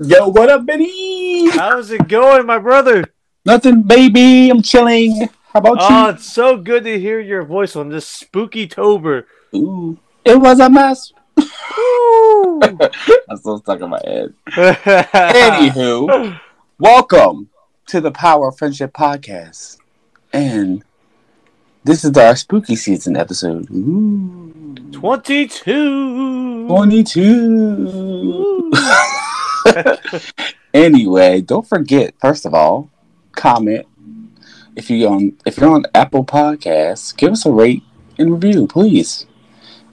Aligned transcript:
Yo, 0.00 0.28
what 0.28 0.48
up, 0.48 0.64
Benny? 0.64 1.50
How's 1.50 1.90
it 1.90 2.06
going, 2.06 2.46
my 2.46 2.60
brother? 2.60 3.02
Nothing, 3.44 3.82
baby. 3.82 4.48
I'm 4.48 4.62
chilling. 4.62 5.28
How 5.52 5.58
about 5.58 5.78
oh, 5.80 5.88
you? 5.88 6.06
Oh, 6.06 6.08
it's 6.10 6.24
so 6.24 6.56
good 6.56 6.84
to 6.84 7.00
hear 7.00 7.18
your 7.18 7.42
voice 7.42 7.74
on 7.74 7.88
this 7.88 8.06
spooky 8.06 8.68
Tober. 8.68 9.26
Ooh, 9.56 9.98
it 10.24 10.36
was 10.36 10.60
a 10.60 10.70
mess. 10.70 11.12
Woo! 11.36 12.60
I'm 13.28 13.38
so 13.38 13.56
stuck 13.56 13.80
in 13.80 13.90
my 13.90 14.00
head. 14.04 14.32
Anywho, 14.50 16.38
welcome 16.78 17.48
to 17.88 18.00
the 18.00 18.12
Power 18.12 18.50
of 18.50 18.56
Friendship 18.56 18.92
podcast, 18.92 19.78
and 20.32 20.84
this 21.82 22.04
is 22.04 22.16
our 22.16 22.36
spooky 22.36 22.76
season 22.76 23.16
episode. 23.16 23.68
Ooh, 23.72 24.76
22. 24.92 26.68
twenty-two. 26.68 28.70
anyway, 30.74 31.40
don't 31.40 31.66
forget. 31.66 32.14
First 32.20 32.46
of 32.46 32.54
all, 32.54 32.90
comment 33.32 33.86
if 34.78 34.88
you 34.88 35.08
on 35.08 35.36
if 35.44 35.58
you're 35.58 35.74
on 35.74 35.84
Apple 35.94 36.24
Podcasts, 36.24 37.14
give 37.14 37.32
us 37.32 37.44
a 37.44 37.50
rate 37.50 37.82
and 38.16 38.32
review, 38.32 38.66
please. 38.66 39.26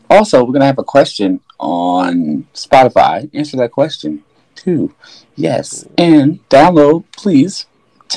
Also, 0.09 0.43
we're 0.43 0.53
gonna 0.53 0.65
have 0.65 0.77
a 0.77 0.83
question 0.83 1.41
on 1.59 2.47
Spotify. 2.53 3.29
Answer 3.33 3.57
that 3.57 3.71
question 3.71 4.23
too. 4.53 4.93
Yes, 5.35 5.85
and 5.97 6.47
download, 6.49 7.05
please. 7.17 7.65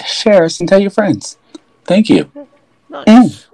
Share 0.07 0.45
us 0.45 0.61
and 0.61 0.69
tell 0.69 0.79
your 0.79 0.91
friends. 0.91 1.39
Thank 1.85 2.11
you. 2.11 2.31
Nice. 2.91 3.07
Mm. 3.07 3.47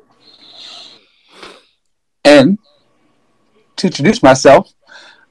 And 2.24 2.58
to 3.76 3.86
introduce 3.86 4.22
myself, 4.22 4.72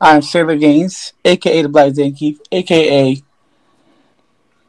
I'm 0.03 0.21
Sailor 0.21 0.57
Gaines, 0.57 1.13
aka 1.23 1.61
the 1.61 1.69
Black 1.69 1.93
Zankeef, 1.93 2.37
aka 2.51 3.21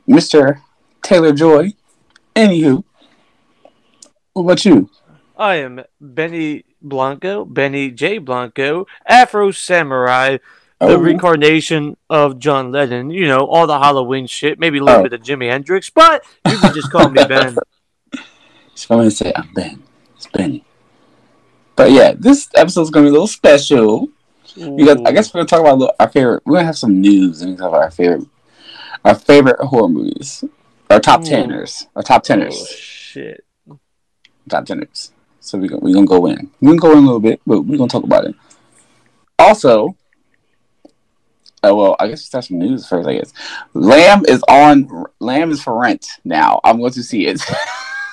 Mr. 0.09 0.61
Taylor 1.03 1.33
Joy. 1.33 1.73
Anywho, 2.37 2.85
what 4.33 4.43
about 4.43 4.65
you? 4.65 4.89
I 5.37 5.57
am 5.57 5.83
Benny 6.01 6.65
Blanco, 6.81 7.45
Benny 7.45 7.91
J. 7.91 8.19
Blanco, 8.19 8.87
Afro 9.09 9.51
Samurai, 9.51 10.37
the 10.79 10.87
Oh, 10.87 10.99
reincarnation 10.99 11.97
of 12.09 12.39
John 12.39 12.71
Lennon. 12.71 13.11
You 13.11 13.27
know, 13.27 13.41
all 13.41 13.67
the 13.67 13.81
Halloween 13.81 14.29
shit, 14.29 14.61
maybe 14.61 14.79
a 14.79 14.85
little 14.85 15.01
Oh. 15.01 15.03
bit 15.03 15.15
of 15.15 15.21
Jimi 15.23 15.51
Hendrix, 15.51 15.91
but 15.91 16.23
you 16.49 16.57
can 16.59 16.73
just 16.73 16.93
call 16.93 17.09
me 17.11 17.25
Ben. 17.29 17.57
just 18.73 18.89
going 18.89 19.09
to 19.09 19.11
say 19.11 19.33
I'm 19.35 19.53
Ben. 19.53 19.83
It's 20.15 20.29
Benny. 20.29 20.65
But 21.75 21.91
yeah, 21.91 22.13
this 22.17 22.49
episode's 22.55 22.91
gonna 22.91 23.07
be 23.07 23.09
a 23.09 23.13
little 23.13 23.27
special 23.27 24.09
because 24.55 24.99
I 25.05 25.13
guess 25.13 25.33
we're 25.33 25.39
gonna 25.41 25.49
talk 25.49 25.61
about 25.61 25.79
little, 25.79 25.95
our 25.99 26.09
favorite. 26.09 26.43
We're 26.47 26.55
gonna 26.57 26.67
have 26.67 26.79
some 26.79 27.01
news 27.01 27.43
and 27.43 27.57
talk 27.59 27.69
about 27.69 27.83
our 27.83 27.91
favorite, 27.91 28.27
our 29.05 29.15
favorite 29.15 29.61
horror 29.61 29.89
movies, 29.89 30.45
our 30.91 31.01
top 31.01 31.23
Ooh. 31.23 31.25
teners, 31.25 31.87
our 31.97 32.03
top 32.03 32.23
Oh, 32.23 32.27
teners. 32.27 32.69
shit. 32.69 33.45
top 34.49 34.67
teners. 34.67 35.13
So 35.41 35.59
we're 35.59 35.69
gonna, 35.69 35.81
we 35.83 35.93
gonna 35.93 36.07
go 36.07 36.27
in. 36.27 36.51
We're 36.61 36.71
gonna 36.77 36.81
go 36.81 36.93
in 36.93 36.99
a 36.99 37.07
little 37.07 37.21
bit, 37.21 37.41
but 37.47 37.63
we're 37.63 37.77
gonna 37.79 37.89
talk 37.89 38.05
about 38.05 38.25
it. 38.27 38.35
Also, 39.39 39.97
uh, 41.65 41.75
well, 41.75 41.97
I 41.99 42.09
guess 42.09 42.21
we 42.21 42.25
start 42.25 42.45
some 42.45 42.59
news 42.59 42.87
first. 42.87 43.09
I 43.09 43.15
guess 43.15 43.33
Lamb 43.73 44.23
is 44.29 44.43
on. 44.49 45.07
Lamb 45.19 45.51
is 45.51 45.63
for 45.63 45.79
rent 45.81 46.07
now. 46.25 46.61
I'm 46.63 46.79
going 46.79 46.93
to 46.93 47.03
see 47.03 47.27
it. 47.27 47.41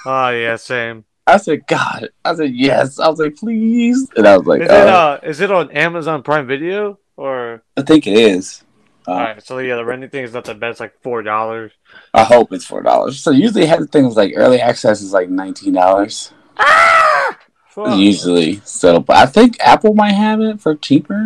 Oh, 0.06 0.30
yeah, 0.32 0.56
same. 0.56 1.06
I 1.28 1.38
said, 1.38 1.66
God. 1.68 2.10
I 2.26 2.36
said, 2.36 2.54
yes. 2.54 3.00
I 3.00 3.08
was 3.08 3.20
like, 3.20 3.36
please. 3.36 4.10
And 4.16 4.28
I 4.28 4.38
was 4.38 4.48
like, 4.48 4.62
Is 4.62 4.70
it, 4.70 4.72
uh, 4.72 4.76
uh, 4.76 5.20
is 5.24 5.40
it 5.40 5.52
on 5.52 5.72
Amazon 5.72 6.24
Prime 6.24 6.48
Video? 6.48 7.00
Or. 7.16 7.64
I 7.78 7.84
think 7.84 8.08
it 8.08 8.14
is. 8.14 8.64
Uh, 9.08 9.12
Alright, 9.12 9.44
so 9.44 9.58
yeah, 9.58 9.76
the 9.76 9.86
renting 9.86 10.10
thing 10.10 10.24
is 10.24 10.34
not 10.34 10.46
the 10.46 10.54
best, 10.54 10.80
like 10.80 11.02
$4. 11.02 11.72
I 12.14 12.24
hope 12.24 12.54
it's 12.54 12.66
four 12.66 12.84
dollars. 12.84 13.20
So 13.20 13.32
usually 13.32 13.66
have 13.66 13.90
things 13.90 14.16
like 14.16 14.34
early 14.36 14.62
access 14.62 15.02
is 15.02 15.12
like 15.12 15.30
nineteen 15.30 15.74
dollars. 15.74 16.34
Fuck. 17.68 17.98
Usually, 17.98 18.62
so 18.66 19.00
but 19.00 19.16
I 19.16 19.26
think 19.26 19.58
Apple 19.62 19.94
might 19.94 20.12
have 20.12 20.42
it 20.42 20.60
for 20.60 20.76
cheaper. 20.76 21.18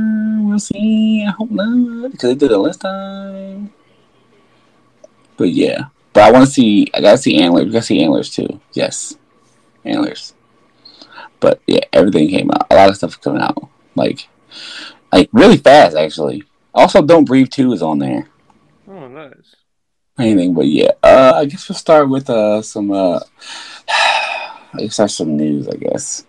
We'll 0.42 0.60
see. 0.60 1.26
I 1.28 1.32
hope 1.32 1.50
not 1.50 2.12
because 2.12 2.30
they 2.30 2.36
did 2.36 2.52
it 2.52 2.58
last 2.58 2.82
time. 2.82 3.74
But 5.38 5.50
yeah, 5.50 5.86
but 6.14 6.24
I 6.24 6.32
want 6.32 6.46
to 6.46 6.52
see. 6.52 6.88
I 6.94 7.02
gotta 7.02 7.18
see 7.18 7.42
antlers. 7.42 7.66
We 7.66 7.72
gotta 7.72 7.86
see 7.86 8.04
antlers 8.04 8.30
too. 8.30 8.62
Yes, 8.74 9.18
antlers. 9.86 10.34
But 11.40 11.62
yeah, 11.68 11.82
everything 11.94 12.30
came 12.30 12.52
out. 12.52 12.68
A 12.72 12.76
lot 12.76 12.90
of 12.90 12.98
stuff 12.98 13.12
is 13.12 13.16
coming 13.18 13.42
out 13.42 13.70
like, 13.96 14.28
like 15.12 15.30
really 15.32 15.58
fast 15.58 15.96
actually. 15.96 16.44
Also, 16.74 17.02
Don't 17.02 17.26
Breathe 17.26 17.50
Two 17.50 17.72
is 17.74 17.82
on 17.82 18.00
there. 18.00 18.28
Oh, 18.88 19.08
nice. 19.08 19.56
Anything, 20.20 20.54
but 20.54 20.68
yeah. 20.68 20.92
Uh, 21.02 21.34
I 21.36 21.46
guess 21.46 21.68
we'll 21.70 21.78
start 21.78 22.10
with 22.10 22.30
uh 22.30 22.62
some 22.62 22.92
uh. 22.92 23.20
I 23.90 24.80
guess 24.80 24.94
start 24.96 25.12
some 25.12 25.38
news. 25.38 25.68
I 25.68 25.76
guess. 25.76 26.26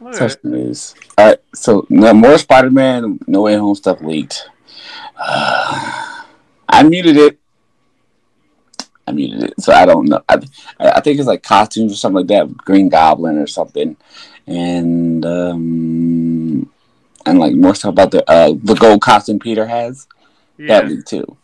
Alright. 0.00 0.16
Such 0.16 0.44
news. 0.44 0.94
All 1.16 1.28
right, 1.28 1.38
so 1.54 1.86
no 1.88 2.12
more 2.12 2.36
Spider-Man 2.36 3.20
No 3.26 3.42
Way 3.42 3.54
Home 3.54 3.74
stuff 3.74 4.02
leaked. 4.02 4.48
I 5.16 6.82
muted 6.84 7.16
it. 7.16 7.38
I 9.06 9.12
muted 9.12 9.42
it, 9.44 9.54
so 9.60 9.72
I 9.72 9.84
don't 9.86 10.08
know. 10.08 10.22
I, 10.28 10.38
I 10.80 11.00
think 11.00 11.18
it's 11.18 11.28
like 11.28 11.42
costumes 11.42 11.92
or 11.92 11.96
something 11.96 12.18
like 12.18 12.26
that, 12.28 12.56
Green 12.56 12.88
Goblin 12.88 13.36
or 13.38 13.46
something, 13.46 13.96
and 14.46 15.24
um, 15.26 16.70
and 17.26 17.38
like 17.38 17.54
more 17.54 17.74
stuff 17.74 17.90
about 17.90 18.10
the 18.10 18.28
uh 18.30 18.52
the 18.62 18.74
gold 18.74 19.02
costume 19.02 19.38
Peter 19.38 19.66
has. 19.66 20.06
That 20.58 20.84
Yeah. 20.84 20.90
leaked 20.90 21.08
too. 21.08 21.36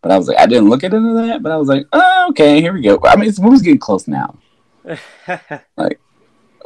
But 0.00 0.12
I 0.12 0.16
was 0.16 0.28
like, 0.28 0.38
I 0.38 0.46
didn't 0.46 0.70
look 0.70 0.84
into 0.84 1.00
that, 1.26 1.42
but 1.42 1.50
I 1.52 1.56
was 1.56 1.68
like, 1.68 1.84
oh, 1.92 2.26
okay, 2.30 2.60
here 2.60 2.72
we 2.72 2.82
go. 2.82 3.00
I 3.04 3.16
mean, 3.16 3.28
it's 3.28 3.40
movie's 3.40 3.62
getting 3.62 3.80
close 3.80 4.06
now. 4.08 4.38
Like, 5.76 6.00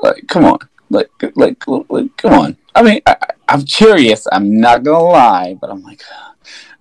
like, 0.02 0.24
come 0.28 0.44
on. 0.44 0.58
Like, 0.90 1.10
like, 1.34 1.64
like, 1.66 2.16
come 2.16 2.32
on. 2.34 2.56
I 2.74 2.82
mean, 2.82 3.00
I, 3.06 3.16
I- 3.20 3.26
I'm 3.48 3.64
curious. 3.64 4.26
I'm 4.32 4.60
not 4.60 4.82
gonna 4.82 5.02
lie, 5.04 5.58
but 5.60 5.68
I'm 5.70 5.82
like, 5.82 6.02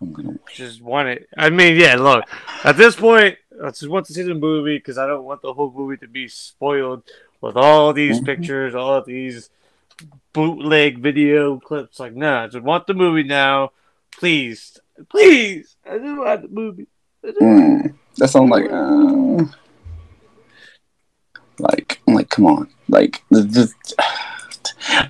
I'm 0.01 0.11
gonna 0.13 0.29
wait. 0.29 0.39
just 0.55 0.81
want 0.81 1.07
it. 1.09 1.29
I 1.37 1.49
mean, 1.49 1.75
yeah. 1.75 1.95
Look, 1.95 2.25
at 2.63 2.75
this 2.77 2.95
point, 2.95 3.37
I 3.63 3.67
just 3.69 3.87
want 3.87 4.07
to 4.07 4.13
see 4.13 4.23
the 4.23 4.33
movie 4.33 4.77
because 4.77 4.97
I 4.97 5.05
don't 5.07 5.23
want 5.23 5.41
the 5.41 5.53
whole 5.53 5.71
movie 5.75 5.97
to 5.97 6.07
be 6.07 6.27
spoiled 6.27 7.03
with 7.39 7.55
all 7.55 7.93
these 7.93 8.19
Mhm. 8.19 8.25
pictures, 8.25 8.75
all 8.75 8.95
of 8.95 9.05
these 9.05 9.49
bootleg 10.33 10.97
video 10.99 11.59
clips. 11.59 11.99
Like, 11.99 12.15
nah, 12.15 12.43
I 12.43 12.47
just 12.47 12.63
want 12.63 12.87
the 12.87 12.93
movie 12.93 13.23
now, 13.23 13.71
please, 14.17 14.79
please. 15.09 15.75
I 15.89 15.97
just 15.99 16.17
want 16.17 16.41
the 16.41 16.47
movie. 16.47 16.87
Mm, 17.23 17.93
that's 18.17 18.33
all 18.35 18.43
I'm 18.43 18.49
like, 18.49 18.71
uh, 18.71 19.45
like, 21.59 22.01
like, 22.07 22.29
come 22.29 22.47
on, 22.47 22.69
like, 22.89 23.21
just. 23.31 23.75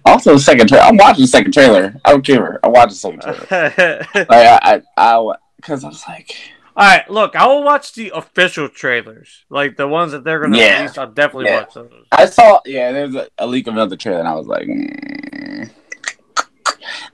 Also, 0.05 0.37
second 0.37 0.67
trailer. 0.67 0.83
I'm 0.83 0.97
watching 0.97 1.21
the 1.23 1.27
second 1.27 1.53
trailer. 1.53 1.95
I 2.05 2.11
don't 2.11 2.25
care. 2.25 2.59
I 2.63 2.67
watched 2.67 2.91
the 2.91 2.95
second 2.95 3.21
trailer. 3.21 4.05
Like, 4.13 4.29
I, 4.29 4.57
I, 4.75 4.81
I, 4.97 5.33
because 5.57 5.83
I 5.83 5.87
was 5.89 6.03
like, 6.07 6.35
all 6.75 6.87
right, 6.87 7.09
look, 7.09 7.35
I 7.35 7.45
will 7.47 7.63
watch 7.63 7.93
the 7.93 8.11
official 8.15 8.67
trailers, 8.69 9.45
like 9.49 9.77
the 9.77 9.87
ones 9.87 10.11
that 10.13 10.23
they're 10.23 10.39
gonna 10.39 10.57
Yeah. 10.57 10.77
release. 10.79 10.97
I'll 10.97 11.11
definitely 11.11 11.45
Yeah. 11.45 11.59
watch 11.61 11.73
those. 11.73 11.91
I 12.11 12.25
saw, 12.25 12.59
yeah, 12.65 12.91
there's 12.91 13.15
a, 13.15 13.27
a 13.37 13.45
leak 13.47 13.67
of 13.67 13.73
another 13.73 13.95
trailer, 13.97 14.19
and 14.19 14.27
I 14.27 14.33
was 14.33 14.47
like, 14.47 14.67
mm, 14.67 15.69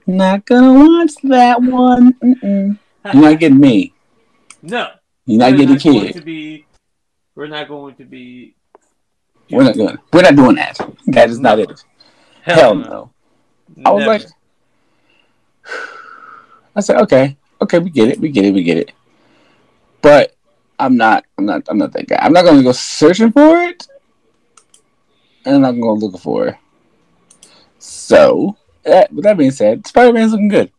not 0.06 0.46
gonna 0.46 0.72
watch 0.72 1.12
that 1.24 1.60
one. 1.62 2.14
Mm-mm. 2.14 2.78
You're 3.12 3.22
not 3.22 3.38
getting 3.40 3.60
me. 3.60 3.92
no, 4.62 4.90
You're 5.26 5.38
not 5.38 5.52
we're 5.52 5.56
getting 5.58 5.74
not 5.74 5.82
going 5.82 6.00
kid. 6.06 6.14
to 6.14 6.20
be. 6.22 6.66
We're 7.34 7.46
not 7.46 7.68
going 7.68 7.94
to 7.96 8.04
be. 8.04 8.54
We're 9.50 9.64
not 9.64 9.74
doing. 9.74 9.96
We're 10.12 10.22
not 10.22 10.36
doing 10.36 10.56
that. 10.56 10.78
That 11.06 11.30
is 11.30 11.38
not 11.40 11.58
it. 11.58 11.84
Hell 12.54 12.74
no. 12.74 13.10
I 13.84 13.90
was 13.90 14.06
like, 14.06 14.22
I 16.76 16.80
said, 16.80 16.96
okay, 17.02 17.36
okay, 17.60 17.78
we 17.78 17.90
get 17.90 18.08
it, 18.08 18.20
we 18.20 18.30
get 18.30 18.44
it, 18.44 18.54
we 18.54 18.62
get 18.62 18.78
it. 18.78 18.92
But 20.00 20.34
I'm 20.78 20.96
not, 20.96 21.24
I'm 21.36 21.44
not, 21.44 21.62
I'm 21.68 21.78
not 21.78 21.92
that 21.92 22.08
guy. 22.08 22.18
I'm 22.20 22.32
not 22.32 22.44
gonna 22.44 22.62
go 22.62 22.72
searching 22.72 23.32
for 23.32 23.62
it, 23.62 23.86
and 25.44 25.56
I'm 25.56 25.62
not 25.62 25.72
gonna 25.72 25.82
go 25.82 25.94
looking 25.94 26.20
for 26.20 26.48
it. 26.48 26.56
So, 27.78 28.56
that, 28.84 29.12
with 29.12 29.24
that 29.24 29.36
being 29.36 29.50
said, 29.50 29.86
Spider 29.86 30.12
Man's 30.12 30.32
looking 30.32 30.48
good. 30.48 30.72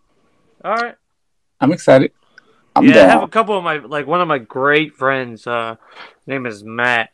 all 0.63 0.75
right. 0.75 0.95
I'm 1.61 1.71
excited. 1.71 2.13
I'm 2.75 2.85
yeah, 2.85 3.03
I 3.03 3.09
have 3.09 3.23
a 3.23 3.27
couple 3.27 3.57
of 3.57 3.63
my 3.63 3.77
like 3.77 4.07
one 4.07 4.21
of 4.21 4.27
my 4.27 4.37
great 4.37 4.95
friends. 4.95 5.45
Uh, 5.45 5.75
name 6.25 6.45
is 6.45 6.63
Matt, 6.63 7.09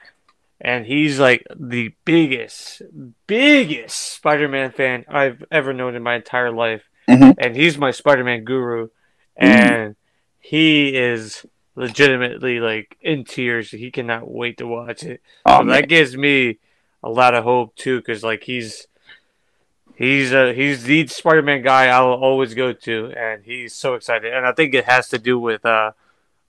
and 0.61 0.85
he's 0.85 1.19
like 1.19 1.45
the 1.55 1.93
biggest, 2.05 2.81
biggest 3.27 3.95
Spider-Man 4.13 4.71
fan 4.71 5.05
I've 5.07 5.43
ever 5.51 5.73
known 5.73 5.95
in 5.95 6.03
my 6.03 6.15
entire 6.15 6.51
life. 6.51 6.83
Mhm. 7.09 7.35
And 7.37 7.55
he's 7.55 7.77
my 7.77 7.91
Spider-Man 7.91 8.43
guru, 8.43 8.87
Mm-hmm. 9.39 9.45
and 9.45 9.95
he 10.39 10.95
is 10.95 11.45
legitimately 11.75 12.59
like 12.61 12.95
in 13.01 13.25
tears. 13.25 13.69
He 13.71 13.91
cannot 13.91 14.31
wait 14.31 14.57
to 14.59 14.65
watch 14.67 15.03
it. 15.03 15.21
Oh, 15.45 15.59
So 15.59 15.65
that 15.71 15.89
gives 15.89 16.15
me 16.15 16.59
a 17.03 17.09
lot 17.09 17.33
of 17.35 17.43
hope 17.43 17.75
too, 17.75 17.97
because 17.99 18.23
like 18.23 18.43
he's 18.45 18.87
he's 19.95 20.33
uh 20.33 20.53
he's 20.55 20.83
the 20.83 21.05
Spider-Man 21.07 21.61
guy 21.63 21.87
I 21.87 21.99
will 22.01 22.13
always 22.13 22.53
go 22.53 22.73
to, 22.73 23.11
and 23.17 23.43
he's 23.43 23.73
so 23.75 23.93
excited. 23.95 24.33
And 24.33 24.45
I 24.45 24.51
think 24.53 24.73
it 24.73 24.85
has 24.85 25.09
to 25.09 25.17
do 25.19 25.37
with 25.39 25.65
uh 25.65 25.91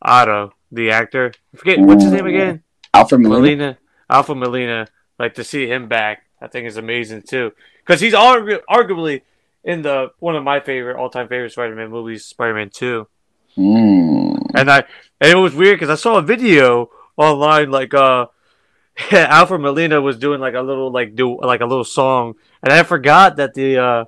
Otto, 0.00 0.53
the 0.70 0.91
actor. 0.91 1.32
I 1.53 1.56
forget 1.56 1.79
what's 1.81 2.05
his 2.05 2.12
name 2.12 2.26
again. 2.26 2.62
Alfred 2.94 3.20
Molina. 3.20 3.38
Molina, 3.41 3.79
Alpha 4.08 4.35
Molina. 4.35 4.88
Like 5.19 5.35
to 5.35 5.44
see 5.44 5.67
him 5.67 5.88
back, 5.88 6.25
I 6.41 6.47
think 6.47 6.67
is 6.67 6.76
amazing 6.76 7.23
too, 7.23 7.53
because 7.79 8.00
he's 8.00 8.12
argu- 8.12 8.61
arguably 8.69 9.23
in 9.64 9.82
the 9.82 10.11
one 10.19 10.37
of 10.37 10.44
my 10.44 10.61
favorite 10.61 10.97
all-time 10.97 11.29
favorite 11.29 11.53
Spider-Man 11.53 11.91
movies, 11.91 12.25
Spider-Man 12.25 12.70
Two. 12.70 13.08
Mm. 13.56 14.50
And 14.55 14.70
I 14.70 14.85
and 15.20 15.32
it 15.32 15.41
was 15.41 15.55
weird 15.55 15.79
because 15.79 15.91
I 15.91 16.00
saw 16.00 16.19
a 16.19 16.23
video 16.23 16.91
online 17.17 17.70
like 17.70 17.94
uh 17.94 18.26
Alfred 19.12 19.61
Molina 19.61 20.00
was 20.00 20.19
doing 20.19 20.41
like 20.41 20.55
a 20.55 20.61
little 20.61 20.91
like 20.91 21.14
do 21.14 21.41
like 21.41 21.61
a 21.61 21.67
little 21.67 21.85
song, 21.85 22.35
and 22.62 22.73
I 22.73 22.82
forgot 22.82 23.37
that 23.37 23.55
the 23.55 23.79
uh 23.79 24.05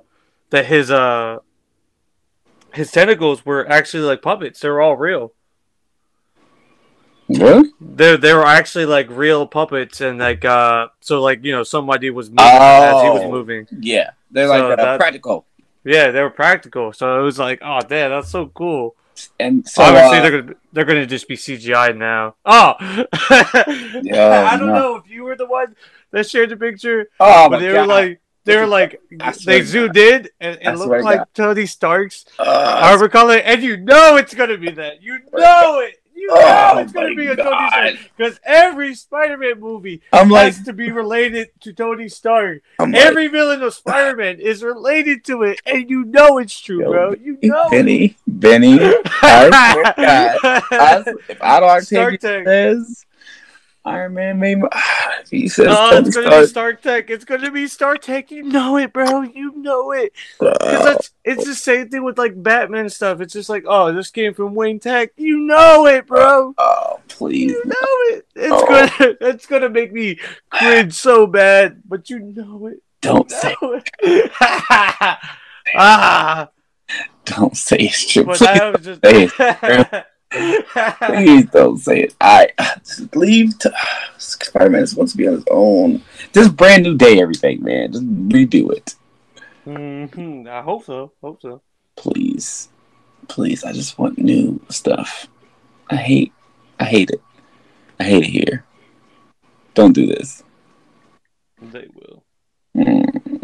that 0.51 0.65
his 0.65 0.91
uh 0.91 1.37
his 2.73 2.91
tentacles 2.91 3.45
were 3.45 3.67
actually 3.69 4.03
like 4.03 4.21
puppets. 4.21 4.59
They 4.59 4.69
were 4.69 4.81
all 4.81 4.97
real. 4.97 5.33
Really? 7.29 7.69
They 7.79 8.17
they 8.17 8.33
were 8.33 8.45
actually 8.45 8.85
like 8.87 9.07
real 9.09 9.45
puppets, 9.45 10.01
and 10.01 10.17
like 10.19 10.43
uh 10.45 10.87
so 10.99 11.21
like 11.21 11.43
you 11.43 11.51
know 11.51 11.63
somebody 11.63 12.09
was 12.09 12.29
moving 12.29 12.43
as 12.45 13.01
he 13.03 13.09
was 13.09 13.21
Oh. 13.23 13.31
moving. 13.31 13.67
Yeah, 13.79 14.11
they're 14.31 14.47
So 14.47 14.53
like 14.69 14.79
uh, 14.79 14.83
that- 14.83 14.99
practical. 14.99 15.45
Yeah, 15.85 16.11
they 16.11 16.21
were 16.21 16.29
practical. 16.29 16.91
So 16.91 17.19
it 17.19 17.23
was 17.23 17.39
like, 17.39 17.59
oh 17.63 17.79
damn, 17.81 18.11
that's 18.11 18.29
so 18.29 18.47
cool. 18.47 18.95
And 19.39 19.67
so, 19.67 19.83
Obviously, 19.83 20.17
uh, 20.17 20.21
they're 20.21 20.41
gonna 20.41 20.53
they're 20.73 20.85
gonna 20.85 21.05
just 21.05 21.27
be 21.27 21.35
CGI 21.35 21.95
now. 21.95 22.35
Oh, 22.45 22.75
yeah, 24.01 24.47
I 24.51 24.57
don't 24.57 24.67
no. 24.69 24.73
know 24.75 24.95
if 24.95 25.09
you 25.09 25.23
were 25.23 25.35
the 25.35 25.45
one 25.45 25.75
that 26.11 26.29
shared 26.29 26.49
the 26.49 26.57
picture, 26.57 27.09
oh 27.19 27.49
but 27.49 27.59
they 27.59 27.71
god! 27.71 27.81
were 27.81 27.87
like 27.87 28.21
they 28.45 28.55
were 28.57 28.65
like 28.67 29.01
they 29.45 29.61
zoomed 29.61 29.97
in 29.97 30.27
and 30.39 30.57
it 30.61 30.71
looked 30.77 31.03
like 31.03 31.17
God. 31.19 31.27
Tony 31.33 31.65
Stark's 31.65 32.25
Uh, 32.39 32.79
armor 32.81 33.09
color, 33.09 33.35
and 33.37 33.61
you 33.61 33.77
know 33.77 34.15
it's 34.17 34.33
gonna 34.33 34.57
be 34.57 34.71
that. 34.71 35.01
You 35.03 35.19
know 35.33 35.79
it. 35.79 35.95
You 36.29 36.35
know 36.35 36.69
Oh 36.71 36.77
it's 36.77 36.91
gonna 36.91 37.15
be 37.15 37.27
a 37.27 37.35
Tony 37.35 37.67
Stark 37.69 37.95
because 38.15 38.39
every 38.43 38.93
Spider-Man 38.93 39.59
movie 39.59 40.01
I'm 40.13 40.29
like, 40.29 40.53
has 40.53 40.63
to 40.65 40.73
be 40.73 40.91
related 40.91 41.49
to 41.61 41.73
Tony 41.73 42.07
Stark. 42.07 42.61
I'm 42.79 42.91
like, 42.91 43.01
Every 43.01 43.27
villain 43.27 43.63
of 43.63 43.73
Spider-Man 43.73 44.39
is 44.39 44.63
related 44.63 45.25
to 45.25 45.43
it, 45.43 45.61
and 45.65 45.89
you 45.89 46.05
know 46.05 46.37
it's 46.37 46.59
true, 46.59 46.81
Yo, 46.81 46.91
bro. 46.91 47.15
You 47.15 47.37
know 47.41 47.65
it. 47.67 47.71
Benny, 47.71 48.17
Benny. 48.27 48.77
I 48.79 49.71
swear 49.73 49.83
to 49.83 49.93
God, 49.97 50.37
I, 50.71 51.03
if 51.29 51.41
Otto 51.41 51.79
Stark 51.81 52.13
Octavius 52.13 52.21
Tech. 52.21 52.45
says 52.45 53.05
Iron 53.89 54.13
Man 54.13 54.39
made, 54.39 54.59
my, 54.59 54.69
he 55.31 55.47
says 55.47 55.67
Oh, 55.69 55.91
Tony 55.91 56.07
it's 56.07 56.15
gonna 56.15 56.29
be 56.29 56.45
Stark. 56.47 56.47
Stark 56.47 56.81
Tech. 56.81 57.09
It's 57.09 57.25
gonna 57.25 57.51
be 57.51 57.67
Stark 57.67 58.01
Tech. 58.01 58.31
You 58.31 58.43
know 58.43 58.77
it, 58.77 58.93
bro. 58.93 59.21
You 59.21 59.53
know 59.55 59.91
it. 59.91 60.13
Uh, 60.39 60.53
Because 60.59 60.83
that's 60.83 61.11
it's 61.23 61.45
the 61.45 61.55
same 61.55 61.89
thing 61.89 62.03
with 62.03 62.17
like 62.17 62.41
Batman 62.41 62.89
stuff. 62.89 63.21
It's 63.21 63.33
just 63.33 63.49
like, 63.49 63.63
oh, 63.67 63.91
this 63.93 64.09
came 64.11 64.33
from 64.33 64.55
Wayne 64.55 64.79
Tech. 64.79 65.11
You 65.17 65.39
know 65.39 65.85
it, 65.87 66.07
bro. 66.07 66.53
oh, 66.57 66.99
please. 67.07 67.51
You 67.51 67.63
know 67.65 68.15
it. 68.17 68.25
It's 68.35 68.53
Oh. 68.53 68.65
gonna 68.67 69.17
it's 69.21 69.45
gonna 69.45 69.69
make 69.69 69.91
me 69.91 70.19
cringe 70.49 70.93
so 70.93 71.27
bad, 71.27 71.81
but 71.85 72.09
you 72.09 72.19
know 72.19 72.67
it. 72.67 72.81
Don't 73.01 73.29
You 73.29 73.37
say, 73.37 73.55
know 73.61 73.73
it. 74.01 74.31
ah, 75.75 76.49
don't 77.25 77.55
say 77.55 77.77
it's 77.77 78.11
true. 78.11 78.23
but 78.25 78.41
I 78.41 78.71
was 78.71 78.81
just. 78.83 79.01
Please 80.31 81.45
don't 81.51 81.77
say 81.77 82.01
it. 82.03 82.15
I 82.21 82.49
just 82.83 83.15
leave. 83.15 83.57
To, 83.59 83.73
Spider-Man 84.17 84.83
is 84.83 84.91
supposed 84.91 85.11
to 85.13 85.17
be 85.17 85.27
on 85.27 85.35
his 85.35 85.45
own. 85.49 86.03
Just 86.33 86.55
brand 86.55 86.83
new 86.83 86.95
day, 86.97 87.19
everything, 87.21 87.63
man. 87.63 87.91
Just 87.91 88.05
redo 88.29 88.71
it, 88.71 88.95
Mhm, 89.67 90.47
I 90.47 90.61
hope 90.61 90.85
so. 90.85 91.11
Hope 91.21 91.41
so. 91.41 91.61
please, 91.95 92.69
please. 93.27 93.63
I 93.63 93.73
just 93.73 93.97
want 93.99 94.17
new 94.17 94.59
stuff. 94.69 95.27
I 95.89 95.95
hate, 95.95 96.31
I 96.79 96.85
hate 96.85 97.09
it. 97.09 97.21
I 97.99 98.03
hate 98.05 98.23
it 98.23 98.29
here. 98.29 98.65
Don't 99.73 99.93
do 99.93 100.05
this. 100.05 100.43
They 101.61 101.87
will. 101.93 102.23
Mm. 102.75 103.41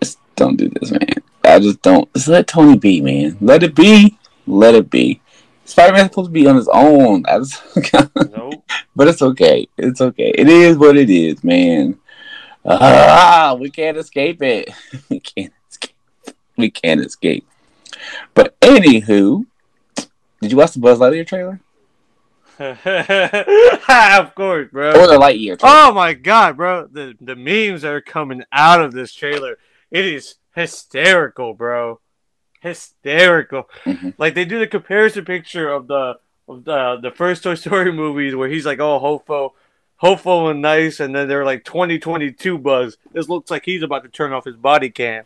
Just 0.00 0.18
don't 0.36 0.56
do 0.56 0.68
this, 0.68 0.90
man. 0.90 1.08
I 1.44 1.58
just 1.58 1.82
don't. 1.82 2.12
Just 2.14 2.28
let 2.28 2.46
Tony 2.46 2.76
be, 2.76 3.00
man. 3.00 3.36
Let 3.40 3.62
it 3.62 3.74
be. 3.74 4.18
Let 4.46 4.74
it 4.74 4.90
be. 4.90 5.20
Spider 5.66 5.92
Man's 5.92 6.10
supposed 6.10 6.28
to 6.28 6.32
be 6.32 6.46
on 6.46 6.56
his 6.56 6.68
own. 6.72 7.24
Nope. 7.26 8.64
but 8.96 9.08
it's 9.08 9.20
okay. 9.20 9.68
It's 9.76 10.00
okay. 10.00 10.32
It 10.34 10.48
is 10.48 10.78
what 10.78 10.96
it 10.96 11.10
is, 11.10 11.42
man. 11.42 11.98
Ah, 12.64 13.56
we 13.58 13.70
can't 13.70 13.96
escape 13.96 14.42
it. 14.42 14.70
we 15.10 15.20
can't 15.20 15.52
escape. 15.68 15.94
We 16.56 16.70
can't 16.70 17.00
escape. 17.00 17.46
But 18.34 18.58
anywho, 18.60 19.46
did 20.40 20.50
you 20.50 20.56
watch 20.56 20.72
the 20.72 20.80
Buzz 20.80 20.98
Lightyear 20.98 21.26
trailer 21.26 21.60
of 22.58 24.34
course, 24.34 24.68
bro. 24.72 24.90
or 24.90 25.06
the 25.06 25.18
Lightyear? 25.18 25.58
Trailer? 25.58 25.74
Oh 25.74 25.92
my 25.92 26.14
god, 26.14 26.56
bro. 26.56 26.86
The 26.86 27.14
the 27.20 27.36
memes 27.36 27.82
that 27.82 27.92
are 27.92 28.00
coming 28.00 28.44
out 28.50 28.80
of 28.80 28.92
this 28.92 29.12
trailer. 29.12 29.58
It 29.90 30.06
is 30.06 30.36
hysterical, 30.54 31.52
bro. 31.52 32.00
Hysterical. 32.66 33.68
Mhm. 33.84 34.14
Like 34.18 34.34
they 34.34 34.44
do 34.44 34.58
the 34.58 34.66
comparison 34.66 35.24
picture 35.24 35.70
of 35.70 35.86
the 35.86 36.18
of 36.48 36.64
the 36.64 36.98
the 37.02 37.10
first 37.10 37.42
Toy 37.42 37.54
Story 37.54 37.92
movies 38.04 38.34
where 38.34 38.48
he's 38.48 38.66
like 38.66 38.80
all 38.80 38.98
hopeful 38.98 39.54
hopeful 39.98 40.48
and 40.50 40.60
nice 40.60 41.00
and 41.00 41.14
then 41.14 41.26
they're 41.28 41.44
like 41.44 41.64
2022 41.64 42.58
buzz. 42.58 42.98
This 43.12 43.28
looks 43.28 43.50
like 43.50 43.64
he's 43.64 43.82
about 43.82 44.02
to 44.02 44.08
turn 44.10 44.32
off 44.32 44.44
his 44.44 44.56
body 44.56 44.90
cam. 44.90 45.24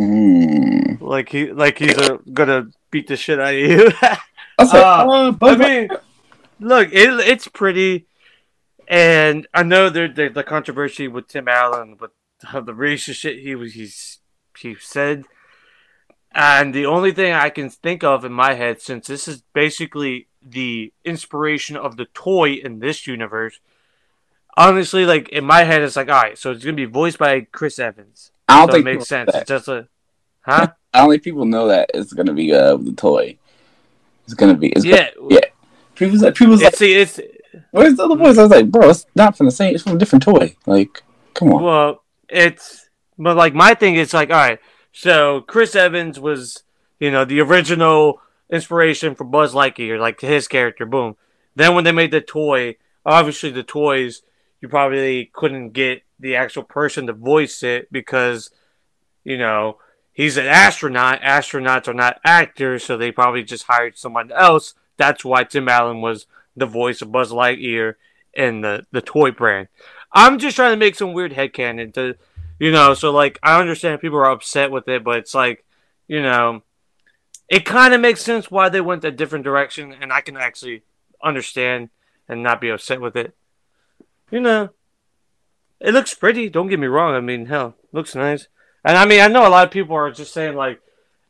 Mm. 0.00 1.00
Like 1.00 1.28
he 1.28 1.52
like 1.52 1.78
he's 1.78 1.96
uh, 1.98 2.18
gonna 2.32 2.68
beat 2.90 3.06
the 3.06 3.16
shit 3.16 3.38
out 3.38 3.54
of 3.54 3.60
you. 3.60 3.92
I 4.02 4.18
Uh, 4.58 5.06
oh, 5.08 5.38
I 5.42 5.56
mean, 5.56 5.88
look, 6.60 6.88
it, 6.92 7.08
it's 7.28 7.48
pretty, 7.48 8.06
and 8.86 9.46
I 9.54 9.62
know 9.62 9.88
there 9.90 10.08
there- 10.08 10.28
the 10.30 10.42
controversy 10.44 11.08
with 11.08 11.28
Tim 11.28 11.48
Allen, 11.48 11.96
with 11.98 12.10
the 12.52 12.72
racist 12.72 13.16
shit 13.16 13.38
he 13.40 13.54
was 13.54 13.72
he's 13.74 14.18
he 14.58 14.76
said, 14.78 15.24
and 16.34 16.74
the 16.74 16.86
only 16.86 17.12
thing 17.12 17.32
I 17.32 17.50
can 17.50 17.70
think 17.70 18.02
of 18.04 18.24
in 18.24 18.32
my 18.32 18.54
head, 18.54 18.80
since 18.80 19.06
this 19.06 19.28
is 19.28 19.42
basically 19.52 20.28
the 20.42 20.92
inspiration 21.04 21.76
of 21.76 21.96
the 21.96 22.06
toy 22.06 22.52
in 22.52 22.80
this 22.80 23.06
universe, 23.06 23.60
honestly, 24.56 25.04
like 25.04 25.28
in 25.28 25.44
my 25.44 25.64
head, 25.64 25.82
it's 25.82 25.96
like, 25.96 26.08
all 26.08 26.22
right, 26.22 26.38
so 26.38 26.50
it's 26.50 26.64
gonna 26.64 26.76
be 26.76 26.84
voiced 26.84 27.18
by 27.18 27.42
Chris 27.52 27.78
Evans, 27.78 28.32
I 28.48 28.60
don't 28.60 28.68
so 28.68 28.70
it 28.70 28.76
think 28.76 28.84
makes 28.84 29.08
sense. 29.08 29.30
It's 29.34 29.48
just 29.48 29.68
a, 29.68 29.88
huh? 30.42 30.68
I 30.94 31.00
don't 31.00 31.10
think 31.10 31.22
people 31.22 31.46
know 31.46 31.68
that 31.68 31.90
it's 31.94 32.12
gonna 32.12 32.34
be 32.34 32.52
uh 32.52 32.76
the 32.76 32.92
toy. 32.92 33.38
It's 34.24 34.34
gonna 34.34 34.54
be. 34.54 34.68
It's 34.68 34.84
Yeah, 34.84 35.08
yeah. 35.28 35.40
People's 35.94 36.22
like, 36.22 36.34
people's 36.34 36.62
like, 36.62 36.72
It's 36.72 36.78
see, 36.78 36.94
it's 36.94 37.20
where's 37.70 37.96
the 37.96 38.04
other 38.04 38.16
voice? 38.16 38.38
I 38.38 38.42
was 38.42 38.50
like, 38.50 38.70
bro, 38.70 38.90
it's 38.90 39.06
not 39.14 39.36
from 39.36 39.46
the 39.46 39.52
same. 39.52 39.74
It's 39.74 39.84
from 39.84 39.96
a 39.96 39.98
different 39.98 40.22
toy. 40.22 40.56
Like, 40.66 41.02
come 41.34 41.52
on. 41.52 41.62
Well, 41.62 42.02
it's 42.28 42.88
but 43.18 43.36
like 43.36 43.54
my 43.54 43.74
thing 43.74 43.96
is 43.96 44.14
like, 44.14 44.30
all 44.30 44.36
right, 44.36 44.58
so 44.92 45.40
Chris 45.40 45.74
Evans 45.74 46.20
was, 46.20 46.62
you 47.00 47.10
know, 47.10 47.24
the 47.24 47.40
original 47.40 48.20
inspiration 48.50 49.14
for 49.14 49.24
Buzz 49.24 49.54
Lightyear, 49.54 49.98
like 49.98 50.20
his 50.20 50.46
character, 50.46 50.84
boom. 50.84 51.16
Then 51.54 51.74
when 51.74 51.84
they 51.84 51.92
made 51.92 52.10
the 52.10 52.20
toy, 52.20 52.76
obviously 53.04 53.50
the 53.50 53.62
toys, 53.62 54.22
you 54.60 54.68
probably 54.68 55.30
couldn't 55.32 55.70
get 55.70 56.02
the 56.20 56.36
actual 56.36 56.62
person 56.62 57.06
to 57.06 57.12
voice 57.12 57.62
it 57.62 57.90
because, 57.90 58.50
you 59.24 59.36
know, 59.36 59.78
he's 60.12 60.36
an 60.36 60.46
astronaut. 60.46 61.20
Astronauts 61.20 61.88
are 61.88 61.94
not 61.94 62.20
actors, 62.24 62.84
so 62.84 62.96
they 62.96 63.10
probably 63.10 63.42
just 63.42 63.64
hired 63.64 63.98
someone 63.98 64.30
else. 64.30 64.74
That's 64.98 65.24
why 65.24 65.44
Tim 65.44 65.68
Allen 65.68 66.00
was 66.00 66.26
the 66.54 66.66
voice 66.66 67.02
of 67.02 67.10
Buzz 67.10 67.32
Lightyear 67.32 67.94
in 68.34 68.60
the, 68.60 68.86
the 68.92 69.00
toy 69.00 69.30
brand. 69.30 69.68
I'm 70.12 70.38
just 70.38 70.56
trying 70.56 70.72
to 70.72 70.76
make 70.76 70.94
some 70.94 71.12
weird 71.12 71.32
headcanon 71.32 71.94
to, 71.94 72.16
you 72.58 72.70
know, 72.70 72.94
so 72.94 73.10
like 73.10 73.38
I 73.42 73.60
understand 73.60 74.00
people 74.00 74.18
are 74.18 74.30
upset 74.30 74.70
with 74.70 74.88
it, 74.88 75.04
but 75.04 75.18
it's 75.18 75.34
like, 75.34 75.64
you 76.08 76.22
know, 76.22 76.62
it 77.48 77.64
kind 77.64 77.94
of 77.94 78.00
makes 78.00 78.22
sense 78.22 78.50
why 78.50 78.68
they 78.68 78.80
went 78.80 79.04
a 79.04 79.10
different 79.10 79.44
direction, 79.44 79.94
and 80.00 80.12
I 80.12 80.20
can 80.20 80.36
actually 80.36 80.82
understand 81.22 81.90
and 82.28 82.42
not 82.42 82.60
be 82.60 82.70
upset 82.70 83.00
with 83.00 83.16
it. 83.16 83.34
You 84.30 84.40
know, 84.40 84.70
it 85.80 85.92
looks 85.92 86.14
pretty. 86.14 86.48
Don't 86.48 86.68
get 86.68 86.80
me 86.80 86.86
wrong. 86.86 87.14
I 87.14 87.20
mean, 87.20 87.46
hell, 87.46 87.74
looks 87.92 88.14
nice. 88.14 88.48
And 88.84 88.96
I 88.96 89.04
mean, 89.04 89.20
I 89.20 89.28
know 89.28 89.46
a 89.46 89.50
lot 89.50 89.66
of 89.66 89.72
people 89.72 89.96
are 89.96 90.10
just 90.10 90.32
saying 90.32 90.56
like 90.56 90.80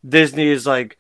Disney 0.07 0.49
is 0.49 0.67
like 0.67 0.99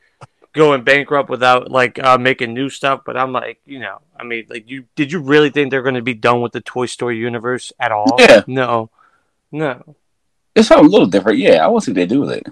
going 0.52 0.84
bankrupt 0.84 1.30
without 1.30 1.70
like 1.70 1.98
uh, 2.02 2.18
making 2.18 2.52
new 2.52 2.68
stuff, 2.68 3.02
but 3.06 3.16
I'm 3.16 3.32
like, 3.32 3.60
you 3.64 3.78
know, 3.78 4.00
I 4.18 4.24
mean, 4.24 4.46
like 4.48 4.68
you 4.68 4.84
did 4.96 5.12
you 5.12 5.20
really 5.20 5.50
think 5.50 5.70
they're 5.70 5.82
going 5.82 5.94
to 5.94 6.02
be 6.02 6.14
done 6.14 6.40
with 6.40 6.52
the 6.52 6.60
Toy 6.60 6.86
Story 6.86 7.18
universe 7.18 7.72
at 7.78 7.92
all? 7.92 8.16
Yeah. 8.18 8.42
No, 8.46 8.90
no. 9.50 9.96
It's 10.54 10.68
something 10.68 10.86
a 10.86 10.90
little 10.90 11.06
different. 11.06 11.38
Yeah, 11.38 11.64
I 11.64 11.68
want 11.68 11.82
to 11.82 11.86
see 11.86 11.92
what 11.92 11.96
they 11.96 12.06
do 12.06 12.20
with 12.20 12.30
it. 12.32 12.46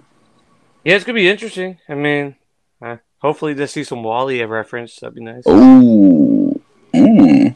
Yeah, 0.85 0.97
it's 0.97 1.05
gonna 1.05 1.17
be 1.17 1.29
interesting. 1.29 1.79
I 1.89 1.95
mean, 1.95 2.37
uh, 2.81 2.97
hopefully 3.19 3.53
they 3.53 3.67
see 3.67 3.85
some 3.85 4.03
WALL-E 4.03 4.43
reference. 4.45 4.97
That'd 4.97 5.15
be 5.15 5.23
nice. 5.23 5.45
Ooh, 5.47 6.61
mm. 6.95 7.55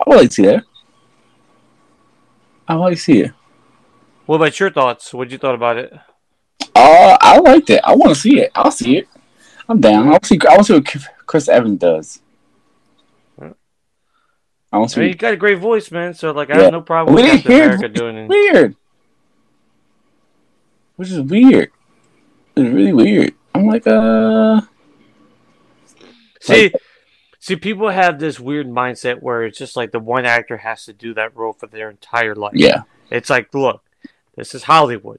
I 0.00 0.04
would 0.06 0.16
like 0.16 0.28
to 0.30 0.34
see 0.34 0.46
that. 0.46 0.64
I 2.66 2.74
would 2.74 2.80
like 2.82 2.94
to 2.96 3.00
see 3.00 3.20
it. 3.20 3.32
What 4.26 4.36
about 4.36 4.58
your 4.58 4.70
thoughts? 4.72 5.14
What 5.14 5.30
you 5.30 5.38
thought 5.38 5.54
about 5.54 5.76
it? 5.76 5.92
Uh, 6.74 7.16
I 7.20 7.38
liked 7.38 7.70
it. 7.70 7.80
I 7.84 7.94
want 7.94 8.12
to 8.14 8.20
see 8.20 8.40
it. 8.40 8.50
I'll 8.56 8.72
see 8.72 8.98
it. 8.98 9.08
I'm 9.68 9.80
down. 9.80 10.08
I 10.08 10.10
want 10.10 10.22
to 10.24 10.28
see. 10.28 10.38
I 10.48 10.54
want 10.54 10.66
to 10.66 10.72
see 10.82 11.00
what 11.00 11.06
Chris- 11.26 11.48
Evans 11.48 11.78
does. 11.78 12.20
I 14.72 14.78
want 14.78 14.96
I 14.96 15.00
mean, 15.00 15.08
he 15.10 15.14
got 15.14 15.32
a 15.32 15.36
great 15.36 15.58
voice, 15.58 15.92
man. 15.92 16.12
So 16.12 16.32
like, 16.32 16.50
I 16.50 16.56
Yeah. 16.56 16.62
have 16.64 16.72
no 16.72 16.80
problem 16.82 17.14
We 17.14 17.22
with 17.22 17.30
didn't 17.30 17.42
Captain 17.44 17.52
hear 17.52 17.64
America 17.66 17.88
doing 17.88 18.16
it. 18.16 18.28
weird, 18.28 18.74
which 20.96 21.10
is 21.10 21.20
weird. 21.20 21.70
It's 22.56 22.72
really 22.74 22.92
weird. 22.92 23.34
I'm 23.54 23.66
like, 23.66 23.86
uh, 23.86 24.60
See, 26.40 26.72
see, 27.40 27.56
people 27.56 27.88
have 27.88 28.18
this 28.20 28.38
weird 28.38 28.68
mindset 28.68 29.20
where 29.20 29.44
it's 29.44 29.58
just 29.58 29.76
like 29.76 29.90
the 29.90 29.98
one 29.98 30.24
actor 30.24 30.58
has 30.58 30.84
to 30.84 30.92
do 30.92 31.12
that 31.14 31.34
role 31.36 31.52
for 31.52 31.66
their 31.66 31.90
entire 31.90 32.34
life. 32.34 32.52
yeah, 32.54 32.82
It's 33.10 33.28
like, 33.30 33.52
look, 33.52 33.82
this 34.36 34.54
is 34.54 34.64
Hollywood. 34.64 35.18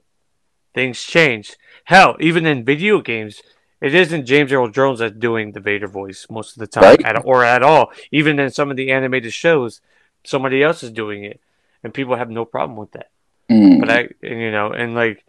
Things 0.74 1.02
change. 1.02 1.56
Hell, 1.84 2.16
even 2.20 2.46
in 2.46 2.64
video 2.64 3.00
games, 3.02 3.42
it 3.80 3.94
isn't 3.94 4.26
James 4.26 4.52
Earl 4.52 4.68
Jones 4.68 5.00
that's 5.00 5.16
doing 5.16 5.52
the 5.52 5.60
Vader 5.60 5.86
voice 5.88 6.26
most 6.30 6.52
of 6.56 6.60
the 6.60 6.66
time, 6.66 6.82
Right. 6.84 7.04
at, 7.04 7.24
or 7.24 7.44
at 7.44 7.62
all. 7.62 7.92
Even 8.10 8.38
in 8.38 8.50
some 8.50 8.70
of 8.70 8.76
the 8.76 8.90
animated 8.90 9.32
shows, 9.32 9.80
somebody 10.24 10.62
else 10.62 10.82
is 10.82 10.90
doing 10.90 11.24
it, 11.24 11.40
and 11.84 11.92
people 11.92 12.16
have 12.16 12.30
no 12.30 12.44
problem 12.44 12.76
with 12.78 12.92
that. 12.92 13.10
Mm. 13.50 13.80
But 13.80 13.90
I, 13.90 14.08
and, 14.22 14.40
you 14.40 14.50
know, 14.50 14.72
and 14.72 14.94
like, 14.94 15.24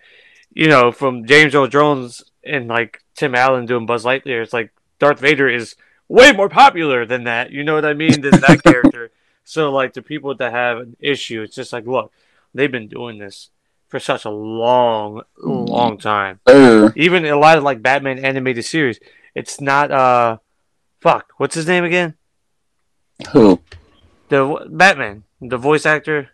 you 0.59 0.67
know, 0.67 0.91
from 0.91 1.25
James 1.25 1.55
Earl 1.55 1.67
Jones 1.67 2.21
and 2.43 2.67
like 2.67 3.01
Tim 3.15 3.33
Allen 3.33 3.65
doing 3.65 3.85
Buzz 3.85 4.03
Lightyear, 4.03 4.43
it's 4.43 4.51
like 4.51 4.71
Darth 4.99 5.21
Vader 5.21 5.47
is 5.47 5.77
way 6.09 6.33
more 6.33 6.49
popular 6.49 7.05
than 7.05 7.23
that. 7.23 7.51
You 7.51 7.63
know 7.63 7.75
what 7.75 7.85
I 7.85 7.93
mean? 7.93 8.19
Than 8.19 8.41
that 8.41 8.61
character. 8.65 9.09
So 9.45 9.71
like 9.71 9.93
the 9.93 10.01
people 10.01 10.35
that 10.35 10.51
have 10.51 10.79
an 10.79 10.97
issue, 10.99 11.43
it's 11.43 11.55
just 11.55 11.71
like, 11.71 11.85
look, 11.87 12.11
they've 12.53 12.69
been 12.69 12.89
doing 12.89 13.19
this 13.19 13.51
for 13.87 14.01
such 14.01 14.25
a 14.25 14.29
long, 14.29 15.21
long 15.37 15.97
time. 15.97 16.41
Uh, 16.45 16.89
Even 16.97 17.23
a 17.25 17.39
lot 17.39 17.57
of 17.57 17.63
like 17.63 17.81
Batman 17.81 18.19
animated 18.19 18.65
series, 18.65 18.99
it's 19.33 19.61
not 19.61 19.91
uh, 19.91 20.39
fuck, 20.99 21.31
what's 21.37 21.55
his 21.55 21.67
name 21.67 21.85
again? 21.85 22.15
who? 23.31 23.61
The 24.27 24.67
Batman, 24.69 25.23
the 25.39 25.57
voice 25.57 25.85
actor. 25.85 26.31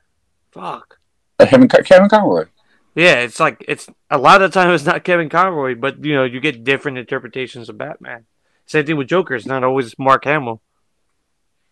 Fuck. 0.50 0.98
Uh, 1.40 1.46
Kevin 1.46 1.68
Kevin 1.68 2.10
Conroy. 2.10 2.46
Yeah, 2.96 3.16
it's 3.16 3.42
like 3.42 3.64
it's 3.68 3.88
a 4.10 4.18
lot 4.18 4.42
of 4.42 4.52
the 4.52 4.60
time 4.60 4.72
it's 4.74 4.86
not 4.86 5.04
Kevin 5.04 5.28
Conroy, 5.28 5.76
but 5.76 6.04
you 6.04 6.16
know 6.16 6.24
you 6.24 6.40
get 6.40 6.64
different 6.64 6.98
interpretations 6.98 7.68
of 7.68 7.78
Batman. 7.78 8.26
Same 8.66 8.86
thing 8.86 8.96
with 8.96 9.10
Joker; 9.10 9.36
it's 9.36 9.46
not 9.46 9.66
always 9.66 10.00
Mark 10.00 10.24
Hamill. 10.24 10.62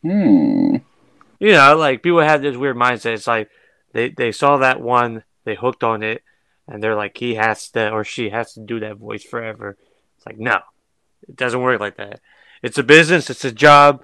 Hmm. 0.01 0.77
You 1.39 1.51
know, 1.53 1.77
like 1.77 2.03
people 2.03 2.19
have 2.19 2.41
this 2.41 2.57
weird 2.57 2.75
mindset. 2.75 3.13
It's 3.13 3.25
like 3.25 3.49
they 3.93 4.09
they 4.09 4.33
saw 4.33 4.57
that 4.57 4.81
one, 4.81 5.23
they 5.45 5.55
hooked 5.55 5.83
on 5.83 6.03
it, 6.03 6.23
and 6.67 6.83
they're 6.83 6.95
like 6.95 7.17
he 7.17 7.35
has 7.35 7.69
to 7.69 7.89
or 7.91 8.03
she 8.03 8.29
has 8.29 8.53
to 8.53 8.59
do 8.59 8.81
that 8.81 8.97
voice 8.97 9.23
forever. 9.23 9.77
It's 10.17 10.25
like 10.25 10.37
no, 10.37 10.59
it 11.27 11.37
doesn't 11.37 11.61
work 11.61 11.79
like 11.79 11.95
that. 11.97 12.19
It's 12.61 12.77
a 12.77 12.83
business, 12.83 13.29
it's 13.29 13.45
a 13.45 13.51
job, 13.51 14.03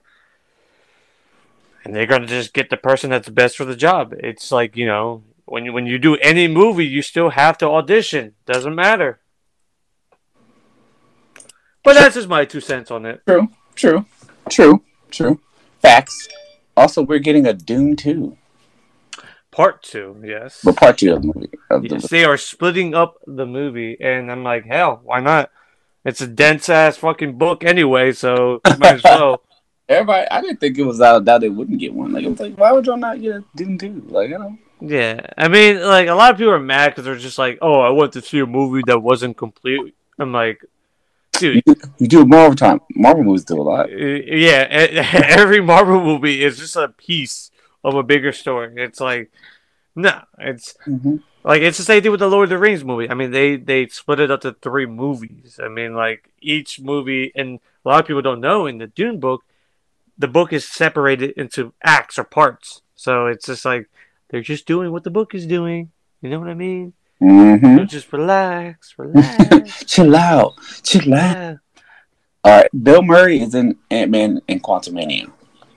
and 1.84 1.94
they're 1.94 2.06
gonna 2.06 2.28
just 2.28 2.54
get 2.54 2.70
the 2.70 2.78
person 2.78 3.10
that's 3.10 3.28
best 3.28 3.58
for 3.58 3.66
the 3.66 3.76
job. 3.76 4.14
It's 4.18 4.54
like 4.54 4.78
you 4.78 4.86
know 4.86 5.24
when 5.52 5.66
you, 5.66 5.74
when 5.74 5.86
you 5.86 5.98
do 5.98 6.16
any 6.18 6.48
movie, 6.48 6.86
you 6.86 7.02
still 7.02 7.30
have 7.32 7.58
to 7.60 7.68
audition. 7.68 8.36
Doesn't 8.46 8.76
matter. 8.76 9.20
But 11.84 11.94
that's 11.94 12.16
just 12.16 12.28
my 12.28 12.46
two 12.46 12.62
cents 12.62 12.92
on 12.92 13.06
it. 13.06 13.22
True. 13.26 13.48
True. 13.76 14.06
True. 14.50 14.84
True. 15.12 15.40
Facts. 15.82 16.28
Also, 16.76 17.02
we're 17.02 17.20
getting 17.20 17.46
a 17.46 17.54
Dune 17.54 17.96
two, 17.96 18.38
Part 19.52 19.82
two, 19.82 20.22
yes. 20.24 20.62
but 20.64 20.78
part 20.78 20.98
two 21.00 21.14
of 21.14 21.22
the 21.22 21.28
movie. 21.34 21.50
Of 21.70 21.82
the, 21.82 21.90
Yes, 21.90 22.10
they 22.10 22.24
are 22.24 22.38
splitting 22.38 22.94
up 22.94 23.18
the 23.26 23.46
movie, 23.46 23.98
and 24.00 24.32
I'm 24.32 24.44
like, 24.44 24.66
hell, 24.66 25.02
why 25.04 25.20
not? 25.20 25.50
It's 26.06 26.22
a 26.22 26.28
dense 26.28 26.70
ass 26.70 26.98
fucking 26.98 27.38
book 27.38 27.64
anyway, 27.64 28.12
so 28.14 28.62
might 28.78 28.96
as 28.96 29.04
well. 29.04 29.42
Everybody, 29.90 30.28
I 30.30 30.40
didn't 30.42 30.60
think 30.60 30.78
it 30.78 30.84
was 30.84 31.02
out 31.02 31.18
of 31.18 31.26
doubt 31.26 31.42
they 31.42 31.50
wouldn't 31.50 31.80
get 31.80 31.94
one. 31.94 32.14
Like, 32.14 32.24
it 32.24 32.30
was 32.30 32.40
like, 32.40 32.58
why 32.58 32.72
would 32.72 32.86
y'all 32.86 32.96
not 32.96 33.20
get 33.20 33.38
a 33.38 33.44
Dune 33.56 33.78
two? 33.78 34.06
Like, 34.08 34.30
I 34.30 34.34
don't. 34.38 34.60
Yeah, 34.82 35.22
I 35.38 35.48
mean, 35.50 35.82
like 35.82 36.08
a 36.08 36.14
lot 36.14 36.32
of 36.32 36.38
people 36.38 36.54
are 36.54 36.60
mad 36.60 36.90
because 36.90 37.06
they're 37.06 37.16
just 37.18 37.38
like, 37.38 37.60
oh, 37.62 37.82
I 37.82 37.90
went 37.90 38.14
to 38.14 38.22
see 38.22 38.40
a 38.40 38.46
movie 38.46 38.82
that 38.88 39.00
wasn't 39.00 39.36
complete. 39.38 39.96
I'm 40.18 40.32
like, 40.32 40.64
dude, 41.34 41.62
You, 41.66 41.76
you 41.98 42.08
do 42.08 42.22
it 42.22 42.28
more 42.28 42.46
over 42.46 42.56
time. 42.56 42.80
Marvel 42.96 43.24
movies 43.24 43.44
do 43.46 43.60
a 43.60 43.64
lot. 43.64 43.90
uh, 43.92 43.96
yeah, 43.96 44.68
every 45.28 45.62
Marvel 45.62 46.02
movie 46.02 46.44
is 46.44 46.58
just 46.58 46.76
a 46.76 46.90
piece 46.90 47.52
of 47.84 47.96
a 47.96 48.04
bigger 48.04 48.32
story. 48.32 48.74
It's 48.78 49.00
like, 49.02 49.32
no, 49.96 50.22
it's 50.38 50.76
Mm-hmm. 50.88 51.18
Like 51.44 51.62
it's 51.62 51.78
the 51.78 51.84
same 51.86 52.02
thing 52.02 52.12
with 52.12 52.20
the 52.20 52.28
Lord 52.30 52.46
of 52.46 52.50
the 52.50 52.58
Rings 52.58 52.84
movie. 52.84 53.10
I 53.10 53.14
mean, 53.14 53.32
they 53.32 53.56
they 53.56 53.88
split 53.88 54.20
it 54.20 54.30
up 54.32 54.42
to 54.42 54.54
three 54.54 54.86
movies. 54.86 55.60
I 55.64 55.70
mean, 55.70 55.94
like 55.96 56.30
each 56.42 56.82
movie, 56.82 57.32
and 57.36 57.60
a 57.86 57.90
lot 57.90 58.02
of 58.02 58.08
people 58.08 58.22
don't 58.22 58.42
know 58.42 58.66
in 58.66 58.78
the 58.78 58.88
Dune 58.88 59.20
book, 59.20 59.44
the 60.18 60.28
book 60.28 60.52
is 60.52 60.68
separated 60.68 61.32
into 61.38 61.74
acts 61.82 62.20
or 62.20 62.26
parts. 62.26 62.82
So 62.96 63.28
it's 63.28 63.46
just 63.46 63.64
like 63.64 63.90
they're 64.30 64.42
just 64.42 64.66
doing 64.66 64.92
what 64.92 65.04
the 65.04 65.12
book 65.12 65.34
is 65.36 65.46
doing. 65.46 65.92
You 66.22 66.30
know 66.30 66.40
what 66.40 66.50
I 66.50 66.54
mean? 66.54 66.94
Mm-hmm. 67.22 67.78
So 67.78 67.86
just 67.86 68.12
relax, 68.14 68.96
relax. 68.98 69.86
chill 69.86 70.16
out. 70.16 70.56
Chill 70.84 71.14
out. 71.14 71.36
yeah. 71.36 71.56
All 72.44 72.58
right. 72.62 72.84
Bill 72.84 73.02
Murray 73.02 73.42
is 73.42 73.56
in 73.56 73.78
Ant 73.92 74.12
Man 74.12 74.42
and 74.48 74.64
Quantumania. 74.64 75.32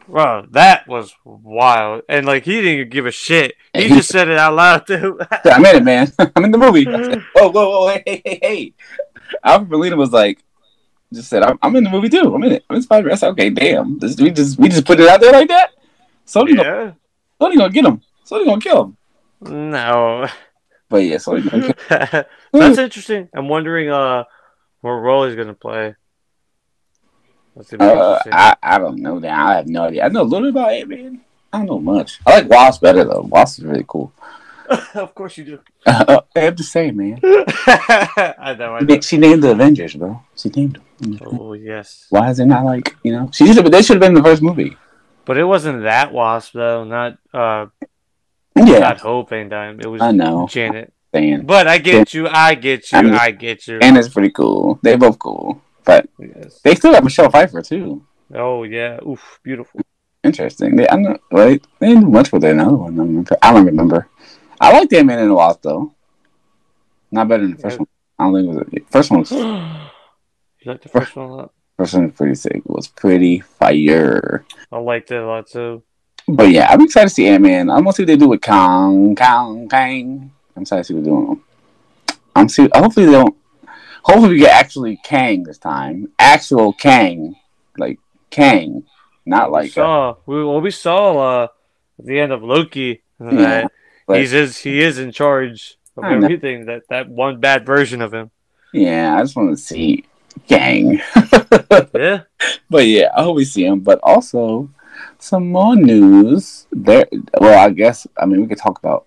Bro, 0.09 0.49
that 0.51 0.87
was 0.87 1.15
wild, 1.25 2.03
and 2.09 2.27
like 2.27 2.45
he 2.45 2.61
didn't 2.61 2.91
give 2.91 3.07
a 3.07 3.11
shit. 3.11 3.55
He 3.73 3.89
just 3.89 4.11
said 4.11 4.29
it 4.29 4.37
out 4.37 4.55
loud 4.55 4.87
too. 4.87 5.19
I'm 5.45 5.65
in 5.65 5.77
it, 5.77 5.85
man. 5.85 6.13
I'm 6.37 6.45
in 6.45 6.51
the 6.51 6.59
movie. 6.59 6.85
Whoa, 6.85 7.49
whoa, 7.49 7.51
whoa, 7.51 7.89
hey, 7.89 8.03
hey, 8.05 8.23
hey, 8.25 8.39
hey. 8.43 8.73
Alfred 9.43 9.71
Molina 9.71 9.97
was 9.97 10.13
like, 10.13 10.45
just 11.15 11.31
said, 11.31 11.43
I'm, 11.43 11.59
I'm 11.63 11.75
in 11.77 11.85
the 11.85 11.91
movie 11.91 12.11
too. 12.11 12.35
I'm 12.35 12.43
in 12.43 12.53
it. 12.53 12.65
I'm 12.69 12.77
in 12.77 12.83
Spider. 12.83 13.11
I 13.11 13.15
said, 13.15 13.31
okay, 13.31 13.49
damn. 13.49 13.99
This, 13.99 14.21
we 14.21 14.31
just 14.31 14.59
we 14.59 14.69
just 14.69 14.85
put 14.85 15.01
it 15.01 15.09
out 15.09 15.21
there 15.21 15.33
like 15.33 15.49
that. 15.49 15.71
Gonna, 16.33 16.53
yeah. 16.53 16.93
Sony 17.41 17.57
gonna 17.57 17.71
get 17.71 17.85
him. 17.85 18.03
Sony 18.33 18.47
gonna 18.47 18.61
kill 18.61 18.85
him. 18.85 18.97
No. 19.71 20.27
But 20.89 20.99
yeah, 20.99 21.19
kill 21.19 21.39
That's 22.53 22.79
interesting. 22.79 23.29
I'm 23.35 23.49
wondering 23.49 23.91
uh 23.91 24.25
what 24.81 24.91
role 24.91 25.27
he's 25.27 25.37
gonna 25.37 25.55
play. 25.55 25.95
Uh. 27.79 28.19
I, 28.33 28.57
I 28.63 28.79
don't 28.79 28.99
know 28.99 29.21
that. 29.21 29.31
I 29.31 29.57
have 29.57 29.69
no 29.69 29.85
idea. 29.85 30.05
I 30.05 30.09
know 30.09 30.23
a 30.23 30.25
little 30.25 30.51
bit 30.51 30.61
about 30.61 30.73
Ant 30.73 30.89
Man. 30.89 31.21
I 31.53 31.59
don't 31.59 31.67
know 31.67 31.79
much. 31.81 32.19
I 32.27 32.41
like 32.41 32.49
Wasp 32.49 32.81
better 32.81 33.05
though. 33.05 33.29
Wasp 33.29 33.59
is 33.59 33.65
really 33.67 33.85
cool. 33.87 34.13
of 34.95 35.15
course 35.15 35.37
you 35.37 35.45
do. 35.45 35.59
I'm 35.87 36.57
just 36.57 36.73
saying, 36.73 36.97
man. 36.97 37.21
I 37.25 38.57
know. 38.59 38.75
I 38.77 38.81
know. 38.81 39.01
She 39.01 39.19
named 39.19 39.43
the 39.43 39.51
Avengers, 39.51 39.95
bro. 39.95 40.23
She 40.35 40.49
named 40.49 40.81
them. 40.99 41.19
Oh 41.27 41.53
yes, 41.53 42.07
Why 42.09 42.31
is 42.31 42.39
it 42.39 42.47
not 42.47 42.65
like 42.65 42.97
you 43.03 43.13
know? 43.13 43.29
She 43.33 43.47
should 43.47 43.57
have. 43.57 43.71
They 43.71 43.83
should 43.83 43.97
have 43.97 44.01
been 44.01 44.17
in 44.17 44.23
the 44.23 44.23
first 44.23 44.41
movie. 44.41 44.77
but 45.27 45.37
it 45.37 45.45
wasn't 45.45 45.83
that 45.83 46.13
wasp 46.13 46.55
though. 46.55 46.85
Not 46.85 47.19
uh, 47.35 47.67
Yeah, 48.57 48.79
not 48.81 49.01
Hope 49.01 49.31
van 49.31 49.49
Dyne. 49.49 49.81
It 49.81 49.87
was 49.87 50.03
I 50.03 50.13
know. 50.13 50.47
Janet. 50.49 50.93
saying. 51.15 51.47
But 51.47 51.67
I 51.67 51.79
get 51.79 52.13
you. 52.15 52.29
I 52.29 52.55
get 52.55 52.91
you. 52.93 52.99
I 52.99 53.03
mean- 53.03 53.15
I 53.15 53.31
get 53.31 53.67
you. 53.67 53.79
And 53.83 53.97
it's 53.97 54.09
pretty 54.09 54.31
cool. 54.31 54.79
They 54.83 54.97
both 54.97 55.19
cool, 55.19 55.61
but 55.85 56.09
Yes. 56.19 56.61
they 56.63 56.75
still 56.75 56.95
have 56.95 57.05
Michelle 57.05 57.31
Pfeiffer 57.31 57.63
too. 57.63 58.05
Oh 58.35 58.63
yeah. 58.65 58.99
Oof. 59.07 59.41
Beautiful. 59.43 59.81
Interesting. 60.25 60.77
They, 60.77 60.89
I'm 60.89 61.03
not 61.03 61.21
right. 61.33 61.63
They 61.81 61.89
didn't 61.89 62.11
much 62.13 62.31
with 62.33 62.45
another 62.45 62.77
one. 62.77 62.95
I 62.95 62.97
don't 62.97 63.07
remember. 63.09 63.37
I 63.43 63.53
don't 63.53 63.67
remember. 63.67 64.09
I 64.61 64.73
like 64.79 64.93
and 64.93 65.11
the 65.11 65.35
Wasp 65.35 65.63
though. 65.63 65.93
Not 67.11 67.29
better 67.29 67.43
than 67.43 67.57
the 67.57 67.63
first 67.63 67.75
Yeah. 67.75 67.79
one. 67.81 67.89
I 68.19 68.25
don't 68.25 68.35
think 68.35 68.45
it 68.45 68.59
was. 68.59 68.67
The 68.73 68.93
first 68.93 69.11
one 69.11 69.21
was 69.21 69.31
you 70.61 70.71
like 70.71 70.83
the 70.83 70.89
first 70.89 71.17
one 71.17 71.27
a 71.27 71.35
lot? 71.35 71.53
first 71.77 71.95
one 71.95 72.05
was 72.05 72.13
pretty 72.15 72.35
sick. 72.37 72.57
It 72.57 72.71
was 72.71 72.87
pretty 72.87 73.41
fire. 73.41 74.45
I 74.71 74.79
liked 74.79 75.11
it 75.11 75.21
a 75.23 75.27
lot 75.27 75.49
too. 75.49 75.83
But 76.29 76.51
yeah, 76.51 76.69
I'm 76.71 76.81
excited 76.81 77.09
to 77.09 77.15
see 77.15 77.27
Ant 77.29 77.43
Man. 77.43 77.69
I'm 77.71 77.83
gonna 77.85 77.93
see 77.93 78.03
what 78.03 78.07
they 78.09 78.17
do 78.17 78.29
with 78.29 78.43
Kong, 78.43 79.15
Kong, 79.15 79.69
Kang. 79.69 80.31
I'm 80.57 80.63
excited 80.63 80.83
to 80.83 80.85
see 80.87 80.95
what 80.95 81.05
they're 81.05 81.13
doing. 81.13 81.41
I'm 82.35 82.49
see. 82.49 82.69
Hopefully 82.75 83.07
they 83.07 83.13
don't. 83.13 83.37
Hopefully 84.05 84.31
we 84.31 84.39
get 84.39 84.55
actually 84.55 84.99
Kang 85.05 85.43
this 85.45 85.59
time. 85.59 86.09
Actual 86.19 86.73
Kang, 86.73 87.37
like 87.77 87.99
Kang, 88.31 88.85
not 89.27 89.51
like. 89.53 89.71
uh, 89.73 89.75
saw 89.75 90.17
we 90.27 90.45
well 90.45 90.61
we 90.61 90.71
saw 90.71 91.19
uh 91.43 91.47
the 91.99 92.19
end 92.19 92.33
of 92.33 92.43
Loki 92.43 93.03
Yeah, 93.21 93.67
but- 94.07 94.19
he's 94.21 94.33
is 94.33 94.57
he 94.59 94.81
is 94.81 94.99
in 94.99 95.13
charge 95.13 95.77
of 95.97 96.05
everything 96.05 96.67
that 96.67 96.83
that 96.89 97.09
one 97.09 97.39
bad 97.41 97.67
version 97.67 98.01
of 98.01 98.13
him. 98.15 98.31
yeah, 98.73 99.15
I 99.17 99.21
just 99.23 99.37
want 99.37 99.51
to 99.51 99.57
see 99.63 100.05
Kang. 100.49 101.01
Yeah. 101.95 102.23
But 102.69 102.87
yeah, 102.87 103.11
I 103.17 103.23
hope 103.23 103.37
we 103.37 103.45
see 103.45 103.65
him. 103.65 103.81
But 103.81 104.01
also 104.03 104.71
some 105.19 105.51
more 105.51 105.77
news. 105.77 106.67
There. 106.73 107.07
Well, 107.41 107.59
I 107.59 107.71
guess. 107.71 108.07
I 108.17 108.27
mean, 108.27 108.41
we 108.41 108.47
could 108.47 108.59
talk 108.59 108.79
about. 108.79 109.07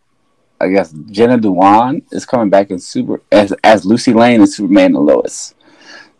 I 0.60 0.70
guess 0.70 0.94
Jenna 1.12 1.38
Dewan 1.38 2.02
is 2.12 2.25
coming 2.25 2.50
back 2.50 2.72
in 2.72 2.80
super 2.80 3.22
as 3.32 3.54
as 3.64 3.86
Lucy 3.86 4.14
Lane 4.14 4.42
in 4.42 4.48
Superman 4.48 4.96
and 4.96 5.06
Lois, 5.06 5.54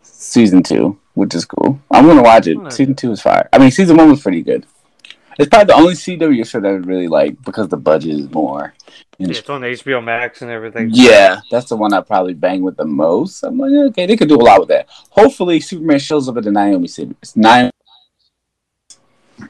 season 0.02 0.62
two, 0.62 0.98
which 1.14 1.34
is 1.34 1.46
cool. 1.46 1.80
I'm 1.90 2.06
gonna 2.06 2.22
watch 2.22 2.46
it. 2.46 2.56
Hmm. 2.56 2.68
Season 2.68 2.94
two 2.94 3.12
is 3.12 3.22
fire. 3.22 3.48
I 3.52 3.58
mean, 3.58 3.70
season 3.70 3.96
one 3.96 4.10
was 4.10 4.22
pretty 4.22 4.42
good. 4.42 4.66
It's 5.38 5.50
probably 5.50 5.66
the 5.66 5.80
only 5.80 5.94
CW 5.94 6.48
show 6.48 6.60
that 6.60 6.68
I 6.68 6.72
really 6.72 7.08
like 7.08 7.42
because 7.42 7.68
the 7.68 7.76
budget 7.76 8.18
is 8.18 8.30
more. 8.30 8.72
Yeah, 9.18 9.28
it's 9.28 9.48
on 9.50 9.62
HBO 9.62 10.02
Max 10.02 10.42
and 10.42 10.50
everything. 10.50 10.90
Yeah, 10.92 11.40
that's 11.50 11.68
the 11.68 11.76
one 11.76 11.92
I 11.92 12.00
probably 12.00 12.34
bang 12.34 12.62
with 12.62 12.76
the 12.76 12.86
most. 12.86 13.42
I'm 13.42 13.58
like, 13.58 13.70
okay, 13.90 14.06
they 14.06 14.16
could 14.16 14.28
do 14.28 14.36
a 14.36 14.42
lot 14.42 14.60
with 14.60 14.68
that. 14.70 14.88
Hopefully, 15.10 15.60
Superman 15.60 15.98
shows 15.98 16.28
up 16.28 16.38
at 16.38 16.44
the 16.44 16.52
Naomi 16.52 16.88
series. 16.88 17.36
Nine, 17.36 17.70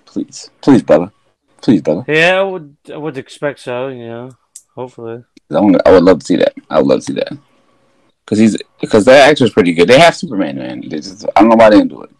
please, 0.04 0.50
please, 0.60 0.82
brother, 0.82 1.10
please, 1.60 1.82
brother. 1.82 2.04
Yeah, 2.08 2.40
I 2.40 2.42
would 2.42 2.76
I 2.92 2.96
would 2.96 3.18
expect 3.18 3.60
so. 3.60 3.88
You 3.88 4.06
know, 4.06 4.30
hopefully. 4.74 5.24
I, 5.50 5.60
want, 5.60 5.80
I 5.86 5.92
would 5.92 6.02
love 6.02 6.20
to 6.20 6.26
see 6.26 6.36
that. 6.36 6.54
I 6.70 6.78
would 6.78 6.86
love 6.86 7.00
to 7.00 7.04
see 7.06 7.12
that 7.14 7.32
because 8.24 8.38
he's 8.38 8.56
because 8.80 9.04
that 9.04 9.30
actor's 9.30 9.52
pretty 9.52 9.72
good. 9.72 9.88
They 9.88 9.98
have 10.00 10.16
Superman, 10.16 10.56
man. 10.56 10.82
Just 10.88 11.24
I 11.36 11.40
don't 11.40 11.50
know 11.50 11.56
why 11.56 11.70
they 11.70 11.76
didn't 11.78 11.90
do 11.90 12.02
it. 12.02 12.10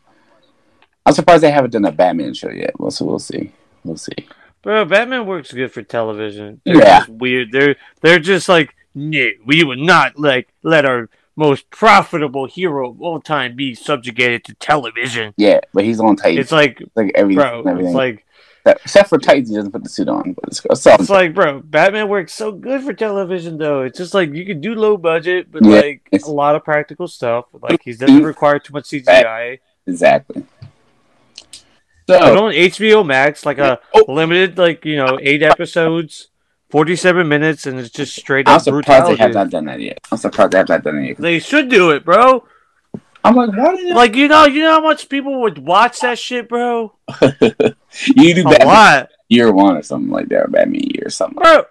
I'm 1.05 1.13
surprised 1.15 1.43
they 1.43 1.51
haven't 1.51 1.71
done 1.71 1.85
a 1.85 1.93
Batman 1.93 2.35
show 2.35 2.51
yet. 2.51 2.79
Well, 2.81 2.91
so 2.91 3.05
we'll 3.05 3.19
see. 3.21 3.53
We'll 3.85 3.97
see. 3.97 4.27
Bro, 4.63 4.87
Batman 4.87 5.27
works 5.27 5.53
good 5.53 5.71
for 5.73 5.83
television. 5.83 6.61
They're 6.65 6.77
Yeah. 6.77 7.05
weird. 7.09 7.53
They're 7.53 7.77
they're 8.01 8.19
just 8.19 8.49
like, 8.49 8.75
no, 8.95 9.29
we 9.45 9.63
would 9.63 9.79
not 9.79 10.19
like 10.19 10.49
let 10.65 10.85
our 10.85 11.09
most 11.37 11.69
profitable 11.71 12.47
hero 12.47 12.91
of 12.91 13.01
all 13.03 13.21
time 13.21 13.55
be 13.55 13.75
subjugated 13.75 14.45
to 14.47 14.55
television. 14.55 15.35
Yeah, 15.37 15.61
but 15.75 15.85
he's 15.85 16.01
on 16.01 16.17
Titans. 16.17 16.39
It's 16.41 16.53
like, 16.53 16.83
like 16.95 17.13
every 17.15 17.35
bro, 17.35 17.61
everything. 17.61 17.87
it's 17.87 17.95
like 17.95 18.23
Except 18.65 19.09
for 19.11 19.19
Titans, 19.19 19.49
he 19.51 19.55
doesn't 19.55 19.71
put 19.71 19.85
the 19.85 19.89
suit 19.89 20.09
on. 20.09 20.33
But 20.33 20.45
it's, 20.49 20.61
it's 20.69 20.87
it's 20.87 21.09
like, 21.09 21.35
bro, 21.35 21.61
Batman 21.61 22.09
works 22.09 22.35
so 22.35 22.51
good 22.51 22.83
for 22.83 22.93
television 22.93 23.59
though. 23.59 23.83
It's 23.83 23.97
just 23.97 24.13
like 24.13 24.35
you 24.35 24.45
can 24.45 24.61
do 24.61 24.75
low 24.75 24.97
budget, 24.97 25.53
but 25.53 25.65
Yeah, 25.65 25.77
like 25.81 26.09
it's- 26.11 26.27
a 26.29 26.33
lot 26.33 26.57
of 26.57 26.65
practical 26.65 27.07
stuff. 27.07 27.45
Like 27.53 27.83
he 27.85 27.93
doesn't 27.93 28.25
require 28.25 28.59
too 28.59 28.73
much 28.73 28.87
CGI. 28.87 29.59
exactly. 29.87 30.43
But 32.07 32.21
So 32.23 32.47
on 32.47 32.53
HBO 32.53 33.05
Max, 33.07 33.45
like 33.47 33.59
a 33.59 33.79
Oh. 33.95 34.05
limited, 34.09 34.59
like 34.59 34.85
you 34.85 34.97
know, 34.97 35.19
eight 35.21 35.43
episodes, 35.43 36.29
forty-seven 36.71 37.29
minutes, 37.29 37.67
and 37.67 37.79
it's 37.79 37.91
just 37.91 38.15
straight 38.17 38.47
up. 38.47 38.53
I'm 38.53 38.57
up 38.57 38.63
surprised 38.63 38.87
brutality. 38.87 39.17
they 39.17 39.23
have 39.23 39.35
not 39.35 39.51
done 39.51 39.65
that 39.67 39.81
yet. 39.81 40.01
I'm 40.11 40.19
surprised 40.19 40.53
they 40.53 40.59
have 40.59 40.69
not 40.69 40.83
done 40.85 40.99
it 40.99 41.09
yet. 41.09 41.17
They 41.19 41.39
should 41.39 41.69
do 41.69 41.91
it, 41.91 42.05
bro. 42.05 42.45
I'm 43.25 43.35
like, 43.35 43.51
why 43.51 43.77
did 43.77 43.95
Like 43.95 44.15
you 44.15 44.29
know, 44.29 44.47
you 44.47 44.63
know 44.63 44.73
how 44.73 44.81
much 44.81 45.09
people 45.09 45.43
would 45.43 45.59
watch 45.59 46.01
that 46.01 46.19
shit, 46.19 46.49
bro. 46.49 46.95
you 47.21 48.35
do 48.35 48.43
A 48.43 48.51
Batman 48.51 48.67
lot, 48.67 49.11
Year 49.29 49.53
One 49.53 49.77
or 49.77 49.83
something 49.83 50.11
like 50.11 50.29
that, 50.29 50.43
or 50.43 50.49
Batman 50.49 50.83
Year 50.83 51.05
or 51.07 51.11
something. 51.11 51.43
bro. 51.43 51.65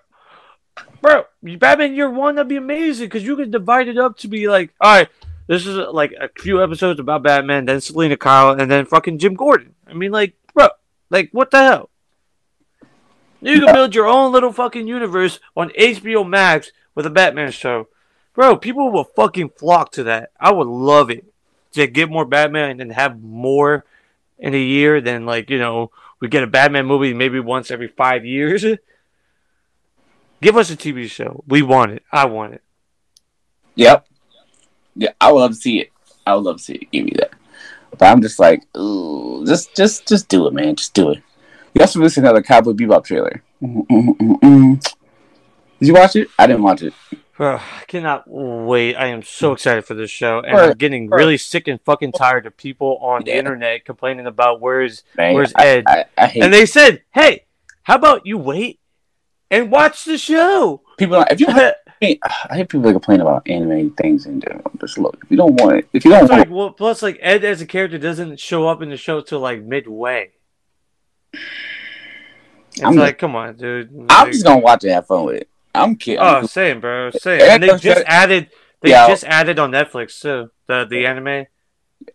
Bro, 1.01 1.25
Batman 1.59 1.93
Year 1.93 2.09
One 2.09 2.35
that'd 2.35 2.49
be 2.49 2.55
amazing 2.55 3.05
because 3.05 3.23
you 3.23 3.35
could 3.35 3.51
divide 3.51 3.87
it 3.87 3.97
up 3.97 4.17
to 4.17 4.27
be 4.27 4.47
like, 4.49 4.73
all 4.81 4.97
right, 4.97 5.09
this 5.47 5.65
is 5.67 5.77
like 5.77 6.13
a 6.19 6.29
few 6.41 6.63
episodes 6.63 6.99
about 6.99 7.23
Batman, 7.23 7.65
then 7.65 7.79
Selina 7.79 8.17
Kyle, 8.17 8.59
and 8.59 8.69
then 8.69 8.85
fucking 8.85 9.19
Jim 9.19 9.35
Gordon. 9.35 9.75
I 9.87 9.93
mean, 9.93 10.11
like, 10.11 10.33
bro, 10.53 10.69
like 11.09 11.29
what 11.31 11.51
the 11.51 11.59
hell? 11.59 11.89
You 13.41 13.59
can 13.61 13.73
build 13.73 13.93
your 13.93 14.07
own 14.07 14.31
little 14.31 14.51
fucking 14.51 14.87
universe 14.87 15.39
on 15.55 15.69
HBO 15.69 16.27
Max 16.27 16.71
with 16.95 17.05
a 17.05 17.09
Batman 17.09 17.51
show. 17.51 17.87
Bro, 18.33 18.57
people 18.57 18.91
will 18.91 19.03
fucking 19.03 19.49
flock 19.57 19.91
to 19.93 20.03
that. 20.03 20.31
I 20.39 20.51
would 20.51 20.67
love 20.67 21.09
it 21.09 21.25
to 21.73 21.87
get 21.87 22.09
more 22.09 22.25
Batman 22.25 22.79
and 22.81 22.91
have 22.91 23.21
more 23.21 23.85
in 24.39 24.53
a 24.53 24.61
year 24.61 24.99
than 24.99 25.25
like, 25.25 25.49
you 25.49 25.59
know, 25.59 25.91
we 26.19 26.27
get 26.27 26.43
a 26.43 26.47
Batman 26.47 26.85
movie 26.85 27.13
maybe 27.13 27.39
once 27.39 27.71
every 27.71 27.87
five 27.87 28.25
years. 28.25 28.65
Give 30.41 30.57
us 30.57 30.69
a 30.69 30.75
TV 30.75 31.09
show. 31.09 31.43
We 31.47 31.61
want 31.61 31.91
it. 31.91 32.03
I 32.11 32.25
want 32.25 32.55
it. 32.55 32.63
Yep. 33.75 34.07
Yeah, 34.95 35.11
I 35.19 35.31
would 35.31 35.39
love 35.39 35.51
to 35.51 35.57
see 35.57 35.79
it. 35.79 35.91
I 36.25 36.35
would 36.35 36.43
love 36.43 36.57
to 36.57 36.63
see 36.63 36.75
it. 36.75 36.91
Give 36.91 37.05
me 37.05 37.13
that. 37.17 37.31
But 37.97 38.05
I'm 38.05 38.21
just 38.21 38.39
like, 38.39 38.63
ooh, 38.77 39.45
just, 39.45 39.75
just, 39.75 40.07
just 40.07 40.27
do 40.27 40.47
it, 40.47 40.53
man. 40.53 40.75
Just 40.75 40.93
do 40.93 41.11
it. 41.11 41.23
You 41.75 41.81
also 41.81 41.99
released 41.99 42.17
another 42.17 42.41
Cowboy 42.41 42.71
Bebop 42.71 43.03
trailer. 43.03 43.43
Did 43.61 45.87
you 45.87 45.93
watch 45.93 46.15
it? 46.15 46.29
I 46.39 46.47
didn't 46.47 46.63
watch 46.63 46.83
it. 46.83 46.93
Bro, 47.35 47.57
I 47.57 47.83
cannot 47.87 48.23
wait. 48.27 48.95
I 48.95 49.07
am 49.07 49.21
so 49.21 49.51
excited 49.51 49.83
for 49.83 49.93
this 49.93 50.09
show. 50.09 50.39
And 50.39 50.57
Right. 50.57 50.69
I'm 50.69 50.77
getting 50.77 51.09
really 51.09 51.37
sick 51.37 51.67
and 51.67 51.81
fucking 51.81 52.13
tired 52.13 52.45
of 52.45 52.55
people 52.55 52.97
on 53.01 53.25
the 53.25 53.35
internet 53.35 53.83
complaining 53.83 54.25
about 54.25 54.61
where's 54.61 55.03
Man, 55.17 55.33
Where's 55.33 55.51
I, 55.53 55.67
Ed? 55.67 55.83
I, 55.85 56.05
I 56.17 56.27
hate 56.27 56.43
and 56.43 56.53
they 56.53 56.65
said, 56.65 57.01
Hey, 57.13 57.43
how 57.83 57.95
about 57.95 58.25
you 58.25 58.37
wait 58.37 58.79
and 59.51 59.69
watch 59.69 60.05
the 60.05 60.17
show? 60.17 60.81
people. 60.97 61.25
If 61.29 61.41
you, 61.41 61.47
I 61.49 61.73
hate 61.99 62.21
I 62.23 62.55
hate 62.55 62.69
people 62.69 62.83
that 62.83 62.93
complain 62.93 63.19
about 63.19 63.45
anime 63.49 63.91
things 63.95 64.27
in 64.27 64.39
general. 64.39 64.71
Just 64.79 64.97
look, 64.97 65.19
if 65.21 65.29
you 65.29 65.35
don't 65.35 65.59
want 65.59 65.79
it, 65.79 65.89
if 65.91 66.05
you 66.05 66.11
don't 66.11 66.21
It's 66.23 66.29
want 66.31 66.39
like, 66.39 66.49
well, 66.49 66.71
plus, 66.71 67.01
like 67.01 67.19
Ed 67.21 67.43
as 67.43 67.59
a 67.59 67.65
character 67.65 67.97
doesn't 67.97 68.39
show 68.39 68.65
up 68.69 68.81
in 68.81 68.89
the 68.89 68.97
show 68.97 69.19
till 69.19 69.41
like 69.41 69.61
midway. 69.61 70.31
It's 72.73 72.83
I'm 72.83 72.95
like, 72.95 73.17
come 73.17 73.35
on, 73.35 73.55
dude. 73.55 73.89
I'm 73.91 74.07
Like, 74.07 74.31
just 74.31 74.43
gonna 74.45 74.59
watch 74.59 74.83
it, 74.83 74.91
have 74.91 75.07
fun 75.07 75.25
with 75.25 75.35
it. 75.37 75.49
I'm 75.73 75.95
kidding. 75.95 76.19
oh, 76.21 76.45
same, 76.45 76.79
bro, 76.81 77.11
same. 77.11 77.41
And 77.41 77.63
they 77.63 77.77
just 77.77 78.03
added, 78.05 78.49
they 78.81 78.91
Yeah. 78.91 79.07
just 79.07 79.23
added 79.23 79.59
on 79.59 79.71
Netflix 79.71 80.19
too 80.21 80.51
the 80.67 80.85
the 80.85 81.05
anime. 81.05 81.45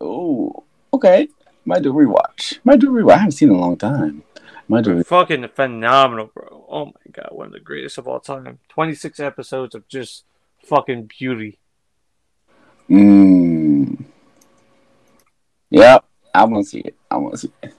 Oh, 0.00 0.64
okay. 0.92 1.28
Might 1.64 1.82
do 1.82 1.90
a 1.90 1.94
rewatch. 2.04 2.58
Might 2.64 2.80
do 2.80 2.96
a 2.96 3.02
rewatch. 3.02 3.12
I 3.14 3.18
haven't 3.18 3.32
seen 3.32 3.48
it 3.50 3.52
in 3.52 3.58
a 3.58 3.60
long 3.60 3.76
time. 3.76 4.22
Might 4.68 4.84
do. 4.84 4.98
A 4.98 5.04
Fucking 5.04 5.48
phenomenal, 5.48 6.30
bro. 6.34 6.64
Oh 6.68 6.86
my 6.86 6.92
god, 7.12 7.28
one 7.32 7.46
of 7.48 7.52
the 7.52 7.60
greatest 7.60 7.98
of 7.98 8.06
all 8.06 8.20
time. 8.20 8.58
Twenty 8.68 8.94
six 8.94 9.18
episodes 9.20 9.74
of 9.74 9.86
just 9.88 10.24
fucking 10.64 11.04
beauty. 11.18 11.58
Mm. 12.88 14.04
Yep, 15.70 16.04
I 16.34 16.44
want 16.44 16.64
to 16.64 16.70
see 16.70 16.80
it. 16.80 16.94
I 17.10 17.16
want 17.16 17.34
to 17.34 17.38
see 17.38 17.52
it. 17.62 17.74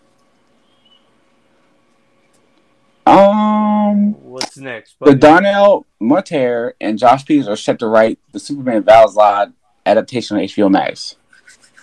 Um, 3.05 4.13
What's 4.23 4.57
next? 4.57 4.95
the 4.99 5.05
buddy? 5.07 5.17
Darnell 5.19 5.85
Monteiro 6.01 6.73
and 6.79 6.97
Josh 6.97 7.25
Peters 7.25 7.47
are 7.47 7.55
set 7.55 7.79
to 7.79 7.87
write 7.87 8.19
the 8.31 8.39
Superman 8.39 8.83
Val-Zod 8.83 9.53
adaptation 9.85 10.37
on 10.37 10.43
HBO 10.43 10.69
Max. 10.71 11.15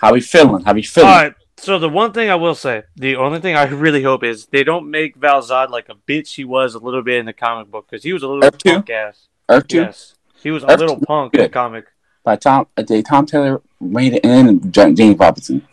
How 0.01 0.13
we 0.13 0.21
feeling? 0.21 0.65
How 0.65 0.73
we 0.75 0.83
feeling? 0.83 1.11
All 1.11 1.17
right. 1.17 1.35
So 1.57 1.79
the 1.81 1.89
one 1.89 2.13
thing 2.13 2.31
I 2.31 2.37
will 2.37 2.55
say, 2.55 2.85
the 2.95 3.17
only 3.17 3.41
thing 3.41 3.57
I 3.57 3.65
really 3.65 4.05
hope 4.05 4.23
is 4.23 4.47
they 4.47 4.63
don't 4.63 4.91
make 4.91 5.17
Val-Zod 5.17 5.71
like 5.71 5.89
a 5.89 5.95
bitch 5.95 6.35
he 6.37 6.45
was 6.45 6.75
a 6.75 6.79
little 6.79 7.03
bit 7.03 7.19
in 7.19 7.27
the 7.27 7.33
comic 7.33 7.69
book 7.71 7.89
because 7.91 8.05
he 8.05 8.13
was 8.13 8.23
a 8.23 8.29
little 8.29 8.45
Earth 8.45 8.59
two? 8.59 8.75
punk 8.75 8.91
ass. 8.91 9.27
Earth 9.49 9.67
Two 9.67 9.79
Yes, 9.79 10.15
he 10.41 10.51
was 10.53 10.63
a 10.63 10.67
little 10.69 11.01
two? 11.01 11.05
punk 11.07 11.35
in 11.35 11.41
the 11.41 11.49
comic. 11.49 11.87
by 12.23 12.37
Tom. 12.37 12.67
Uh, 12.77 12.83
they- 12.83 13.03
Tom 13.03 13.27
Taylor 13.27 13.61
made 13.81 14.15
it 14.15 14.25
and 14.25 14.73
James 14.73 15.19
Robinson. 15.19 15.67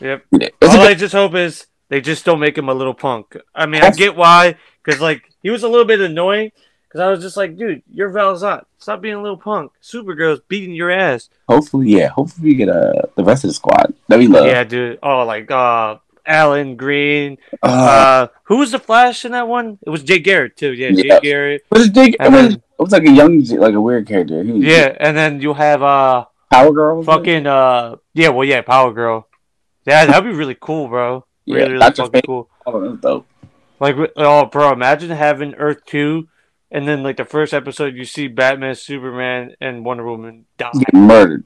Yep. 0.00 0.24
It's 0.32 0.54
All 0.62 0.72
good- 0.78 0.90
I 0.90 0.94
just 0.94 1.12
hope 1.14 1.34
is 1.36 1.66
they 1.88 2.00
just 2.00 2.24
don't 2.24 2.40
make 2.40 2.58
him 2.58 2.68
a 2.68 2.74
little 2.74 2.94
punk. 2.94 3.36
I 3.54 3.66
mean, 3.66 3.82
I 3.82 3.90
get 3.90 4.16
why, 4.16 4.56
because 4.88 5.00
like 5.02 5.22
he 5.42 5.50
was 5.50 5.62
a 5.62 5.68
little 5.68 5.84
bit 5.84 6.00
annoying. 6.00 6.50
Because 6.88 7.00
I 7.02 7.10
was 7.10 7.20
just 7.20 7.36
like, 7.36 7.58
dude, 7.58 7.82
you're 7.92 8.08
Val-Zod. 8.08 8.64
Stop 8.78 9.02
being 9.02 9.12
a 9.16 9.20
little 9.20 9.36
punk. 9.36 9.72
Supergirl's 9.82 10.40
beating 10.48 10.74
your 10.74 10.90
ass. 10.90 11.28
hopefully, 11.46 11.90
yeah. 11.90 12.06
Hopefully, 12.08 12.48
we 12.48 12.54
get 12.54 12.70
uh, 12.70 13.02
the 13.14 13.22
rest 13.24 13.44
of 13.44 13.50
the 13.50 13.54
squad 13.54 13.92
that 14.08 14.18
we 14.18 14.26
love. 14.26 14.46
yeah, 14.46 14.64
dude. 14.64 14.98
Oh, 15.02 15.26
like 15.26 15.50
uh, 15.50 15.96
Alan 16.24 16.76
Green. 16.76 17.36
Uh, 17.62 17.66
Uh, 17.66 18.26
who 18.44 18.56
was 18.56 18.70
the 18.72 18.78
Flash 18.78 19.26
in 19.26 19.32
that 19.32 19.46
one? 19.48 19.76
It 19.86 19.90
was 19.90 20.02
Jay 20.02 20.18
Garrick 20.18 20.56
too. 20.56 20.72
Yeah, 20.72 20.92
Jay 20.92 21.02
Yeah. 21.08 21.20
Garrick. 21.20 21.62
was 21.70 21.88
it 21.88 21.92
Jake? 21.92 22.16
It 22.18 22.32
was, 22.32 22.54
it 22.54 22.62
was 22.78 22.92
like 22.92 23.04
a 23.06 23.10
young, 23.12 23.44
like 23.44 23.74
a 23.74 23.80
weird 23.82 24.06
character. 24.08 24.42
He 24.42 24.52
was 24.52 24.64
Yeah, 24.64 24.96
and 24.98 25.14
then 25.14 25.42
you 25.42 25.52
have 25.52 25.82
uh, 25.82 26.24
Power 26.50 26.72
Girl. 26.72 26.96
was 26.96 27.04
fucking 27.06 27.46
uh, 27.46 27.96
yeah, 28.14 28.30
well, 28.30 28.46
yeah, 28.48 28.62
Power 28.62 28.94
Girl. 28.94 29.28
Yeah, 29.84 30.06
that'd 30.06 30.24
be 30.24 30.34
really 30.34 30.56
cool, 30.58 30.88
bro. 30.88 31.26
Yeah, 31.44 31.54
Really, 31.56 31.68
really 31.72 31.80
Dr. 31.80 32.04
fucking 32.04 32.22
cool. 32.24 32.48
Oh, 32.64 32.80
that's 32.80 33.02
dope. 33.02 33.26
Like, 33.80 33.96
oh, 34.16 34.46
bro, 34.46 34.72
imagine 34.72 35.10
having 35.10 35.54
Earth 35.54 35.84
two, 35.86 36.28
and 36.70 36.86
then 36.86 37.02
like 37.02 37.16
the 37.16 37.24
first 37.24 37.54
episode, 37.54 37.94
you 37.96 38.04
see 38.04 38.28
Batman, 38.28 38.74
Superman, 38.74 39.54
and 39.60 39.84
Wonder 39.84 40.04
Woman 40.04 40.46
die. 40.56 40.70
Get 40.74 40.94
murdered. 40.94 41.44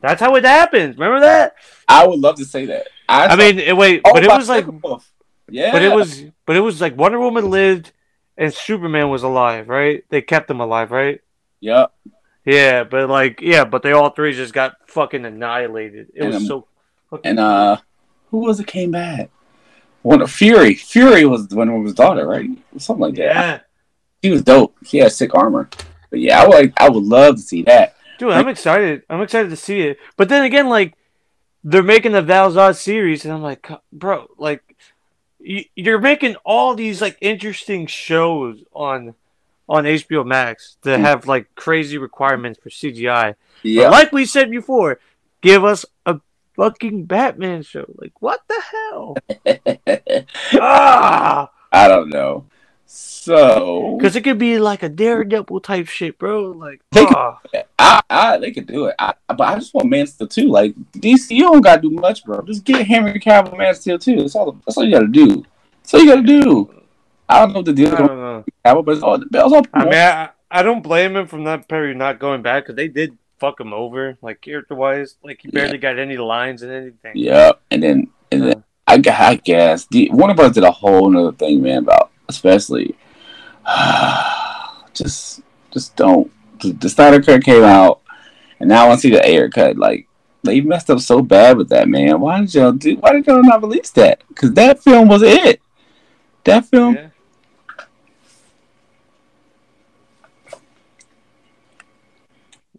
That's 0.00 0.20
how 0.20 0.34
it 0.36 0.44
happens. 0.44 0.96
Remember 0.96 1.20
that? 1.20 1.56
I 1.88 2.06
would 2.06 2.20
love 2.20 2.36
to 2.36 2.44
say 2.44 2.66
that. 2.66 2.88
I, 3.08 3.28
I 3.28 3.36
mean, 3.36 3.58
it, 3.58 3.76
wait, 3.76 4.02
oh, 4.04 4.12
but 4.12 4.24
it 4.24 4.30
was 4.30 4.48
like, 4.48 4.66
Steppenwolf. 4.66 5.04
yeah, 5.50 5.72
but 5.72 5.82
it 5.82 5.94
was, 5.94 6.24
but 6.44 6.56
it 6.56 6.60
was 6.60 6.80
like 6.80 6.96
Wonder 6.96 7.18
Woman 7.18 7.50
lived, 7.50 7.92
and 8.36 8.52
Superman 8.52 9.10
was 9.10 9.22
alive, 9.22 9.68
right? 9.68 10.04
They 10.10 10.22
kept 10.22 10.50
him 10.50 10.60
alive, 10.60 10.90
right? 10.90 11.20
Yep. 11.60 11.92
Yeah, 12.44 12.84
but 12.84 13.08
like, 13.08 13.40
yeah, 13.40 13.64
but 13.64 13.82
they 13.82 13.92
all 13.92 14.10
three 14.10 14.32
just 14.32 14.54
got 14.54 14.76
fucking 14.88 15.24
annihilated. 15.24 16.08
It 16.14 16.22
And, 16.22 16.28
was 16.28 16.36
um, 16.36 16.46
so. 16.46 16.68
Fucking 17.10 17.30
And 17.30 17.40
uh, 17.40 17.76
who 18.30 18.38
was 18.38 18.60
it 18.60 18.66
came 18.66 18.90
back? 18.90 19.30
One 20.06 20.26
Fury. 20.26 20.74
Fury 20.74 21.24
was 21.26 21.48
Wonder 21.48 21.72
Woman's 21.74 21.94
daughter, 21.94 22.26
right? 22.26 22.48
Something 22.78 23.00
like 23.02 23.14
that. 23.16 23.24
yeah, 23.34 23.58
She 24.22 24.30
was 24.30 24.42
dope. 24.42 24.76
She 24.84 24.98
had 24.98 25.10
sick 25.12 25.34
armor. 25.34 25.68
But 26.10 26.20
yeah, 26.20 26.40
I 26.40 26.46
would 26.46 26.54
like. 26.56 26.72
I 26.80 26.88
would 26.88 27.02
love 27.02 27.36
to 27.36 27.42
see 27.42 27.62
that. 27.62 27.96
dude, 28.18 28.30
I'm 28.32 28.48
excited. 28.48 29.02
I'm 29.10 29.20
excited 29.20 29.50
to 29.50 29.56
see 29.56 29.80
it. 29.80 29.98
But 30.16 30.28
then 30.28 30.44
again, 30.44 30.68
like, 30.68 30.94
they're 31.64 31.82
making 31.82 32.12
the 32.12 32.22
Val-Zod 32.22 32.76
series, 32.76 33.24
and 33.24 33.34
I'm 33.34 33.42
like, 33.42 33.68
bro, 33.92 34.28
like, 34.38 34.62
you, 35.40 35.64
you're 35.74 36.00
making 36.00 36.36
all 36.44 36.74
these 36.76 37.00
like 37.00 37.18
interesting 37.20 37.86
shows 37.88 38.62
on 38.72 39.14
on 39.68 39.82
HBO 39.84 40.24
Max 40.24 40.76
that 40.82 41.00
Mm. 41.00 41.02
have 41.02 41.26
like 41.26 41.52
crazy 41.56 41.98
requirements 41.98 42.60
for 42.62 42.70
CGI. 42.70 43.34
But 43.62 43.68
Yeah. 43.68 43.88
like 43.90 44.12
we 44.12 44.24
said 44.24 44.48
before, 44.52 45.00
give 45.42 45.64
us 45.64 45.84
a 46.06 46.20
fucking 46.56 47.04
Batman 47.04 47.62
show. 47.62 47.84
Like, 47.96 48.12
what 48.20 48.40
the 48.48 48.62
hell? 48.72 49.16
ah, 50.60 51.50
I 51.72 51.88
don't 51.88 52.08
know. 52.08 52.46
So 52.88 53.96
Because 53.98 54.14
it 54.14 54.22
could 54.22 54.38
be 54.38 54.58
like 54.58 54.82
a 54.84 54.88
Daredevil 54.88 55.60
type 55.60 55.88
shit, 55.88 56.18
bro. 56.18 56.52
Like, 56.52 56.80
They 56.92 57.04
could- 57.04 57.16
ah. 57.16 57.40
I, 57.78 58.00
I 58.08 58.38
they 58.38 58.52
could 58.52 58.66
do 58.66 58.86
it. 58.86 58.94
I, 58.98 59.14
but 59.28 59.40
I 59.40 59.56
just 59.56 59.74
want 59.74 59.88
Man 59.90 60.06
Steel 60.06 60.28
too. 60.28 60.48
Like 60.48 60.74
DC, 60.92 61.30
you 61.32 61.42
don't 61.42 61.60
gotta 61.60 61.82
do 61.82 61.90
much, 61.90 62.24
bro. 62.24 62.40
Just 62.42 62.64
get 62.64 62.86
Henry 62.86 63.18
Cavill 63.20 63.56
Man 63.58 63.74
Steel 63.74 63.98
too. 63.98 64.16
That's 64.16 64.34
all. 64.34 64.52
That's 64.64 64.76
all 64.78 64.84
you 64.84 64.92
gotta 64.92 65.08
do. 65.08 65.44
That's 65.82 65.94
all 65.94 66.00
you 66.00 66.06
gotta 66.06 66.22
do. 66.26 66.72
I 67.28 67.40
don't 67.40 67.48
know 67.52 67.58
what 67.58 67.64
the 67.66 67.72
deal 67.72 67.88
I 67.88 67.92
is 67.92 67.98
don't 67.98 68.08
with 68.08 68.18
know. 68.18 68.44
Cavill, 68.64 68.84
but 68.84 68.92
it's 68.92 69.02
all. 69.02 69.14
It's 69.22 69.34
all 69.52 69.62
I 69.74 69.84
mean, 69.84 69.94
I, 69.94 70.28
I 70.50 70.62
don't 70.62 70.82
blame 70.82 71.16
him 71.16 71.26
from 71.26 71.44
that 71.44 71.68
period 71.68 71.96
not 71.96 72.18
going 72.20 72.42
back 72.42 72.62
because 72.64 72.76
they 72.76 72.88
did 72.88 73.18
fuck 73.38 73.60
him 73.60 73.72
over, 73.72 74.18
like 74.22 74.40
character 74.40 74.74
wise. 74.74 75.16
Like 75.22 75.40
he 75.42 75.48
barely 75.48 75.78
got 75.78 75.98
any 75.98 76.16
lines 76.16 76.62
and 76.62 76.72
anything. 76.72 77.12
yeah. 77.14 77.52
And 77.70 77.82
then 77.82 78.08
and 78.30 78.42
then 78.42 78.56
uh. 78.56 78.62
I, 78.88 78.98
gu- 78.98 79.10
I 79.10 79.34
guess 79.36 79.86
the 79.86 80.10
Warner 80.12 80.34
Bros 80.34 80.52
did 80.52 80.64
a 80.64 80.70
whole 80.70 81.08
nother 81.10 81.32
thing, 81.32 81.62
man. 81.62 81.78
About 81.78 82.10
especially 82.28 82.94
just 84.94 85.42
just 85.72 85.96
don't. 85.96 86.30
The, 86.60 86.72
the 86.72 86.88
Snyder 86.88 87.22
cut 87.22 87.44
came 87.44 87.64
out, 87.64 88.00
and 88.60 88.68
now 88.68 88.84
I 88.84 88.88
want 88.88 89.00
to 89.00 89.02
see 89.02 89.14
the 89.14 89.26
Ayer 89.26 89.50
cut. 89.50 89.76
Like 89.76 90.08
they 90.42 90.60
messed 90.60 90.90
up 90.90 91.00
so 91.00 91.20
bad 91.20 91.56
with 91.56 91.68
that, 91.70 91.88
man. 91.88 92.20
Why 92.20 92.40
did 92.40 92.54
y'all 92.54 92.72
do? 92.72 92.96
Why 92.96 93.12
did 93.12 93.26
y'all 93.26 93.42
not 93.42 93.62
release 93.62 93.90
that? 93.90 94.22
Because 94.28 94.52
that 94.52 94.82
film 94.82 95.08
was 95.08 95.22
it. 95.22 95.60
That 96.44 96.64
film. 96.66 96.94
Yeah. 96.94 97.08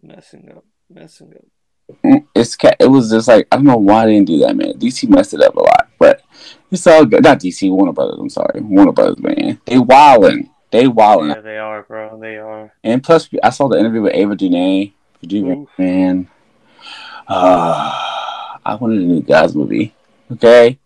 Messing 0.08 0.50
up, 0.56 0.64
messing 0.88 1.34
up. 1.34 2.22
It's 2.34 2.56
it 2.80 2.90
was 2.90 3.10
just 3.10 3.28
like 3.28 3.46
I 3.52 3.56
don't 3.56 3.66
know 3.66 3.76
why 3.76 4.06
they 4.06 4.14
didn't 4.14 4.28
do 4.28 4.38
that, 4.38 4.56
man. 4.56 4.72
DC 4.78 5.06
messed 5.06 5.34
it 5.34 5.42
up 5.42 5.54
a 5.54 5.60
lot, 5.60 5.90
but 5.98 6.22
it's 6.70 6.86
all 6.86 7.04
good. 7.04 7.22
Not 7.22 7.40
DC, 7.40 7.70
Warner 7.70 7.92
Brothers. 7.92 8.18
I'm 8.18 8.30
sorry, 8.30 8.62
Warner 8.62 8.92
Brothers, 8.92 9.18
man. 9.18 9.60
They 9.66 9.76
wildin'. 9.76 10.48
They 10.70 10.84
wildin'. 10.84 11.34
Yeah, 11.34 11.40
they 11.42 11.58
are, 11.58 11.82
bro. 11.82 12.18
They 12.18 12.38
are. 12.38 12.72
And 12.82 13.04
plus, 13.04 13.28
I 13.42 13.50
saw 13.50 13.68
the 13.68 13.78
interview 13.78 14.00
with 14.00 14.14
Ava 14.14 14.34
DuVernay. 14.34 14.94
DuVernay, 15.22 15.66
man. 15.76 16.28
Uh, 17.26 17.92
I 18.64 18.74
wanted 18.76 19.02
a 19.02 19.04
new 19.04 19.20
Gods 19.20 19.54
movie. 19.54 19.94
Okay, 20.32 20.78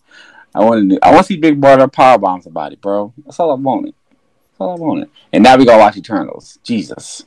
I 0.52 0.64
wanted. 0.64 0.84
New, 0.86 0.98
I 1.00 1.12
want 1.12 1.28
to 1.28 1.32
see 1.32 1.38
Big 1.38 1.60
Barda 1.60 1.88
powerbomb 1.92 2.42
somebody, 2.42 2.74
bro. 2.74 3.14
That's 3.24 3.38
all 3.38 3.52
I 3.52 3.54
wanted. 3.54 3.94
That's 4.10 4.60
all 4.60 4.72
I 4.72 4.80
wanted. 4.80 5.10
And 5.32 5.44
now 5.44 5.56
we 5.56 5.64
gotta 5.64 5.78
watch 5.78 5.96
Eternals. 5.96 6.58
Jesus. 6.64 7.24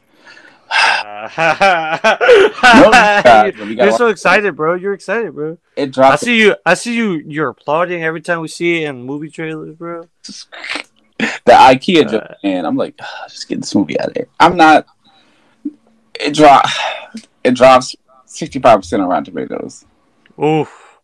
Guys, 0.69 1.31
but 3.57 3.67
we 3.67 3.75
gotta 3.75 3.89
You're 3.89 3.97
so 3.97 4.07
excited, 4.07 4.55
bro. 4.55 4.75
You're 4.75 4.93
excited, 4.93 5.33
bro. 5.33 5.57
It 5.75 5.91
drops 5.91 6.23
I 6.23 6.25
see 6.25 6.39
you. 6.39 6.55
I 6.65 6.73
see 6.73 6.95
you. 6.95 7.13
You're 7.25 7.49
applauding 7.49 8.03
every 8.03 8.21
time 8.21 8.41
we 8.41 8.47
see 8.47 8.83
it 8.83 8.89
in 8.89 9.03
movie 9.03 9.29
trailers, 9.29 9.75
bro. 9.75 10.07
the 10.23 11.27
IKEA 11.47 12.05
Uh, 12.05 12.09
joke, 12.09 12.31
I'm 12.43 12.77
like, 12.77 12.95
"Ah, 13.01 13.25
just 13.27 13.47
get 13.47 13.61
this 13.61 13.75
movie 13.75 13.99
out 13.99 14.09
of 14.09 14.13
there. 14.15 14.27
I'm 14.39 14.57
not. 14.57 14.85
It 16.19 16.33
drop. 16.33 16.65
It 17.43 17.55
drops 17.55 17.95
sixty 18.25 18.59
five 18.59 18.79
percent 18.79 19.01
on 19.01 19.09
Rotten 19.09 19.25
Tomatoes. 19.25 19.85
Oof, 20.41 20.99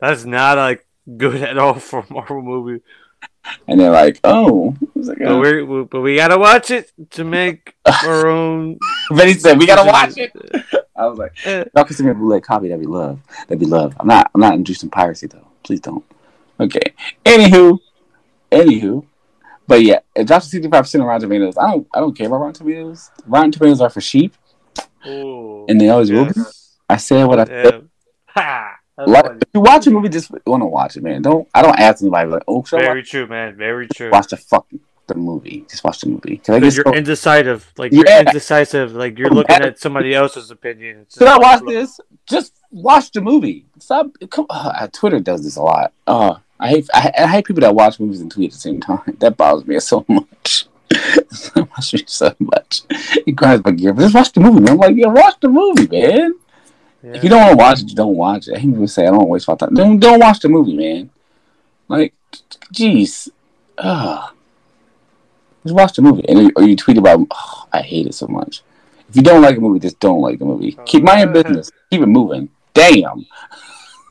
that's 0.00 0.24
not 0.24 0.58
like 0.58 0.86
good 1.16 1.42
at 1.42 1.58
all 1.58 1.74
for 1.74 2.00
a 2.00 2.12
Marvel 2.12 2.42
movie. 2.42 2.82
And 3.66 3.78
they're 3.80 3.90
like, 3.90 4.20
oh, 4.24 4.74
like, 4.94 5.18
But 5.18 5.28
oh. 5.28 5.40
we 5.40 5.62
we 5.62 5.84
but 5.84 6.00
we 6.00 6.16
gotta 6.16 6.38
watch 6.38 6.70
it 6.70 6.92
to 7.10 7.24
make 7.24 7.74
our 7.84 8.26
own. 8.26 8.78
But 9.10 9.28
he 9.28 9.34
said 9.34 9.58
we 9.58 9.66
gotta 9.66 9.86
watch 9.86 10.16
it. 10.16 10.32
I 10.96 11.06
was 11.06 11.18
like, 11.18 11.32
y'all 11.44 11.84
can 11.84 11.94
send 11.94 12.06
me 12.06 12.12
a 12.12 12.14
bootleg 12.14 12.42
copy. 12.42 12.68
That'd 12.68 12.80
be 12.80 12.86
love. 12.86 13.20
That'd 13.48 13.58
be 13.58 13.66
love. 13.66 13.94
I'm 13.98 14.06
not. 14.06 14.30
I'm 14.34 14.40
not 14.40 14.54
inducing 14.54 14.90
piracy 14.90 15.26
though. 15.26 15.46
Please 15.62 15.80
don't. 15.80 16.04
Okay. 16.58 16.94
Anywho, 17.24 17.78
anywho, 18.50 19.04
but 19.66 19.82
yeah, 19.82 20.00
it 20.14 20.26
drops 20.26 20.50
sixty 20.50 20.70
five 20.70 20.84
percent 20.84 21.02
on 21.02 21.08
Rotten 21.08 21.22
Tomatoes. 21.22 21.58
I 21.58 21.70
don't. 21.70 21.86
I 21.94 22.00
don't 22.00 22.16
care 22.16 22.26
about 22.28 22.38
Rotten 22.38 22.54
Tomatoes. 22.54 23.10
Rotten 23.26 23.52
Tomatoes 23.52 23.80
are 23.80 23.90
for 23.90 24.00
sheep, 24.00 24.34
Ooh, 25.06 25.66
and 25.68 25.80
they 25.80 25.88
always 25.88 26.10
will 26.10 26.26
be. 26.26 26.32
I 26.88 26.96
said 26.96 27.24
what 27.24 27.40
I 27.40 27.44
said. 27.44 27.88
Ha! 28.28 28.73
Like, 28.96 29.24
if 29.26 29.48
you 29.52 29.60
watch 29.60 29.86
a 29.86 29.90
movie, 29.90 30.08
just 30.08 30.30
want 30.46 30.62
to 30.62 30.66
watch 30.66 30.96
it, 30.96 31.02
man. 31.02 31.22
Don't. 31.22 31.48
I 31.54 31.62
don't 31.62 31.78
ask 31.78 32.00
anybody 32.02 32.30
like, 32.30 32.44
oh, 32.46 32.54
I 32.54 32.58
watch 32.58 32.70
Very 32.70 33.02
true, 33.02 33.26
man. 33.26 33.56
Very 33.56 33.88
true. 33.88 34.10
watch 34.10 34.28
the 34.28 34.36
fucking 34.36 34.80
the 35.06 35.14
movie. 35.16 35.66
Just 35.68 35.84
watch 35.84 36.00
the 36.00 36.08
movie. 36.08 36.38
Cause 36.38 36.50
I 36.56 36.60
Because 36.60 36.76
get 36.76 36.84
you're 36.86 36.94
so, 36.94 36.98
indecisive. 36.98 37.72
Like 37.76 37.92
you're 37.92 38.06
Yeah. 38.06 38.20
indecisive. 38.20 38.92
Like 38.94 39.18
you're 39.18 39.30
looking 39.30 39.56
at 39.56 39.78
somebody 39.78 40.14
else's 40.14 40.50
opinion. 40.50 41.06
Should 41.12 41.28
I 41.28 41.36
watch 41.38 41.62
this? 41.66 42.00
Just 42.26 42.54
watch 42.70 43.10
the 43.10 43.20
movie. 43.20 43.66
Stop. 43.78 44.06
Come. 44.30 44.46
Uh, 44.48 44.86
Twitter 44.92 45.20
does 45.20 45.42
this 45.44 45.56
a 45.56 45.62
lot. 45.62 45.92
Uh, 46.06 46.36
I 46.60 46.68
hate. 46.68 46.88
I, 46.94 47.12
I 47.18 47.26
hate 47.26 47.44
people 47.46 47.60
that 47.62 47.74
watch 47.74 48.00
movies 48.00 48.20
and 48.22 48.30
tweet 48.30 48.50
at 48.50 48.54
the 48.54 48.60
same 48.60 48.80
time. 48.80 49.00
That 49.18 49.36
bothers 49.36 49.66
me 49.66 49.78
so 49.80 50.04
much. 50.08 50.66
That 50.90 51.68
bothers 51.68 51.92
me 51.92 52.04
so 52.06 52.34
much. 52.38 52.82
It 53.26 53.32
grinds 53.36 53.64
my 53.64 53.72
gear. 53.72 53.92
But 53.92 54.02
just 54.02 54.14
watch 54.14 54.32
the 54.32 54.40
movie, 54.40 54.60
man. 54.60 54.70
I'm 54.70 54.78
like, 54.78 54.96
yeah, 54.96 55.08
watch 55.08 55.34
the 55.40 55.48
movie, 55.48 55.88
man. 55.88 56.34
Yeah. 57.04 57.16
If 57.16 57.22
you 57.22 57.28
don't 57.28 57.40
want 57.42 57.50
to 57.50 57.56
watch 57.56 57.80
it, 57.82 57.88
you 57.90 57.94
don't 57.94 58.16
watch 58.16 58.48
it. 58.48 58.54
I 58.54 58.58
hate 58.58 58.70
people 58.70 58.88
say 58.88 59.06
I 59.06 59.10
don't 59.10 59.28
waste 59.28 59.46
my 59.46 59.56
time. 59.56 59.74
Don't 59.74 59.98
don't 59.98 60.20
watch 60.20 60.40
the 60.40 60.48
movie, 60.48 60.74
man. 60.74 61.10
Like, 61.86 62.14
jeez, 62.72 63.28
ah, 63.76 64.32
just 65.64 65.74
watch 65.74 65.92
the 65.92 66.00
movie, 66.00 66.26
and 66.26 66.50
or 66.56 66.62
you 66.62 66.74
tweet 66.76 66.96
about. 66.96 67.26
Oh, 67.30 67.66
I 67.74 67.82
hate 67.82 68.06
it 68.06 68.14
so 68.14 68.26
much. 68.26 68.62
If 69.10 69.16
you 69.16 69.22
don't 69.22 69.42
like 69.42 69.58
a 69.58 69.60
movie, 69.60 69.80
just 69.80 70.00
don't 70.00 70.22
like 70.22 70.38
the 70.38 70.46
movie. 70.46 70.78
Keep 70.86 71.02
mind 71.02 71.20
your 71.20 71.42
business. 71.42 71.70
Keep 71.90 72.00
it 72.00 72.06
moving. 72.06 72.48
Damn. 72.72 73.26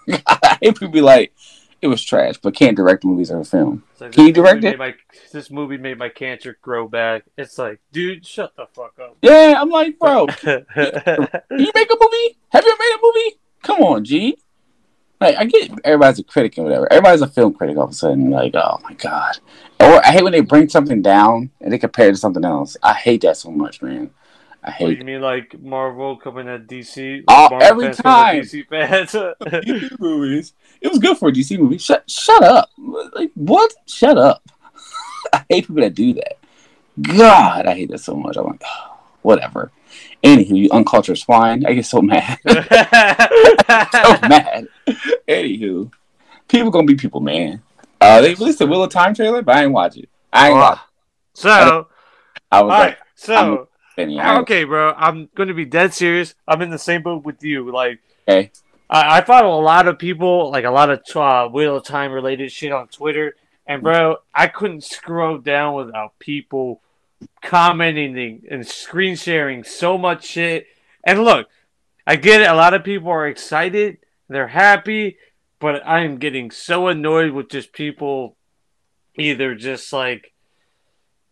I 0.27 0.57
hate 0.61 0.77
people 0.77 0.89
be 0.89 1.01
like, 1.01 1.33
it 1.83 1.87
was 1.87 2.01
trash, 2.01 2.37
but 2.37 2.55
can't 2.55 2.77
direct 2.77 3.03
movies 3.03 3.29
or 3.29 3.41
a 3.41 3.43
film. 3.43 3.83
Like, 3.99 4.13
Can 4.13 4.27
you 4.27 4.31
direct 4.31 4.63
it? 4.63 4.79
My, 4.79 4.95
this 5.33 5.51
movie 5.51 5.77
made 5.77 5.97
my 5.97 6.07
cancer 6.07 6.57
grow 6.61 6.87
back. 6.87 7.25
It's 7.37 7.57
like, 7.57 7.81
dude, 7.91 8.25
shut 8.25 8.55
the 8.55 8.67
fuck 8.73 8.97
up. 9.01 9.17
Yeah, 9.21 9.55
I'm 9.57 9.69
like, 9.69 9.99
bro, 9.99 10.27
Can 10.27 10.65
you 10.75 11.71
make 11.75 11.91
a 11.91 11.97
movie? 11.99 12.37
Have 12.53 12.63
you 12.63 12.77
made 12.79 12.95
a 12.95 12.99
movie? 13.01 13.39
Come 13.63 13.81
on, 13.81 14.05
G. 14.05 14.37
Like 15.19 15.35
I 15.37 15.43
get 15.43 15.71
everybody's 15.83 16.19
a 16.19 16.23
critic 16.23 16.57
and 16.57 16.65
whatever. 16.65 16.91
Everybody's 16.91 17.21
a 17.21 17.27
film 17.27 17.53
critic 17.53 17.75
all 17.77 17.83
of 17.83 17.91
a 17.91 17.93
sudden. 17.93 18.29
Like, 18.29 18.55
oh 18.55 18.79
my 18.83 18.93
god. 18.93 19.39
Or 19.79 20.05
I 20.05 20.11
hate 20.11 20.23
when 20.23 20.31
they 20.31 20.41
bring 20.41 20.69
something 20.69 21.01
down 21.01 21.51
and 21.59 21.71
they 21.71 21.77
compare 21.77 22.07
it 22.07 22.13
to 22.13 22.17
something 22.17 22.45
else. 22.45 22.77
I 22.81 22.93
hate 22.93 23.21
that 23.21 23.37
so 23.37 23.51
much, 23.51 23.81
man. 23.81 24.11
I 24.65 24.67
What, 24.67 24.75
hate 24.75 24.97
you 24.99 25.03
mean 25.03 25.21
like 25.21 25.59
Marvel 25.61 26.15
coming 26.15 26.47
at 26.47 26.67
DC? 26.67 27.25
Oh, 27.27 27.57
every 27.61 27.87
fans 27.87 27.97
coming 27.97 28.17
at 28.17 28.23
time. 28.23 28.41
DC 28.43 28.67
fans. 28.67 29.11
DC 29.67 29.99
movies. 29.99 30.53
It 30.79 30.87
was 30.87 30.99
good 30.99 31.17
for 31.17 31.29
a 31.29 31.31
DC 31.31 31.59
movie. 31.59 31.77
Shut 31.77 32.09
shut 32.09 32.41
up. 32.43 32.69
Like 32.77 33.31
what? 33.35 33.73
Shut 33.87 34.17
up. 34.17 34.41
I 35.33 35.43
hate 35.49 35.67
people 35.67 35.81
that 35.81 35.93
do 35.95 36.13
that. 36.13 36.37
God, 37.01 37.65
I 37.65 37.73
hate 37.73 37.89
that 37.91 37.97
so 37.99 38.15
much. 38.15 38.37
I'm 38.37 38.45
like, 38.45 38.61
oh, 38.65 38.97
whatever. 39.21 39.71
Anywho, 40.23 40.55
you 40.57 40.69
uncultured 40.71 41.17
swine. 41.17 41.65
I 41.65 41.73
get 41.73 41.85
so 41.85 42.01
mad. 42.01 42.39
so 42.47 42.53
mad. 44.27 44.67
Anywho, 45.27 45.91
people 46.47 46.71
gonna 46.71 46.87
be 46.87 46.95
people, 46.95 47.19
man. 47.19 47.61
Uh, 47.99 48.21
they 48.21 48.33
released 48.33 48.59
the 48.59 48.67
Wheel 48.67 48.83
of 48.83 48.91
Time 48.91 49.13
trailer, 49.13 49.41
but 49.41 49.55
I 49.55 49.63
ain't 49.63 49.71
watch 49.73 49.97
it. 49.97 50.09
I 50.31 50.47
ain't 50.49 50.57
watch. 50.57 50.79
so, 51.33 51.87
I 52.51 52.61
was 52.61 52.71
all 52.71 52.79
right. 52.79 52.79
like, 52.89 52.97
So, 53.15 53.33
I 53.35 53.49
ain't- 53.49 53.69
okay, 54.39 54.63
bro. 54.63 54.93
I'm 54.95 55.29
going 55.35 55.49
to 55.49 55.53
be 55.53 55.65
dead 55.65 55.93
serious. 55.93 56.35
I'm 56.47 56.61
in 56.61 56.69
the 56.69 56.79
same 56.79 57.03
boat 57.03 57.23
with 57.23 57.43
you. 57.43 57.71
Like, 57.71 57.99
okay. 58.27 58.51
I, 58.89 59.17
I 59.17 59.21
follow 59.21 59.59
a 59.59 59.63
lot 59.63 59.87
of 59.87 59.99
people, 59.99 60.51
like 60.51 60.65
a 60.65 60.71
lot 60.71 60.89
of 60.89 61.01
uh, 61.15 61.47
Wheel 61.49 61.77
of 61.77 61.85
Time 61.85 62.11
related 62.11 62.51
shit 62.51 62.71
on 62.71 62.87
Twitter. 62.87 63.35
And, 63.65 63.81
bro, 63.81 64.17
I 64.33 64.47
couldn't 64.47 64.83
scroll 64.83 65.37
down 65.37 65.75
without 65.75 66.17
people 66.19 66.81
commenting 67.41 68.43
and 68.49 68.67
screen 68.67 69.15
sharing 69.15 69.63
so 69.63 69.97
much 69.97 70.25
shit. 70.25 70.67
And 71.03 71.23
look, 71.23 71.47
I 72.05 72.15
get 72.15 72.41
it. 72.41 72.49
A 72.49 72.55
lot 72.55 72.73
of 72.73 72.83
people 72.83 73.09
are 73.09 73.27
excited, 73.27 73.99
they're 74.27 74.47
happy, 74.47 75.17
but 75.59 75.85
I 75.85 76.01
am 76.01 76.17
getting 76.17 76.51
so 76.51 76.87
annoyed 76.87 77.31
with 77.31 77.49
just 77.49 77.71
people 77.71 78.35
either 79.15 79.55
just 79.55 79.93
like 79.93 80.32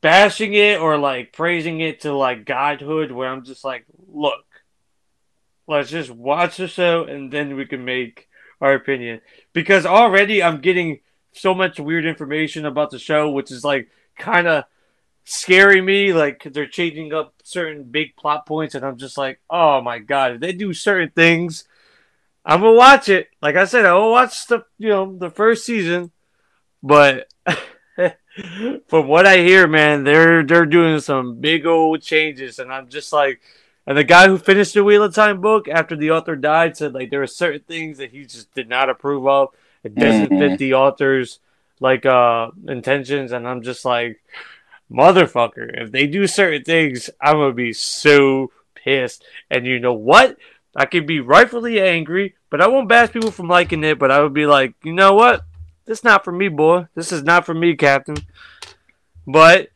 bashing 0.01 0.53
it 0.53 0.79
or 0.79 0.97
like 0.97 1.33
praising 1.33 1.79
it 1.79 2.01
to 2.01 2.13
like 2.13 2.45
godhood, 2.45 3.11
where 3.11 3.29
I'm 3.29 3.45
just 3.45 3.63
like, 3.63 3.85
look, 4.11 4.45
let's 5.67 5.89
just 5.89 6.11
watch 6.11 6.57
the 6.57 6.67
show 6.67 7.05
and 7.05 7.31
then 7.31 7.55
we 7.55 7.65
can 7.65 7.85
make 7.85 8.27
our 8.59 8.73
opinion. 8.73 9.21
Because 9.53 9.85
already 9.85 10.43
I'm 10.43 10.61
getting 10.61 10.99
so 11.33 11.53
much 11.53 11.79
weird 11.79 12.05
information 12.05 12.65
about 12.65 12.91
the 12.91 12.99
show, 12.99 13.29
which 13.31 13.51
is 13.51 13.63
like 13.63 13.89
kind 14.17 14.47
of 14.47 14.65
scaring 15.23 15.85
me. 15.85 16.13
Like 16.13 16.43
they're 16.43 16.67
changing 16.67 17.13
up 17.13 17.33
certain 17.43 17.83
big 17.83 18.15
plot 18.15 18.45
points, 18.45 18.75
and 18.75 18.85
I'm 18.85 18.97
just 18.97 19.17
like, 19.17 19.39
oh 19.49 19.81
my 19.81 19.99
god, 19.99 20.33
if 20.33 20.41
they 20.41 20.53
do 20.53 20.73
certain 20.73 21.09
things, 21.09 21.65
I'm 22.45 22.61
gonna 22.61 22.73
watch 22.73 23.09
it. 23.09 23.29
Like 23.41 23.55
I 23.55 23.65
said, 23.65 23.85
I 23.85 23.93
will 23.93 24.11
watch 24.11 24.47
the 24.47 24.65
you 24.77 24.89
know 24.89 25.17
the 25.17 25.29
first 25.29 25.65
season, 25.65 26.11
but 26.83 27.27
from 28.87 29.07
what 29.07 29.25
I 29.25 29.37
hear, 29.37 29.67
man, 29.67 30.03
they're 30.03 30.43
they're 30.43 30.65
doing 30.65 30.99
some 30.99 31.35
big 31.39 31.65
old 31.65 32.01
changes, 32.01 32.59
and 32.59 32.71
I'm 32.71 32.89
just 32.89 33.11
like. 33.13 33.41
And 33.87 33.97
the 33.97 34.03
guy 34.03 34.27
who 34.27 34.37
finished 34.37 34.75
the 34.75 34.83
Wheel 34.83 35.01
of 35.01 35.15
Time 35.15 35.41
book 35.41 35.67
after 35.67 35.95
the 35.95 36.11
author 36.11 36.35
died 36.35 36.77
said 36.77 36.93
like 36.93 37.09
there 37.09 37.19
were 37.19 37.25
certain 37.27 37.61
things 37.61 37.97
that 37.97 38.11
he 38.11 38.25
just 38.25 38.53
did 38.53 38.69
not 38.69 38.91
approve 38.91 39.27
of. 39.27 39.49
It 39.83 39.95
doesn't 39.97 40.29
Mhm. 40.29 40.37
fit 40.37 40.57
the 40.59 40.75
author's 40.75 41.39
like 41.79 42.05
uh 42.05 42.51
intentions, 42.67 43.31
and 43.31 43.47
I'm 43.47 43.63
just 43.63 43.83
like, 43.83 44.21
motherfucker, 44.91 45.81
if 45.81 45.91
they 45.91 46.07
do 46.07 46.27
certain 46.27 46.63
things, 46.63 47.09
I'm 47.19 47.35
gonna 47.37 47.53
be 47.53 47.73
so 47.73 48.51
pissed. 48.75 49.23
And 49.49 49.65
you 49.65 49.79
know 49.79 49.93
what? 49.93 50.37
I 50.75 50.85
could 50.85 51.05
be 51.05 51.19
rightfully 51.19 51.81
angry, 51.81 52.35
but 52.49 52.61
I 52.61 52.67
won't 52.67 52.87
bash 52.87 53.11
people 53.11 53.31
from 53.31 53.47
liking 53.47 53.83
it. 53.83 53.99
But 53.99 54.11
I 54.11 54.21
would 54.21 54.33
be 54.33 54.45
like, 54.45 54.73
you 54.83 54.93
know 54.93 55.13
what? 55.15 55.43
This 55.85 56.03
not 56.03 56.23
for 56.23 56.31
me, 56.31 56.47
boy. 56.47 56.87
This 56.95 57.11
is 57.11 57.23
not 57.23 57.45
for 57.45 57.53
me, 57.53 57.75
Captain. 57.75 58.17
But 59.25 59.69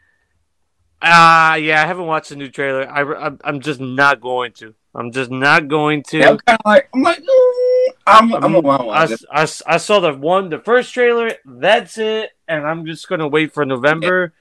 ah, 1.02 1.52
uh, 1.52 1.56
yeah, 1.56 1.84
I 1.84 1.88
haven't 1.88 2.06
watched 2.06 2.30
the 2.30 2.36
new 2.36 2.50
trailer. 2.50 2.90
I, 2.90 3.32
I'm 3.44 3.60
just 3.60 3.80
not 3.80 4.22
going 4.22 4.54
to. 4.54 4.76
I'm 4.94 5.12
just 5.12 5.30
not 5.30 5.68
going 5.68 6.04
to. 6.04 6.20
Yeah, 6.20 6.30
I'm 6.30 6.38
kind 6.38 6.60
of 6.60 6.66
like, 6.66 6.90
I'm 6.94 7.02
like, 7.02 7.20
mm, 7.20 7.88
I'm, 8.08 8.34
I'm, 8.36 8.56
I'm, 8.56 8.66
I, 8.66 9.16
I, 9.32 9.42
I, 9.68 9.78
saw 9.78 10.00
the 10.00 10.14
one, 10.14 10.50
the 10.50 10.60
first 10.60 10.94
trailer. 10.94 11.32
That's 11.44 11.98
it, 11.98 12.30
and 12.48 12.66
I'm 12.66 12.86
just 12.86 13.10
gonna 13.10 13.28
wait 13.28 13.54
for 13.54 13.66
November 13.66 14.34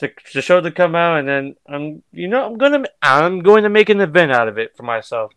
to 0.00 0.12
the 0.34 0.42
show 0.42 0.60
to 0.60 0.70
come 0.70 0.94
out, 0.94 1.18
and 1.18 1.28
then 1.28 1.56
I'm, 1.66 2.02
you 2.12 2.28
know, 2.28 2.46
I'm 2.46 2.58
gonna, 2.58 2.84
I'm 3.00 3.40
going 3.40 3.62
to 3.62 3.70
make 3.70 3.88
an 3.88 4.00
event 4.00 4.32
out 4.32 4.48
of 4.48 4.58
it 4.58 4.76
for 4.76 4.82
myself. 4.82 5.32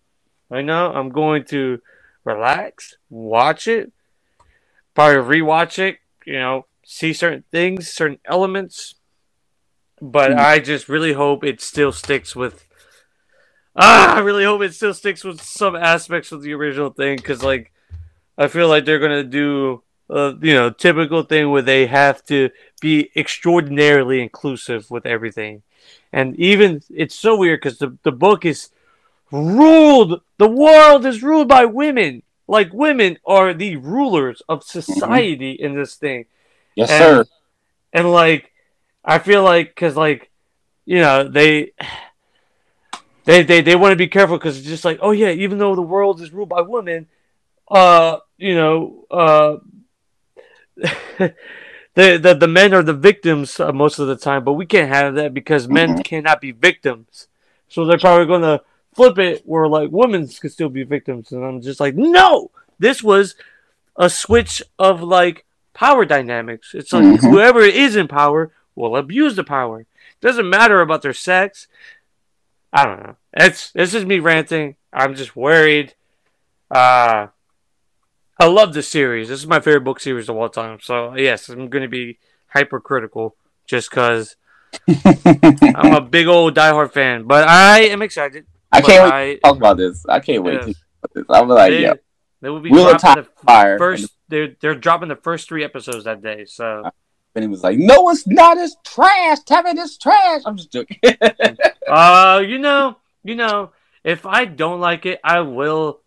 Right 0.50 0.66
now, 0.66 0.94
I'm 0.94 1.10
going 1.10 1.46
to 1.46 1.80
relax, 2.26 2.98
watch 3.10 3.68
it, 3.68 3.94
probably 5.00 5.40
rewatch 5.40 5.80
it. 5.80 6.00
You 6.26 6.34
know, 6.34 6.66
see 6.84 7.14
certain 7.14 7.44
things, 7.52 7.90
certain 7.90 8.20
elements, 8.26 8.96
but 10.02 10.32
mm. 10.32 10.38
I 10.38 10.60
just 10.60 10.90
really 10.90 11.14
hope 11.14 11.44
it 11.44 11.62
still 11.62 11.92
sticks 11.92 12.36
with 12.36 12.66
ah, 13.76 14.18
I 14.18 14.20
really 14.20 14.44
hope 14.44 14.62
it 14.62 14.74
still 14.74 14.94
sticks 14.94 15.24
with 15.24 15.42
some 15.42 15.76
aspects 15.76 16.32
of 16.32 16.42
the 16.42 16.54
original 16.54 16.90
thing 16.90 17.16
because, 17.16 17.42
like, 17.42 17.72
I 18.38 18.48
feel 18.48 18.68
like 18.68 18.86
they're 18.86 19.00
gonna 19.00 19.24
do, 19.24 19.84
uh, 20.10 20.34
you 20.42 20.54
know, 20.54 20.70
typical 20.70 21.24
thing 21.24 21.50
where 21.50 21.62
they 21.62 21.88
have 21.88 22.24
to 22.26 22.50
be 22.82 23.10
extraordinarily 23.16 24.22
inclusive 24.22 24.92
with 24.92 25.06
everything, 25.06 25.64
and 26.12 26.36
even 26.36 26.82
it's 26.90 27.16
so 27.16 27.38
weird 27.38 27.62
because 27.62 27.80
the 27.80 27.98
the 28.04 28.12
book 28.12 28.46
is 28.46 28.70
ruled. 29.32 30.22
The 30.38 30.50
world 30.50 31.06
is 31.06 31.24
ruled 31.24 31.48
by 31.48 31.66
women. 31.66 32.24
Like 32.50 32.74
women 32.74 33.20
are 33.28 33.54
the 33.54 33.76
rulers 33.76 34.42
of 34.50 34.64
society 34.64 35.54
mm-hmm. 35.54 35.66
in 35.66 35.76
this 35.76 35.94
thing. 35.96 36.26
Yes, 36.74 36.90
and, 36.90 37.00
sir. 37.00 37.26
And 37.94 38.12
like, 38.12 38.52
I 39.06 39.20
feel 39.20 39.44
like 39.44 39.68
because 39.68 39.96
like, 39.96 40.32
you 40.84 40.98
know, 40.98 41.30
they 41.30 41.74
they 43.26 43.44
they, 43.44 43.62
they 43.62 43.76
want 43.76 43.92
to 43.92 43.96
be 43.96 44.08
careful 44.08 44.38
because 44.38 44.58
it's 44.58 44.68
just 44.68 44.84
like, 44.84 44.98
oh 45.04 45.12
yeah, 45.12 45.30
even 45.30 45.60
though 45.60 45.76
the 45.76 45.84
world 45.84 46.22
is 46.22 46.34
ruled 46.34 46.50
by 46.50 46.62
women, 46.62 47.06
uh, 47.70 48.18
you 48.40 48.56
know, 48.56 49.06
uh, 49.12 49.58
the, 51.20 51.36
the 51.94 52.34
the 52.34 52.48
men 52.48 52.74
are 52.74 52.82
the 52.82 52.94
victims 52.94 53.60
uh, 53.60 53.72
most 53.72 54.00
of 54.00 54.08
the 54.08 54.16
time, 54.16 54.44
but 54.44 54.54
we 54.54 54.66
can't 54.66 54.90
have 54.92 55.14
that 55.14 55.36
because 55.36 55.68
men 55.68 55.90
mm-hmm. 55.90 56.02
cannot 56.02 56.42
be 56.42 56.52
victims. 56.52 57.28
So 57.68 57.86
they're 57.86 58.00
probably 58.00 58.26
gonna 58.26 58.62
flip 58.94 59.18
it 59.20 59.44
where 59.46 59.68
like 59.68 59.92
women 59.92 60.28
could 60.28 60.52
still 60.52 60.70
be 60.70 60.84
victims, 60.84 61.32
and 61.32 61.44
I'm 61.44 61.62
just 61.62 61.80
like, 61.80 61.96
no, 61.96 62.52
this 62.78 63.04
was 63.04 63.36
a 63.96 64.10
switch 64.10 64.64
of 64.78 65.02
like 65.02 65.46
power 65.74 66.06
dynamics. 66.06 66.72
It's 66.74 66.94
like 66.94 67.04
mm-hmm. 67.04 67.28
whoever 67.28 67.62
is 67.62 67.96
in 67.96 68.08
power 68.08 68.52
will 68.76 68.96
abuse 68.96 69.36
the 69.36 69.44
power. 69.44 69.86
Doesn't 70.22 70.50
matter 70.50 70.82
about 70.82 71.02
their 71.02 71.14
sex. 71.14 71.68
I 72.72 72.86
don't 72.86 73.04
know. 73.04 73.16
It's 73.34 73.72
this 73.72 73.94
is 73.94 74.06
me 74.06 74.20
ranting. 74.20 74.76
I'm 74.92 75.16
just 75.16 75.36
worried. 75.36 75.96
Uh 76.72 77.28
I 78.42 78.46
love 78.46 78.74
this 78.74 78.88
series. 78.88 79.28
This 79.28 79.42
is 79.42 79.48
my 79.48 79.60
favorite 79.60 79.84
book 79.84 80.00
series 80.00 80.30
of 80.30 80.38
all 80.38 80.50
time. 80.50 80.80
So 80.82 81.16
yes, 81.16 81.50
I'm 81.50 81.68
going 81.68 81.82
to 81.82 81.90
be 81.90 82.20
hypercritical 82.48 83.36
just 83.66 83.90
because 83.90 84.38
I'm 84.88 85.94
a 85.94 86.02
big 86.02 86.28
old 86.28 86.56
diehard 86.56 86.94
fan. 86.94 87.24
But 87.24 87.48
I 87.50 87.82
am 87.82 88.02
excited. 88.02 88.46
I 88.72 88.82
can't 88.82 89.12
wait 89.12 89.36
to 89.36 89.40
talk 89.42 89.58
about 89.58 89.78
this. 89.78 90.06
I 90.08 90.20
can't 90.20 90.44
wait 90.44 90.54
yes. 90.54 90.66
to 90.66 90.74
talk 90.74 90.78
about 91.02 91.14
this. 91.14 91.26
I'm 91.30 91.48
like, 91.48 91.72
they, 91.72 91.82
yeah. 91.82 91.94
They 92.42 92.50
will 92.50 92.62
be 92.62 92.72
Wheel 92.72 92.98
dropping 92.98 93.24
the 93.24 93.30
fire. 93.46 93.78
first. 93.78 94.12
They're 94.30 94.56
they're 94.62 94.76
dropping 94.76 95.10
the 95.10 95.16
first 95.16 95.48
three 95.48 95.64
episodes 95.64 96.06
that 96.06 96.22
day. 96.22 96.46
So 96.46 96.90
and 97.36 97.44
he 97.44 97.48
was 97.48 97.64
like, 97.64 97.78
"No, 97.78 98.10
it's 98.10 98.28
not. 98.28 98.58
It's 98.58 98.76
trash. 98.84 99.40
Tevin, 99.42 99.76
it's 99.76 99.98
trash." 99.98 100.42
I'm 100.46 100.58
just 100.58 100.72
joking. 100.72 101.00
uh, 101.88 102.44
you 102.46 102.60
know, 102.60 102.98
you 103.24 103.36
know, 103.36 103.72
if 104.04 104.26
I 104.26 104.46
don't 104.46 104.80
like 104.80 105.06
it, 105.06 105.20
I 105.24 105.42
will 105.42 106.02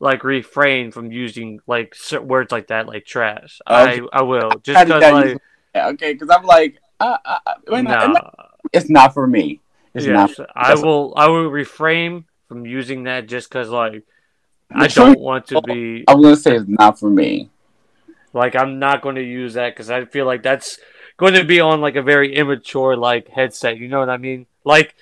like 0.00 0.24
refrain 0.24 0.90
from 0.90 1.12
using 1.12 1.60
like 1.66 1.96
words 2.22 2.50
like 2.50 2.68
that, 2.68 2.86
like 2.86 3.04
trash. 3.04 3.60
Okay. 3.68 4.00
I 4.12 4.18
I 4.18 4.22
will 4.22 4.50
just 4.62 4.86
because 4.86 5.12
like 5.12 5.38
yeah, 5.74 5.88
okay, 5.88 6.12
because 6.12 6.30
I'm 6.30 6.44
like, 6.44 6.78
uh, 7.00 7.18
uh, 7.24 7.38
uh 7.46 7.82
no. 7.82 8.30
it's 8.72 8.90
not 8.90 9.14
for 9.14 9.26
me. 9.26 9.60
Yes, 9.94 10.38
not. 10.38 10.50
I 10.54 10.74
will. 10.74 11.14
I 11.16 11.28
will 11.28 11.48
refrain 11.48 12.24
from 12.48 12.66
using 12.66 13.04
that 13.04 13.28
just 13.28 13.48
because 13.48 13.68
like 13.68 14.02
I 14.70 14.88
don't 14.88 15.20
want 15.20 15.46
to 15.48 15.58
oh, 15.58 15.60
be. 15.60 16.04
I'm 16.08 16.20
gonna 16.20 16.36
say 16.36 16.56
it's 16.56 16.68
not 16.68 16.98
for 16.98 17.10
me. 17.10 17.50
Like 18.32 18.56
I'm 18.56 18.78
not 18.78 19.00
going 19.00 19.14
to 19.14 19.22
use 19.22 19.54
that 19.54 19.74
because 19.74 19.90
I 19.90 20.04
feel 20.04 20.26
like 20.26 20.42
that's 20.42 20.78
going 21.16 21.34
to 21.34 21.44
be 21.44 21.60
on 21.60 21.80
like 21.80 21.96
a 21.96 22.02
very 22.02 22.34
immature 22.34 22.96
like 22.96 23.28
headset. 23.28 23.78
You 23.78 23.88
know 23.88 24.00
what 24.00 24.10
I 24.10 24.16
mean? 24.16 24.46
Like, 24.64 24.96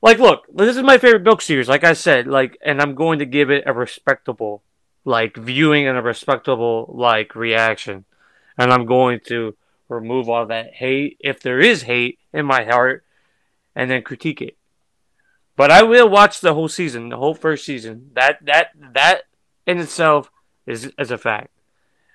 like 0.00 0.18
look, 0.18 0.46
this 0.52 0.74
is 0.76 0.82
my 0.82 0.96
favorite 0.96 1.24
book 1.24 1.42
series. 1.42 1.68
Like 1.68 1.84
I 1.84 1.92
said, 1.92 2.26
like, 2.26 2.56
and 2.64 2.80
I'm 2.80 2.94
going 2.94 3.18
to 3.18 3.26
give 3.26 3.50
it 3.50 3.64
a 3.66 3.74
respectable 3.74 4.62
like 5.04 5.36
viewing 5.36 5.86
and 5.86 5.98
a 5.98 6.02
respectable 6.02 6.90
like 6.96 7.36
reaction, 7.36 8.06
and 8.56 8.72
I'm 8.72 8.86
going 8.86 9.20
to 9.26 9.54
remove 9.90 10.30
all 10.30 10.46
that 10.46 10.72
hate 10.72 11.18
if 11.20 11.40
there 11.40 11.60
is 11.60 11.82
hate 11.82 12.18
in 12.32 12.46
my 12.46 12.64
heart, 12.64 13.03
and 13.74 13.90
then 13.90 14.02
critique 14.02 14.40
it. 14.40 14.56
But 15.56 15.70
I 15.70 15.82
will 15.82 16.08
watch 16.08 16.40
the 16.40 16.54
whole 16.54 16.68
season, 16.68 17.08
the 17.08 17.16
whole 17.16 17.34
first 17.34 17.64
season. 17.64 18.10
That 18.14 18.44
that 18.44 18.68
that 18.94 19.22
in 19.66 19.78
itself 19.78 20.30
is 20.66 20.90
is 20.98 21.10
a 21.10 21.18
fact. 21.18 21.50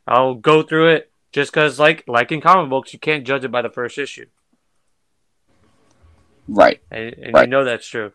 I'll 0.07 0.35
go 0.35 0.63
through 0.63 0.89
it 0.95 1.11
just 1.31 1.51
because, 1.51 1.79
like, 1.79 2.03
like 2.07 2.31
in 2.31 2.41
comic 2.41 2.69
books, 2.69 2.93
you 2.93 2.99
can't 2.99 3.25
judge 3.25 3.43
it 3.43 3.51
by 3.51 3.61
the 3.61 3.69
first 3.69 3.97
issue. 3.97 4.25
Right. 6.47 6.81
And, 6.89 7.13
and 7.13 7.33
right. 7.33 7.41
you 7.43 7.47
know 7.47 7.63
that's 7.63 7.87
true. 7.87 8.11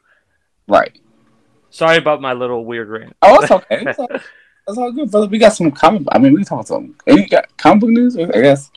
Right. 0.67 0.99
Sorry 1.71 1.97
about 1.97 2.21
my 2.21 2.33
little 2.33 2.65
weird 2.65 2.89
rant. 2.89 3.17
Oh, 3.23 3.41
it's 3.43 3.51
okay. 3.51 3.85
It's 3.87 3.99
all, 3.99 4.09
it's 4.11 4.79
all 4.79 4.93
good, 4.93 5.11
brother. 5.11 5.29
We 5.29 5.39
got 5.39 5.55
some 5.55 5.71
comic. 5.71 6.03
I 6.11 6.19
mean, 6.19 6.35
we 6.35 6.43
talked 6.43 6.69
some. 6.69 6.97
You 7.07 7.29
got 7.29 7.57
comic 7.57 7.83
book 7.83 7.91
news, 7.91 8.17
I 8.17 8.25
guess. 8.27 8.71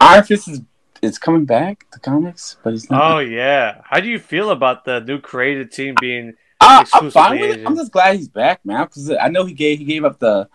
Iron 0.00 0.24
Fist 0.24 0.48
is 0.48 0.60
is 1.04 1.18
coming 1.18 1.44
back 1.44 1.88
to 1.92 2.00
comics, 2.00 2.56
but 2.62 2.72
he's 2.72 2.90
not. 2.90 3.16
Oh 3.16 3.18
yeah. 3.18 3.82
How 3.84 4.00
do 4.00 4.08
you 4.08 4.18
feel 4.18 4.50
about 4.50 4.84
the 4.84 5.00
new 5.00 5.20
created 5.20 5.70
team 5.70 5.94
being? 6.00 6.34
Uh, 6.60 6.84
I'm 6.94 7.10
fine 7.10 7.40
with 7.40 7.58
it. 7.58 7.66
I'm 7.66 7.76
just 7.76 7.92
glad 7.92 8.16
he's 8.16 8.28
back, 8.28 8.64
man. 8.64 8.84
Because 8.84 9.10
I 9.10 9.28
know 9.28 9.44
he 9.44 9.54
gave 9.54 9.78
he 9.78 9.84
gave 9.84 10.04
up 10.04 10.18
the 10.18 10.48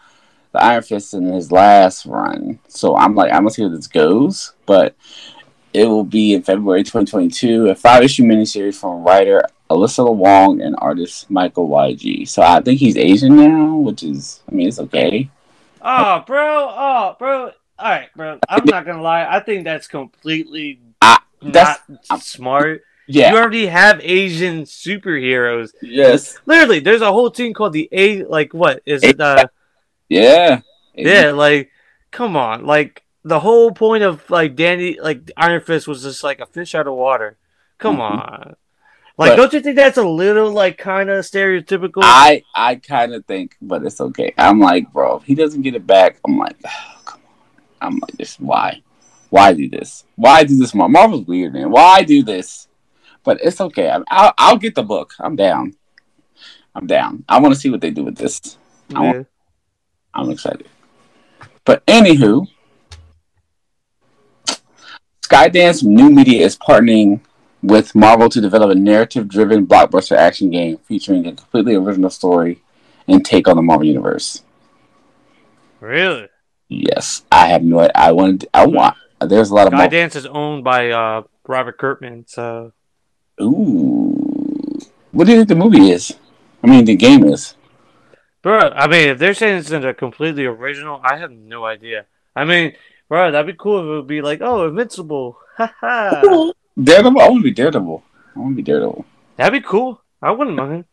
the 0.51 0.63
Iron 0.63 0.83
Fist 0.83 1.13
in 1.13 1.25
his 1.25 1.51
last 1.51 2.05
run. 2.05 2.59
So 2.67 2.95
I'm 2.95 3.15
like, 3.15 3.31
I'm 3.31 3.39
gonna 3.41 3.51
see 3.51 3.63
how 3.63 3.69
this 3.69 3.88
goes, 3.88 4.53
but 4.65 4.95
it 5.73 5.85
will 5.85 6.03
be 6.03 6.33
in 6.33 6.41
February 6.41 6.83
2022, 6.83 7.69
a 7.69 7.75
five 7.75 8.03
issue 8.03 8.23
miniseries 8.23 8.75
from 8.75 9.03
writer 9.03 9.43
Alyssa 9.69 10.13
Wong 10.13 10.62
and 10.62 10.75
artist 10.79 11.29
Michael 11.29 11.69
YG. 11.69 12.27
So 12.27 12.41
I 12.41 12.62
think 12.62 12.79
he's 12.79 12.97
Asian 12.97 13.35
now, 13.35 13.75
which 13.75 14.01
is, 14.03 14.41
I 14.49 14.55
mean, 14.55 14.67
it's 14.67 14.79
okay. 14.79 15.29
Oh, 15.81 16.23
bro, 16.25 16.69
oh, 16.71 17.15
bro. 17.19 17.51
All 17.80 17.89
right, 17.89 18.10
bro. 18.13 18.39
I'm 18.50 18.65
not 18.65 18.86
gonna 18.86 19.02
lie. 19.02 19.26
I 19.26 19.39
think 19.39 19.63
that's 19.63 19.88
completely 19.88 20.82
I, 21.02 21.20
that's, 21.42 21.82
not 22.10 22.22
smart. 22.22 22.82
Yeah. 23.08 23.32
You 23.32 23.38
already 23.38 23.68
have 23.68 24.02
Asian 24.04 24.63
superheroes. 24.63 25.72
Yes. 25.82 26.38
Literally, 26.46 26.82
there's 26.82 27.02
a 27.02 27.12
whole 27.12 27.32
team 27.32 27.54
called 27.54 27.72
the 27.72 27.88
A. 27.94 28.24
Like 28.26 28.54
what 28.54 28.82
is 28.86 29.02
it? 29.04 29.20
Uh, 29.20 29.48
yeah. 30.10 30.60
Yeah, 30.94 31.32
like 31.32 31.72
come 32.12 32.36
on. 32.36 32.65
Like 32.65 33.04
the 33.24 33.39
whole 33.39 33.72
point 33.72 34.04
of 34.04 34.30
like 34.30 34.58
Danny 34.58 35.00
like 35.00 35.32
Iron 35.38 35.62
Fist 35.62 35.88
was 35.88 36.04
just 36.04 36.22
like 36.22 36.42
a 36.42 36.46
fish 36.46 36.76
out 36.76 36.88
of 36.88 36.96
water. 36.96 37.38
Come 37.78 37.96
mm-hmm. 37.96 38.20
on. 38.20 38.56
Like, 39.18 39.32
but, 39.32 39.36
don't 39.38 39.54
you 39.54 39.62
think 39.62 39.78
that's 39.78 39.98
a 39.98 40.04
little 40.04 40.52
like 40.52 40.78
kind 40.78 41.10
of 41.10 41.24
stereotypical? 41.24 42.02
I 42.04 42.44
I 42.54 42.76
kind 42.76 43.13
of 43.13 43.26
think, 43.26 43.56
but 43.62 43.86
it's 43.86 44.02
okay. 44.02 44.34
I'm 44.38 44.60
like, 44.60 44.92
bro, 44.92 45.15
if 45.18 45.24
he 45.24 45.34
doesn't 45.34 45.62
get 45.62 45.76
it 45.76 45.88
back, 45.88 46.20
I'm 46.28 46.38
like. 46.38 46.58
I'm 47.82 48.00
like, 48.00 48.12
this 48.18 48.39
why, 48.39 48.82
why 49.30 49.54
do 49.54 49.70
this? 49.70 50.06
Why 50.15 50.44
do 50.44 50.58
this? 50.58 50.74
Marvel's 50.74 51.26
weird, 51.26 51.54
man. 51.54 51.72
Why 51.72 52.04
do 52.04 52.24
this? 52.24 52.68
But 53.24 53.39
it's 53.42 53.60
okay. 53.60 53.89
I, 53.89 54.02
I'll 54.10 54.34
I'll 54.38 54.58
get 54.58 54.76
the 54.76 54.84
book. 54.84 55.13
I'm 55.20 55.36
down. 55.36 55.76
I'm 56.74 56.88
down. 56.88 57.26
I 57.28 57.39
want 57.39 57.54
to 57.54 57.60
see 57.60 57.70
what 57.70 57.82
they 57.82 57.92
do 57.92 58.04
with 58.04 58.15
this. 58.15 58.58
Yeah. 58.89 59.00
Want, 59.00 59.28
I'm 60.13 60.30
excited. 60.32 60.68
But 61.65 61.86
anywho, 61.86 62.48
Skydance 65.22 65.84
New 65.84 66.10
Media 66.10 66.46
is 66.46 66.58
partnering 66.58 67.20
with 67.62 67.94
Marvel 67.94 68.30
to 68.30 68.39
develop 68.39 68.72
a 68.72 68.76
narrative-driven 68.76 69.68
blockbuster 69.68 70.15
action 70.15 70.50
game 70.50 70.78
featuring 70.78 71.28
a 71.28 71.34
completely 71.36 71.76
original 71.76 72.10
story 72.10 72.62
and 73.08 73.26
take 73.26 73.48
on 73.48 73.58
the 73.58 73.62
Marvel 73.62 73.86
universe. 73.86 74.44
Really? 75.82 76.29
Yes, 76.69 77.23
I 77.32 77.47
have 77.47 77.63
no. 77.63 77.89
I 77.95 78.12
wanted. 78.12 78.47
I 78.53 78.65
want. 78.67 78.95
there's 79.21 79.49
a 79.49 79.55
lot 79.55 79.67
of 79.67 79.73
mul- 79.73 79.89
Dance 79.89 80.15
is 80.15 80.25
owned 80.27 80.63
by 80.63 80.91
uh, 80.91 81.23
Robert 81.47 81.77
Kirkman, 81.77 82.25
so 82.27 82.71
Ooh, 83.41 84.77
what 85.12 85.25
do 85.25 85.32
you 85.32 85.38
think 85.39 85.49
the 85.49 85.55
movie 85.55 85.89
is? 85.91 86.15
I 86.63 86.67
mean, 86.67 86.86
the 86.86 86.95
game 86.95 87.23
is. 87.25 87.55
bro. 88.41 88.60
I 88.60 88.88
mean, 88.88 89.10
if 89.10 89.17
they're 89.17 89.34
saying 89.34 89.58
it's 89.60 89.71
a 89.71 89.93
completely 89.93 90.45
original, 90.45 91.01
I 91.03 91.17
have 91.17 91.32
no 91.32 91.65
idea. 91.65 92.05
I 92.36 92.45
mean, 92.45 92.73
bro, 93.08 93.32
that'd 93.32 93.47
be 93.47 93.58
cool 93.60 93.79
if 93.79 93.86
it 93.86 93.89
would 93.89 94.08
be 94.08 94.21
like, 94.21 94.41
oh, 94.41 94.67
Invincible, 94.67 95.38
haha. 95.58 96.51
Daredevil. 96.82 97.19
I 97.19 97.29
want 97.29 97.39
to 97.39 97.43
be 97.43 97.51
Daredevil. 97.51 98.03
I 98.36 98.39
want 98.39 98.51
to 98.53 98.55
be 98.55 98.62
Daredevil. 98.63 99.05
That'd 99.38 99.62
be 99.62 99.67
cool. 99.67 100.01
I 100.21 100.32
wouldn't 100.32 100.55
mind. 100.55 100.86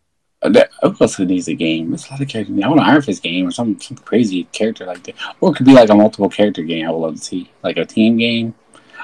Uh, 0.42 0.49
that- 0.51 0.70
Of 0.83 0.99
course, 0.99 1.14
who 1.16 1.25
needs 1.25 1.49
a 1.49 1.55
game? 1.55 1.90
There's 1.90 2.07
a 2.09 2.12
lot 2.12 2.20
of 2.20 2.29
characters. 2.29 2.62
I 2.62 2.68
want 2.68 2.81
an 2.81 2.87
Iron 2.87 3.03
Fist 3.03 3.22
game 3.22 3.46
or 3.49 3.51
some 3.51 3.81
some 3.81 3.96
crazy 3.99 4.44
character 4.53 4.85
like 4.87 5.03
that, 5.05 5.14
or 5.40 5.51
it 5.51 5.57
could 5.57 5.66
be 5.66 5.72
like 5.72 5.88
a 5.90 5.94
multiple 5.94 6.29
character 6.29 6.62
game. 6.62 6.87
I 6.87 6.90
would 6.90 6.99
love 6.99 7.14
to 7.16 7.20
see 7.20 7.51
like 7.62 7.77
a 7.79 7.85
team 7.87 8.16
game. 8.18 8.55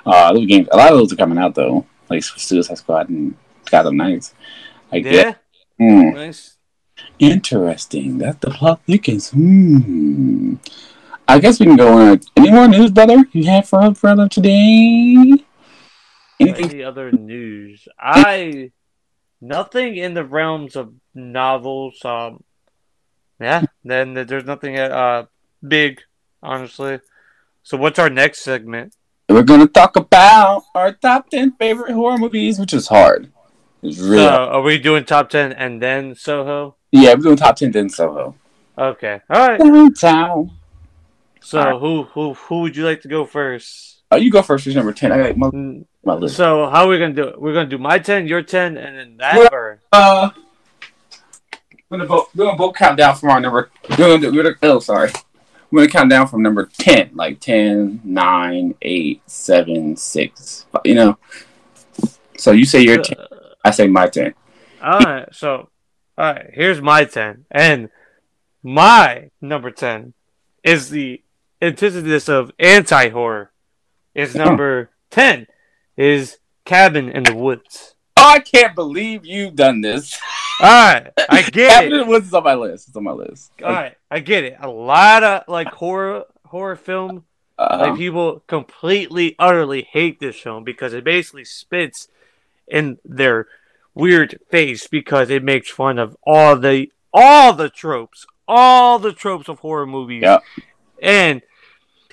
Uh, 0.05 0.33
those 0.33 0.47
games. 0.47 0.69
A 0.73 0.77
lot 0.77 0.93
of 0.93 0.99
those 0.99 1.13
are 1.13 1.17
coming 1.17 1.39
out 1.39 1.55
though, 1.55 1.87
like 2.11 2.23
Suicide 2.23 2.79
Squad 2.79 3.09
and 3.09 3.35
Gotham 3.71 3.97
Knights. 3.97 4.35
Like 4.93 5.05
Yeah. 5.05 5.35
Hmm. 5.79 6.11
nice. 6.11 6.57
Interesting. 7.19 8.19
That's 8.19 8.39
the 8.39 8.51
plot 8.51 8.81
thickens. 8.87 9.31
Hmm. 9.31 10.57
I 11.27 11.39
guess 11.39 11.59
we 11.61 11.67
can 11.67 11.77
go 11.77 11.93
on. 11.97 12.21
Any 12.37 12.51
more 12.51 12.69
news, 12.69 12.91
brother? 12.91 13.25
You 13.33 13.45
have 13.47 13.69
for 13.69 13.91
brother, 13.93 14.29
today? 14.29 15.33
Anything? 16.41 16.71
Any 16.71 16.83
other 16.83 17.11
news? 17.13 17.87
I 17.99 18.71
nothing 19.43 19.97
in 19.97 20.15
the 20.15 20.25
realms 20.25 20.77
of 20.77 20.95
novels. 21.15 22.03
Um, 22.05 22.43
yeah. 23.41 23.65
Then 23.85 24.15
there's 24.15 24.45
nothing 24.45 24.79
uh 24.79 25.27
big, 25.67 26.01
honestly. 26.43 27.01
So 27.63 27.77
what's 27.77 27.99
our 27.99 28.09
next 28.09 28.41
segment? 28.41 28.95
We're 29.29 29.43
gonna 29.43 29.67
talk 29.67 29.97
about 29.97 30.63
our 30.75 30.93
top 30.93 31.29
ten 31.31 31.53
favorite 31.59 31.93
horror 31.93 32.19
movies, 32.19 32.59
which 32.59 32.73
is 32.73 32.89
hard. 32.89 33.33
It's 33.83 33.99
So 33.99 34.17
hard. 34.29 34.49
are 34.55 34.63
we 34.63 34.79
doing 34.79 35.05
top 35.05 35.29
ten 35.31 35.53
and 35.53 35.83
then 35.83 36.15
Soho? 36.15 36.77
Yeah, 36.93 37.15
we're 37.15 37.23
doing 37.23 37.37
top 37.37 37.57
ten 37.57 37.73
then 37.73 37.89
Soho. 37.89 38.37
Okay. 38.79 39.21
All 39.29 39.49
right. 39.49 39.59
Downtown. 39.61 40.53
So 41.43 41.59
All 41.59 41.65
right. 41.67 41.81
who 41.81 42.03
who 42.05 42.35
who 42.35 42.61
would 42.61 42.77
you 42.77 42.85
like 42.85 43.01
to 43.03 43.09
go 43.09 43.25
first? 43.25 43.92
Oh, 44.13 44.17
you 44.17 44.31
go 44.31 44.43
first. 44.43 44.67
Who's 44.67 44.77
number 44.77 44.93
ten? 44.93 45.11
I 45.11 45.17
got 45.29 45.37
my, 45.39 45.49
Mm, 45.49 45.87
my 46.05 46.13
list. 46.15 46.37
So 46.37 46.69
how 46.69 46.85
are 46.85 46.89
we 46.89 46.99
gonna 46.99 47.15
do 47.15 47.29
it? 47.29 47.41
We're 47.41 47.55
gonna 47.55 47.67
do 47.69 47.79
my 47.79 47.99
ten, 47.99 48.27
your 48.27 48.43
ten, 48.43 48.77
and 48.77 48.99
then 48.99 49.17
that. 49.17 49.37
Well- 49.39 49.49
Or 49.51 49.81
Uh, 49.91 50.31
we're 51.89 51.97
gonna 51.99 52.09
both 52.09 52.29
we're 52.37 52.45
gonna 52.45 52.59
both 52.59 52.77
count 52.77 52.99
down 52.99 53.17
from 53.17 53.31
our 53.31 53.41
number. 53.41 53.71
We're 53.89 53.97
gonna 53.97 54.19
do. 54.19 54.31
We're 54.33 54.43
gonna, 54.43 54.57
oh, 54.75 54.81
sorry. 54.81 55.11
We're 55.71 55.81
gonna 55.81 55.93
count 55.93 56.11
down 56.11 56.27
from 56.27 56.43
number 56.43 56.69
ten, 56.77 57.11
like 57.15 57.41
10, 57.41 58.03
9, 58.05 58.75
8, 58.83 59.23
7, 59.27 59.97
6. 59.97 60.67
You 60.85 60.95
know. 60.95 61.19
So 62.37 62.51
you 62.53 62.67
say 62.67 62.83
your 62.83 62.99
ten. 63.03 63.17
I 63.65 63.71
say 63.71 63.87
my 63.87 64.09
ten. 64.09 64.35
all 64.83 64.99
right. 65.01 65.29
So 65.33 65.71
all 66.19 66.33
right. 66.35 66.51
Here's 66.53 66.83
my 66.83 67.05
ten, 67.07 67.47
and 67.51 67.89
my 68.63 69.31
number 69.41 69.71
ten 69.71 70.13
is 70.63 70.91
the 70.91 71.23
antithesis 71.63 72.29
of 72.29 72.51
anti 72.59 73.09
horror. 73.09 73.52
Is 74.15 74.35
number 74.35 74.91
ten 75.11 75.47
is 75.97 76.39
Cabin 76.65 77.09
in 77.11 77.23
the 77.25 77.35
Woods. 77.35 77.95
Oh, 78.17 78.29
I 78.29 78.41
can't 78.41 78.75
believe 78.75 79.25
you've 79.25 79.57
done 79.57 79.81
this. 79.81 80.19
All 80.61 80.69
right, 80.69 81.11
I 81.29 81.43
get 81.51 81.71
Cabin 81.71 81.93
it. 81.93 81.95
in 81.95 82.01
the 82.01 82.07
Woods 82.07 82.27
is 82.29 82.35
on 82.35 82.45
my 82.45 82.55
list. 82.55 82.89
It's 82.89 82.97
on 82.97 83.05
my 83.05 83.13
list. 83.13 83.53
All 83.63 83.71
right, 83.73 83.97
I 84.11 84.21
get 84.21 84.45
it. 84.45 84.57
A 84.61 84.69
lot 84.69 85.23
of 85.25 85.45
like 85.49 85.69
horror 85.69 86.25
horror 86.47 86.77
film 86.77 87.25
Uh, 87.59 87.79
Like 87.81 87.97
people 87.99 88.43
completely, 88.47 89.35
utterly 89.39 89.83
hate 89.91 90.21
this 90.21 90.37
film 90.39 90.63
because 90.65 90.93
it 90.93 91.05
basically 91.05 91.45
spits 91.45 92.09
in 92.69 92.99
their 93.05 93.47
weird 93.95 94.39
face 94.51 94.87
because 94.87 95.31
it 95.31 95.43
makes 95.43 95.71
fun 95.71 95.99
of 95.99 96.17
all 96.25 96.57
the 96.57 96.91
all 97.13 97.53
the 97.55 97.69
tropes, 97.71 98.27
all 98.47 98.99
the 98.99 99.13
tropes 99.13 99.49
of 99.49 99.59
horror 99.61 99.87
movies, 99.87 100.23
Yep. 100.23 100.43
and 101.03 101.43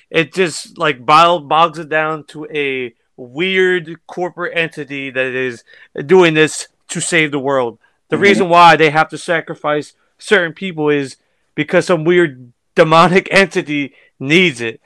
it 0.09 0.33
just 0.33 0.77
like 0.77 1.05
bog- 1.05 1.47
bogs 1.47 1.79
it 1.79 1.89
down 1.89 2.23
to 2.25 2.45
a 2.53 2.93
weird 3.15 3.99
corporate 4.07 4.57
entity 4.57 5.09
that 5.09 5.25
is 5.27 5.63
doing 6.05 6.33
this 6.33 6.67
to 6.87 6.99
save 6.99 7.31
the 7.31 7.39
world. 7.39 7.77
The 8.09 8.15
Mhm. 8.17 8.21
reason 8.21 8.49
why 8.49 8.75
they 8.75 8.89
have 8.89 9.09
to 9.09 9.17
sacrifice 9.17 9.93
certain 10.17 10.53
people 10.53 10.89
is 10.89 11.17
because 11.55 11.85
some 11.85 12.03
weird 12.03 12.51
demonic 12.75 13.27
entity 13.31 13.93
needs 14.19 14.61
it. 14.61 14.81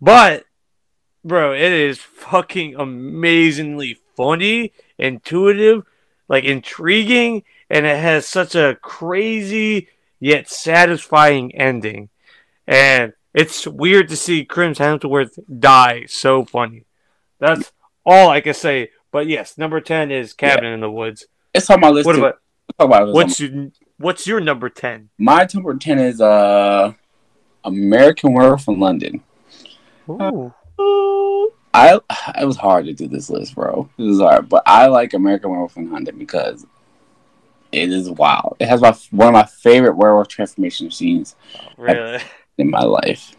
But, 0.00 0.44
bro, 1.24 1.52
it 1.52 1.72
is 1.72 1.98
fucking 1.98 2.76
amazingly 2.76 3.98
funny, 4.16 4.72
intuitive, 4.96 5.84
like 6.28 6.44
intriguing, 6.44 7.42
and 7.68 7.86
it 7.86 7.98
has 7.98 8.26
such 8.26 8.54
a 8.54 8.78
crazy 8.80 9.88
yet 10.20 10.48
satisfying 10.48 11.54
ending. 11.54 12.08
And 12.66 13.12
it's 13.38 13.66
weird 13.66 14.08
to 14.08 14.16
see 14.16 14.44
Chris 14.44 14.78
Hemsworth 14.78 15.38
die 15.60 16.06
so 16.06 16.44
funny. 16.44 16.84
That's 17.38 17.72
all 18.04 18.30
I 18.30 18.40
can 18.40 18.54
say. 18.54 18.90
But 19.10 19.26
yes, 19.28 19.56
number 19.56 19.80
10 19.80 20.10
is 20.10 20.32
Cabin 20.32 20.64
in 20.64 20.80
the 20.80 20.90
Woods. 20.90 21.26
it's 21.54 21.70
on 21.70 21.80
my 21.80 21.88
list. 21.88 22.06
What 22.06 22.14
too. 22.14 22.18
about 22.18 22.40
Talk 22.78 22.86
about 22.86 23.02
it. 23.02 23.08
It's 23.08 23.08
on 23.08 23.14
what's 23.14 23.40
your, 23.40 23.70
what's 23.98 24.26
your 24.26 24.40
number 24.40 24.68
10? 24.68 25.10
my 25.18 25.46
number 25.54 25.74
ten 25.76 25.98
is 25.98 26.20
uh 26.20 26.92
American 27.64 28.34
Werewolf 28.34 28.68
in 28.68 28.78
London. 28.78 29.22
Ooh. 30.08 30.52
I 31.74 32.00
it 32.38 32.44
was 32.44 32.56
hard 32.56 32.86
to 32.86 32.92
do 32.92 33.08
this 33.08 33.30
list, 33.30 33.54
bro. 33.54 33.88
It 33.98 34.02
was 34.02 34.20
hard, 34.20 34.48
but 34.48 34.62
I 34.66 34.86
like 34.86 35.14
American 35.14 35.50
Werewolf 35.50 35.76
in 35.76 35.90
London 35.90 36.18
because 36.18 36.66
it 37.72 37.92
is 37.92 38.10
wild. 38.10 38.56
It 38.58 38.68
has 38.68 38.80
my 38.80 38.96
one 39.10 39.28
of 39.28 39.34
my 39.34 39.44
favorite 39.44 39.96
werewolf 39.96 40.28
transformation 40.28 40.90
scenes 40.90 41.36
Really? 41.76 42.20
in 42.58 42.70
my 42.70 42.82
life. 42.82 43.34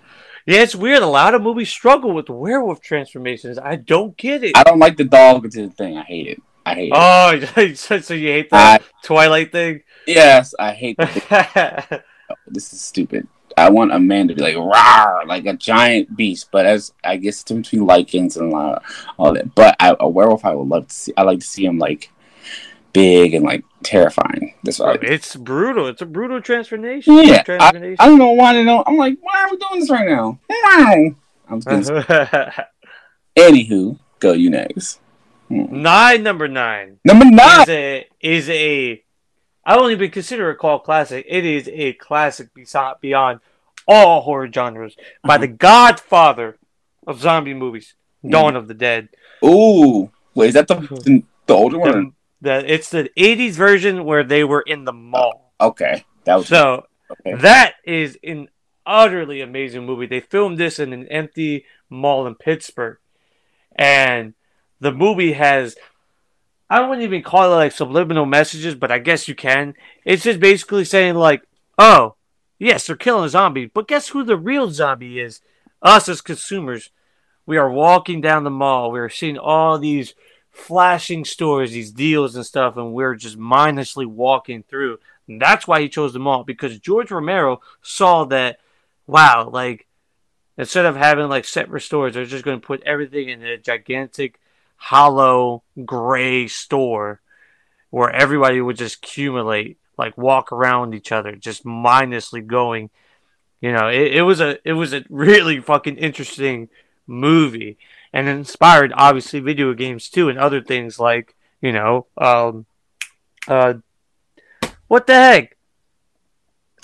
Yeah, 0.45 0.61
it's 0.61 0.75
weird. 0.75 1.03
A 1.03 1.07
lot 1.07 1.35
of 1.35 1.41
movies 1.41 1.69
struggle 1.69 2.13
with 2.13 2.29
werewolf 2.29 2.81
transformations. 2.81 3.59
I 3.59 3.75
don't 3.75 4.17
get 4.17 4.43
it. 4.43 4.57
I 4.57 4.63
don't 4.63 4.79
like 4.79 4.97
the 4.97 5.03
dog 5.03 5.51
thing. 5.51 5.97
I 5.97 6.03
hate 6.03 6.27
it. 6.27 6.41
I 6.65 6.73
hate 6.73 6.91
it. 6.93 6.95
Oh, 6.95 7.73
so 7.75 7.99
so 7.99 8.13
you 8.13 8.29
hate 8.29 8.49
the 8.49 8.55
I, 8.55 8.79
Twilight 9.03 9.51
thing? 9.51 9.83
yes, 10.07 10.55
I 10.57 10.71
hate 10.73 10.97
the 10.99 11.05
thing. 11.07 11.99
This 12.47 12.73
is 12.73 12.81
stupid. 12.81 13.27
I 13.57 13.69
want 13.69 13.91
a 13.91 13.99
man 13.99 14.29
to 14.29 14.35
be 14.35 14.41
like 14.41 14.55
rawr, 14.55 15.25
like 15.27 15.45
a 15.45 15.53
giant 15.53 16.15
beast, 16.15 16.49
but 16.51 16.65
as 16.65 16.93
I 17.03 17.17
guess 17.17 17.41
it's 17.41 17.51
in 17.51 17.61
between 17.61 17.81
lycans 17.81 18.37
and 18.37 18.53
all 19.17 19.33
that. 19.33 19.53
But 19.53 19.75
I, 19.79 19.95
a 19.99 20.07
werewolf, 20.07 20.45
I 20.45 20.55
would 20.55 20.67
love 20.67 20.87
to 20.87 20.95
see. 20.95 21.13
I 21.17 21.23
like 21.23 21.39
to 21.39 21.45
see 21.45 21.65
him 21.65 21.77
like 21.77 22.11
big 22.93 23.33
and 23.33 23.45
like 23.45 23.63
terrifying. 23.83 24.55
That's 24.63 24.79
what 24.79 25.03
I 25.03 25.07
it's 25.07 25.35
brutal. 25.35 25.87
It's 25.87 26.01
a 26.01 26.05
brutal 26.05 26.41
transformation. 26.41 27.13
Yeah, 27.17 27.43
transformation. 27.43 27.95
I 27.99 28.05
don't 28.07 28.19
know 28.19 28.31
why 28.31 28.53
they 28.53 28.63
don't. 28.63 28.87
I'm 28.87 28.97
like, 28.97 29.17
why 29.21 29.41
are 29.43 29.51
we 29.51 29.57
doing 29.57 29.79
this 29.81 29.89
right 29.89 30.07
now? 30.09 30.39
Wow. 30.49 31.15
I'm 31.49 31.61
just 31.61 31.89
anywho, 33.35 33.97
go 34.19 34.33
you 34.33 34.49
next. 34.49 34.99
Hmm. 35.47 35.81
nine 35.81 36.21
number 36.21 36.47
nine 36.47 36.99
Number 37.03 37.25
nine. 37.25 37.61
is 37.63 37.69
a 37.69 38.07
is 38.21 38.49
a 38.49 39.03
I 39.65 39.75
won't 39.77 39.91
even 39.91 40.11
consider 40.11 40.51
it 40.51 40.57
called 40.57 40.83
classic. 40.83 41.25
It 41.27 41.43
is 41.45 41.67
a 41.67 41.93
classic 41.93 42.49
beyond 43.01 43.39
all 43.87 44.21
horror 44.21 44.51
genres 44.51 44.95
by 45.23 45.35
Uh-huh. 45.35 45.41
the 45.41 45.47
Godfather 45.47 46.57
of 47.07 47.19
zombie 47.19 47.53
movies, 47.55 47.95
Mm. 48.23 48.31
Dawn 48.31 48.55
of 48.57 48.67
the 48.67 48.73
Dead. 48.73 49.09
Ooh, 49.45 50.11
wait, 50.35 50.49
is 50.49 50.53
that 50.55 50.67
the 50.67 50.75
the, 50.75 51.23
the 51.47 51.53
older 51.53 51.79
one? 51.79 52.13
The, 52.41 52.61
the, 52.61 52.73
it's 52.73 52.89
the 52.89 53.09
'80s 53.17 53.53
version 53.53 54.05
where 54.05 54.23
they 54.23 54.43
were 54.43 54.61
in 54.61 54.85
the 54.85 54.93
mall. 54.93 55.53
Okay, 55.59 56.05
that 56.25 56.35
was 56.35 56.47
So 56.47 56.85
okay. 57.11 57.35
That 57.41 57.75
is 57.83 58.17
an 58.23 58.49
utterly 58.85 59.41
amazing 59.41 59.85
movie. 59.85 60.07
They 60.07 60.19
filmed 60.19 60.57
this 60.57 60.79
in 60.79 60.93
an 60.93 61.07
empty 61.07 61.65
mall 61.89 62.25
in 62.27 62.35
Pittsburgh. 62.35 62.97
And 63.75 64.33
the 64.79 64.91
movie 64.91 65.33
has 65.33 65.75
I 66.69 66.81
wouldn't 66.81 67.01
even 67.03 67.23
call 67.23 67.51
it 67.51 67.55
like 67.55 67.71
subliminal 67.71 68.25
messages, 68.25 68.75
but 68.75 68.91
I 68.91 68.99
guess 68.99 69.27
you 69.27 69.35
can. 69.35 69.73
It's 70.05 70.23
just 70.23 70.39
basically 70.39 70.85
saying 70.85 71.15
like, 71.15 71.41
"Oh, 71.77 72.15
yes, 72.59 72.85
they're 72.85 72.95
killing 72.95 73.25
a 73.25 73.29
zombie, 73.29 73.65
but 73.65 73.87
guess 73.87 74.09
who 74.09 74.23
the 74.23 74.37
real 74.37 74.69
zombie 74.69 75.19
is? 75.19 75.41
Us 75.81 76.07
as 76.07 76.21
consumers. 76.21 76.91
We 77.45 77.57
are 77.57 77.71
walking 77.71 78.21
down 78.21 78.43
the 78.43 78.51
mall. 78.51 78.91
We 78.91 78.99
are 78.99 79.09
seeing 79.09 79.37
all 79.37 79.79
these 79.79 80.13
flashing 80.51 81.25
stores, 81.25 81.71
these 81.71 81.91
deals 81.91 82.35
and 82.35 82.45
stuff, 82.45 82.77
and 82.77 82.93
we're 82.93 83.15
just 83.15 83.37
mindlessly 83.37 84.05
walking 84.05 84.63
through. 84.63 84.99
And 85.27 85.41
that's 85.41 85.67
why 85.67 85.81
he 85.81 85.89
chose 85.89 86.13
the 86.13 86.19
mall 86.19 86.43
because 86.43 86.79
George 86.79 87.11
Romero 87.11 87.61
saw 87.81 88.25
that, 88.25 88.59
wow, 89.07 89.49
like 89.51 89.87
instead 90.57 90.85
of 90.85 90.95
having 90.95 91.29
like 91.29 91.45
separate 91.45 91.81
stores, 91.81 92.13
they're 92.13 92.25
just 92.25 92.43
going 92.45 92.59
to 92.59 92.65
put 92.65 92.83
everything 92.83 93.29
in 93.29 93.43
a 93.43 93.57
gigantic, 93.57 94.39
hollow, 94.75 95.63
gray 95.85 96.47
store 96.47 97.21
where 97.91 98.11
everybody 98.11 98.61
would 98.61 98.77
just 98.77 98.97
accumulate, 98.97 99.77
like 99.97 100.17
walk 100.17 100.51
around 100.51 100.93
each 100.93 101.11
other, 101.11 101.35
just 101.35 101.65
mindlessly 101.65 102.41
going. 102.41 102.89
You 103.61 103.73
know, 103.73 103.87
it, 103.87 104.15
it 104.15 104.21
was 104.21 104.41
a 104.41 104.57
it 104.67 104.73
was 104.73 104.93
a 104.93 105.03
really 105.09 105.59
fucking 105.59 105.97
interesting 105.97 106.69
movie, 107.07 107.77
and 108.13 108.27
inspired 108.27 108.91
obviously 108.95 109.39
video 109.39 109.73
games 109.73 110.09
too 110.09 110.29
and 110.29 110.37
other 110.39 110.61
things 110.61 110.99
like 110.99 111.35
you 111.61 111.71
know 111.71 112.07
um 112.17 112.65
uh 113.47 113.73
what 114.87 115.05
the 115.05 115.13
heck? 115.13 115.55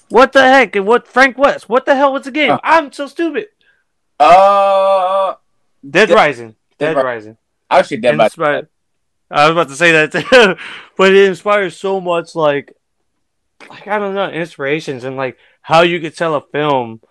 What 0.10 0.32
the 0.32 0.44
heck? 0.44 0.76
And 0.76 0.86
what 0.86 1.08
Frank 1.08 1.38
West? 1.38 1.68
What 1.68 1.86
the 1.86 1.96
hell 1.96 2.14
was 2.14 2.24
the 2.24 2.32
game? 2.32 2.52
Uh. 2.52 2.60
I'm 2.64 2.92
so 2.92 3.08
stupid. 3.08 3.48
Uh, 4.20 5.34
Dead 5.88 6.08
Dead- 6.08 6.16
Rising. 6.16 6.56
Dead, 6.78 6.94
Dead 6.94 7.04
Rising. 7.04 7.38
Actually, 7.70 7.98
Dead 7.98 8.18
by 8.18 8.26
Inspired- 8.26 8.68
I 9.32 9.46
was 9.46 9.52
about 9.54 9.70
to 9.70 9.76
say 9.76 9.92
that 9.92 10.12
too, 10.12 10.56
but 10.98 11.14
it 11.14 11.28
inspires 11.28 11.76
so 11.76 12.00
much 12.00 12.36
like 12.36 12.74
like 13.70 13.88
I 13.88 13.98
don't 13.98 14.14
know 14.14 14.30
inspirations 14.30 15.04
and 15.04 15.18
like 15.18 15.38
how 15.62 15.82
you 15.82 16.00
could 16.00 16.16
tell 16.16 16.36
a 16.36 16.42
film 16.42 17.02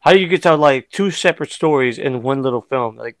how 0.00 0.10
you 0.12 0.28
could 0.28 0.42
tell 0.42 0.58
like 0.58 0.90
two 0.90 1.12
separate 1.12 1.52
stories 1.52 1.96
in 1.98 2.22
one 2.22 2.42
little 2.42 2.60
film. 2.62 2.96
Like 2.96 3.16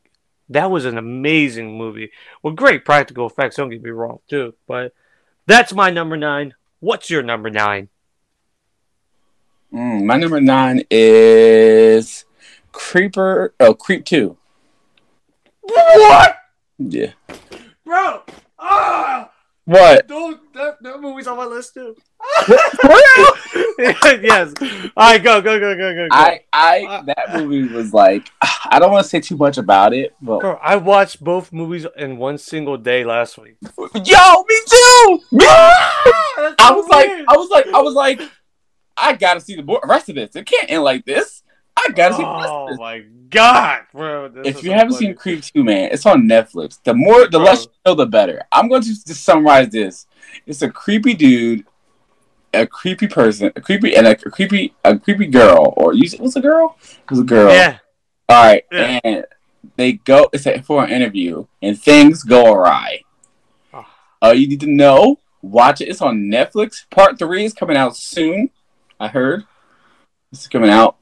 that 0.48 0.70
was 0.70 0.84
an 0.84 0.98
amazing 0.98 1.76
movie 1.76 2.10
with 2.42 2.56
great 2.56 2.84
practical 2.84 3.26
effects 3.26 3.56
don't 3.56 3.70
get 3.70 3.82
me 3.82 3.90
wrong 3.90 4.18
too 4.28 4.54
but 4.66 4.92
that's 5.46 5.72
my 5.72 5.90
number 5.90 6.16
nine 6.16 6.54
what's 6.80 7.10
your 7.10 7.22
number 7.22 7.50
nine 7.50 7.88
Mm, 9.72 10.04
my 10.04 10.16
number 10.16 10.40
nine 10.40 10.82
is 10.88 12.24
Creeper. 12.70 13.54
Oh, 13.58 13.74
Creep 13.74 14.04
Two. 14.04 14.36
what 15.62 16.36
Yeah. 16.78 17.12
bro 17.84 18.22
ah 18.58 19.30
What? 19.64 20.06
don't 20.08 20.52
that, 20.54 20.82
that 20.82 21.00
movie's 21.00 21.26
on 21.26 21.36
my 21.36 21.46
list 21.46 21.74
too 21.74 21.96
yes 23.78 24.52
all 24.96 25.10
right 25.10 25.22
go 25.22 25.40
go 25.40 25.58
go 25.58 25.74
go 25.76 25.94
go, 25.94 26.08
go. 26.08 26.14
I, 26.14 26.40
I, 26.52 26.84
uh, 26.84 27.02
that 27.02 27.34
movie 27.34 27.72
was 27.72 27.92
like, 27.92 28.30
I 28.42 28.78
don't 28.78 28.92
want 28.92 29.04
to 29.04 29.08
say 29.08 29.20
too 29.20 29.36
much 29.36 29.58
about 29.58 29.92
it, 29.92 30.14
but 30.22 30.40
Bro, 30.40 30.58
I 30.62 30.76
watched 30.76 31.22
both 31.22 31.52
movies 31.52 31.86
in 31.96 32.16
one 32.16 32.38
single 32.38 32.76
day 32.76 33.04
last 33.04 33.38
week. 33.38 33.56
yo, 33.78 34.44
me 34.48 34.60
too. 34.66 35.20
Me 35.32 35.44
ah, 35.48 36.32
That's 36.36 36.54
I 36.58 36.68
so 36.68 36.76
was 36.76 36.88
like. 36.88 37.10
I 37.10 37.36
was 37.36 37.50
like, 37.50 37.66
I 37.66 37.82
was 37.82 37.94
like, 37.94 38.20
I 38.96 39.14
gotta 39.14 39.40
see 39.40 39.56
the 39.56 39.80
rest 39.84 40.08
of 40.08 40.14
this. 40.14 40.36
It 40.36 40.46
can't 40.46 40.70
end 40.70 40.82
like 40.84 41.04
this. 41.04 41.42
I 41.86 41.90
gotta 41.92 42.14
see 42.14 42.22
oh 42.24 42.76
my 42.76 43.04
god, 43.30 43.82
bro! 43.92 44.28
this 44.28 44.46
If 44.58 44.62
you 44.64 44.70
haven't 44.72 44.94
funny. 44.94 45.06
seen 45.06 45.14
Creep 45.14 45.42
2, 45.42 45.64
man, 45.64 45.90
it's 45.92 46.06
on 46.06 46.22
Netflix. 46.28 46.78
The 46.82 46.94
more, 46.94 47.24
the 47.24 47.30
Bro. 47.38 47.40
less 47.40 47.64
you 47.64 47.70
know, 47.86 47.94
the 47.94 48.06
better. 48.06 48.42
I'm 48.52 48.68
going 48.68 48.82
to 48.82 48.88
just 48.88 49.24
summarize 49.24 49.68
this. 49.70 50.06
It's 50.46 50.62
a 50.62 50.70
creepy 50.70 51.14
dude, 51.14 51.64
a 52.52 52.66
creepy 52.66 53.08
person, 53.08 53.50
a 53.56 53.60
creepy, 53.60 53.96
and 53.96 54.06
a, 54.06 54.14
creepy, 54.16 54.74
a 54.84 54.98
creepy 54.98 55.26
girl, 55.26 55.74
or 55.76 55.94
you, 55.94 56.08
what's 56.18 56.36
a 56.36 56.40
girl? 56.40 56.76
It 56.82 57.10
was 57.10 57.20
a 57.20 57.24
girl. 57.24 57.52
yeah, 57.52 57.78
All 58.28 58.44
right, 58.44 58.64
Yeah. 58.70 59.00
and 59.04 59.24
they 59.76 59.92
go. 59.94 60.28
It's 60.32 60.46
a, 60.46 60.62
for 60.62 60.84
an 60.84 60.90
interview, 60.90 61.46
and 61.60 61.78
things 61.80 62.22
go 62.22 62.52
awry. 62.52 63.00
Oh. 63.72 63.84
All 64.22 64.34
you 64.34 64.46
need 64.46 64.60
to 64.60 64.70
know, 64.70 65.18
watch 65.42 65.80
it. 65.80 65.88
It's 65.88 66.00
on 66.02 66.18
Netflix. 66.30 66.88
Part 66.90 67.18
three 67.18 67.44
is 67.44 67.52
coming 67.52 67.76
out 67.76 67.96
soon. 67.96 68.50
I 69.00 69.08
heard 69.08 69.44
it's 70.32 70.46
coming 70.46 70.70
out, 70.70 70.96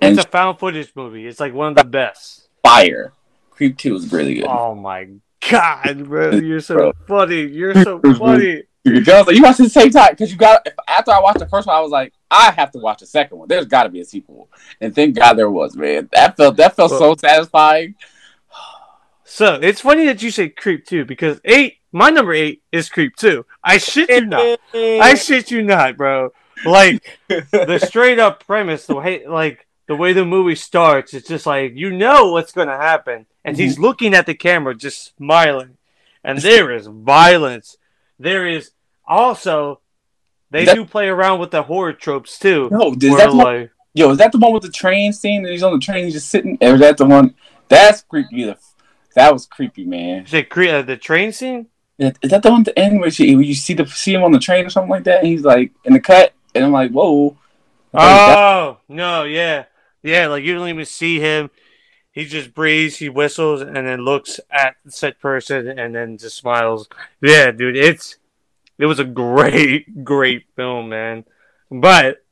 and 0.00 0.16
it's 0.16 0.26
a 0.26 0.28
found 0.28 0.58
footage 0.58 0.92
movie. 0.94 1.26
It's 1.26 1.40
like 1.40 1.52
one 1.54 1.68
of 1.68 1.76
the 1.76 1.84
best. 1.84 2.48
fire. 2.62 3.12
Creep 3.50 3.78
two 3.78 3.94
is 3.94 4.12
really 4.12 4.34
good. 4.34 4.46
Oh 4.48 4.74
my 4.74 5.08
god, 5.48 6.04
bro! 6.04 6.30
You're 6.34 6.60
so 6.60 6.74
Bro. 6.74 6.92
funny. 7.06 7.42
You're 7.42 7.74
so 7.84 8.00
funny. 8.00 8.62
Like 8.84 9.36
you 9.36 9.42
watch 9.42 9.56
the 9.56 9.68
same 9.68 9.90
time 9.90 10.10
because 10.10 10.30
you 10.30 10.36
got. 10.36 10.66
After 10.88 11.12
I 11.12 11.20
watched 11.20 11.38
the 11.38 11.46
first 11.46 11.66
one, 11.66 11.76
I 11.76 11.80
was 11.80 11.90
like, 11.92 12.12
I 12.30 12.50
have 12.50 12.70
to 12.72 12.78
watch 12.78 13.00
the 13.00 13.06
second 13.06 13.38
one. 13.38 13.48
There's 13.48 13.66
got 13.66 13.84
to 13.84 13.88
be 13.88 14.00
a 14.00 14.04
sequel, 14.04 14.50
and 14.80 14.94
thank 14.94 15.16
God 15.16 15.34
there 15.34 15.50
was. 15.50 15.76
Man, 15.76 16.08
that 16.12 16.36
felt 16.36 16.56
that 16.56 16.76
felt 16.76 16.90
so 16.90 17.14
satisfying. 17.16 17.94
So 19.24 19.54
it's 19.54 19.80
funny 19.80 20.04
that 20.06 20.22
you 20.22 20.30
say 20.30 20.48
Creep 20.48 20.84
too, 20.86 21.04
because 21.04 21.40
eight, 21.44 21.78
my 21.92 22.10
number 22.10 22.34
eight 22.34 22.62
is 22.72 22.88
Creep 22.88 23.16
two. 23.16 23.46
I 23.62 23.78
shit 23.78 24.10
you 24.10 24.26
not. 24.26 24.60
I 24.74 25.14
shit 25.18 25.50
you 25.50 25.62
not, 25.62 25.96
bro. 25.96 26.30
Like 26.64 27.18
the 27.28 27.82
straight 27.88 28.18
up 28.18 28.44
premise, 28.46 28.86
the 28.86 28.96
way 28.96 29.26
like 29.26 29.63
the 29.86 29.96
way 29.96 30.12
the 30.12 30.24
movie 30.24 30.54
starts, 30.54 31.12
it's 31.14 31.28
just 31.28 31.46
like 31.46 31.72
you 31.74 31.90
know 31.90 32.32
what's 32.32 32.52
gonna 32.52 32.76
happen, 32.76 33.26
and 33.44 33.56
he's 33.56 33.78
looking 33.78 34.14
at 34.14 34.26
the 34.26 34.34
camera, 34.34 34.74
just 34.74 35.16
smiling, 35.16 35.76
and 36.22 36.38
there 36.38 36.70
is 36.70 36.86
violence. 36.86 37.76
There 38.18 38.46
is 38.46 38.70
also 39.06 39.80
they 40.50 40.64
That- 40.64 40.74
do 40.76 40.84
play 40.84 41.08
around 41.08 41.40
with 41.40 41.50
the 41.50 41.62
horror 41.64 41.92
tropes 41.92 42.38
too. 42.38 42.68
no, 42.70 42.92
is 42.92 42.98
that 42.98 43.30
the 43.30 43.36
one, 43.36 43.44
like, 43.44 43.70
yo? 43.92 44.10
Is 44.10 44.18
that 44.18 44.30
the 44.32 44.38
one 44.38 44.52
with 44.52 44.62
the 44.62 44.70
train 44.70 45.12
scene? 45.12 45.42
And 45.44 45.48
he's 45.52 45.62
on 45.64 45.72
the 45.72 45.78
train, 45.80 46.04
he's 46.04 46.14
just 46.14 46.28
sitting. 46.30 46.56
Or 46.60 46.74
is 46.74 46.80
that 46.80 46.96
the 46.96 47.06
one? 47.06 47.34
That's 47.68 48.02
creepy. 48.02 48.44
The- 48.44 48.58
That 49.16 49.32
was 49.32 49.46
creepy, 49.46 49.84
man. 49.84 50.24
is 50.24 50.34
it 50.34 50.48
cre- 50.50 50.68
uh, 50.68 50.82
the 50.82 50.96
train 50.96 51.32
scene? 51.32 51.66
Is 51.98 52.30
that 52.30 52.42
the 52.42 52.50
one 52.50 52.60
at 52.60 52.66
the 52.66 52.78
end 52.78 53.00
where, 53.00 53.10
she, 53.10 53.34
where 53.36 53.44
you 53.44 53.54
see 53.54 53.74
the 53.74 53.86
see 53.86 54.12
him 54.14 54.22
on 54.24 54.32
the 54.32 54.38
train 54.40 54.64
or 54.66 54.70
something 54.70 54.90
like 54.90 55.04
that? 55.04 55.20
And 55.20 55.28
he's 55.28 55.42
like 55.42 55.72
in 55.84 55.92
the 55.92 56.00
cut, 56.00 56.32
and 56.54 56.64
I'm 56.64 56.72
like, 56.72 56.90
whoa. 56.92 57.36
I 57.92 57.98
thought 58.00 58.26
that- 58.26 58.38
Oh 58.38 58.78
no, 58.88 59.22
yeah, 59.24 59.64
yeah. 60.04 60.28
Like 60.28 60.44
you 60.44 60.54
don't 60.54 60.68
even 60.68 60.84
see 60.84 61.18
him. 61.18 61.50
He 62.12 62.26
just 62.26 62.54
breathes, 62.54 62.96
he 62.96 63.08
whistles, 63.08 63.60
and 63.60 63.74
then 63.74 64.04
looks 64.04 64.38
at 64.48 64.76
the 64.84 64.92
said 64.92 65.18
person, 65.18 65.66
and 65.66 65.92
then 65.92 66.16
just 66.16 66.36
smiles. 66.36 66.88
Yeah, 67.20 67.50
dude, 67.50 67.76
it's 67.76 68.18
it 68.78 68.86
was 68.86 69.00
a 69.00 69.04
great, 69.04 70.04
great 70.04 70.44
film, 70.54 70.90
man. 70.90 71.24
But 71.70 72.24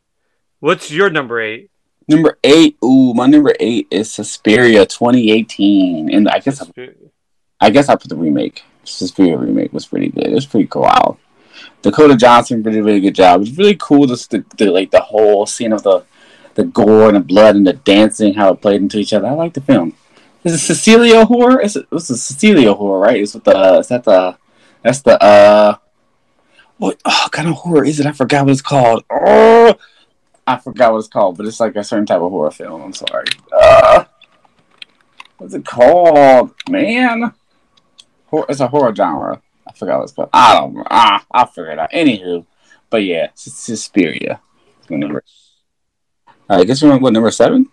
what's 0.61 0.91
your 0.91 1.11
number 1.11 1.41
eight? 1.41 1.71
Number 2.09 2.39
eight. 2.45 2.77
Ooh, 2.85 3.15
my 3.15 3.27
number 3.27 3.55
eight 3.59 3.89
is 3.91 4.13
Suspiria 4.13 4.87
2018, 4.87 6.15
and 6.15 6.29
I 6.29 6.39
guess 6.41 6.63
I, 6.63 6.91
I 7.61 7.71
guess 7.71 7.89
I 7.89 7.97
put 7.97 8.09
the 8.09 8.17
remake. 8.17 8.63
Suspiria 8.85 9.37
remake 9.37 9.73
was 9.73 9.87
pretty 9.87 10.09
good. 10.09 10.27
It 10.27 10.35
was 10.35 10.47
pretty 10.47 10.67
cool. 10.67 10.83
Wow. 10.83 11.19
Dakota 11.83 12.17
Johnson 12.17 12.63
did 12.63 12.77
a 12.77 12.83
really 12.83 13.01
good 13.01 13.15
job. 13.15 13.37
It 13.37 13.41
was 13.41 13.59
really 13.59 13.77
cool 13.81 14.07
just 14.07 14.31
the, 14.31 14.45
the 14.57 14.67
like 14.67 14.91
the 14.91 15.01
whole 15.01 15.47
scene 15.47 15.73
of 15.73 15.83
the 15.83 16.05
the 16.55 16.65
gore 16.65 17.09
and 17.09 17.17
the 17.17 17.21
blood 17.21 17.57
and 17.57 17.67
the 17.67 17.73
dancing, 17.73 18.35
how 18.35 18.53
it 18.53 18.61
played 18.61 18.83
into 18.83 18.99
each 18.99 19.13
other. 19.13 19.29
I 19.29 19.33
like 19.33 19.55
the 19.55 19.61
film. 19.61 19.95
Is 20.45 20.55
it 20.55 20.59
Cecilia 20.59 21.25
horror? 21.25 21.61
It's 21.61 21.77
a, 21.77 21.87
it's 21.93 22.11
a 22.11 22.17
Cecilia 22.17 22.75
horror, 22.75 23.01
right? 23.01 23.21
It's 23.21 23.35
with 23.35 23.45
the 23.45 23.79
is 23.79 23.89
that 23.89 24.05
the 24.05 24.37
that's 24.83 25.03
the 25.03 25.23
uh 25.23 25.77
what 26.79 27.01
oh, 27.05 27.29
kind 27.31 27.49
of 27.49 27.55
horror 27.55 27.85
is 27.85 28.01
it? 28.01 28.07
I 28.07 28.13
forgot 28.13 28.45
what 28.45 28.51
it's 28.53 28.61
called. 28.61 29.05
Oh, 29.09 29.75
I 30.47 30.59
forgot 30.59 30.93
what 30.93 30.99
it's 30.99 31.09
called, 31.09 31.37
but 31.37 31.47
it's 31.47 31.61
like 31.61 31.77
a 31.77 31.85
certain 31.85 32.07
type 32.07 32.21
of 32.21 32.33
horror 32.33 32.51
film. 32.51 32.83
I'm 32.83 32.93
sorry. 32.93 33.27
Uh, 33.53 34.05
what's 35.39 35.55
it 35.55 35.65
called, 35.65 36.53
man? 36.69 37.33
It's 38.33 38.61
a 38.61 38.67
horror 38.67 38.95
genre. 38.95 39.41
I 39.67 39.73
forgot 39.73 39.99
what 39.99 40.05
it's 40.05 40.13
called. 40.13 40.31
I 40.33 40.55
don't. 40.59 40.85
Ah, 40.91 41.25
I'll 41.31 41.47
figure 41.47 41.71
it 41.71 41.79
out. 41.79 41.93
Anywho, 41.93 42.47
but 42.91 43.05
yeah, 43.05 43.29
Sus- 43.35 43.55
Suspiria. 43.55 44.41
It's 44.81 44.91
my 44.91 44.97
number. 44.97 45.23
All 46.27 46.35
right, 46.35 46.42
I 46.53 46.65
guess 46.65 46.83
we 46.83 46.91
went 46.91 47.03
what 47.03 47.13
number 47.13 47.31
seven? 47.31 47.69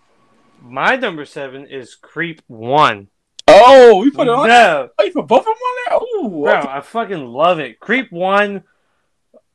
My 0.62 0.96
number 0.96 1.24
seven 1.24 1.66
is 1.66 1.94
Creep 1.94 2.42
One. 2.46 3.08
Oh, 3.46 3.98
we 4.00 4.10
put 4.10 4.26
it 4.26 4.30
on. 4.30 4.48
No, 4.48 4.88
Oh, 4.98 5.04
you 5.04 5.12
put 5.12 5.26
both 5.26 5.40
of 5.40 5.46
them 5.46 5.54
on 5.54 5.76
there. 5.86 5.98
Oh, 6.00 6.28
bro, 6.42 6.70
I 6.70 6.80
fucking 6.80 7.26
love 7.26 7.58
it. 7.58 7.80
Creep 7.80 8.10
One. 8.12 8.62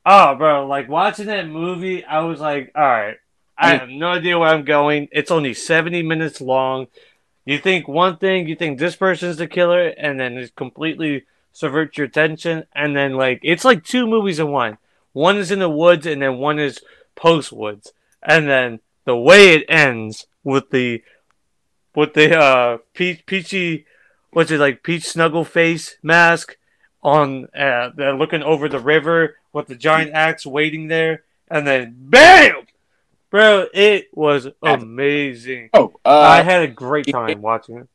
Oh, 0.04 0.34
bro, 0.36 0.66
like 0.66 0.88
watching 0.88 1.26
that 1.26 1.48
movie, 1.48 2.04
I 2.04 2.20
was 2.20 2.38
like, 2.38 2.70
all 2.76 2.82
right, 2.82 3.16
I 3.58 3.76
have 3.76 3.88
no 3.88 4.08
idea 4.08 4.38
where 4.38 4.50
I'm 4.50 4.64
going. 4.64 5.08
It's 5.10 5.30
only 5.32 5.54
70 5.54 6.02
minutes 6.02 6.40
long. 6.40 6.86
You 7.44 7.58
think 7.58 7.88
one 7.88 8.16
thing, 8.18 8.46
you 8.48 8.54
think 8.54 8.78
this 8.78 8.94
person's 8.96 9.38
the 9.38 9.46
killer, 9.48 9.88
and 9.88 10.20
then 10.20 10.36
it 10.36 10.54
completely 10.54 11.24
subverts 11.52 11.96
your 11.98 12.06
attention. 12.06 12.64
And 12.74 12.94
then, 12.94 13.14
like, 13.14 13.40
it's 13.42 13.64
like 13.64 13.82
two 13.82 14.06
movies 14.06 14.38
in 14.38 14.48
one. 14.48 14.78
One 15.12 15.36
is 15.38 15.50
in 15.50 15.58
the 15.58 15.70
woods, 15.70 16.06
and 16.06 16.22
then 16.22 16.38
one 16.38 16.58
is 16.58 16.80
post 17.14 17.52
woods. 17.52 17.92
And 18.22 18.48
then 18.48 18.80
the 19.06 19.16
way 19.16 19.54
it 19.54 19.64
ends 19.68 20.26
with 20.44 20.68
the 20.70 21.02
with 21.94 22.12
the 22.12 22.38
uh 22.38 22.76
peach 22.92 23.24
peachy 23.24 23.86
what's 24.30 24.50
it 24.50 24.60
like 24.60 24.82
peach 24.82 25.04
snuggle 25.04 25.44
face 25.44 25.96
mask 26.02 26.56
on 27.02 27.46
uh 27.56 27.90
they're 27.96 28.14
looking 28.14 28.42
over 28.42 28.68
the 28.68 28.78
river 28.78 29.36
with 29.54 29.66
the 29.68 29.74
giant 29.76 30.12
axe 30.12 30.44
waiting 30.44 30.88
there 30.88 31.22
and 31.50 31.66
then 31.66 31.94
bam 31.96 32.66
bro 33.30 33.66
it 33.72 34.08
was 34.12 34.48
amazing 34.62 35.70
Oh, 35.72 35.94
uh, 36.04 36.10
i 36.10 36.42
had 36.42 36.62
a 36.62 36.68
great 36.68 37.06
time 37.08 37.40
watching 37.40 37.78
it 37.78 37.88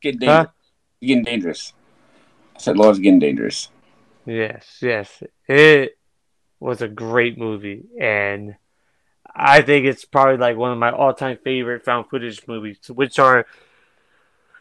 getting 0.00 0.20
Huh? 0.20 0.46
dangerous. 0.46 0.54
Getting 1.00 1.24
dangerous. 1.24 1.72
I 2.56 2.60
said, 2.60 2.76
Lord's 2.78 2.98
getting 2.98 3.18
dangerous. 3.20 3.68
yes 4.26 4.78
yes 4.80 5.22
it 5.48 5.98
was 6.60 6.82
a 6.82 6.88
great 6.88 7.38
movie 7.38 7.84
and 8.00 8.56
i 9.38 9.60
think 9.62 9.86
it's 9.86 10.04
probably 10.04 10.36
like 10.36 10.56
one 10.56 10.72
of 10.72 10.78
my 10.78 10.90
all-time 10.90 11.38
favorite 11.44 11.84
found 11.84 12.06
footage 12.08 12.46
movies 12.46 12.78
which 12.88 13.18
are 13.18 13.46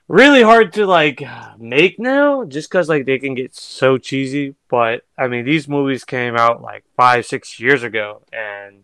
really 0.08 0.42
hard 0.42 0.72
to 0.74 0.86
like 0.86 1.22
make 1.58 2.00
now 2.00 2.46
just 2.46 2.70
because 2.70 2.88
like 2.88 3.06
they 3.06 3.20
can 3.20 3.34
get 3.36 3.54
so 3.56 3.98
cheesy 3.98 4.56
but 4.70 5.04
i 5.18 5.28
mean 5.28 5.44
these 5.46 5.68
movies 5.68 6.04
came 6.06 6.36
out 6.38 6.62
like 6.62 6.84
five 6.96 7.26
six 7.26 7.60
years 7.60 7.84
ago 7.84 8.22
and 8.32 8.84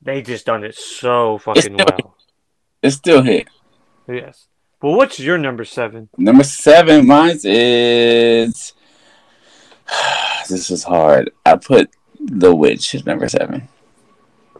they 0.00 0.22
just 0.22 0.46
done 0.46 0.64
it 0.64 0.74
so 0.74 1.38
fucking 1.38 1.62
still- 1.62 1.76
well 1.76 2.16
It's 2.82 2.96
still 2.96 3.22
hit. 3.22 3.46
yes 4.08 4.48
Well, 4.82 4.96
what's 4.96 5.20
your 5.20 5.38
number 5.38 5.64
seven? 5.64 6.08
Number 6.18 6.42
seven, 6.42 7.06
mine 7.06 7.38
is. 7.44 8.72
this 10.48 10.70
is 10.70 10.82
hard. 10.82 11.30
I 11.46 11.54
put 11.56 11.90
The 12.18 12.52
Witch 12.52 12.94
at 12.96 13.06
number 13.06 13.28
seven. 13.28 13.68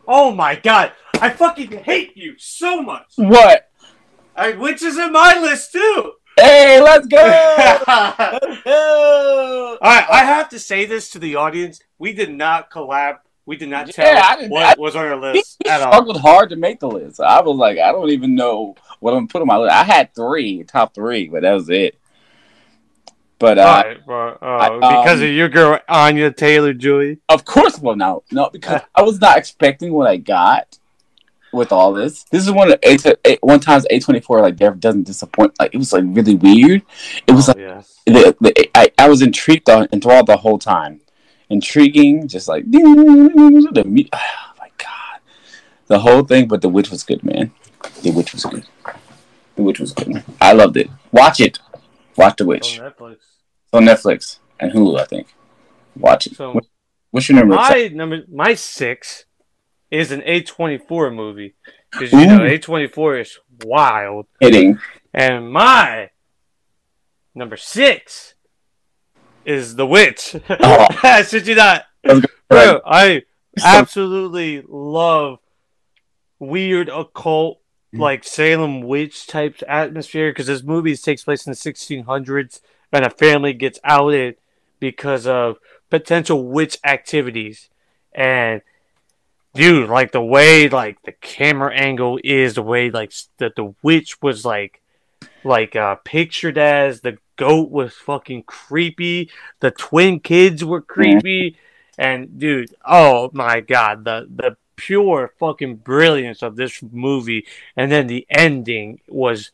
Oh 0.07 0.33
my 0.35 0.57
god, 0.57 0.93
I 1.15 1.31
fucking 1.31 1.71
hate 1.85 2.17
you 2.17 2.35
so 2.39 2.83
much. 2.83 3.13
What? 3.17 3.71
I, 4.35 4.53
which 4.53 4.83
is 4.83 4.99
in 4.99 5.13
my 5.13 5.39
list 5.41 5.73
too. 5.73 6.13
Hey, 6.39 6.81
let's 6.81 7.07
go! 7.07 7.19
Let's 7.87 8.63
go! 8.65 9.79
I 9.83 10.25
have 10.25 10.49
to 10.51 10.59
say 10.59 10.87
this 10.87 11.11
to 11.11 11.19
the 11.19 11.37
audience. 11.37 11.81
We 11.99 12.13
did 12.15 12.33
not 12.33 12.71
collab. 12.71 13.19
We 13.45 13.57
did 13.57 13.69
not 13.69 13.91
tell 13.91 14.07
Yeah, 14.07 14.49
what 14.49 14.63
I- 14.79 14.81
was 14.81 14.97
on 14.97 15.05
our 15.07 15.17
list 15.21 15.59
he 15.63 15.69
at 15.69 15.83
all. 15.83 15.93
struggled 15.93 16.21
hard 16.21 16.51
to 16.51 16.57
make 16.57 16.81
the 16.81 16.89
list. 16.89 17.21
I 17.21 17.43
was 17.43 17.57
like, 17.57 17.79
I 17.79 17.93
don't 17.93 18.11
even 18.11 18.35
know 18.35 18.77
what 19.01 19.13
I'm 19.13 19.19
gonna 19.19 19.27
put 19.29 19.43
on 19.43 19.49
my 19.49 19.57
list. 19.59 19.75
I 19.75 19.83
had 19.85 20.15
three, 20.15 20.63
top 20.65 20.95
three, 20.95 21.29
but 21.29 21.43
that 21.43 21.53
was 21.53 21.69
it. 21.69 21.99
But 23.43 23.59
uh, 23.59 23.95
bro. 24.07 24.39
Uh, 24.41 24.45
I- 24.45 24.69
um, 24.69 24.79
because 24.79 25.21
of 25.21 25.29
your 25.31 25.49
girl 25.49 25.81
Anya 25.89 26.31
Taylor 26.33 26.73
Joy. 26.73 27.17
Of 27.29 27.45
course, 27.45 27.77
well, 27.81 27.97
no, 27.97 28.23
no, 28.31 28.49
because 28.51 28.83
I 28.95 29.03
was 29.03 29.21
not 29.21 29.37
expecting 29.37 29.93
what 29.93 30.07
I 30.07 30.17
got 30.17 30.79
with 31.53 31.73
all 31.73 31.93
this. 31.93 32.23
This 32.31 32.45
is 32.45 32.53
one 32.53 32.71
of 32.71 32.81
the 32.81 32.89
A, 33.27 33.33
A, 33.33 33.39
one 33.41 33.59
times 33.59 33.85
A 33.91 33.99
twenty 33.99 34.21
four 34.21 34.41
like 34.41 34.61
never 34.61 34.77
doesn't 34.77 35.03
disappoint. 35.09 35.55
Like 35.59 35.75
it 35.75 35.79
was 35.79 35.93
like 35.93 36.05
really 36.07 36.37
weird. 36.37 36.83
It 37.27 37.33
was 37.33 37.49
Oh, 37.49 37.53
like 37.53 37.59
yes. 37.59 38.01
the, 38.07 38.37
the, 38.41 38.71
I, 38.79 38.93
I 38.97 39.09
was 39.09 39.23
intrigued 39.23 39.69
on 39.69 39.89
enthralled 39.93 40.29
the 40.29 40.37
whole 40.37 40.61
time. 40.61 41.01
Intriguing, 41.51 42.29
just 42.29 42.47
like 42.47 42.65
the 42.71 42.79
oh 44.13 44.53
my 44.61 44.71
god, 44.79 45.21
the 45.89 45.99
whole 45.99 46.23
thing. 46.23 46.47
But 46.47 46.63
the 46.63 46.69
witch 46.69 46.91
was 46.93 47.03
good, 47.03 47.25
man. 47.25 47.51
The 48.05 48.13
witch 48.13 48.33
was 48.35 48.45
good. 48.45 48.65
The 49.57 49.63
witch 49.65 49.81
was 49.81 49.93
good. 49.93 50.23
I 50.41 50.53
loved 50.53 50.77
it. 50.77 50.89
Watch 51.11 51.41
it. 51.41 51.59
Watch 52.17 52.37
the 52.37 52.45
witch. 52.47 52.79
On 53.73 53.85
Netflix. 53.85 54.15
It's 54.15 54.35
on 54.35 54.39
Netflix 54.39 54.39
and 54.61 54.73
Hulu, 54.73 55.01
I 55.01 55.05
think. 55.05 55.35
Watch 55.97 56.27
it. 56.27 56.37
So 56.37 56.61
What's 57.11 57.29
your 57.29 57.39
number? 57.39 57.55
my 57.55 57.91
number, 57.93 58.23
my 58.33 58.55
six, 58.55 59.27
is 59.91 60.13
an 60.13 60.23
A 60.25 60.43
twenty 60.43 60.79
four 60.79 61.11
movie 61.11 61.55
because 61.91 62.13
you 62.13 62.27
know 62.27 62.45
A 62.45 62.59
twenty 62.59 62.87
four 62.87 63.19
is 63.19 63.39
wild, 63.65 64.27
Hitting. 64.41 64.79
and 65.13 65.53
my 65.53 66.11
number 67.35 67.57
six 67.57 68.35
is 69.45 69.77
The 69.77 69.87
Witch. 69.87 70.37
Oh. 70.49 71.23
Should 71.23 71.47
you 71.47 71.57
not? 71.57 71.85
Bro, 72.49 72.81
I 72.87 73.23
absolutely 73.63 74.65
love 74.67 75.39
weird 76.39 76.89
occult 76.89 77.61
mm. 77.95 77.99
like 78.01 78.25
Salem 78.25 78.81
witch 78.83 79.27
type 79.27 79.63
atmosphere 79.69 80.31
because 80.31 80.47
this 80.47 80.63
movie 80.63 80.97
takes 80.97 81.25
place 81.25 81.47
in 81.47 81.53
the 81.53 81.57
1600s 81.57 82.61
and 82.93 83.05
a 83.05 83.11
family 83.11 83.53
gets 83.53 83.79
outed 83.85 84.37
because 84.81 85.27
of 85.27 85.59
potential 85.91 86.45
witch 86.45 86.79
activities. 86.85 87.69
And 88.15 88.63
dude 89.55 89.89
like 89.89 90.13
the 90.13 90.23
way 90.23 90.69
like 90.69 91.03
the 91.03 91.13
camera 91.13 91.75
angle 91.75 92.19
is 92.25 92.55
the 92.55 92.63
way 92.63 92.91
like 92.91 93.13
that 93.37 93.55
the 93.55 93.75
witch 93.83 94.21
was 94.23 94.47
like 94.47 94.81
like 95.45 95.77
uh 95.77 95.95
pictured 96.05 96.57
as 96.57 97.03
the 97.03 97.19
goat 97.37 97.71
was 97.71 97.93
fucking 97.93 98.43
creepy 98.45 99.31
the 99.61 99.71
twin 99.71 100.19
kids 100.19 100.65
were 100.65 100.81
creepy 100.81 101.55
and 101.99 102.39
dude, 102.39 102.75
oh 102.85 103.31
my 103.33 103.61
god, 103.61 104.05
the 104.05 104.27
the 104.35 104.57
pure 104.77 105.33
fucking 105.39 105.77
brilliance 105.77 106.43
of 106.43 106.57
this 106.57 106.83
movie, 106.83 107.47
and 107.77 107.93
then 107.93 108.07
the 108.07 108.27
ending 108.31 109.01
was 109.09 109.51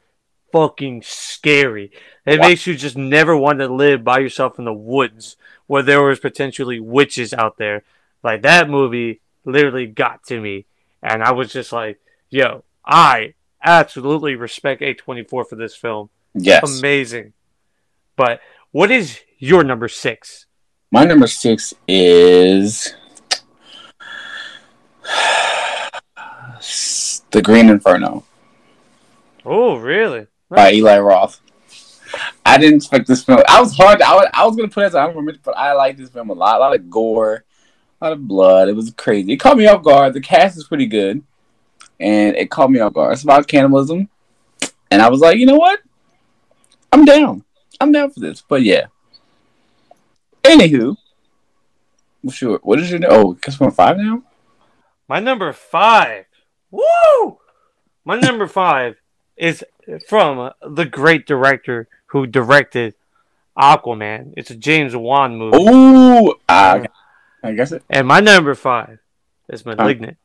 fucking 0.53 1.03
scary. 1.03 1.91
It 2.27 2.41
Wow. 2.41 2.49
makes 2.49 2.67
you 2.67 2.75
just 2.75 2.97
never 2.97 3.37
want 3.37 3.59
to 3.61 3.69
live 3.69 4.05
by 4.05 4.19
yourself 4.19 4.59
in 4.59 4.65
the 4.65 4.73
woods 4.73 5.37
where 5.67 5.83
there 5.83 6.03
was 6.03 6.21
potentially 6.21 6.81
witches 6.81 7.33
out 7.35 7.59
there. 7.59 7.85
Like 8.23 8.43
that 8.43 8.69
movie 8.69 9.21
literally 9.45 9.87
got 9.87 10.25
to 10.27 10.41
me, 10.41 10.67
and 11.03 11.23
I 11.23 11.33
was 11.33 11.53
just 11.53 11.73
like, 11.73 11.99
yo, 12.31 12.65
I 12.85 13.35
absolutely 13.63 14.35
respect 14.35 14.83
A24 14.83 15.49
for 15.49 15.57
this 15.57 15.75
film. 15.75 16.11
Yes. 16.35 16.79
Amazing. 16.79 17.33
But 18.17 18.41
what 18.73 18.91
is 18.91 19.21
your 19.39 19.65
number 19.65 19.89
six? 19.89 20.47
My 20.91 21.05
number 21.05 21.27
six 21.27 21.75
is 21.87 22.95
The 27.31 27.43
Green 27.43 27.69
Inferno 27.69 28.25
Oh, 29.45 29.77
really? 29.77 30.27
By 30.49 30.73
Eli 30.73 30.99
Roth. 30.99 31.41
I 32.45 32.57
didn't 32.59 32.77
expect 32.77 33.07
this 33.07 33.25
film. 33.25 33.43
I 33.49 33.61
was 33.61 33.77
hard. 33.77 34.01
I 34.01 34.15
was, 34.15 34.27
I 34.33 34.47
was 34.47 34.57
gonna 34.57 34.69
put 34.69 34.85
it 34.85 34.87
as 34.87 34.95
an 34.95 35.01
honorable 35.03 35.23
mention, 35.23 35.43
but 35.45 35.57
I 35.57 35.75
like 35.75 35.97
this 35.97 36.09
film 36.09 36.31
a 36.31 36.35
lot. 36.35 36.57
A 36.57 36.61
lot 36.61 36.75
of 36.75 36.89
gore, 36.89 37.45
a 38.01 38.05
lot 38.05 38.13
of 38.13 38.27
blood. 38.27 38.69
It 38.69 38.77
was 38.77 38.91
crazy. 38.93 39.33
It 39.33 39.37
caught 39.37 39.57
me 39.57 39.67
off 39.67 39.83
guard. 39.83 40.15
The 40.15 40.21
cast 40.21 40.57
is 40.57 40.67
pretty 40.67 40.87
good, 40.87 41.23
and 42.01 42.37
it 42.37 42.51
caught 42.51 42.71
me 42.71 42.81
off 42.81 42.95
guard. 42.95 43.13
It's 43.13 43.23
about 43.23 43.47
cannibalism, 43.47 44.09
and 44.91 45.03
I 45.03 45.09
was 45.09 45.21
like, 45.21 45.39
you 45.39 45.47
know 45.47 45.57
what? 45.57 45.81
I'm 46.93 47.05
down. 47.05 47.45
I'm 47.81 47.93
down 47.93 48.11
for 48.11 48.21
this. 48.21 48.43
But 48.47 48.63
yeah. 48.63 48.87
Anywho, 50.43 50.97
sure. 52.31 52.59
What 52.63 52.81
is 52.81 52.91
your 52.91 53.01
oh? 53.11 53.35
Guess 53.35 53.61
we're 53.61 53.71
five 53.71 53.99
now. 53.99 54.23
My 55.09 55.21
number 55.21 55.53
five. 55.53 56.27
Woo! 56.71 57.39
My 58.05 58.19
number 58.19 58.47
five 58.47 58.97
is 59.37 59.65
from 60.09 60.53
the 60.67 60.85
great 60.85 61.27
director 61.27 61.89
who 62.07 62.27
directed 62.27 62.95
Aquaman. 63.57 64.35
It's 64.37 64.51
a 64.51 64.55
James 64.57 64.95
Wan 64.95 65.37
movie. 65.37 65.57
Ooh, 65.59 66.35
I, 66.49 66.87
I 67.43 67.53
guess 67.53 67.73
it. 67.73 67.83
And 67.91 68.07
my 68.07 68.21
number 68.21 68.55
five 68.55 68.99
is 69.49 69.65
Malignant. 69.65 70.17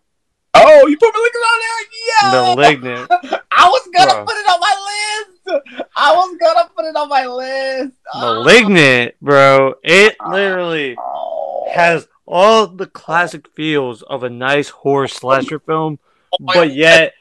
Oh, 0.53 0.87
you 0.87 0.97
put 0.97 1.11
Malignant 1.13 1.45
on 1.45 1.59
there? 1.59 1.79
Yeah. 2.07 2.55
Malignant. 2.55 3.11
I 3.51 3.67
was 3.69 3.89
gonna 3.93 4.11
Bro. 4.13 4.25
put 4.25 4.35
it 4.35 4.47
on 4.47 4.59
my 4.59 4.75
list. 4.85 5.63
I 5.95 6.15
was 6.15 6.37
gonna 6.39 6.69
put 6.75 6.85
it 6.85 6.95
on 6.95 7.09
my 7.09 7.25
list. 7.25 7.97
Ah. 8.13 8.19
Malignant, 8.33 9.15
bro. 9.21 9.75
It 9.83 10.15
ah. 10.19 10.29
literally 10.31 10.95
Oh. 10.97 11.69
has 11.73 12.07
all 12.25 12.67
the 12.67 12.87
classic 12.87 13.47
feels 13.55 14.01
of 14.03 14.23
a 14.23 14.29
nice 14.29 14.69
horror 14.69 15.07
slasher 15.07 15.59
film, 15.59 15.99
oh 16.33 16.37
my 16.39 16.53
but 16.53 16.73
yet 16.73 17.13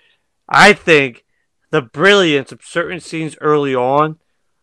I 0.49 0.73
think 0.75 1.22
the 1.73 1.83
brilliance 1.83 2.53
of 2.53 2.61
certain 2.63 3.01
scenes 3.01 3.35
early 3.41 3.75
on 3.75 4.19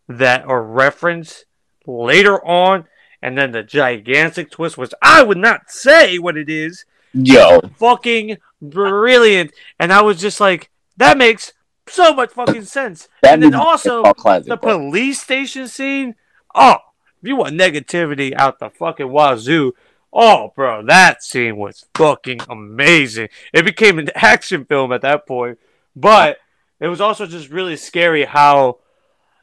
that 0.07 0.45
are 0.45 0.63
referenced 0.63 1.45
later 1.85 2.43
on, 2.45 2.85
and 3.21 3.37
then 3.37 3.51
the 3.51 3.63
gigantic 3.63 4.51
twist, 4.51 4.77
which 4.77 4.93
I 5.01 5.23
would 5.23 5.39
not 5.39 5.71
say 5.71 6.19
what 6.19 6.37
it 6.37 6.49
is, 6.49 6.85
Yo, 7.11 7.61
fucking 7.77 8.37
brilliant. 8.61 9.51
And 9.79 9.91
I 9.91 10.03
was 10.03 10.21
just 10.21 10.39
like, 10.39 10.69
that 10.97 11.17
makes 11.17 11.51
so 11.87 12.13
much 12.13 12.31
fucking 12.31 12.65
sense. 12.65 13.09
that 13.23 13.33
and 13.33 13.43
then 13.43 13.55
also 13.55 14.03
the 14.03 14.59
police 14.61 15.19
station 15.19 15.67
scene. 15.67 16.13
Oh, 16.53 16.77
if 17.21 17.27
you 17.27 17.35
want 17.35 17.55
negativity 17.55 18.33
out 18.35 18.59
the 18.59 18.69
fucking 18.69 19.11
wazoo. 19.11 19.73
Oh, 20.13 20.51
bro, 20.55 20.85
that 20.85 21.23
scene 21.23 21.57
was 21.57 21.85
fucking 21.95 22.41
amazing. 22.47 23.29
It 23.51 23.65
became 23.65 23.97
an 23.97 24.09
action 24.15 24.65
film 24.65 24.91
at 24.91 25.01
that 25.01 25.25
point, 25.27 25.57
but 25.95 26.37
it 26.79 26.87
was 26.87 27.01
also 27.01 27.25
just 27.25 27.49
really 27.49 27.75
scary 27.75 28.25
how 28.25 28.79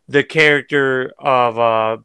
the 0.09 0.23
character 0.23 1.13
of 1.19 1.59
uh 1.59 1.97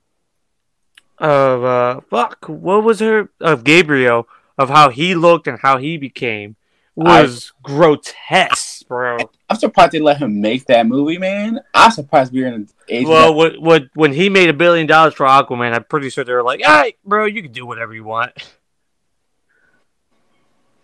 of 1.18 1.64
uh 1.64 2.02
fuck 2.10 2.46
what 2.48 2.84
was 2.84 3.00
her 3.00 3.30
of 3.40 3.64
Gabriel 3.64 4.28
of 4.58 4.70
how 4.70 4.90
he 4.90 5.16
looked 5.16 5.48
and 5.48 5.60
how 5.60 5.78
he 5.78 5.98
became 5.98 6.56
was 6.96 7.54
grotesque, 7.64 8.88
bro. 8.88 9.18
I'm 9.50 9.58
surprised 9.58 9.94
they 9.94 10.00
let 10.00 10.18
him 10.18 10.42
make 10.42 10.66
that 10.66 10.86
movie, 10.88 11.18
man. 11.18 11.60
I'm 11.74 11.92
surprised 11.92 12.34
we're 12.34 12.48
in 12.48 12.54
an 12.54 12.70
age. 12.90 13.08
Well, 13.08 13.34
what, 13.34 13.60
what, 13.60 13.84
when 13.94 14.14
he 14.14 14.30
made 14.30 14.50
a 14.50 14.54
billion 14.54 14.88
dollars 14.88 15.14
for 15.14 15.26
Aquaman, 15.26 15.74
I'm 15.74 15.84
pretty 15.86 16.10
sure 16.10 16.24
they 16.24 16.34
were 16.34 16.44
like, 16.44 16.62
"All 16.66 16.74
right, 16.74 16.98
bro, 17.06 17.26
you 17.26 17.42
can 17.42 17.52
do 17.52 17.66
whatever 17.66 17.94
you 17.94 18.04
want." 18.04 18.32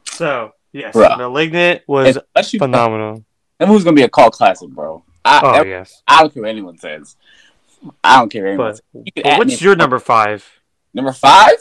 So, 0.10 0.54
yes, 0.72 0.96
Bruh. 0.96 1.16
*Malignant* 1.16 1.84
was 1.86 2.18
you, 2.52 2.58
phenomenal. 2.58 3.24
That 3.60 3.68
movie's 3.68 3.84
gonna 3.84 3.96
be 3.96 4.04
a 4.04 4.10
cult 4.10 4.34
classic, 4.34 4.70
bro. 4.70 5.04
I, 5.26 5.42
Oh 5.44 5.48
I, 5.50 5.64
yes, 5.64 6.04
I 6.08 6.22
don't 6.22 6.34
care 6.34 6.44
what 6.44 6.50
anyone 6.50 6.78
says. 6.78 7.16
I 8.04 8.20
don't 8.20 8.30
care 8.30 8.44
what 8.44 8.50
anyone 8.50 8.68
but, 8.68 8.76
says. 8.76 8.84
You 9.16 9.24
but 9.24 9.38
what's 9.40 9.62
your 9.62 9.76
number 9.76 10.00
five? 10.00 10.48
number 10.94 11.14
five? 11.14 11.58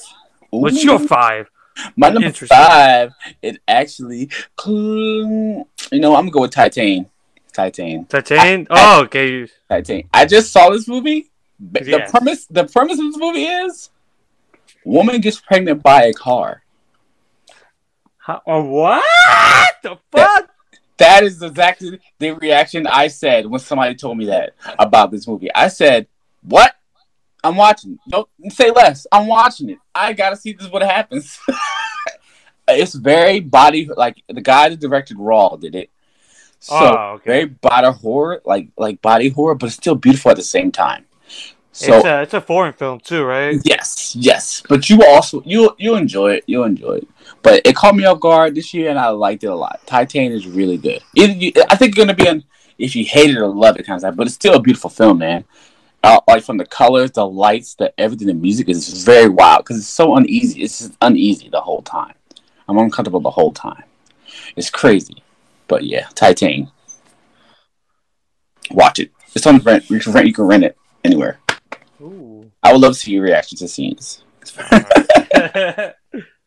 What's 0.51 0.83
your 0.83 0.99
five? 0.99 1.49
My 1.97 2.09
number 2.09 2.33
five 2.33 3.13
is 3.43 3.59
actually, 3.69 4.31
you 4.67 5.67
know, 5.93 6.17
I'm 6.17 6.23
gonna 6.23 6.31
go 6.31 6.41
with 6.43 6.53
Titane. 6.53 7.07
Titane. 7.53 8.09
Titane? 8.09 8.67
Oh, 8.71 9.03
okay. 9.03 9.47
Titane. 9.71 10.07
I 10.13 10.25
just 10.27 10.53
saw 10.53 10.71
this 10.71 10.89
movie. 10.89 11.31
The 11.59 12.07
premise, 12.11 12.47
the 12.47 12.65
premise 12.65 12.99
of 12.99 13.07
this 13.07 13.17
movie 13.17 13.45
is, 13.45 13.91
woman 14.85 15.21
gets 15.21 15.41
pregnant 15.41 15.83
by 15.83 16.05
a 16.05 16.13
car. 16.13 16.63
How, 18.19 18.43
uh, 18.47 18.61
what 18.63 19.75
the 19.83 19.91
fuck? 19.91 20.01
That 20.13 20.47
is 21.01 21.43
exactly 21.43 21.99
the 22.19 22.33
reaction 22.33 22.87
I 22.87 23.09
said 23.09 23.47
when 23.47 23.61
somebody 23.61 23.95
told 23.95 24.19
me 24.19 24.27
that 24.27 24.55
about 24.79 25.11
this 25.11 25.27
movie. 25.27 25.55
I 25.55 25.69
said, 25.69 26.07
"What? 26.43 26.75
I'm 27.45 27.57
watching. 27.57 27.99
Don't 28.09 28.29
say 28.49 28.71
less. 28.71 29.07
I'm 29.13 29.27
watching 29.27 29.71
it. 29.71 29.79
I 29.95 30.13
gotta 30.13 30.37
see 30.37 30.53
this. 30.53 30.69
What 30.69 30.83
happens? 30.83 31.39
it's 32.69 32.95
very 32.95 33.41
body 33.41 33.89
like 33.97 34.23
the 34.29 34.41
guy 34.41 34.69
that 34.69 34.81
directed 34.81 35.19
Raw 35.19 35.57
did 35.57 35.75
it. 35.75 35.91
So 36.59 36.75
Oh, 36.75 37.13
okay. 37.15 37.25
very 37.31 37.45
body 37.47 37.93
horror, 37.93 38.41
like 38.45 38.69
like 38.77 39.01
body 39.03 39.29
horror, 39.29 39.55
but 39.55 39.71
still 39.71 39.95
beautiful 39.95 40.31
at 40.31 40.37
the 40.37 40.43
same 40.43 40.73
time. 40.73 41.07
So 41.77 41.97
it's 41.97 42.07
a 42.07 42.23
it's 42.23 42.35
a 42.35 42.41
foreign 42.41 42.73
film 42.73 43.01
too, 43.01 43.23
right? 43.23 43.61
yes, 43.65 44.17
yes, 44.17 44.63
but 44.67 44.89
you 44.89 45.05
also 45.05 45.43
you 45.45 45.77
you 45.77 45.95
enjoy 45.95 46.33
it. 46.33 46.45
You 46.47 46.65
enjoy 46.65 46.95
it, 46.95 47.09
but 47.43 47.61
it 47.67 47.77
caught 47.77 47.95
me 47.95 48.07
off 48.07 48.19
guard 48.19 48.55
this 48.55 48.73
year, 48.73 48.89
and 48.89 48.99
I 48.99 49.11
liked 49.11 49.45
it 49.45 49.49
a 49.49 49.55
lot. 49.55 49.81
Titane 49.85 50.31
is 50.31 50.47
really 50.47 50.79
good. 50.79 51.03
You, 51.13 51.53
I 51.69 51.77
think 51.77 51.91
it's 51.91 51.99
gonna 51.99 52.15
be 52.15 52.27
an 52.27 52.45
if 52.79 52.97
you 52.97 53.05
hate 53.05 53.29
it 53.29 53.37
or 53.37 53.49
love 53.49 53.79
it 53.79 53.85
kind 53.85 53.97
of 53.97 54.01
stuff, 54.01 54.17
but 54.17 54.27
it's 54.27 54.35
still 54.35 54.55
a 54.55 54.61
beautiful 54.61 54.89
film, 54.89 55.19
man. 55.19 55.45
Uh, 56.03 56.19
like 56.27 56.45
from 56.45 56.57
the 56.57 56.65
colors, 56.65 57.11
the 57.11 57.27
lights, 57.27 57.75
the 57.75 57.93
everything, 58.01 58.29
the 58.29 58.35
music 58.35 58.71
is 58.71 59.05
very 59.05 59.29
wild 59.29 59.59
because 59.59 59.77
it's 59.77 59.87
so 59.87 60.17
uneasy. 60.17 60.63
It's 60.63 60.79
just 60.79 60.97
uneasy 61.03 61.51
the 61.51 61.61
whole 61.61 61.83
time. 61.83 62.15
I'm 62.69 62.79
uncomfortable 62.79 63.21
the 63.21 63.31
whole 63.31 63.53
time. 63.53 63.85
It's 64.57 64.71
crazy, 64.71 65.23
but 65.69 65.85
yeah, 65.85 66.07
Titane. 66.15 66.71
Watch 68.71 68.99
it. 68.99 69.11
It's 69.35 69.47
on 69.47 69.59
rent. 69.59 69.91
You 69.91 70.01
can 70.01 70.13
rent. 70.13 70.27
You 70.27 70.33
can 70.33 70.45
rent 70.45 70.65
it 70.65 70.79
anywhere. 71.05 71.39
Ooh. 72.01 72.51
I 72.63 72.73
would 72.73 72.81
love 72.83 72.95
to 72.95 72.99
see 72.99 73.13
your 73.13 73.23
reaction 73.23 73.59
to 73.59 73.69
scenes. 73.69 74.23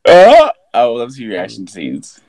Uh, 0.07 0.49
I 0.73 0.85
would 0.87 0.99
love 0.99 1.09
to 1.09 1.13
see 1.13 1.23
your 1.23 1.33
reaction 1.33 1.65
to 1.65 1.71
scenes. 1.71 2.21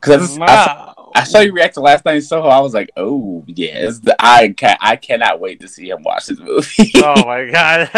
Because 0.00 0.38
I, 0.38 0.40
wow. 0.40 1.12
I 1.14 1.24
saw 1.24 1.40
you 1.40 1.52
react 1.52 1.74
to 1.74 1.80
last 1.80 2.04
night 2.04 2.16
in 2.16 2.22
Soho. 2.22 2.48
I 2.48 2.60
was 2.60 2.74
like, 2.74 2.90
oh 2.96 3.44
yes, 3.46 3.98
the, 3.98 4.16
I 4.18 4.48
can 4.48 4.76
I 4.80 4.96
cannot 4.96 5.40
wait 5.40 5.60
to 5.60 5.68
see 5.68 5.90
him 5.90 6.02
watch 6.02 6.26
this 6.26 6.38
movie. 6.38 6.90
oh 6.96 7.24
my 7.24 7.50
god. 7.50 7.90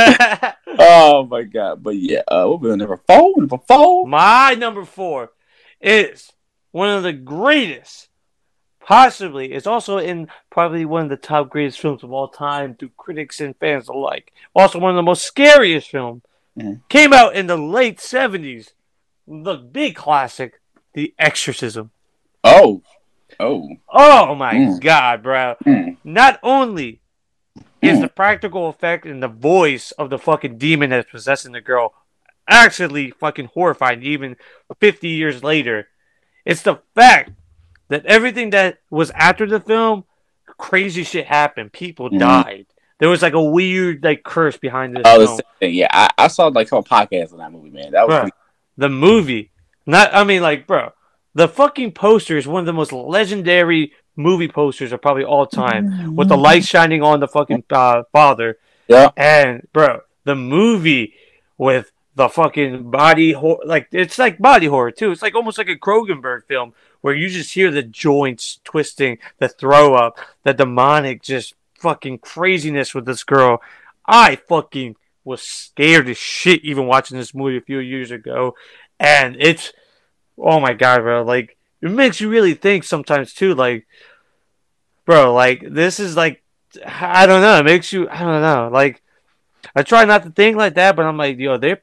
oh 0.78 1.26
my 1.26 1.42
god! 1.42 1.82
But 1.82 1.96
yeah, 1.96 2.20
uh, 2.28 2.44
we'll 2.46 2.58
be 2.58 2.70
on 2.70 2.78
number 2.78 2.96
four. 2.96 3.34
Number 3.36 3.58
four. 3.58 4.06
My 4.06 4.54
number 4.54 4.84
four 4.84 5.30
is 5.80 6.32
one 6.72 6.90
of 6.90 7.02
the 7.02 7.12
greatest. 7.12 8.08
Possibly, 8.85 9.53
it's 9.53 9.66
also 9.66 9.99
in 9.99 10.28
probably 10.51 10.85
one 10.85 11.03
of 11.05 11.09
the 11.11 11.16
top 11.16 11.51
greatest 11.51 11.78
films 11.81 12.03
of 12.03 12.12
all 12.12 12.28
time 12.28 12.74
to 12.76 12.89
critics 12.97 13.41
and 13.41 13.57
fans 13.57 13.89
alike. 13.89 14.33
Also, 14.55 14.78
one 14.78 14.91
of 14.91 14.97
the 14.97 15.03
most 15.03 15.22
scariest 15.22 15.91
films. 15.91 16.22
Mhm. 16.59 16.81
Came 16.89 17.12
out 17.12 17.37
in 17.37 17.47
the 17.47 17.57
late 17.57 18.01
70s. 18.01 18.72
The 19.28 19.55
big 19.55 19.95
classic, 19.95 20.61
The 20.95 21.14
Exorcism. 21.18 21.91
Oh, 22.43 22.83
oh. 23.39 23.68
Oh 23.89 24.35
my 24.35 24.55
Mm. 24.55 24.81
god, 24.81 25.22
bro. 25.22 25.55
Mm. 25.64 25.99
Not 26.03 26.41
only 26.43 27.01
is 27.81 27.99
Mm. 27.99 28.03
the 28.03 28.09
practical 28.09 28.68
effect 28.68 29.07
and 29.07 29.22
the 29.22 29.28
voice 29.28 29.93
of 29.93 30.11
the 30.11 30.18
fucking 30.18 30.59
demon 30.59 30.91
that's 30.91 31.11
possessing 31.11 31.53
the 31.53 31.61
girl 31.61 31.95
actually 32.49 33.11
fucking 33.12 33.51
horrifying 33.55 34.03
even 34.03 34.37
50 34.81 35.09
years 35.09 35.45
later, 35.45 35.89
it's 36.45 36.62
the 36.62 36.81
fact 36.97 37.31
that 37.91 38.07
everything 38.07 38.51
that 38.51 38.78
was 38.91 39.11
after 39.12 39.47
the 39.47 39.61
film, 39.61 40.05
crazy 40.47 41.05
shit 41.05 41.26
happened. 41.26 41.72
People 41.72 42.11
Mhm. 42.11 42.18
died. 42.18 42.66
There 42.99 43.09
was 43.09 43.22
like 43.22 43.32
a 43.34 43.43
weird 43.43 44.03
like 44.05 44.22
curse 44.24 44.57
behind 44.57 44.97
this 44.97 45.03
Oh, 45.07 45.18
the 45.20 45.26
film. 45.26 45.36
same 45.36 45.47
thing. 45.61 45.74
Yeah, 45.74 45.88
I, 45.91 46.09
I 46.18 46.28
saw 46.28 46.49
like 46.49 46.68
some 46.68 46.82
couple 46.82 46.97
podcasts 46.99 47.32
on 47.32 47.38
that 47.38 47.53
movie, 47.53 47.70
man. 47.70 47.93
That 47.93 48.07
was 48.09 48.20
pretty- 48.20 48.36
the 48.76 48.88
movie. 48.88 49.51
Not, 49.86 50.14
I 50.14 50.24
mean, 50.24 50.43
like, 50.43 50.66
bro, 50.66 50.93
the 51.34 51.49
fucking 51.49 51.93
poster 51.93 52.36
is 52.36 52.47
one 52.47 52.61
of 52.61 52.66
the 52.66 52.72
most 52.72 52.93
legendary 52.93 53.93
movie 54.16 54.49
posters 54.49 54.93
of 54.93 55.01
probably 55.01 55.24
all 55.24 55.47
time, 55.47 56.14
with 56.14 56.28
the 56.28 56.36
light 56.36 56.64
shining 56.64 57.03
on 57.03 57.20
the 57.20 57.28
fucking 57.28 57.64
uh, 57.70 58.03
father. 58.12 58.59
Yeah. 58.88 59.11
And 59.16 59.66
bro, 59.72 60.01
the 60.24 60.34
movie 60.34 61.14
with 61.57 61.91
the 62.16 62.28
fucking 62.28 62.91
body 62.91 63.32
horror, 63.32 63.61
like 63.64 63.88
it's 63.93 64.18
like 64.18 64.38
body 64.38 64.66
horror 64.66 64.91
too. 64.91 65.11
It's 65.12 65.22
like 65.22 65.34
almost 65.34 65.57
like 65.59 65.68
a 65.68 65.76
Cronenberg 65.76 66.45
film 66.47 66.74
where 67.01 67.14
you 67.14 67.28
just 67.28 67.55
hear 67.55 67.70
the 67.70 67.82
joints 67.82 68.61
twisting, 68.64 69.18
the 69.38 69.48
throw 69.48 69.94
up, 69.94 70.18
the 70.44 70.55
demonic 70.55 71.22
just 71.22 71.55
fucking 71.74 72.18
craziness 72.18 72.94
with 72.94 73.07
this 73.07 73.24
girl. 73.24 73.61
I 74.07 74.36
fucking 74.36 74.96
was 75.24 75.42
scared 75.42 76.09
as 76.09 76.18
shit 76.18 76.64
even 76.64 76.86
watching 76.86 77.18
this 77.18 77.34
movie 77.34 77.57
a 77.57 77.62
few 77.62 77.78
years 77.78 78.11
ago, 78.11 78.55
and 78.98 79.36
it's 79.38 79.72
oh 80.38 80.61
my 80.61 80.72
god, 80.72 81.03
bro! 81.03 81.22
Like 81.22 81.57
it 81.80 81.90
makes 81.90 82.20
you 82.20 82.28
really 82.28 82.55
think 82.55 82.84
sometimes 82.84 83.32
too, 83.32 83.55
like 83.55 83.86
bro, 85.05 85.32
like 85.32 85.62
this 85.68 86.01
is 86.01 86.16
like 86.16 86.42
I 86.84 87.26
don't 87.26 87.42
know. 87.42 87.59
It 87.59 87.64
makes 87.64 87.92
you 87.92 88.09
I 88.09 88.20
don't 88.20 88.42
know. 88.42 88.70
Like 88.72 89.03
I 89.74 89.82
try 89.82 90.04
not 90.04 90.22
to 90.24 90.30
think 90.30 90.56
like 90.56 90.74
that, 90.74 90.96
but 90.96 91.06
I'm 91.06 91.16
like, 91.16 91.38
yo, 91.38 91.56
there. 91.56 91.82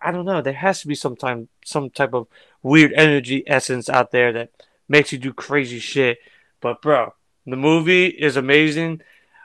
I 0.00 0.12
don't 0.12 0.24
know. 0.24 0.40
There 0.40 0.52
has 0.52 0.80
to 0.80 0.88
be 0.88 0.94
some 0.94 1.14
time, 1.14 1.48
some 1.64 1.90
type 1.90 2.14
of 2.14 2.26
weird 2.62 2.92
energy 2.94 3.44
essence 3.46 3.88
out 3.88 4.10
there 4.10 4.32
that 4.32 4.50
makes 4.88 5.12
you 5.12 5.18
do 5.18 5.32
crazy 5.32 5.78
shit. 5.78 6.18
But 6.60 6.80
bro, 6.80 7.14
the 7.46 7.56
movie 7.56 8.06
is 8.06 8.36
amazing. 8.36 9.02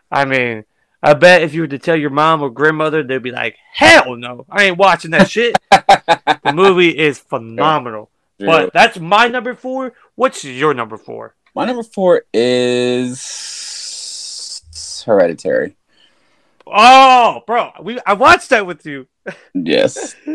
I 0.09 0.25
mean, 0.25 0.63
I 1.01 1.13
bet 1.13 1.41
if 1.41 1.53
you 1.53 1.61
were 1.61 1.67
to 1.67 1.79
tell 1.79 1.97
your 1.97 2.09
mom 2.09 2.41
or 2.41 2.49
grandmother, 2.49 3.03
they'd 3.03 3.21
be 3.21 3.31
like, 3.31 3.57
"Hell 3.73 4.15
no, 4.15 4.45
I 4.49 4.63
ain't 4.63 4.77
watching 4.77 5.11
that 5.11 5.29
shit." 5.29 5.57
the 5.71 6.53
movie 6.53 6.97
is 6.97 7.19
phenomenal. 7.19 8.09
But 8.39 8.73
that's 8.73 8.99
my 8.99 9.27
number 9.27 9.53
four. 9.53 9.93
What's 10.15 10.43
your 10.43 10.73
number 10.73 10.97
four? 10.97 11.35
my 11.55 11.65
number 11.65 11.83
four 11.83 12.23
is 12.33 13.03
Hereditary. 15.05 15.75
Oh, 16.65 17.41
bro, 17.45 17.71
we 17.81 17.99
I 18.05 18.13
watched 18.13 18.49
that 18.49 18.65
with 18.65 18.85
you. 18.85 19.07
Yes, 19.53 20.15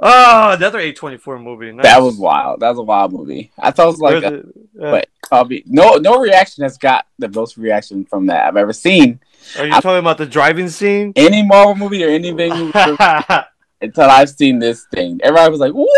Oh, 0.00 0.50
another 0.52 0.78
A 0.78 0.92
twenty 0.92 1.16
four 1.18 1.38
movie. 1.38 1.72
Nice. 1.72 1.82
that 1.84 2.00
was 2.00 2.16
wild. 2.16 2.60
That 2.60 2.70
was 2.70 2.78
a 2.78 2.82
wild 2.82 3.12
movie. 3.12 3.50
I 3.58 3.70
thought 3.72 3.84
it 3.84 3.90
was 3.90 4.00
like 4.00 4.16
a, 4.16 4.20
There's 4.20 4.44
a- 4.44 4.50
but 4.78 5.08
probably 5.28 5.64
no 5.66 5.96
no 5.96 6.18
reaction 6.20 6.62
has 6.62 6.78
got 6.78 7.04
the 7.18 7.28
most 7.28 7.56
reaction 7.58 8.04
from 8.04 8.26
that 8.26 8.46
I've 8.46 8.56
ever 8.56 8.72
seen. 8.72 9.18
are 9.58 9.66
you 9.66 9.72
talking 9.72 9.96
about 9.98 10.18
the 10.18 10.26
driving 10.26 10.68
scene? 10.68 11.12
Any 11.16 11.42
Marvel 11.42 11.74
movie 11.74 12.04
or 12.04 12.08
anything 12.10 12.52
until 13.80 14.04
I've 14.10 14.30
seen 14.30 14.58
this 14.58 14.84
thing. 14.92 15.20
Everybody 15.22 15.50
was 15.50 15.60
like, 15.60 15.72
"What?" 15.72 15.88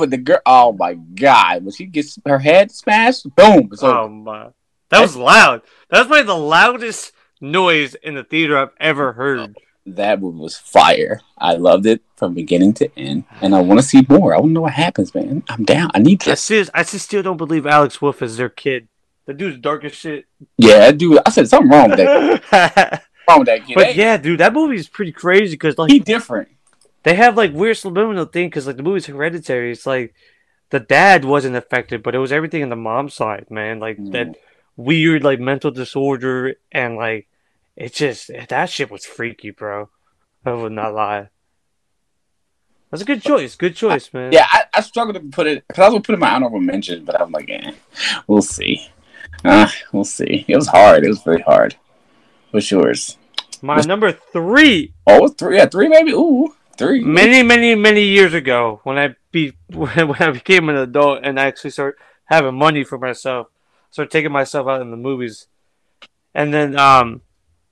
With 0.00 0.10
the 0.10 0.18
girl, 0.18 0.40
oh 0.46 0.72
my 0.72 0.94
god! 0.94 1.64
When 1.64 1.72
she 1.72 1.86
gets 1.86 2.18
her 2.26 2.38
head 2.38 2.70
smashed, 2.70 3.34
boom! 3.36 3.70
So 3.74 4.00
oh 4.02 4.08
my, 4.08 4.48
that 4.90 5.00
was 5.00 5.16
loud. 5.16 5.62
That 5.90 5.98
was 6.00 6.06
probably 6.08 6.24
the 6.24 6.36
loudest 6.36 7.12
noise 7.40 7.94
in 7.96 8.14
the 8.14 8.24
theater 8.24 8.56
I've 8.58 8.74
ever 8.80 9.12
heard. 9.12 9.56
that 9.86 10.20
movie 10.20 10.38
was 10.38 10.56
fire. 10.56 11.20
I 11.38 11.54
loved 11.54 11.86
it 11.86 12.02
from 12.16 12.34
beginning 12.34 12.74
to 12.74 12.90
end, 12.98 13.24
and 13.40 13.54
I 13.54 13.60
want 13.60 13.78
to 13.80 13.86
see 13.86 14.04
more. 14.08 14.34
I 14.34 14.38
want 14.38 14.50
to 14.50 14.54
know 14.54 14.62
what 14.62 14.72
happens, 14.72 15.14
man. 15.14 15.42
I'm 15.48 15.64
down. 15.64 15.90
I 15.94 15.98
need 16.00 16.22
I 16.22 16.30
this. 16.30 16.40
still, 16.42 16.64
I 16.74 16.82
just 16.82 17.04
still 17.04 17.22
don't 17.22 17.36
believe 17.36 17.66
Alex 17.66 18.00
Wolff 18.02 18.22
is 18.22 18.36
their 18.36 18.48
kid. 18.48 18.88
The 19.26 19.34
dude's 19.34 19.58
dark 19.58 19.84
as 19.84 19.92
shit. 19.94 20.24
Yeah, 20.56 20.90
dude. 20.92 21.18
I 21.26 21.30
said 21.30 21.48
something 21.48 21.70
wrong 21.70 21.90
with 21.90 21.98
that. 21.98 22.42
but 22.50 23.02
wrong 23.28 23.40
with 23.40 23.46
that 23.48 23.66
kid. 23.66 23.96
yeah, 23.96 24.16
dude, 24.16 24.40
that 24.40 24.52
movie 24.52 24.76
is 24.76 24.88
pretty 24.88 25.12
crazy 25.12 25.54
because 25.54 25.76
like 25.78 25.90
he 25.90 25.98
different. 25.98 26.48
they 27.02 27.14
have 27.14 27.36
like 27.36 27.52
weird 27.52 27.76
subliminal 27.76 28.24
thing 28.26 28.46
because 28.48 28.66
like 28.66 28.76
the 28.76 28.82
movie's 28.84 29.06
hereditary. 29.06 29.72
It's 29.72 29.84
like 29.86 30.14
the 30.70 30.80
dad 30.80 31.24
wasn't 31.24 31.56
affected, 31.56 32.02
but 32.02 32.14
it 32.14 32.18
was 32.18 32.30
everything 32.32 32.62
in 32.62 32.68
the 32.70 32.76
mom's 32.76 33.14
side, 33.14 33.50
man. 33.50 33.78
Like 33.80 33.98
Mm. 33.98 34.12
that 34.12 34.36
weird 34.76 35.24
like 35.24 35.40
mental 35.40 35.70
disorder 35.70 36.54
and 36.72 36.96
like 36.96 37.28
it 37.76 37.92
just 37.94 38.30
that 38.48 38.70
shit 38.70 38.90
was 38.90 39.04
freaky, 39.04 39.50
bro. 39.50 39.88
I 40.44 40.52
would 40.52 40.72
not 40.72 40.94
lie. 40.94 41.28
That's 42.90 43.02
a 43.02 43.06
good 43.06 43.22
choice. 43.22 43.56
Good 43.56 43.74
choice, 43.74 44.12
man. 44.14 44.32
Yeah, 44.32 44.46
I, 44.48 44.62
I 44.74 44.80
struggled 44.80 45.16
to 45.16 45.20
put 45.20 45.46
it 45.46 45.66
because 45.66 45.82
I 45.82 45.86
was 45.88 45.92
gonna 45.94 46.02
put 46.02 46.12
it 46.12 46.14
in 46.14 46.20
my 46.20 46.30
honorable 46.30 46.60
mention, 46.60 47.04
but 47.04 47.20
I'm 47.20 47.32
like, 47.32 47.50
eh, 47.50 47.72
we'll 48.26 48.42
see. 48.42 48.88
Uh, 49.44 49.68
we'll 49.92 50.04
see. 50.04 50.44
It 50.48 50.56
was 50.56 50.68
hard. 50.68 51.04
It 51.04 51.08
was 51.08 51.22
very 51.22 51.42
hard. 51.42 51.76
What's 52.52 52.70
yours? 52.70 53.18
My 53.60 53.80
number 53.80 54.12
three 54.12 54.92
Oh, 55.06 55.28
three. 55.28 55.56
Yeah, 55.56 55.66
three 55.66 55.88
maybe. 55.88 56.12
Ooh, 56.12 56.54
three. 56.78 57.02
many, 57.02 57.42
many, 57.42 57.74
many 57.74 58.02
years 58.04 58.34
ago 58.34 58.80
when 58.84 58.98
I 58.98 59.16
be 59.32 59.52
when 59.72 59.90
I 60.22 60.30
became 60.30 60.68
an 60.68 60.76
adult 60.76 61.20
and 61.24 61.40
I 61.40 61.46
actually 61.46 61.70
started 61.70 61.98
having 62.26 62.54
money 62.54 62.84
for 62.84 62.98
myself, 62.98 63.48
started 63.96 64.10
taking 64.10 64.30
myself 64.30 64.68
out 64.68 64.82
in 64.82 64.90
the 64.90 64.96
movies, 64.98 65.46
and 66.34 66.52
then 66.52 66.78
um, 66.78 67.22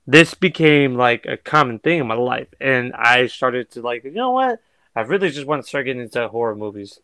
this 0.07 0.33
became 0.33 0.95
like 0.95 1.23
a 1.27 1.37
common 1.37 1.77
thing 1.77 1.99
in 1.99 2.07
my 2.07 2.15
life, 2.15 2.47
and 2.59 2.93
I 2.93 3.27
started 3.27 3.69
to 3.71 3.81
like, 3.81 4.03
you 4.05 4.09
know 4.09 4.31
what? 4.31 4.59
I 4.95 5.01
really 5.01 5.29
just 5.29 5.45
want 5.45 5.61
to 5.61 5.67
start 5.67 5.85
getting 5.85 6.01
into 6.01 6.27
horror 6.27 6.55
movies, 6.55 6.99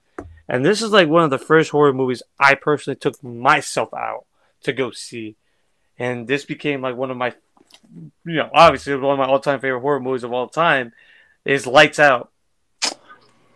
and 0.49 0.65
this 0.65 0.81
is 0.81 0.89
like 0.89 1.07
one 1.07 1.23
of 1.23 1.29
the 1.29 1.37
first 1.37 1.69
horror 1.69 1.93
movies 1.93 2.23
I 2.39 2.55
personally 2.55 2.97
took 2.97 3.23
myself 3.23 3.93
out 3.93 4.25
to 4.63 4.73
go 4.73 4.89
see, 4.89 5.35
and 5.99 6.27
this 6.27 6.43
became 6.43 6.81
like 6.81 6.95
one 6.95 7.11
of 7.11 7.17
my, 7.17 7.35
you 8.25 8.37
know, 8.37 8.49
obviously 8.51 8.95
one 8.95 9.13
of 9.13 9.19
my 9.19 9.27
all-time 9.31 9.59
favorite 9.59 9.81
horror 9.81 9.99
movies 9.99 10.23
of 10.23 10.33
all 10.33 10.47
time 10.47 10.93
is 11.45 11.67
Lights 11.67 11.99
Out. 11.99 12.31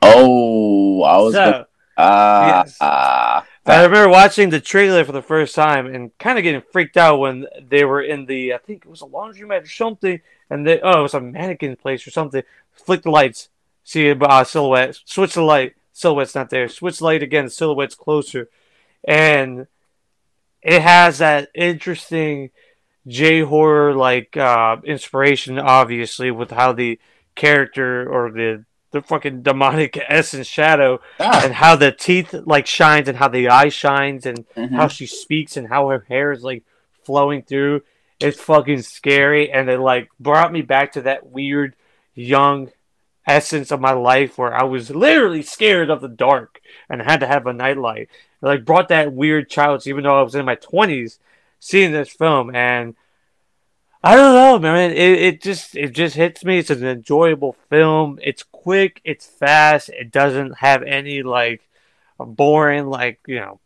Oh, 0.03 1.01
I 1.01 1.17
was. 1.17 1.33
So, 1.33 1.43
gonna- 1.43 1.67
Ah, 1.97 2.47
Yes. 2.47 2.77
ah. 2.81 3.45
I 3.67 3.83
remember 3.83 4.09
watching 4.09 4.51
the 4.51 4.59
trailer 4.59 5.03
for 5.03 5.11
the 5.11 5.23
first 5.23 5.55
time 5.55 5.87
and 5.87 6.15
kind 6.19 6.37
of 6.37 6.43
getting 6.43 6.61
freaked 6.61 6.97
out 6.97 7.17
when 7.17 7.47
they 7.59 7.83
were 7.83 8.01
in 8.01 8.27
the 8.27 8.53
I 8.53 8.59
think 8.59 8.85
it 8.85 8.89
was 8.89 9.01
a 9.01 9.05
laundromat 9.05 9.63
or 9.63 9.67
something, 9.67 10.21
and 10.51 10.67
they 10.67 10.79
oh 10.81 10.99
it 10.99 11.03
was 11.03 11.15
a 11.15 11.21
mannequin 11.21 11.75
place 11.75 12.05
or 12.05 12.11
something. 12.11 12.43
Flick 12.73 13.01
the 13.01 13.09
lights, 13.09 13.49
see 13.83 14.07
a 14.07 14.15
uh, 14.15 14.43
silhouette. 14.43 14.99
Switch 15.05 15.33
the 15.33 15.41
light, 15.41 15.75
silhouette's 15.93 16.35
not 16.35 16.51
there. 16.51 16.69
Switch 16.69 16.99
the 16.99 17.05
light 17.05 17.23
again, 17.23 17.49
silhouette's 17.49 17.95
closer, 17.95 18.49
and 19.03 19.65
it 20.61 20.81
has 20.83 21.17
that 21.17 21.49
interesting 21.55 22.51
J 23.07 23.41
horror 23.41 23.95
like 23.95 24.37
uh, 24.37 24.77
inspiration, 24.83 25.57
obviously, 25.57 26.29
with 26.29 26.51
how 26.51 26.71
the 26.73 26.99
character 27.33 28.07
or 28.07 28.31
the 28.31 28.65
the 28.95 29.01
fucking 29.01 29.41
demonic 29.43 29.97
essence 30.09 30.47
shadow 30.47 30.99
Ah. 31.19 31.41
and 31.43 31.53
how 31.53 31.75
the 31.75 31.91
teeth 31.91 32.33
like 32.33 32.65
shines 32.65 33.07
and 33.07 33.17
how 33.17 33.27
the 33.27 33.49
eye 33.49 33.69
shines 33.69 34.25
and 34.25 34.45
Mhm. 34.57 34.71
how 34.71 34.87
she 34.87 35.05
speaks 35.05 35.55
and 35.57 35.67
how 35.67 35.89
her 35.89 36.05
hair 36.09 36.31
is 36.31 36.43
like 36.43 36.63
flowing 37.03 37.43
through. 37.43 37.81
It's 38.19 38.39
fucking 38.41 38.81
scary 38.81 39.51
and 39.51 39.69
it 39.69 39.79
like 39.79 40.09
brought 40.19 40.51
me 40.51 40.61
back 40.61 40.93
to 40.93 41.01
that 41.01 41.27
weird 41.27 41.75
young 42.13 42.71
essence 43.27 43.71
of 43.71 43.81
my 43.81 43.91
life 43.91 44.37
where 44.37 44.53
I 44.53 44.63
was 44.63 44.89
literally 44.89 45.41
scared 45.41 45.89
of 45.89 45.99
the 46.01 46.07
dark 46.07 46.61
and 46.89 47.01
had 47.01 47.19
to 47.19 47.27
have 47.27 47.45
a 47.47 47.53
nightlight. 47.53 48.03
It 48.41 48.45
like 48.45 48.65
brought 48.65 48.87
that 48.89 49.11
weird 49.13 49.49
childhood 49.49 49.87
even 49.87 50.03
though 50.03 50.19
I 50.19 50.21
was 50.23 50.35
in 50.35 50.45
my 50.45 50.55
twenties 50.55 51.19
seeing 51.59 51.91
this 51.91 52.09
film 52.09 52.55
and 52.55 52.95
I 54.05 54.15
don't 54.15 54.35
know, 54.35 54.59
man. 54.59 54.91
It, 54.91 54.97
it 54.97 55.41
just 55.41 55.75
it 55.75 55.89
just 55.93 56.15
hits 56.15 56.45
me. 56.45 56.59
It's 56.59 56.69
an 56.69 56.85
enjoyable 56.85 57.55
film. 57.69 58.19
It's 58.21 58.43
quick. 58.43 59.01
It's 59.03 59.25
fast. 59.25 59.89
It 59.89 60.11
doesn't 60.11 60.59
have 60.59 60.83
any 60.83 61.23
like 61.23 61.67
boring 62.19 62.85
like 62.87 63.19
you 63.27 63.39
know 63.39 63.59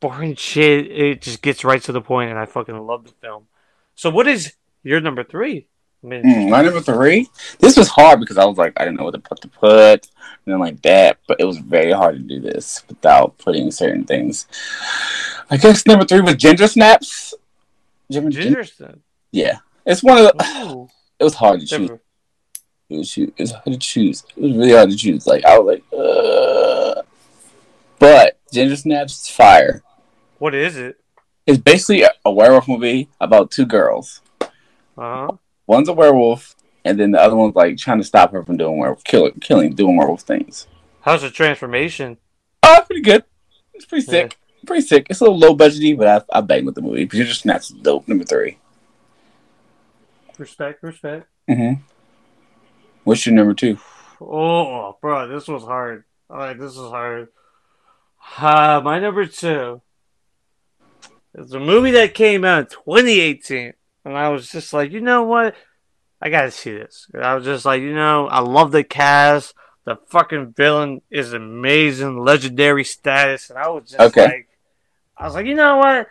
boring 0.00 0.34
shit. 0.34 0.90
It 0.90 1.22
just 1.22 1.40
gets 1.42 1.64
right 1.64 1.82
to 1.82 1.92
the 1.92 2.02
point, 2.02 2.30
and 2.30 2.38
I 2.38 2.44
fucking 2.44 2.78
love 2.78 3.04
the 3.04 3.12
film. 3.22 3.46
So, 3.94 4.10
what 4.10 4.28
is 4.28 4.54
your 4.82 5.00
number 5.00 5.24
three? 5.24 5.66
I 6.04 6.06
mean, 6.06 6.22
Mm, 6.22 6.50
my 6.50 6.62
number 6.62 6.80
three. 6.80 7.28
This 7.58 7.76
was 7.76 7.88
hard 7.88 8.20
because 8.20 8.38
I 8.38 8.44
was 8.44 8.56
like, 8.56 8.72
I 8.76 8.84
didn't 8.84 8.98
know 8.98 9.04
what 9.04 9.14
to 9.14 9.18
put 9.20 9.40
to 9.40 9.48
put, 9.48 10.06
and 10.44 10.52
then 10.52 10.58
like 10.60 10.82
that. 10.82 11.18
But 11.26 11.40
it 11.40 11.44
was 11.44 11.58
very 11.58 11.92
hard 11.92 12.16
to 12.16 12.22
do 12.22 12.40
this 12.40 12.84
without 12.88 13.38
putting 13.38 13.70
certain 13.70 14.04
things. 14.04 14.46
I 15.50 15.56
guess 15.56 15.86
number 15.86 16.04
three 16.04 16.20
was 16.20 16.36
Ginger 16.36 16.68
Snaps. 16.68 17.32
Ginger, 18.10 18.42
Ginger 18.42 18.64
Snap. 18.64 18.98
yeah, 19.32 19.58
it's 19.88 20.02
one 20.02 20.18
of 20.18 20.24
the. 20.24 20.64
Ooh, 20.66 20.88
It 21.20 21.24
was 21.24 21.34
hard 21.34 21.58
to 21.58 21.66
choose. 21.66 21.90
It 22.88 22.96
was, 22.96 23.18
it 23.18 23.38
was 23.38 23.50
hard 23.50 23.72
to 23.72 23.78
choose. 23.78 24.22
It 24.36 24.42
was 24.42 24.52
really 24.52 24.72
hard 24.72 24.90
to 24.90 24.96
choose. 24.96 25.26
Like 25.26 25.44
I 25.44 25.58
was 25.58 25.66
like, 25.66 25.84
uh. 25.92 27.02
But 27.98 28.38
Ginger 28.52 28.76
Snaps 28.76 29.22
is 29.22 29.28
fire. 29.28 29.82
What 30.38 30.54
is 30.54 30.76
it? 30.76 31.00
It's 31.44 31.58
basically 31.58 32.02
a, 32.02 32.10
a 32.24 32.30
werewolf 32.30 32.68
movie 32.68 33.08
about 33.20 33.50
two 33.50 33.66
girls. 33.66 34.20
Uh 34.40 34.46
huh. 34.96 35.30
One's 35.66 35.88
a 35.88 35.92
werewolf, 35.92 36.54
and 36.84 37.00
then 37.00 37.10
the 37.10 37.20
other 37.20 37.34
one's 37.34 37.56
like 37.56 37.76
trying 37.78 37.98
to 37.98 38.04
stop 38.04 38.30
her 38.32 38.44
from 38.44 38.56
doing 38.56 38.78
werewolf, 38.78 39.02
kill, 39.02 39.30
killing, 39.40 39.74
doing 39.74 39.96
werewolf 39.96 40.22
things. 40.22 40.68
How's 41.00 41.22
the 41.22 41.30
transformation? 41.30 42.18
Oh, 42.62 42.82
pretty 42.86 43.02
good. 43.02 43.24
It's 43.74 43.86
pretty 43.86 44.06
sick. 44.06 44.38
Pretty 44.66 44.86
sick. 44.86 45.06
It's 45.10 45.20
a 45.20 45.24
little 45.24 45.38
low 45.38 45.56
budgety, 45.56 45.96
but 45.98 46.06
I 46.32 46.38
I 46.38 46.40
bang 46.42 46.64
with 46.64 46.76
the 46.76 46.82
movie. 46.82 47.06
Ginger 47.06 47.34
Snaps 47.34 47.70
is 47.70 47.76
dope. 47.76 48.06
Number 48.06 48.24
three. 48.24 48.58
Respect, 50.38 50.82
respect. 50.82 51.26
Mm-hmm. 51.48 51.82
What's 53.04 53.26
your 53.26 53.34
number 53.34 53.54
two? 53.54 53.78
Oh, 54.20 54.96
bro, 55.00 55.28
this 55.28 55.48
was 55.48 55.62
hard. 55.64 56.04
All 56.30 56.36
right, 56.36 56.58
this 56.58 56.72
is 56.72 56.78
hard. 56.90 57.28
Uh, 58.38 58.80
my 58.84 58.98
number 58.98 59.26
two 59.26 59.80
is 61.34 61.52
a 61.52 61.60
movie 61.60 61.92
that 61.92 62.14
came 62.14 62.44
out 62.44 62.58
in 62.60 62.66
2018, 62.66 63.72
and 64.04 64.16
I 64.16 64.28
was 64.28 64.50
just 64.50 64.72
like, 64.72 64.92
you 64.92 65.00
know 65.00 65.22
what? 65.24 65.54
I 66.20 66.30
gotta 66.30 66.50
see 66.50 66.72
this. 66.72 67.06
I 67.20 67.34
was 67.34 67.44
just 67.44 67.64
like, 67.64 67.80
you 67.80 67.94
know, 67.94 68.26
I 68.26 68.40
love 68.40 68.72
the 68.72 68.84
cast. 68.84 69.54
The 69.84 69.96
fucking 70.10 70.52
villain 70.54 71.00
is 71.10 71.32
amazing, 71.32 72.18
legendary 72.18 72.84
status, 72.84 73.48
and 73.50 73.58
I 73.58 73.68
was 73.68 73.88
just 73.88 74.00
Okay. 74.00 74.26
like, 74.26 74.48
I 75.16 75.24
was 75.24 75.34
like, 75.34 75.46
you 75.46 75.54
know 75.54 75.78
what? 75.78 76.06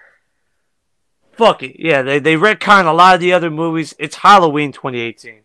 Fuck 1.37 1.63
it. 1.63 1.75
Yeah, 1.79 2.01
they 2.01 2.19
they 2.19 2.35
retcon 2.35 2.85
a 2.85 2.91
lot 2.93 3.15
of 3.15 3.21
the 3.21 3.33
other 3.33 3.49
movies. 3.51 3.95
It's 3.99 4.15
Halloween 4.15 4.71
2018. 4.71 5.41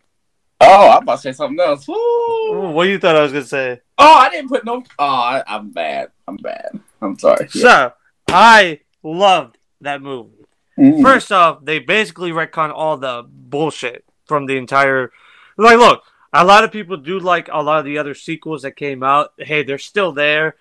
Oh, 0.60 0.90
I'm 0.90 1.02
about 1.02 1.16
to 1.16 1.22
say 1.22 1.32
something 1.32 1.58
else. 1.60 1.88
Ooh, 1.88 2.70
what 2.72 2.88
you 2.88 2.98
thought 2.98 3.16
I 3.16 3.22
was 3.22 3.32
gonna 3.32 3.44
say? 3.44 3.80
Oh, 3.98 4.14
I 4.14 4.30
didn't 4.30 4.48
put 4.48 4.64
no. 4.64 4.82
Oh, 4.98 5.04
I, 5.04 5.42
I'm 5.46 5.70
bad. 5.70 6.10
I'm 6.26 6.36
bad. 6.36 6.80
I'm 7.00 7.18
sorry. 7.18 7.48
Yeah. 7.54 7.62
So 7.62 7.92
I 8.28 8.80
loved 9.02 9.58
that 9.80 10.00
movie. 10.00 10.46
Mhm. 10.78 11.02
First 11.02 11.30
off, 11.32 11.64
they 11.64 11.78
basically 11.78 12.30
retcon 12.30 12.72
all 12.74 12.96
the 12.96 13.24
bullshit 13.28 14.04
from 14.26 14.46
the 14.46 14.56
entire. 14.56 15.12
Like, 15.58 15.78
look, 15.78 16.02
a 16.32 16.44
lot 16.44 16.64
of 16.64 16.72
people 16.72 16.96
do 16.96 17.18
like 17.18 17.48
a 17.52 17.62
lot 17.62 17.80
of 17.80 17.84
the 17.84 17.98
other 17.98 18.14
sequels 18.14 18.62
that 18.62 18.76
came 18.76 19.02
out. 19.02 19.32
Hey, 19.38 19.62
they're 19.64 19.78
still 19.78 20.12
there, 20.12 20.56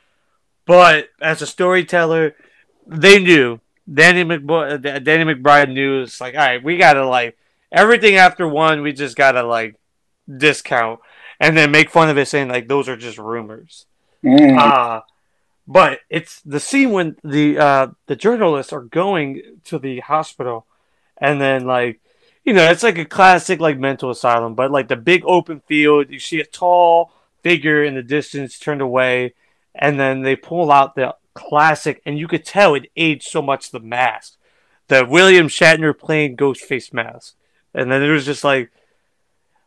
but 0.65 1.09
as 1.21 1.41
a 1.41 1.47
storyteller, 1.47 2.35
they 2.87 3.19
knew 3.19 3.59
Danny 3.93 4.23
McBo- 4.23 4.85
uh, 4.85 4.99
Danny 4.99 5.33
McBride 5.33 5.71
news. 5.73 6.21
like, 6.21 6.33
all 6.35 6.39
right, 6.39 6.63
we 6.63 6.77
gotta 6.77 7.05
like 7.07 7.37
everything 7.71 8.15
after 8.15 8.47
one, 8.47 8.81
we 8.81 8.93
just 8.93 9.15
gotta 9.15 9.43
like 9.43 9.75
discount 10.37 10.99
and 11.39 11.57
then 11.57 11.71
make 11.71 11.89
fun 11.89 12.09
of 12.09 12.17
it, 12.17 12.27
saying 12.27 12.47
like 12.49 12.67
those 12.67 12.87
are 12.87 12.97
just 12.97 13.17
rumors. 13.17 13.85
Mhm. 14.23 14.57
Uh 14.57 15.01
but 15.67 15.99
it's 16.09 16.41
the 16.41 16.59
scene 16.59 16.91
when 16.91 17.15
the 17.23 17.57
uh 17.57 17.87
the 18.07 18.15
journalists 18.15 18.73
are 18.73 18.81
going 18.81 19.41
to 19.65 19.79
the 19.79 19.99
hospital 19.99 20.65
and 21.17 21.39
then 21.39 21.65
like 21.65 21.99
you 22.43 22.53
know, 22.53 22.63
it's 22.71 22.81
like 22.83 22.97
a 22.97 23.05
classic 23.05 23.59
like 23.59 23.77
mental 23.77 24.09
asylum, 24.09 24.55
but 24.55 24.71
like 24.71 24.87
the 24.87 24.95
big 24.95 25.23
open 25.25 25.59
field, 25.67 26.09
you 26.09 26.17
see 26.19 26.39
a 26.39 26.45
tall 26.45 27.11
figure 27.43 27.83
in 27.83 27.93
the 27.93 28.01
distance 28.01 28.57
turned 28.57 28.81
away, 28.81 29.33
and 29.75 29.99
then 29.99 30.21
they 30.21 30.35
pull 30.35 30.71
out 30.71 30.95
the 30.95 31.15
classic 31.33 32.01
and 32.05 32.17
you 32.17 32.27
could 32.27 32.45
tell 32.45 32.75
it 32.75 32.91
aged 32.95 33.27
so 33.27 33.41
much 33.41 33.71
the 33.71 33.79
mask. 33.79 34.37
The 34.87 35.05
William 35.05 35.47
Shatner 35.47 35.97
playing 35.97 36.37
Ghostface 36.37 36.93
mask. 36.93 37.35
And 37.73 37.91
then 37.91 38.03
it 38.03 38.09
was 38.09 38.25
just 38.25 38.43
like 38.43 38.71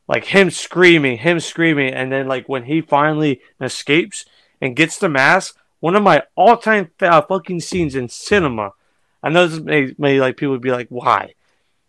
like 0.06 0.26
him 0.26 0.50
screaming, 0.50 1.18
him 1.18 1.40
screaming, 1.40 1.94
and 1.94 2.12
then 2.12 2.28
like 2.28 2.48
when 2.48 2.64
he 2.64 2.80
finally 2.80 3.40
escapes 3.60 4.26
and 4.60 4.76
gets 4.76 4.98
the 4.98 5.08
mask, 5.08 5.56
one 5.80 5.96
of 5.96 6.02
my 6.02 6.22
all-time 6.34 6.90
uh, 7.00 7.22
fucking 7.22 7.60
scenes 7.60 7.94
in 7.94 8.08
cinema. 8.08 8.72
I 9.22 9.30
know 9.30 9.46
this 9.46 9.60
may, 9.60 9.94
may 9.96 10.20
like 10.20 10.36
people 10.36 10.52
would 10.52 10.60
be 10.60 10.70
like, 10.70 10.88
why? 10.88 11.34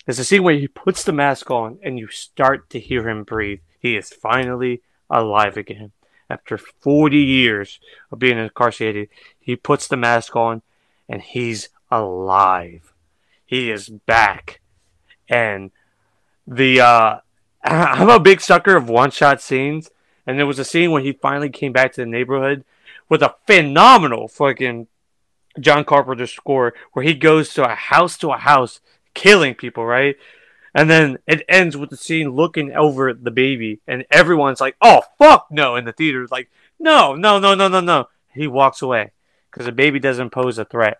There's 0.06 0.20
a 0.20 0.24
scene 0.24 0.44
where 0.44 0.56
he 0.56 0.68
puts 0.68 1.04
the 1.04 1.12
mask 1.12 1.52
on 1.52 1.80
and 1.84 2.00
you 2.00 2.08
start 2.08 2.70
to 2.70 2.80
hear 2.80 3.10
him 3.10 3.24
breathe. 3.24 3.60
He 3.80 3.98
is 3.98 4.10
finally 4.10 4.82
alive 5.10 5.58
again. 5.58 5.92
After 6.30 6.58
40 6.58 7.18
years 7.18 7.80
of 8.12 8.20
being 8.20 8.38
incarcerated, 8.38 9.10
he 9.40 9.56
puts 9.56 9.88
the 9.88 9.98
mask 9.98 10.36
on 10.36 10.62
and 11.08 11.22
he's 11.22 11.70
alive. 11.92 12.94
He 13.46 13.70
is 13.70 13.90
back. 13.90 14.60
And 15.30 15.72
the 16.48 16.82
uh 16.82 17.20
I'm 17.64 18.10
a 18.10 18.20
big 18.20 18.42
sucker 18.42 18.76
of 18.76 18.90
one 18.90 19.12
shot 19.12 19.42
scenes. 19.42 19.90
And 20.28 20.40
there 20.40 20.48
was 20.48 20.60
a 20.60 20.66
scene 20.66 20.92
when 20.92 21.04
he 21.04 21.14
finally 21.14 21.50
came 21.50 21.72
back 21.72 21.94
to 21.94 22.02
the 22.02 22.08
neighborhood 22.08 22.66
with 23.10 23.22
a 23.22 23.36
phenomenal 23.46 24.28
fucking 24.28 24.88
John 25.60 25.86
Carpenter 25.86 26.28
score 26.28 26.74
where 26.94 27.06
he 27.06 27.14
goes 27.14 27.54
to 27.54 27.64
a 27.70 27.76
house 27.76 28.18
to 28.18 28.32
a 28.32 28.38
house 28.38 28.82
killing 29.14 29.56
people, 29.56 29.86
right? 29.86 30.16
And 30.76 30.90
then 30.90 31.20
it 31.26 31.46
ends 31.48 31.78
with 31.78 31.90
the 31.90 31.98
scene 31.98 32.32
looking 32.32 32.74
over 32.74 33.14
the 33.14 33.32
baby, 33.32 33.80
and 33.88 34.06
everyone's 34.12 34.60
like, 34.60 34.76
"Oh 34.82 35.04
fuck 35.18 35.48
no!" 35.50 35.78
In 35.78 35.86
the 35.86 35.94
theater, 35.94 36.28
like, 36.30 36.52
"No, 36.78 37.16
no, 37.16 37.40
no, 37.40 37.56
no, 37.56 37.70
no, 37.70 37.80
no." 37.80 38.10
He 38.34 38.46
walks 38.46 38.82
away 38.82 39.12
because 39.50 39.66
the 39.66 39.72
baby 39.72 40.00
doesn't 40.00 40.32
pose 40.32 40.58
a 40.58 40.66
threat. 40.66 41.00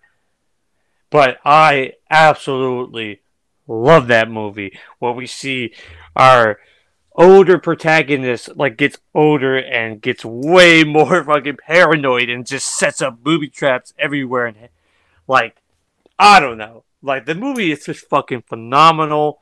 But 1.10 1.40
I 1.44 1.94
absolutely 2.10 3.22
love 3.68 4.08
that 4.08 4.30
movie 4.30 4.80
where 5.00 5.12
we 5.12 5.28
see 5.28 5.74
our 6.16 6.60
older 7.16 7.58
protagonist 7.58 8.56
like 8.56 8.78
gets 8.78 8.98
older 9.14 9.58
and 9.58 10.02
gets 10.02 10.24
way 10.24 10.84
more 10.86 11.24
fucking 11.24 11.58
paranoid 11.66 12.30
and 12.30 12.46
just 12.46 12.68
sets 12.78 13.02
up 13.02 13.24
booby 13.24 13.50
traps 13.50 13.94
everywhere 13.98 14.46
and 14.46 14.70
like 15.28 15.62
I 16.18 16.40
don't 16.40 16.58
know. 16.58 16.84
Like 17.02 17.26
the 17.26 17.36
movie 17.36 17.72
is 17.72 17.86
just 17.86 18.08
fucking 18.08 18.44
phenomenal. 18.48 19.40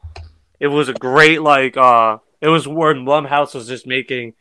It 0.63 0.67
was 0.67 0.87
a 0.87 0.93
great 0.93 1.41
like 1.41 1.75
uh 1.75 2.19
it 2.39 2.47
was 2.47 2.67
where 2.67 2.93
Blumhouse 2.95 3.53
was 3.53 3.67
just 3.67 3.85
making 3.85 4.33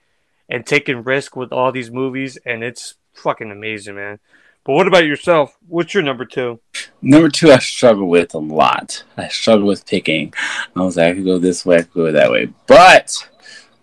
and 0.48 0.64
taking 0.64 1.02
risk 1.02 1.34
with 1.34 1.52
all 1.52 1.72
these 1.72 1.90
movies 1.90 2.38
and 2.46 2.62
it's 2.62 2.94
fucking 3.14 3.50
amazing, 3.50 3.96
man. 3.96 4.20
But 4.64 4.74
what 4.74 4.86
about 4.86 5.04
yourself? 5.04 5.56
What's 5.66 5.92
your 5.94 6.04
number 6.04 6.24
two? 6.24 6.60
Number 7.00 7.28
two, 7.28 7.50
I 7.50 7.58
struggle 7.58 8.08
with 8.08 8.32
a 8.34 8.38
lot. 8.38 9.02
I 9.16 9.26
struggle 9.26 9.66
with 9.66 9.84
picking. 9.86 10.32
I 10.76 10.80
was 10.82 10.96
like, 10.96 11.08
I 11.08 11.14
could 11.14 11.24
go 11.24 11.38
this 11.38 11.66
way, 11.66 11.78
I 11.78 11.82
could 11.82 11.92
go 11.94 12.12
that 12.12 12.30
way. 12.30 12.48
But 12.68 13.28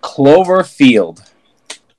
Cloverfield. 0.01 1.29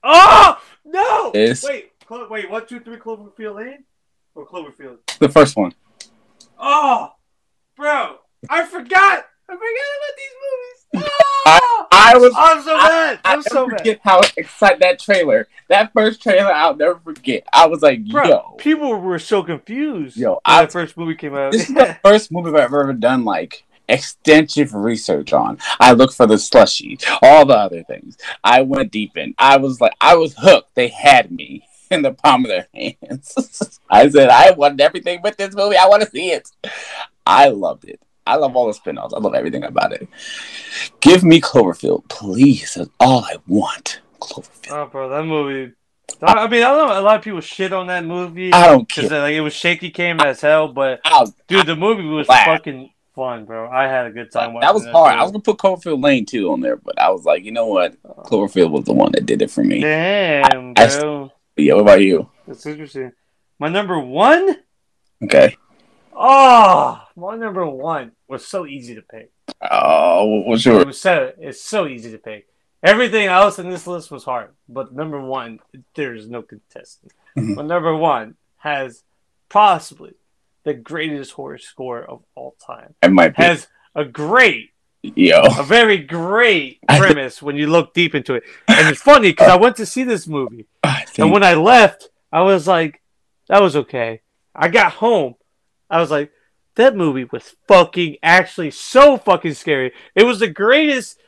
Oh 0.02 0.56
no! 0.86 1.32
Is- 1.34 1.62
Wait, 1.68 1.92
Clo- 2.06 2.26
wait, 2.30 2.50
one, 2.50 2.66
two, 2.66 2.80
three, 2.80 2.96
Cloverfield 2.96 3.56
Lane. 3.56 3.84
or 4.34 4.46
Cloverfield? 4.46 4.96
The 5.18 5.28
first 5.28 5.56
one. 5.56 5.74
Oh, 6.58 7.10
bro, 7.76 8.16
I 8.48 8.64
forgot. 8.64 9.26
I 9.50 9.54
forgot 9.54 9.90
about 9.98 10.16
these 10.16 11.02
movies. 11.02 11.06
I, 11.46 11.60
Oh, 11.62 11.86
I 11.90 12.16
was. 12.18 12.32
I'm 12.36 12.62
so 12.62 12.76
mad. 12.76 13.20
I 13.24 13.32
I'm 13.32 13.38
never 13.38 13.48
so 13.48 13.66
mad. 13.66 13.78
forget 13.78 14.00
how 14.04 14.20
excited 14.36 14.80
that 14.80 14.98
trailer. 15.00 15.48
That 15.68 15.92
first 15.92 16.22
trailer, 16.22 16.52
I'll 16.52 16.76
never 16.76 17.00
forget. 17.00 17.44
I 17.52 17.66
was 17.66 17.82
like, 17.82 18.04
Bro, 18.06 18.28
yo, 18.28 18.54
people 18.58 18.94
were 19.00 19.18
so 19.18 19.42
confused 19.42 20.16
Yo, 20.16 20.40
I- 20.44 20.64
the 20.66 20.70
first 20.70 20.96
movie 20.96 21.14
came 21.14 21.34
out. 21.34 21.52
this 21.52 21.68
is 21.68 21.74
the 21.74 21.98
first 22.04 22.30
movie 22.30 22.50
I've 22.50 22.64
ever 22.74 22.92
done 22.92 23.24
like 23.24 23.64
extensive 23.88 24.74
research 24.74 25.32
on. 25.32 25.58
I 25.80 25.92
looked 25.92 26.14
for 26.14 26.26
the 26.26 26.38
slushy, 26.38 26.98
all 27.22 27.44
the 27.46 27.54
other 27.56 27.82
things. 27.84 28.16
I 28.44 28.62
went 28.62 28.92
deep 28.92 29.16
in. 29.16 29.34
I 29.38 29.56
was 29.56 29.80
like, 29.80 29.94
I 30.00 30.14
was 30.16 30.34
hooked. 30.38 30.74
They 30.74 30.88
had 30.88 31.32
me 31.32 31.66
in 31.90 32.02
the 32.02 32.12
palm 32.12 32.44
of 32.44 32.50
their 32.50 32.68
hands. 32.74 33.80
I 33.90 34.08
said, 34.10 34.28
I 34.28 34.50
want 34.52 34.80
everything 34.80 35.22
with 35.22 35.36
this 35.38 35.54
movie. 35.56 35.76
I 35.76 35.86
want 35.88 36.02
to 36.02 36.10
see 36.10 36.30
it. 36.32 36.48
I 37.26 37.48
loved 37.48 37.84
it. 37.86 38.00
I 38.26 38.36
love 38.36 38.54
all 38.56 38.66
the 38.66 38.74
spin-offs. 38.74 39.14
I 39.14 39.18
love 39.18 39.34
everything 39.34 39.64
about 39.64 39.92
it. 39.92 40.08
Give 41.00 41.24
me 41.24 41.40
Cloverfield, 41.40 42.08
please. 42.08 42.74
That's 42.74 42.90
all 43.00 43.24
I 43.24 43.36
want. 43.46 44.00
Cloverfield. 44.20 44.70
oh, 44.72 44.86
bro, 44.86 45.08
that 45.08 45.24
movie. 45.24 45.72
I 46.22 46.46
mean, 46.48 46.62
I 46.62 46.68
don't 46.68 46.88
know. 46.88 47.00
A 47.00 47.02
lot 47.02 47.16
of 47.16 47.22
people 47.22 47.40
shit 47.40 47.72
on 47.72 47.86
that 47.86 48.04
movie 48.04 48.52
I 48.52 48.66
don't 48.66 48.88
care. 48.88 49.08
like 49.08 49.32
it 49.34 49.40
was 49.40 49.54
shaky 49.54 49.90
cam 49.90 50.20
as 50.20 50.40
hell. 50.40 50.68
But 50.68 51.00
I'll- 51.04 51.34
dude, 51.48 51.66
the 51.66 51.76
movie 51.76 52.04
was 52.04 52.28
Laugh. 52.28 52.46
fucking 52.46 52.90
fun, 53.14 53.44
bro. 53.46 53.68
I 53.70 53.84
had 53.86 54.06
a 54.06 54.10
good 54.10 54.30
time 54.30 54.52
watching 54.52 54.66
that 54.66 54.74
was 54.74 54.84
hard. 54.86 55.14
I 55.14 55.22
was 55.22 55.30
gonna 55.32 55.42
put 55.42 55.56
Cloverfield 55.58 56.02
Lane 56.02 56.26
2 56.26 56.50
on 56.52 56.60
there, 56.60 56.76
but 56.76 57.00
I 57.00 57.10
was 57.10 57.24
like, 57.24 57.44
you 57.44 57.52
know 57.52 57.66
what? 57.66 57.94
Cloverfield 58.02 58.70
was 58.70 58.84
the 58.84 58.92
one 58.92 59.12
that 59.12 59.24
did 59.26 59.40
it 59.40 59.50
for 59.50 59.64
me. 59.64 59.80
Damn, 59.80 60.74
I- 60.76 60.98
bro. 60.98 61.30
Yeah, 61.56 61.74
what 61.74 61.82
about 61.82 62.02
you? 62.02 62.28
That's 62.46 62.66
interesting. 62.66 63.12
My 63.58 63.68
number 63.68 63.98
one? 63.98 64.56
Okay. 65.24 65.56
Oh, 66.14 67.00
my 67.16 67.36
number 67.36 67.66
one 67.66 68.12
was 68.28 68.46
so 68.46 68.66
easy 68.66 68.94
to 68.94 69.02
pick. 69.02 69.30
Oh, 69.70 70.42
what's 70.46 70.64
your? 70.64 70.80
It 70.80 70.86
was 70.86 71.00
so 71.00 71.32
it's 71.38 71.60
so 71.60 71.86
easy 71.86 72.10
to 72.12 72.18
pick. 72.18 72.46
Everything 72.82 73.26
else 73.26 73.58
in 73.58 73.68
this 73.70 73.86
list 73.86 74.10
was 74.10 74.24
hard, 74.24 74.50
but 74.68 74.92
number 74.94 75.20
one, 75.20 75.60
there's 75.94 76.28
no 76.28 76.42
contestant. 76.42 77.12
Mhm. 77.36 77.56
But 77.56 77.66
number 77.66 77.94
one 77.94 78.36
has 78.58 79.02
possibly 79.48 80.14
the 80.64 80.74
greatest 80.74 81.32
horror 81.32 81.58
score 81.58 82.02
of 82.02 82.22
all 82.34 82.54
time. 82.64 82.94
it 83.02 83.10
might 83.10 83.36
be 83.36 83.42
Has 83.42 83.68
a 83.94 84.04
great, 84.04 84.70
yo. 85.02 85.42
a 85.58 85.62
very 85.62 85.98
great 85.98 86.78
premise 86.86 87.40
when 87.42 87.56
you 87.56 87.66
look 87.66 87.92
deep 87.94 88.14
into 88.14 88.34
it. 88.34 88.44
And 88.68 88.88
it's 88.88 89.00
funny 89.02 89.30
because 89.32 89.48
I 89.50 89.56
went 89.56 89.76
to 89.76 89.86
see 89.86 90.04
this 90.04 90.26
movie, 90.26 90.66
I 90.84 91.04
and 91.18 91.30
when 91.32 91.42
I 91.42 91.54
left, 91.54 92.08
I 92.32 92.42
was 92.42 92.66
like, 92.68 93.00
that 93.48 93.60
was 93.62 93.74
okay. 93.76 94.20
I 94.54 94.68
got 94.68 94.92
home, 94.92 95.34
I 95.90 96.00
was 96.00 96.10
like, 96.10 96.30
that 96.76 96.96
movie 96.96 97.24
was 97.24 97.56
fucking 97.68 98.16
actually 98.22 98.70
so 98.70 99.16
fucking 99.18 99.54
scary. 99.54 99.92
It 100.14 100.24
was 100.24 100.38
the 100.38 100.48
greatest 100.48 101.18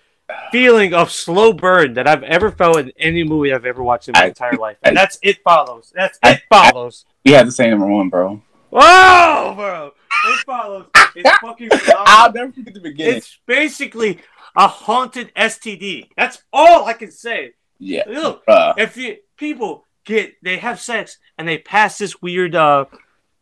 feeling 0.50 0.94
of 0.94 1.10
slow 1.10 1.52
burn 1.52 1.94
that 1.94 2.06
I've 2.08 2.22
ever 2.22 2.50
felt 2.50 2.78
in 2.78 2.92
any 2.98 3.24
movie 3.24 3.52
I've 3.52 3.66
ever 3.66 3.82
watched 3.82 4.08
in 4.08 4.12
my 4.14 4.24
I- 4.24 4.28
entire 4.28 4.56
life. 4.56 4.76
And 4.82 4.96
I- 4.96 5.02
that's 5.02 5.18
It 5.22 5.38
Follows. 5.42 5.92
That's 5.94 6.18
I- 6.22 6.32
It 6.34 6.42
Follows. 6.48 7.04
we 7.24 7.32
had 7.32 7.46
the 7.46 7.52
same 7.52 7.70
number 7.70 7.86
one, 7.86 8.08
bro. 8.08 8.40
Whoa, 8.70 9.52
bro. 9.54 9.92
It 10.28 10.38
Follows. 10.46 10.86
It's 11.14 11.30
fucking 11.42 11.68
I'll 12.06 12.32
never 12.32 12.52
forget 12.52 12.74
the 12.74 12.80
beginning. 12.80 13.16
It's 13.16 13.38
basically 13.46 14.20
a 14.56 14.66
haunted 14.68 15.32
STD. 15.34 16.08
That's 16.16 16.42
all 16.52 16.84
I 16.86 16.94
can 16.94 17.10
say. 17.10 17.52
yeah. 17.78 18.04
Look, 18.06 18.42
Uh, 18.48 18.72
if 18.78 18.96
you 18.96 19.16
people 19.36 19.84
get 20.04 20.34
they 20.42 20.56
have 20.58 20.80
sex 20.80 21.18
and 21.36 21.46
they 21.46 21.58
pass 21.58 21.98
this 21.98 22.20
weird 22.22 22.54
uh 22.54 22.86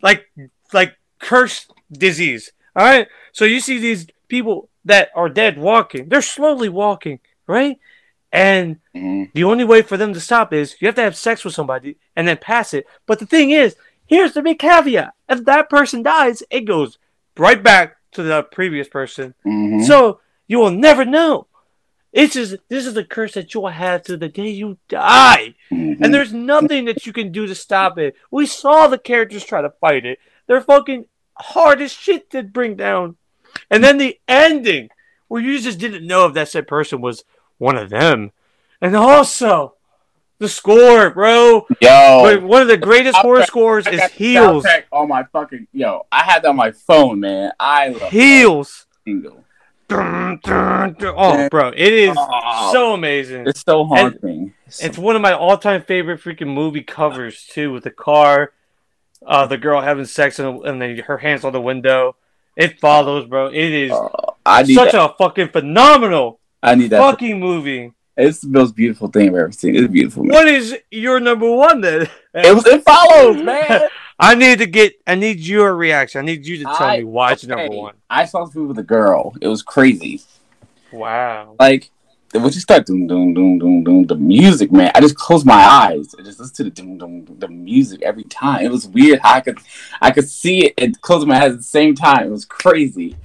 like 0.03 0.27
like 0.73 0.95
cursed 1.21 1.73
disease 1.93 2.53
all 2.75 2.85
right 2.85 3.09
so 3.33 3.45
you 3.45 3.61
see 3.61 3.79
these 3.79 4.07
people 4.29 4.69
that 4.85 5.11
are 5.15 5.29
dead 5.29 5.59
walking 5.59 6.09
they're 6.09 6.23
slowly 6.23 6.69
walking 6.69 7.19
right 7.47 7.79
and 8.33 8.79
mhm. 8.95 9.31
the 9.35 9.45
only 9.45 9.65
way 9.65 9.83
for 9.83 9.97
them 9.97 10.15
to 10.15 10.21
stop 10.21 10.53
is 10.53 10.77
you 10.81 10.87
have 10.87 10.95
to 10.95 11.03
have 11.03 11.17
sex 11.17 11.45
with 11.45 11.55
somebody 11.55 11.97
and 12.17 12.27
then 12.27 12.37
pass 12.37 12.73
it 12.75 12.87
but 13.07 13.19
the 13.19 13.27
thing 13.27 13.51
is 13.51 13.77
here's 14.07 14.33
the 14.35 14.43
big 14.43 14.59
caveat 14.59 15.13
if 15.29 15.45
that 15.45 15.69
person 15.69 16.03
dies 16.03 16.43
it 16.51 16.63
goes 16.63 16.99
right 17.37 17.63
back 17.63 17.97
to 18.13 18.23
the 18.23 18.43
previous 18.43 18.89
person 18.89 19.35
Mhm. 19.45 19.85
so 19.85 20.21
you 20.47 20.59
will 20.59 20.71
never 20.71 21.05
know 21.05 21.47
it's 22.13 22.35
just 22.35 22.57
this 22.69 22.87
is 22.87 22.95
the 22.95 23.05
curse 23.05 23.35
that 23.35 23.55
you 23.55 23.61
will 23.61 23.69
have 23.69 24.03
to 24.05 24.17
the 24.17 24.29
day 24.29 24.49
you 24.49 24.79
die 24.89 25.55
Mhm. 25.71 25.99
and 26.01 26.13
there's 26.13 26.33
nothing 26.33 26.87
that 26.87 27.07
you 27.07 27.13
can 27.13 27.31
do 27.31 27.47
to 27.47 27.55
stop 27.55 27.99
it. 27.99 28.17
We 28.33 28.47
saw 28.47 28.89
the 28.89 28.99
characters 28.99 29.45
try 29.45 29.63
to 29.63 29.71
fight 29.81 30.05
it. 30.05 30.19
They're 30.49 30.61
fucking 30.61 31.05
hard 31.41 31.81
as 31.81 31.93
shit 31.93 32.31
to 32.31 32.43
bring 32.43 32.77
down. 32.77 33.17
And 33.71 33.83
then 33.83 33.99
the 33.99 34.19
ending, 34.29 34.91
where 35.29 35.43
you 35.43 35.59
just 35.61 35.79
didn't 35.79 36.07
know 36.07 36.27
if 36.27 36.35
that 36.35 36.49
said 36.49 36.67
person 36.67 37.01
was 37.01 37.25
one 37.59 37.77
of 37.77 37.91
them. 37.91 38.33
And 38.81 38.95
also, 38.97 39.75
the 40.39 40.49
score, 40.49 41.11
bro. 41.11 41.67
yo, 41.81 42.23
Wait, 42.25 42.43
one 42.43 42.63
of 42.63 42.69
the 42.69 42.77
greatest 42.79 43.17
horror 43.19 43.43
scores 43.45 43.87
is 43.87 44.03
Heels. 44.13 44.65
on 44.93 45.09
my 45.09 45.25
fucking 45.25 45.67
yo. 45.73 46.07
I 46.11 46.23
had 46.25 46.43
that 46.43 46.49
on 46.51 46.57
my 46.57 46.71
phone, 46.71 47.21
man. 47.21 47.53
I 47.61 47.89
love 47.89 48.11
Heels. 48.11 48.87
single. 49.05 49.45
Dun, 49.89 50.39
dun, 50.45 50.95
dun. 51.01 51.15
Oh, 51.17 51.49
bro, 51.49 51.71
it 51.71 51.93
is 51.93 52.17
Oh. 52.17 52.71
so 52.73 52.95
amazing. 52.95 53.49
It's 53.49 53.63
so 53.63 53.85
haunting. 53.85 54.55
It's 54.81 54.97
one 54.97 55.17
of 55.17 55.23
my 55.23 55.33
all-time 55.33 55.83
favorite 55.83 56.21
freaking 56.21 56.55
movie 56.55 56.83
covers 56.85 57.45
too, 57.45 57.73
with 57.73 57.83
the 57.85 57.91
car, 57.91 58.53
uh, 59.27 59.47
the 59.47 59.57
girl 59.59 59.81
having 59.81 60.05
sex, 60.07 60.39
and, 60.39 60.65
and 60.65 60.81
then 60.81 60.97
her 60.99 61.19
hands 61.19 61.45
on 61.45 61.53
the 61.53 61.61
window. 61.61 62.17
It 62.57 62.81
follows, 62.81 63.27
bro. 63.27 63.47
It 63.47 63.55
is 63.73 63.93
Oh, 63.93 64.11
I 64.45 64.63
need 64.65 64.75
such 64.75 64.93
that. 64.93 65.11
a 65.11 65.15
fucking 65.17 65.49
phenomenal 65.49 66.41
I 66.63 66.75
need 66.75 66.91
that. 66.91 66.99
fucking 66.99 67.39
movie. 67.41 67.93
It's 68.17 68.41
the 68.41 68.49
most 68.49 68.75
beautiful 68.77 69.09
thing 69.09 69.29
I've 69.31 69.35
ever 69.37 69.53
seen. 69.53 69.77
It's 69.77 69.91
beautiful. 69.91 70.25
Man. 70.25 70.35
What 70.35 70.49
is 70.49 70.77
your 70.91 71.21
number 71.21 71.51
one 71.51 71.81
then? 71.81 72.09
It 72.35 72.55
was. 72.55 72.67
It 72.67 72.83
follows, 72.85 73.43
man. 73.43 73.89
I 74.19 74.35
need 74.35 74.59
to 74.59 74.67
get. 74.67 74.95
I 75.07 75.15
need 75.15 75.41
your 75.41 75.75
reaction. 75.75 76.19
I 76.21 76.25
need 76.25 76.45
you 76.45 76.59
to 76.59 76.65
tell 76.65 76.83
I- 76.83 76.99
me 76.99 77.05
why 77.05 77.33
it's 77.33 77.47
number 77.47 77.75
one. 77.75 77.95
I 78.11 78.27
saw 78.27 78.45
this 78.45 78.55
movie 78.55 78.69
with 78.69 78.79
a 78.79 78.83
girl. 78.83 79.35
It 79.41 79.49
was 79.49 79.63
crazy. 79.63 80.21
Wow. 80.93 81.55
Like 81.59 81.91
when 82.33 82.45
you 82.45 82.51
start 82.53 82.87
doom 82.87 83.07
doom 83.07 83.35
doom 83.35 83.59
doom 83.59 83.85
doom 83.85 84.05
the 84.07 84.15
music, 84.15 84.71
man. 84.71 84.93
I 84.95 85.01
just 85.01 85.17
closed 85.17 85.45
my 85.45 85.55
eyes 85.65 86.15
and 86.15 86.25
just 86.25 86.39
listen 86.39 86.55
to 86.57 86.65
the 86.65 86.71
doom 86.71 86.97
doom 86.99 87.27
the 87.39 87.49
music 87.49 88.03
every 88.03 88.23
time. 88.25 88.65
It 88.65 88.71
was 88.71 88.87
weird 88.87 89.21
how 89.21 89.35
I 89.35 89.41
could 89.41 89.59
I 90.01 90.11
could 90.13 90.29
see 90.29 90.67
it 90.67 90.75
and 90.79 91.01
close 91.01 91.27
my 91.27 91.37
eyes 91.43 91.53
at 91.53 91.59
the 91.59 91.63
same 91.65 91.95
time. 91.95 92.27
It 92.27 92.31
was 92.31 92.45
crazy. 92.45 93.17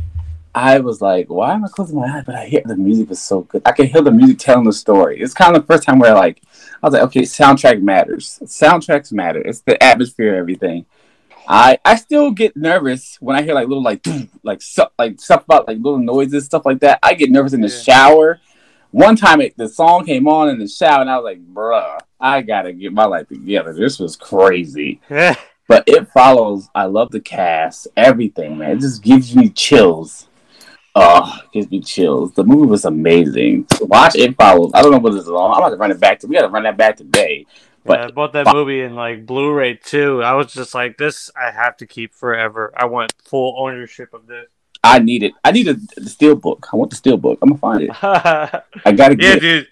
I 0.56 0.80
was 0.80 1.02
like, 1.02 1.30
why 1.30 1.54
am 1.54 1.66
I 1.66 1.68
closing 1.68 2.00
my 2.00 2.08
eyes? 2.08 2.24
But 2.26 2.36
I 2.36 2.46
hear 2.46 2.62
the 2.66 2.78
music 2.78 3.10
was 3.10 3.22
so 3.22 3.42
good. 3.42 3.62
I 3.66 3.74
could 3.74 3.88
hear 3.88 4.02
the 4.02 4.12
music 4.12 4.40
telling 4.40 4.64
the 4.64 4.72
story. 4.74 5.20
It's 5.20 5.34
kind 5.34 5.56
of 5.56 5.62
the 5.62 5.68
first 5.74 5.84
time 5.84 6.00
where 6.00 6.14
like 6.16 6.42
I 6.82 6.88
was 6.88 6.94
like, 6.94 7.04
okay, 7.04 7.22
soundtrack 7.22 7.82
matters. 7.82 8.40
Soundtracks 8.44 9.12
matter. 9.12 9.42
It's 9.42 9.60
the 9.62 9.82
atmosphere, 9.84 10.36
everything. 10.36 10.86
I 11.48 11.78
I 11.86 11.96
still 11.98 12.32
get 12.32 12.58
nervous 12.58 13.18
when 13.20 13.36
I 13.36 13.44
hear 13.44 13.54
like 13.54 13.68
little 13.68 13.84
like 13.84 14.04
like 14.44 14.62
stuff 14.64 14.92
like 14.98 15.20
stuff 15.20 15.44
about 15.44 15.68
like 15.68 15.78
little 15.78 16.00
noises 16.00 16.46
stuff 16.46 16.66
like 16.66 16.80
that. 16.80 17.00
I 17.04 17.14
get 17.14 17.30
nervous 17.30 17.54
in 17.54 17.62
the 17.62 17.68
Yeah. 17.68 17.82
shower. 17.82 18.40
One 18.96 19.18
time 19.18 19.42
it, 19.42 19.58
the 19.58 19.68
song 19.68 20.06
came 20.06 20.26
on 20.26 20.48
in 20.48 20.58
the 20.58 20.70
shower 20.70 21.02
and 21.02 21.10
I 21.10 21.18
was 21.18 21.26
like, 21.26 21.46
bruh, 21.54 22.00
I 22.18 22.42
gotta 22.42 22.72
get 22.72 22.94
my 22.94 23.04
life 23.04 23.28
together. 23.28 23.74
This 23.74 24.00
was 24.00 24.16
crazy. 24.16 25.02
But 25.68 25.84
it 25.86 26.08
follows. 26.14 26.70
I 26.74 26.86
love 26.86 27.12
the 27.12 27.20
cast, 27.20 27.90
everything, 27.98 28.58
man. 28.58 28.78
It 28.78 28.80
just 28.80 29.04
gives 29.04 29.36
me 29.36 29.50
chills. 29.50 30.30
Oh, 30.96 31.42
gives 31.52 31.70
me 31.70 31.82
chills. 31.82 32.32
The 32.36 32.46
movie 32.46 32.68
was 32.68 32.86
amazing. 32.86 33.68
Watch 33.82 34.16
it 34.16 34.34
follows. 34.38 34.72
I 34.74 34.82
don't 34.82 34.92
know 34.92 35.00
what 35.00 35.12
this 35.12 35.24
is 35.24 35.30
on. 35.30 35.52
I'm 35.52 35.58
about 35.58 35.72
to 35.72 35.76
run 35.76 35.92
it 35.92 36.00
back. 36.00 36.20
To, 36.22 36.28
we 36.28 36.36
got 36.36 36.44
to 36.44 36.48
run 36.48 36.64
that 36.64 36.78
back 36.78 36.96
today. 36.96 37.46
But 37.84 38.00
yeah, 38.00 38.06
I 38.06 38.12
bought 38.12 38.32
that 38.32 38.48
movie 38.54 38.80
in 38.80 38.96
like 38.96 39.26
Blu-ray 39.26 39.74
too. 39.74 40.24
I 40.24 40.36
was 40.36 40.54
just 40.54 40.74
like, 40.74 40.98
this 40.98 41.30
I 41.36 41.52
have 41.52 41.76
to 41.78 41.86
keep 41.86 42.14
forever. 42.14 42.72
I 42.74 42.86
want 42.86 43.14
full 43.26 43.56
ownership 43.58 44.14
of 44.14 44.26
this. 44.26 44.48
I 44.86 45.00
need 45.00 45.24
it. 45.24 45.34
I 45.44 45.52
need 45.52 45.68
a, 45.68 45.74
the 45.74 46.10
steel 46.10 46.36
book. 46.36 46.68
I 46.72 46.76
want 46.76 46.92
the 46.92 46.96
steel 46.96 47.18
book. 47.18 47.40
I'm 47.42 47.50
gonna 47.50 47.60
find 47.60 47.82
it. 47.84 47.90
I 48.04 48.92
gotta 48.92 49.16
get 49.16 49.38
it. 49.38 49.40
dude. 49.42 49.68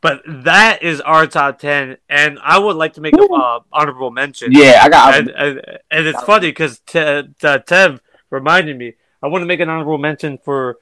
But 0.00 0.22
that 0.44 0.82
is 0.82 1.00
our 1.00 1.26
top 1.26 1.58
ten, 1.58 1.96
and 2.08 2.38
I 2.42 2.58
would 2.58 2.76
like 2.76 2.94
to 2.94 3.00
make 3.00 3.14
an 3.14 3.28
uh, 3.32 3.60
honorable 3.72 4.10
mention. 4.12 4.52
Yeah, 4.52 4.80
I 4.82 4.88
got. 4.88 5.18
and, 5.18 5.28
and, 5.28 5.78
and 5.90 6.06
it's 6.06 6.22
funny 6.22 6.48
because 6.48 6.78
Te- 6.80 7.22
Te- 7.40 7.64
Tev 7.66 8.00
reminded 8.30 8.78
me. 8.78 8.94
I 9.22 9.26
want 9.26 9.42
to 9.42 9.46
make 9.46 9.58
an 9.58 9.68
honorable 9.68 9.98
mention 9.98 10.38
for 10.38 10.78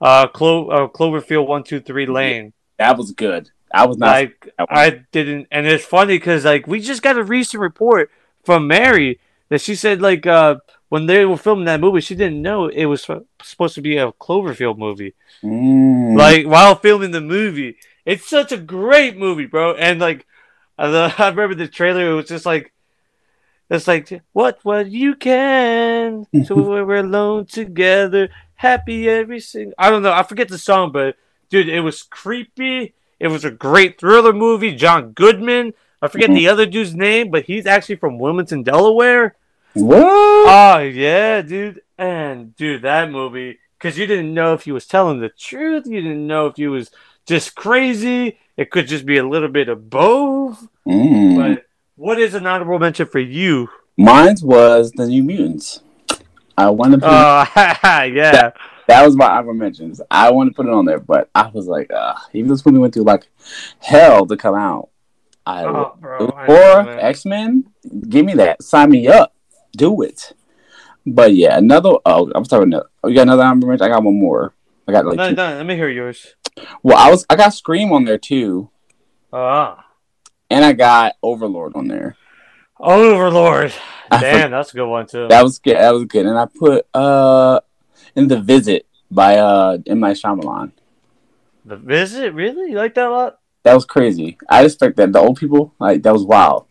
uh, 0.00 0.28
Clo- 0.28 0.68
uh 0.68 0.88
Cloverfield 0.88 1.46
one 1.48 1.64
two 1.64 1.80
three 1.80 2.06
Lane. 2.06 2.52
that 2.78 2.96
was 2.96 3.10
good. 3.10 3.50
I 3.74 3.86
was 3.86 3.98
not. 3.98 4.12
Like. 4.12 4.48
I 4.58 5.02
didn't, 5.10 5.48
and 5.50 5.66
it's 5.66 5.84
funny 5.84 6.14
because 6.14 6.44
like 6.44 6.66
we 6.68 6.80
just 6.80 7.02
got 7.02 7.18
a 7.18 7.24
recent 7.24 7.60
report 7.60 8.10
from 8.44 8.68
Mary 8.68 9.18
that 9.48 9.60
she 9.60 9.74
said 9.74 10.00
like 10.00 10.24
uh 10.24 10.56
when 10.92 11.06
they 11.06 11.24
were 11.24 11.38
filming 11.38 11.64
that 11.64 11.80
movie, 11.80 12.02
she 12.02 12.14
didn't 12.14 12.42
know 12.42 12.68
it 12.68 12.84
was 12.84 13.08
supposed 13.42 13.74
to 13.76 13.80
be 13.80 13.96
a 13.96 14.12
Cloverfield 14.12 14.76
movie. 14.76 15.14
Mm. 15.42 16.18
Like 16.18 16.44
while 16.44 16.74
filming 16.74 17.12
the 17.12 17.22
movie, 17.22 17.78
it's 18.04 18.28
such 18.28 18.52
a 18.52 18.58
great 18.58 19.16
movie, 19.16 19.46
bro. 19.46 19.72
And 19.74 20.00
like 20.00 20.26
I, 20.76 20.88
I 21.18 21.30
remember 21.30 21.54
the 21.54 21.66
trailer; 21.66 22.10
it 22.10 22.12
was 22.12 22.28
just 22.28 22.44
like 22.44 22.74
It's 23.70 23.88
like 23.88 24.20
what 24.34 24.58
what 24.64 24.90
you 24.90 25.14
can. 25.14 26.26
So 26.44 26.56
we're 26.56 26.96
alone 26.96 27.46
together, 27.46 28.28
happy 28.56 29.08
every 29.08 29.40
single. 29.40 29.72
I 29.78 29.88
don't 29.88 30.02
know. 30.02 30.12
I 30.12 30.22
forget 30.24 30.48
the 30.48 30.58
song, 30.58 30.92
but 30.92 31.16
dude, 31.48 31.70
it 31.70 31.80
was 31.80 32.02
creepy. 32.02 32.92
It 33.18 33.28
was 33.28 33.46
a 33.46 33.50
great 33.50 33.98
thriller 33.98 34.34
movie. 34.34 34.74
John 34.76 35.12
Goodman. 35.12 35.72
I 36.02 36.08
forget 36.08 36.28
Mhm. 36.28 36.34
the 36.34 36.48
other 36.48 36.66
dude's 36.66 36.94
name, 36.94 37.30
but 37.30 37.44
he's 37.46 37.64
actually 37.64 37.96
from 37.96 38.18
Wilmington, 38.18 38.62
Delaware. 38.62 39.36
What? 39.74 40.02
Oh 40.04 40.78
yeah, 40.78 41.42
dude. 41.42 41.80
And 41.98 42.54
dude, 42.56 42.82
that 42.82 43.10
movie 43.10 43.58
because 43.78 43.98
you 43.98 44.06
didn't 44.06 44.34
know 44.34 44.54
if 44.54 44.62
he 44.64 44.72
was 44.72 44.86
telling 44.86 45.20
the 45.20 45.28
truth. 45.28 45.86
You 45.86 46.00
didn't 46.00 46.26
know 46.26 46.46
if 46.46 46.56
he 46.56 46.66
was 46.68 46.90
just 47.26 47.54
crazy. 47.54 48.38
It 48.56 48.70
could 48.70 48.86
just 48.86 49.06
be 49.06 49.16
a 49.18 49.26
little 49.26 49.48
bit 49.48 49.68
of 49.68 49.88
both. 49.88 50.66
Mm. 50.86 51.36
But 51.36 51.64
what 51.96 52.18
is 52.20 52.34
an 52.34 52.46
honorable 52.46 52.78
mention 52.78 53.06
for 53.06 53.18
you? 53.18 53.68
Mine's 53.96 54.42
was 54.44 54.92
the 54.92 55.06
New 55.06 55.22
Mutants. 55.22 55.80
I 56.58 56.68
wanted 56.70 57.00
to 57.00 57.06
put 57.06 57.14
Oh, 57.14 57.44
yeah. 58.04 58.50
that 58.88 59.04
was 59.04 59.16
my 59.16 59.26
honorable 59.26 59.54
mentions. 59.54 60.00
I 60.10 60.30
wanted 60.30 60.50
to 60.50 60.56
put 60.56 60.66
it 60.66 60.72
on 60.72 60.84
there, 60.84 61.00
but 61.00 61.30
I 61.34 61.48
was 61.48 61.66
like, 61.66 61.90
uh, 61.92 62.14
even 62.34 62.48
though 62.48 62.54
this 62.54 62.66
movie 62.66 62.78
went 62.78 62.92
through 62.94 63.04
like 63.04 63.28
hell 63.80 64.26
to 64.26 64.36
come 64.36 64.54
out, 64.54 64.90
I 65.46 65.64
Oh, 65.64 65.96
bro. 65.98 66.26
Or. 66.28 66.90
X 67.00 67.24
Men, 67.24 67.64
give 68.08 68.26
me 68.26 68.34
that. 68.34 68.62
Sign 68.62 68.90
me 68.90 69.08
up. 69.08 69.34
Do 69.76 70.02
it. 70.02 70.32
But 71.06 71.34
yeah, 71.34 71.58
another. 71.58 71.94
Oh, 72.04 72.30
I'm 72.34 72.44
talking. 72.44 72.72
Oh, 72.74 73.08
you 73.08 73.14
got 73.14 73.22
another 73.22 73.42
honorable 73.42 73.68
mention? 73.68 73.84
I 73.86 73.88
got 73.88 74.04
one 74.04 74.18
more. 74.20 74.54
I 74.86 74.92
got 74.92 75.06
like. 75.06 75.16
No, 75.16 75.30
two. 75.30 75.34
no, 75.36 75.56
let 75.56 75.66
me 75.66 75.74
hear 75.76 75.88
yours. 75.88 76.34
Well, 76.82 76.96
I 76.98 77.10
was. 77.10 77.26
I 77.28 77.36
got 77.36 77.54
Scream 77.54 77.92
on 77.92 78.04
there 78.04 78.18
too, 78.18 78.70
Ah. 79.32 79.84
and 80.50 80.64
I 80.64 80.72
got 80.74 81.14
Overlord 81.22 81.74
on 81.74 81.88
there. 81.88 82.16
Overlord. 82.78 83.72
Damn, 84.10 84.50
that's 84.50 84.72
a 84.72 84.76
good 84.76 84.86
one, 84.88 85.06
too. 85.06 85.28
That 85.28 85.42
was 85.42 85.58
good. 85.58 85.76
That 85.76 85.94
was 85.94 86.04
good. 86.04 86.26
And 86.26 86.38
I 86.38 86.46
put 86.46 86.86
uh 86.94 87.60
in 88.14 88.28
the 88.28 88.40
Visit 88.40 88.86
by 89.10 89.38
uh 89.38 89.78
M. 89.86 90.00
Night 90.00 90.16
Shyamalan. 90.16 90.72
The 91.64 91.76
Visit? 91.76 92.34
Really? 92.34 92.70
You 92.72 92.76
like 92.76 92.94
that 92.94 93.06
a 93.06 93.10
lot? 93.10 93.38
That 93.62 93.74
was 93.74 93.84
crazy. 93.84 94.36
I 94.48 94.64
expect 94.64 94.96
that 94.96 95.12
the 95.12 95.20
old 95.20 95.38
people 95.38 95.72
like 95.78 96.02
that 96.02 96.12
was 96.12 96.24
wild. 96.24 96.66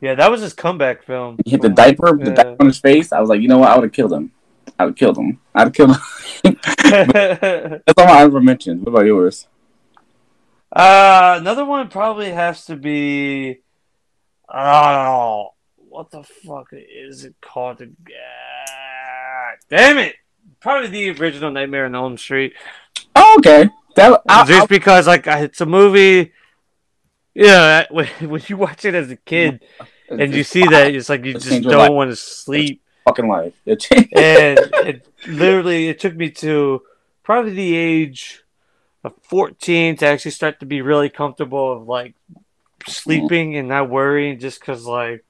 Yeah, 0.00 0.14
that 0.14 0.30
was 0.30 0.40
his 0.42 0.52
comeback 0.52 1.02
film. 1.02 1.38
He 1.44 1.52
hit 1.52 1.62
the 1.62 1.68
diaper, 1.70 2.16
the 2.16 2.30
Yeah. 2.30 2.34
diaper 2.34 2.56
on 2.60 2.66
his 2.66 2.78
face. 2.78 3.12
I 3.12 3.20
was 3.20 3.28
like, 3.30 3.40
you 3.40 3.48
know 3.48 3.58
what? 3.58 3.70
I 3.70 3.76
would 3.76 3.84
have 3.84 3.92
killed 3.92 4.12
him. 4.12 4.30
I 4.78 4.84
would 4.84 4.90
have 4.90 4.96
killed 4.96 5.16
him. 5.16 5.40
I'd 5.54 5.64
have 5.64 5.72
killed 5.72 5.96
him. 5.96 6.00
That's 6.84 7.98
all 7.98 8.08
I 8.08 8.22
ever 8.22 8.40
mentioned. 8.40 8.84
What 8.84 8.90
about 8.90 9.06
yours? 9.06 9.48
Uh, 10.70 11.36
another 11.40 11.64
one 11.64 11.88
probably 11.88 12.30
has 12.30 12.66
to 12.66 12.76
be. 12.76 13.60
Oh, 14.52 15.50
what 15.76 16.10
the 16.10 16.22
fuck 16.22 16.68
is 16.72 17.24
it 17.24 17.34
called? 17.40 17.80
Ah, 17.82 19.52
damn 19.70 19.98
it! 19.98 20.16
Probably 20.60 20.88
the 20.88 21.10
original 21.20 21.50
Nightmare 21.50 21.86
on 21.86 21.94
Elm 21.94 22.18
Street. 22.18 22.52
Oh, 23.14 23.36
okay. 23.38 23.68
That 23.94 24.20
I, 24.28 24.44
Just 24.44 24.68
because, 24.68 25.06
like, 25.06 25.26
it's 25.26 25.60
a 25.62 25.66
movie. 25.66 26.32
Yeah, 27.36 27.84
when, 27.90 28.06
when 28.22 28.42
you 28.46 28.56
watch 28.56 28.84
it 28.84 28.94
as 28.94 29.10
a 29.10 29.16
kid 29.16 29.62
and 30.08 30.34
you 30.34 30.42
see 30.42 30.62
that, 30.62 30.94
it's 30.94 31.08
like 31.08 31.24
you 31.24 31.34
just 31.34 31.62
don't 31.62 31.94
want 31.94 32.10
to 32.10 32.16
sleep. 32.16 32.82
fucking 33.04 33.28
life. 33.28 33.52
It 33.66 33.86
and 34.14 34.58
it 34.86 35.08
literally 35.28 35.88
it 35.88 36.00
took 36.00 36.16
me 36.16 36.30
to 36.30 36.82
probably 37.22 37.52
the 37.52 37.76
age 37.76 38.42
of 39.04 39.12
14 39.22 39.96
to 39.98 40.06
actually 40.06 40.30
start 40.30 40.60
to 40.60 40.66
be 40.66 40.80
really 40.80 41.10
comfortable 41.10 41.72
of 41.72 41.86
like 41.86 42.14
sleeping 42.88 43.56
and 43.56 43.68
not 43.68 43.90
worrying 43.90 44.38
just 44.38 44.60
because 44.60 44.84
like 44.84 45.24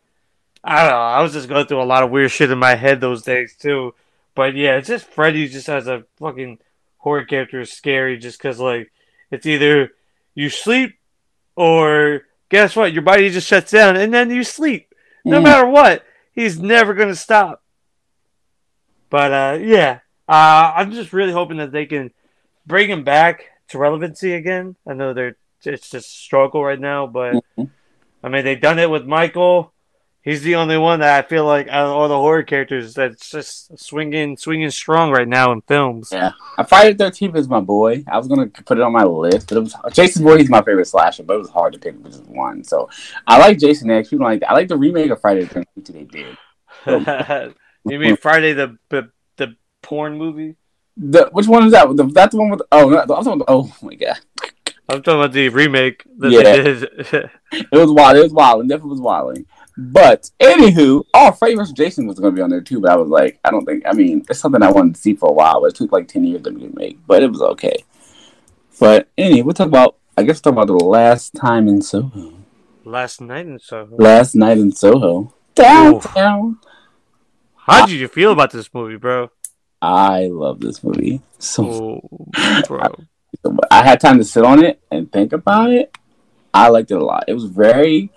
i 0.62 0.82
don't 0.82 0.90
know 0.90 0.98
i 0.98 1.22
was 1.22 1.32
just 1.32 1.48
going 1.48 1.66
through 1.66 1.80
a 1.80 1.84
lot 1.84 2.02
of 2.02 2.10
weird 2.10 2.30
shit 2.30 2.50
in 2.50 2.58
my 2.58 2.74
head 2.74 3.00
those 3.00 3.22
days 3.22 3.56
too. 3.56 3.94
But 4.34 4.54
yeah 4.54 4.76
it's 4.76 4.88
just 4.88 5.06
freddy 5.06 5.48
just 5.48 5.68
as 5.68 5.86
a 5.86 6.04
fucking 6.18 6.58
horror 6.98 7.24
character 7.24 7.60
is 7.60 7.72
scary 7.72 8.18
just 8.18 8.38
because 8.38 8.60
like 8.60 8.92
it's 9.30 9.46
either 9.46 9.92
you 10.34 10.50
sleep 10.50 10.98
or 11.56 12.22
guess 12.48 12.76
what 12.76 12.92
your 12.92 13.02
body 13.02 13.28
just 13.30 13.48
shuts 13.48 13.72
down 13.72 13.96
and 13.96 14.12
then 14.14 14.30
you 14.30 14.44
sleep 14.44 14.92
no 15.24 15.40
Mm. 15.40 15.44
matter 15.44 15.66
what 15.66 16.04
he's 16.32 16.60
never 16.60 16.94
going 16.94 17.08
to 17.08 17.16
stop 17.16 17.62
but 19.10 19.32
uh, 19.32 19.58
yeah, 19.60 20.00
uh, 20.28 20.72
I'm 20.74 20.90
just 20.92 21.12
really 21.12 21.32
hoping 21.32 21.58
that 21.58 21.70
they 21.72 21.86
can 21.86 22.10
bring 22.66 22.90
him 22.90 23.04
back 23.04 23.44
to 23.68 23.78
relevancy 23.78 24.32
again. 24.34 24.74
I 24.86 24.94
know 24.94 25.14
they're 25.14 25.36
it's 25.64 25.90
just 25.90 25.94
a 25.94 26.00
struggle 26.00 26.62
right 26.64 26.78
now, 26.78 27.06
but 27.06 27.34
Mhm. 27.56 27.70
I 28.22 28.28
mean 28.28 28.44
they've 28.44 28.60
done 28.60 28.78
it 28.80 28.90
with 28.90 29.06
Michael. 29.06 29.72
He's 30.26 30.42
the 30.42 30.56
only 30.56 30.76
one 30.76 30.98
that 30.98 31.24
I 31.24 31.28
feel 31.28 31.44
like 31.44 31.68
out 31.68 31.86
of 31.86 31.92
all 31.92 32.08
the 32.08 32.16
horror 32.16 32.42
characters 32.42 32.94
that's 32.94 33.30
just 33.30 33.78
swinging, 33.78 34.36
swinging 34.36 34.70
strong 34.72 35.12
right 35.12 35.28
now 35.28 35.52
in 35.52 35.60
films. 35.60 36.10
Yeah. 36.10 36.32
Friday 36.66 36.94
the 36.94 37.04
Thirteenth 37.04 37.36
is 37.36 37.46
my 37.48 37.60
boy. 37.60 38.02
I 38.10 38.18
was 38.18 38.26
gonna 38.26 38.48
put 38.48 38.76
it 38.76 38.82
on 38.82 38.90
my 38.90 39.04
list, 39.04 39.48
but 39.48 39.58
it 39.58 39.60
was 39.60 39.76
Jason 39.92 40.24
Voorhees 40.24 40.46
is 40.46 40.50
my 40.50 40.62
favorite 40.62 40.88
slasher, 40.88 41.22
but 41.22 41.34
it 41.34 41.38
was 41.38 41.50
hard 41.50 41.74
to 41.74 41.78
pick 41.78 41.94
is 42.04 42.18
one. 42.22 42.64
So 42.64 42.90
I 43.24 43.38
like 43.38 43.60
Jason 43.60 43.88
X. 43.88 44.08
People 44.08 44.26
like 44.26 44.40
that. 44.40 44.50
I 44.50 44.54
like 44.54 44.66
the 44.66 44.76
remake 44.76 45.12
of 45.12 45.20
Friday 45.20 45.44
the 45.44 45.64
Thirteenth 45.76 46.10
they 46.10 46.24
did. 46.86 47.54
you 47.88 47.98
mean 48.00 48.16
Friday 48.16 48.52
the, 48.52 48.76
the 48.88 49.12
the 49.36 49.54
porn 49.80 50.18
movie? 50.18 50.56
The 50.96 51.28
which 51.30 51.46
one 51.46 51.66
is 51.66 51.70
that? 51.70 51.86
The, 51.96 52.02
that's 52.02 52.34
the 52.34 52.40
one 52.40 52.50
with 52.50 52.62
oh 52.72 52.88
no, 52.88 53.06
the. 53.06 53.44
Oh 53.46 53.72
my 53.80 53.94
god, 53.94 54.18
I'm 54.88 55.02
talking 55.04 55.20
about 55.20 55.32
the 55.32 55.50
remake 55.50 56.02
that 56.18 56.32
Yeah. 56.32 56.42
they 56.42 56.62
did. 56.62 56.82
it 57.52 57.78
was 57.78 57.92
wild. 57.92 58.16
It 58.16 58.22
was 58.24 58.32
wild. 58.32 58.64
It 58.64 58.68
definitely 58.68 58.90
was 58.90 59.00
wilding. 59.00 59.46
But 59.78 60.30
anywho, 60.40 61.04
oh, 61.12 61.32
Freddy 61.32 61.54
vs. 61.54 61.74
Jason 61.74 62.06
was 62.06 62.18
gonna 62.18 62.32
be 62.32 62.40
on 62.40 62.50
there 62.50 62.62
too, 62.62 62.80
but 62.80 62.90
I 62.90 62.96
was 62.96 63.08
like, 63.08 63.38
I 63.44 63.50
don't 63.50 63.64
think. 63.64 63.84
I 63.86 63.92
mean, 63.92 64.24
it's 64.30 64.40
something 64.40 64.62
I 64.62 64.70
wanted 64.70 64.94
to 64.94 65.00
see 65.00 65.14
for 65.14 65.28
a 65.28 65.32
while, 65.32 65.60
but 65.60 65.66
it 65.72 65.74
took 65.74 65.92
like 65.92 66.08
ten 66.08 66.24
years 66.24 66.42
to 66.42 66.50
make, 66.50 66.98
but 67.06 67.22
it 67.22 67.30
was 67.30 67.42
okay. 67.42 67.84
But 68.80 69.08
anyway, 69.18 69.42
we'll 69.42 69.54
talk 69.54 69.68
about. 69.68 69.96
I 70.16 70.22
guess 70.22 70.40
talk 70.40 70.54
about 70.54 70.68
the 70.68 70.72
last 70.74 71.34
time 71.34 71.68
in 71.68 71.82
Soho. 71.82 72.32
Last 72.84 73.20
night 73.20 73.46
in 73.46 73.58
Soho. 73.58 73.96
Last 73.96 74.34
night 74.34 74.56
in 74.56 74.72
Soho. 74.72 75.34
Downtown. 75.54 76.58
How 77.56 77.84
did 77.84 77.96
you 77.96 78.08
feel 78.08 78.32
about 78.32 78.50
this 78.50 78.72
movie, 78.72 78.96
bro? 78.96 79.30
I 79.82 80.28
love 80.28 80.60
this 80.60 80.82
movie. 80.82 81.20
So 81.38 82.00
Oh, 82.34 82.62
bro. 82.66 82.80
I 83.70 83.82
had 83.82 84.00
time 84.00 84.18
to 84.18 84.24
sit 84.24 84.44
on 84.44 84.64
it 84.64 84.80
and 84.90 85.10
think 85.12 85.32
about 85.32 85.70
it. 85.70 85.94
I 86.54 86.68
liked 86.68 86.90
it 86.90 86.94
a 86.94 87.04
lot. 87.04 87.24
It 87.28 87.34
was 87.34 87.44
very. 87.44 88.10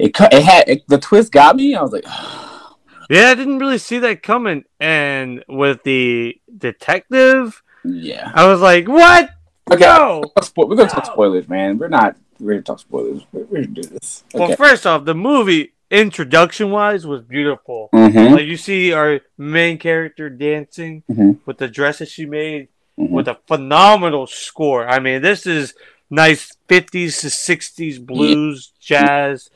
It 0.00 0.14
cut. 0.14 0.32
It 0.32 0.42
had 0.42 0.68
it, 0.68 0.82
the 0.88 0.98
twist. 0.98 1.32
Got 1.32 1.56
me. 1.56 1.74
I 1.74 1.82
was 1.82 1.92
like, 1.92 2.04
Yeah, 3.10 3.30
I 3.30 3.34
didn't 3.34 3.58
really 3.58 3.78
see 3.78 3.98
that 4.00 4.22
coming. 4.22 4.64
And 4.78 5.44
with 5.48 5.82
the 5.82 6.40
detective, 6.56 7.62
yeah. 7.84 8.30
I 8.34 8.46
was 8.46 8.60
like, 8.60 8.86
what? 8.88 9.30
Okay. 9.70 9.84
No. 9.84 10.22
We're 10.56 10.76
gonna 10.76 10.88
talk 10.88 11.06
spoilers, 11.06 11.48
man. 11.48 11.78
We're 11.78 11.88
not. 11.88 12.16
We're 12.38 12.52
gonna 12.52 12.62
talk 12.62 12.78
spoilers. 12.80 13.22
We're, 13.32 13.44
we're 13.44 13.62
gonna 13.62 13.66
do 13.68 13.82
this. 13.82 14.24
Well, 14.34 14.54
first 14.56 14.86
off, 14.86 15.04
the 15.04 15.14
movie, 15.14 15.72
introduction 15.90 16.70
wise, 16.70 17.06
was 17.06 17.22
beautiful. 17.22 17.88
mm-hmm. 17.92 18.34
Like, 18.34 18.44
you 18.46 18.56
see 18.56 18.92
our 18.92 19.20
main 19.38 19.78
character 19.78 20.30
dancing 20.30 21.02
Mhm. 21.10 21.38
with 21.46 21.58
the 21.58 21.68
dress 21.68 21.98
that 21.98 22.08
she 22.08 22.26
made 22.26 22.68
Mhm. 22.98 23.10
with 23.10 23.28
a 23.28 23.38
phenomenal 23.48 24.26
score. 24.26 24.88
I 24.88 24.98
mean, 25.00 25.20
this 25.22 25.46
is 25.46 25.74
nice 26.10 26.52
50s 26.68 27.20
to 27.20 27.28
60s 27.28 28.04
blues, 28.04 28.72
jazz. 28.80 29.50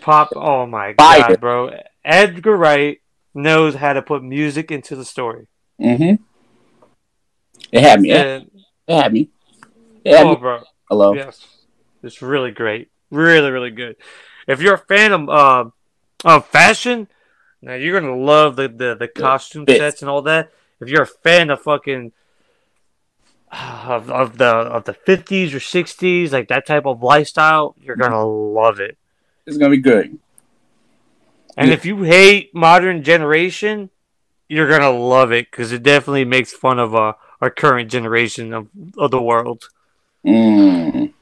Pop. 0.00 0.30
Oh 0.34 0.66
my 0.66 0.94
Fire. 0.94 1.20
god, 1.28 1.40
bro! 1.40 1.70
Edgar 2.04 2.56
Wright 2.56 3.00
knows 3.34 3.74
how 3.74 3.92
to 3.92 4.00
put 4.02 4.22
music 4.22 4.70
into 4.70 4.96
the 4.96 5.04
story. 5.04 5.46
Mm-hmm. 5.80 6.22
It 7.72 7.82
had 7.82 8.00
me. 8.00 8.10
It, 8.10 8.26
And, 8.26 8.50
it 8.86 8.96
had 9.02 9.12
me. 9.12 9.30
It 10.04 10.16
had 10.16 10.26
oh, 10.26 10.30
me. 10.30 10.36
bro, 10.36 10.62
Hello. 10.88 11.12
yes, 11.14 11.46
it's 12.02 12.22
really 12.22 12.50
great, 12.50 12.88
really, 13.10 13.50
really 13.50 13.70
good. 13.70 13.96
If 14.46 14.62
you're 14.62 14.74
a 14.74 14.78
fan 14.78 15.12
of 15.12 15.28
uh, 15.28 15.70
of 16.24 16.46
fashion, 16.46 17.08
now 17.60 17.74
you're 17.74 18.00
gonna 18.00 18.16
love 18.16 18.56
the 18.56 18.68
the, 18.68 18.96
the 18.98 19.08
costume 19.08 19.66
fits. 19.66 19.78
sets 19.78 20.02
and 20.02 20.10
all 20.10 20.22
that. 20.22 20.50
If 20.80 20.88
you're 20.88 21.02
a 21.02 21.06
fan 21.06 21.50
of 21.50 21.60
fucking 21.60 22.12
of, 23.52 24.10
of 24.10 24.38
the 24.38 24.46
of 24.46 24.84
the 24.84 24.94
50s 24.94 25.52
or 25.52 25.58
60s, 25.58 26.32
like 26.32 26.48
that 26.48 26.66
type 26.66 26.86
of 26.86 27.02
lifestyle, 27.02 27.74
you're 27.80 27.96
gonna 27.96 28.24
love 28.24 28.80
it. 28.80 28.96
It's 29.46 29.56
gonna 29.56 29.70
be 29.70 29.78
good. 29.78 30.18
And 31.56 31.68
Yeah. 31.68 31.74
if 31.74 31.84
you 31.84 32.02
hate 32.02 32.54
modern 32.54 33.02
generation, 33.02 33.90
you're 34.48 34.68
gonna 34.68 34.90
love 34.90 35.32
it 35.32 35.50
because 35.50 35.72
it 35.72 35.82
definitely 35.82 36.24
makes 36.24 36.52
fun 36.52 36.78
of 36.78 36.94
uh, 36.94 37.14
our 37.40 37.50
current 37.50 37.90
generation 37.90 38.52
of, 38.52 38.68
of 38.96 39.10
the 39.10 39.20
world. 39.20 39.68
Mm. 40.24 41.12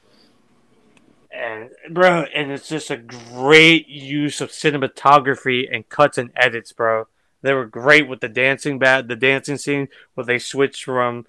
And 1.31 1.69
bro, 1.89 2.23
and 2.33 2.51
it's 2.51 2.67
just 2.67 2.91
a 2.91 2.97
great 2.97 3.87
use 3.87 4.41
of 4.41 4.49
cinematography 4.49 5.67
and 5.71 5.87
cuts 5.89 6.17
and 6.17 6.31
edits, 6.35 6.73
bro. 6.73 7.07
They 7.41 7.53
were 7.53 7.65
great 7.65 8.07
with 8.07 8.19
the 8.19 8.27
dancing 8.27 8.77
bat, 8.77 9.07
the 9.07 9.15
dancing 9.15 9.57
scene 9.57 9.87
where 10.13 10.25
they 10.25 10.39
switched 10.39 10.83
from, 10.83 11.25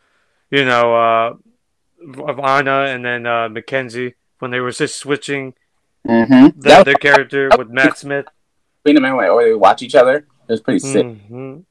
you 0.50 0.64
know, 0.64 0.94
uh, 0.94 1.34
of 2.22 2.38
Anna 2.40 2.86
and 2.86 3.04
then 3.04 3.26
uh, 3.26 3.48
McKenzie 3.48 4.14
when 4.38 4.50
they 4.50 4.60
were 4.60 4.72
just 4.72 4.96
switching 4.96 5.54
Mm-hmm. 6.08 6.58
the, 6.58 6.82
their 6.82 6.94
character 6.94 7.50
with 7.58 7.68
Matt 7.68 7.98
Smith. 7.98 8.24
between 8.82 9.02
them, 9.02 9.16
like, 9.18 9.28
or 9.28 9.44
they 9.44 9.52
watch 9.52 9.82
each 9.82 9.94
other. 9.94 10.16
It 10.16 10.24
was 10.48 10.60
pretty 10.62 10.78
sick. 10.78 11.04
Mhm. 11.04 11.64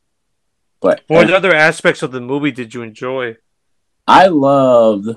But 0.80 1.01
What 1.07 1.34
other 1.34 1.51
aspects 1.51 2.03
of 2.03 2.11
the 2.11 2.21
movie 2.21 2.51
did 2.51 2.75
you 2.75 2.84
enjoy? 2.84 3.38
I 4.07 4.27
loved. 4.27 5.09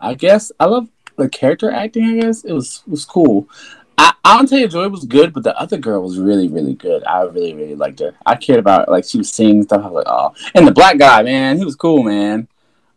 I 0.00 0.14
guess 0.14 0.50
I 0.58 0.64
love 0.66 0.88
the 1.16 1.28
character 1.28 1.70
acting. 1.70 2.04
I 2.04 2.20
guess 2.20 2.44
it 2.44 2.52
was 2.52 2.82
it 2.84 2.90
was 2.90 3.04
cool. 3.04 3.48
I, 3.96 4.12
I 4.24 4.36
don't 4.36 4.48
tell 4.48 4.58
you, 4.58 4.66
Joy 4.68 4.88
was 4.88 5.04
good, 5.04 5.32
but 5.32 5.44
the 5.44 5.56
other 5.58 5.76
girl 5.78 6.02
was 6.02 6.18
really, 6.18 6.48
really 6.48 6.74
good. 6.74 7.04
I 7.04 7.22
really, 7.22 7.54
really 7.54 7.74
liked 7.76 8.00
her. 8.00 8.14
I 8.26 8.34
cared 8.34 8.58
about 8.58 8.88
like 8.88 9.04
she 9.04 9.18
was 9.18 9.30
singing 9.32 9.62
stuff. 9.62 9.82
I 9.84 9.88
was 9.88 10.04
like, 10.04 10.08
oh, 10.12 10.34
and 10.54 10.66
the 10.66 10.72
black 10.72 10.98
guy, 10.98 11.22
man, 11.22 11.58
he 11.58 11.64
was 11.64 11.76
cool, 11.76 12.02
man. 12.02 12.48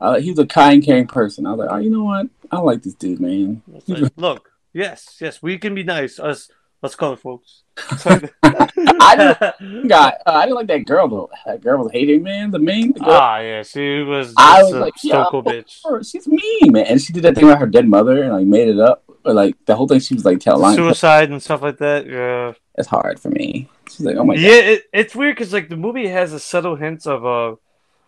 Uh, 0.02 0.20
he 0.20 0.32
was 0.32 0.40
a 0.40 0.48
kind, 0.48 0.84
caring 0.84 1.06
person. 1.06 1.46
I 1.46 1.52
was 1.52 1.60
like, 1.60 1.70
oh, 1.72 1.78
you 1.78 1.92
know 1.92 2.04
what? 2.04 2.28
I 2.52 2.60
like 2.60 2.82
this 2.82 2.96
dude, 2.96 3.20
man. 3.20 3.62
Like, 3.88 4.12
Look, 4.18 4.50
yes, 4.74 5.18
yes, 5.22 5.44
we 5.44 5.60
can 5.60 5.76
be 5.76 5.84
nice. 5.84 6.20
Us, 6.20 6.50
let's 6.82 6.96
call 6.96 7.14
it 7.14 7.20
folks. 7.20 7.62
I 7.78 9.54
Guy, 9.88 10.14
uh, 10.26 10.32
I 10.32 10.46
didn't 10.46 10.56
like 10.56 10.68
that 10.68 10.86
girl 10.88 11.08
though. 11.08 11.30
That 11.46 11.62
girl 11.62 11.84
was 11.84 11.92
hating, 11.92 12.24
man. 12.24 12.50
The 12.50 12.58
main, 12.58 12.94
the 12.94 13.00
girl, 13.00 13.12
ah, 13.12 13.40
yeah, 13.40 13.62
she 13.62 14.02
was. 14.02 14.34
I 14.38 14.64
was 14.64 14.74
a 14.74 14.80
like, 14.80 14.94
yeah, 15.04 15.26
cold 15.30 15.46
bitch. 15.46 16.10
she's 16.10 16.28
mean, 16.28 16.72
man. 16.72 16.86
And 16.88 17.00
she 17.00 17.14
did 17.14 17.24
that 17.24 17.36
thing 17.36 17.46
about 17.46 17.60
her 17.60 17.68
dead 17.68 17.88
mother 17.88 18.24
and 18.24 18.34
like 18.34 18.48
made 18.48 18.70
it 18.70 18.80
up. 18.80 19.04
Or, 19.24 19.34
like 19.34 19.56
the 19.66 19.76
whole 19.76 19.88
thing, 19.88 20.00
she 20.00 20.16
was 20.16 20.26
like 20.26 20.40
telling. 20.40 20.76
Suicide 20.76 21.30
and 21.30 21.42
stuff 21.42 21.62
like 21.62 21.78
that. 21.78 22.08
Yeah. 22.08 22.54
It's 22.76 22.88
hard 22.88 23.20
for 23.20 23.30
me. 23.30 23.70
She's 23.88 24.02
like, 24.02 24.16
oh 24.16 24.24
my 24.24 24.34
god. 24.34 24.42
yeah, 24.42 24.52
it, 24.52 24.84
it's 24.92 25.16
weird 25.16 25.36
because 25.36 25.54
like 25.54 25.70
the 25.70 25.78
movie 25.78 26.08
has 26.08 26.34
a 26.34 26.40
subtle 26.40 26.76
hints 26.76 27.06
of 27.06 27.24
uh 27.24 27.56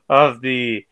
of 0.10 0.42
the 0.42 0.86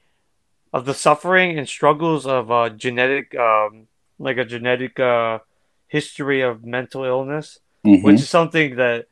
of 0.73 0.85
the 0.85 0.93
suffering 0.93 1.57
and 1.57 1.67
struggles 1.67 2.25
of 2.25 2.51
uh 2.51 2.69
genetic 2.69 3.35
um 3.35 3.87
like 4.19 4.37
a 4.37 4.45
genetic 4.45 4.99
uh 4.99 5.39
history 5.87 6.41
of 6.41 6.63
mental 6.63 7.03
illness, 7.03 7.59
Mhm. 7.85 8.03
which 8.03 8.21
is 8.21 8.29
something 8.29 8.75
that 8.77 9.07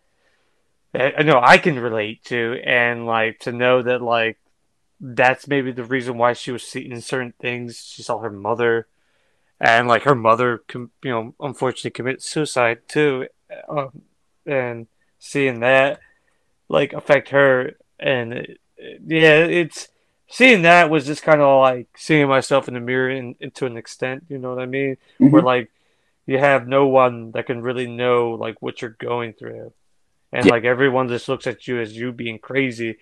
I 0.93 1.13
I 1.19 1.23
know 1.23 1.39
I 1.41 1.57
can 1.57 1.79
relate 1.79 2.23
to, 2.25 2.59
and 2.63 3.05
like 3.05 3.39
to 3.39 3.51
know 3.51 3.81
that 3.81 4.01
like 4.01 4.37
that's 5.01 5.47
maybe 5.47 5.71
the 5.71 5.83
reason 5.83 6.17
why 6.17 6.33
she 6.33 6.51
was 6.51 6.63
seeing 6.63 6.99
certain 7.01 7.33
things. 7.39 7.77
She 7.93 8.03
saw 8.03 8.19
her 8.19 8.29
mother, 8.31 8.87
and 9.59 9.87
like 9.87 10.03
her 10.03 10.15
mother, 10.15 10.59
com- 10.67 10.91
you 11.03 11.11
know, 11.11 11.33
unfortunately 11.39 11.91
commit 11.91 12.21
suicide 12.21 12.79
too, 12.87 13.27
um, 13.67 14.01
and 14.45 14.87
seeing 15.19 15.59
that 15.61 15.99
like 16.69 16.93
affect 16.93 17.29
her, 17.29 17.73
and 17.99 18.33
it, 18.33 18.59
yeah, 18.77 19.43
it's 19.45 19.89
seeing 20.29 20.61
that 20.63 20.89
was 20.89 21.05
just 21.05 21.23
kind 21.23 21.41
of 21.41 21.61
like 21.61 21.87
seeing 21.97 22.27
myself 22.27 22.67
in 22.67 22.73
the 22.75 22.79
mirror 22.79 23.09
in, 23.09 23.35
to 23.55 23.65
an 23.65 23.77
extent. 23.77 24.25
You 24.29 24.37
know 24.37 24.49
what 24.53 24.61
I 24.61 24.65
mean? 24.67 24.97
Where 25.17 25.41
Mhm. 25.41 25.45
like 25.45 25.71
you 26.25 26.37
have 26.37 26.67
no 26.67 26.87
one 26.87 27.31
that 27.31 27.47
can 27.47 27.61
really 27.61 27.87
know 27.87 28.31
like 28.31 28.61
what 28.61 28.81
you're 28.81 28.91
going 28.99 29.33
through, 29.33 29.73
and 30.31 30.45
Yeah. 30.45 30.51
like 30.53 30.63
everyone 30.65 31.07
just 31.09 31.27
looks 31.29 31.47
at 31.47 31.67
you 31.67 31.79
as 31.81 31.97
you 31.97 32.11
being 32.11 32.39
crazy. 32.39 32.97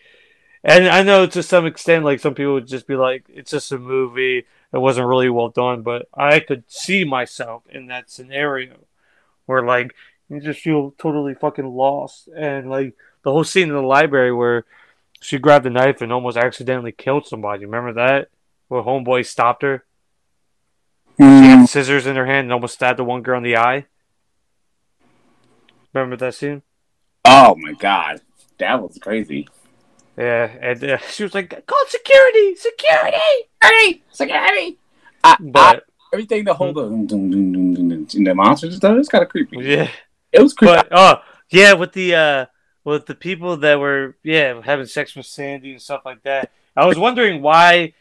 And 0.64 0.88
I 0.88 1.04
know 1.04 1.26
to 1.28 1.44
some 1.44 1.66
extent, 1.66 2.06
like 2.06 2.20
some 2.20 2.36
people 2.36 2.54
would 2.56 2.68
just 2.68 2.88
be 2.88 2.96
like, 2.96 3.26
"It's 3.30 3.52
just 3.52 3.72
a 3.72 3.78
movie. 3.80 4.40
It 4.74 4.78
wasn't 4.80 5.08
really 5.08 5.30
well 5.30 5.50
done." 5.50 5.82
But 5.84 6.08
I 6.14 6.40
could 6.40 6.64
see 6.68 7.04
myself 7.04 7.64
in 7.70 7.88
that 7.88 8.10
scenario, 8.10 8.76
where 9.46 9.64
like 9.64 9.94
you 10.30 10.40
just 10.42 10.62
feel 10.62 10.94
totally 10.98 11.36
fucking 11.36 11.66
lost, 11.66 12.28
and 12.36 12.70
like 12.70 12.96
the 13.24 13.32
whole 13.32 13.44
scene 13.44 13.70
in 13.70 13.76
the 13.76 13.82
library 13.82 14.34
where 14.34 14.66
she 15.22 15.38
grabbed 15.40 15.66
a 15.66 15.70
knife 15.70 16.02
and 16.02 16.12
almost 16.12 16.38
accidentally 16.38 16.92
killed 16.92 17.26
somebody. 17.28 17.66
Remember 17.66 17.94
that? 17.94 18.30
Where 18.68 18.82
homeboy 18.84 19.26
stopped 19.26 19.64
her. 19.64 19.86
She 21.20 21.24
Mm, 21.24 21.44
had 21.46 21.70
scissors 21.70 22.06
in 22.06 22.16
her 22.16 22.26
hand 22.26 22.46
and 22.46 22.54
almost 22.54 22.76
stabbed 22.76 23.00
the 23.00 23.04
one 23.04 23.22
girl 23.24 23.38
in 23.38 23.44
the 23.44 23.58
eye. 23.58 23.86
Remember 25.94 26.16
that 26.18 26.36
scene? 26.36 26.62
Oh 27.26 27.56
my 27.56 27.74
god, 27.74 28.22
that 28.60 28.82
was 28.82 28.98
crazy. 29.02 29.48
Yeah, 30.18 30.52
and 30.62 30.84
uh, 30.84 30.98
she 31.10 31.24
was 31.24 31.34
like, 31.34 31.50
"Call 31.66 31.80
security, 31.88 32.56
security!" 32.56 33.18
Security, 33.62 34.04
security. 34.12 34.78
I, 35.24 35.32
I, 35.32 35.38
But 35.40 35.86
everything 36.14 36.46
the 36.46 36.54
whole 36.54 36.78
and 36.80 37.10
the 37.10 38.34
monsters 38.36 38.70
and 38.74 38.78
stuff. 38.78 38.94
It 38.94 38.98
was 38.98 39.10
kind 39.10 39.24
of 39.24 39.30
creepy. 39.30 39.58
yeah, 39.60 39.90
It 40.32 40.42
was 40.42 40.54
creepy. 40.54 40.76
but 40.76 40.88
oh 40.92 41.22
yeah, 41.50 41.74
with 41.74 41.94
the 41.94 42.16
uh, 42.16 42.46
with 42.88 43.06
the 43.06 43.16
people 43.16 43.58
that 43.58 43.80
were 43.80 44.16
yeah 44.24 44.62
having 44.62 44.86
sex 44.86 45.14
with 45.14 45.26
Sandy 45.26 45.72
and 45.72 45.82
stuff 45.82 46.04
like 46.06 46.24
that. 46.24 46.52
I 46.76 46.86
was 46.86 46.98
wondering 46.98 47.42
why, 47.42 47.94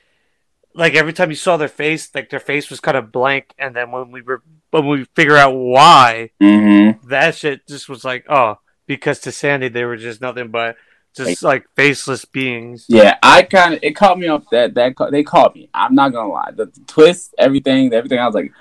like 0.74 0.95
every 0.95 1.12
time 1.12 1.30
you 1.30 1.37
saw 1.37 1.57
their 1.57 1.66
face, 1.66 2.14
like 2.14 2.30
their 2.30 2.41
face 2.41 2.70
was 2.70 2.78
kind 2.78 2.97
of 2.97 3.11
blank, 3.11 3.53
and 3.59 3.74
then 3.74 3.91
when 3.91 4.12
we 4.12 4.22
were 4.22 4.43
when 4.70 4.87
we 4.87 5.05
figure 5.16 5.37
out 5.37 5.57
why, 5.57 6.30
mm-hmm. 6.41 7.09
that 7.09 7.34
shit 7.34 7.66
just 7.66 7.89
was 7.89 8.05
like, 8.05 8.26
oh, 8.28 8.61
because 8.87 9.18
to 9.20 9.32
Sandy 9.32 9.68
they 9.68 9.84
were 9.84 9.97
just 9.97 10.20
nothing 10.20 10.49
but 10.53 10.76
just 11.16 11.43
like 11.43 11.66
faceless 11.74 12.24
beings. 12.24 12.84
Yeah, 12.89 13.18
I 13.24 13.43
kind 13.43 13.74
of 13.74 13.80
it 13.82 13.97
caught 13.97 14.18
me 14.18 14.28
off 14.28 14.45
that 14.53 14.74
that 14.74 14.95
they 15.11 15.24
caught 15.24 15.57
me. 15.57 15.68
I'm 15.74 15.97
not 15.97 16.12
gonna 16.12 16.30
lie. 16.30 16.53
The, 16.55 16.66
the 16.66 16.80
twist, 16.87 17.34
everything, 17.39 17.93
everything. 17.93 18.20
I 18.20 18.26
was 18.26 18.37
like, 18.37 18.53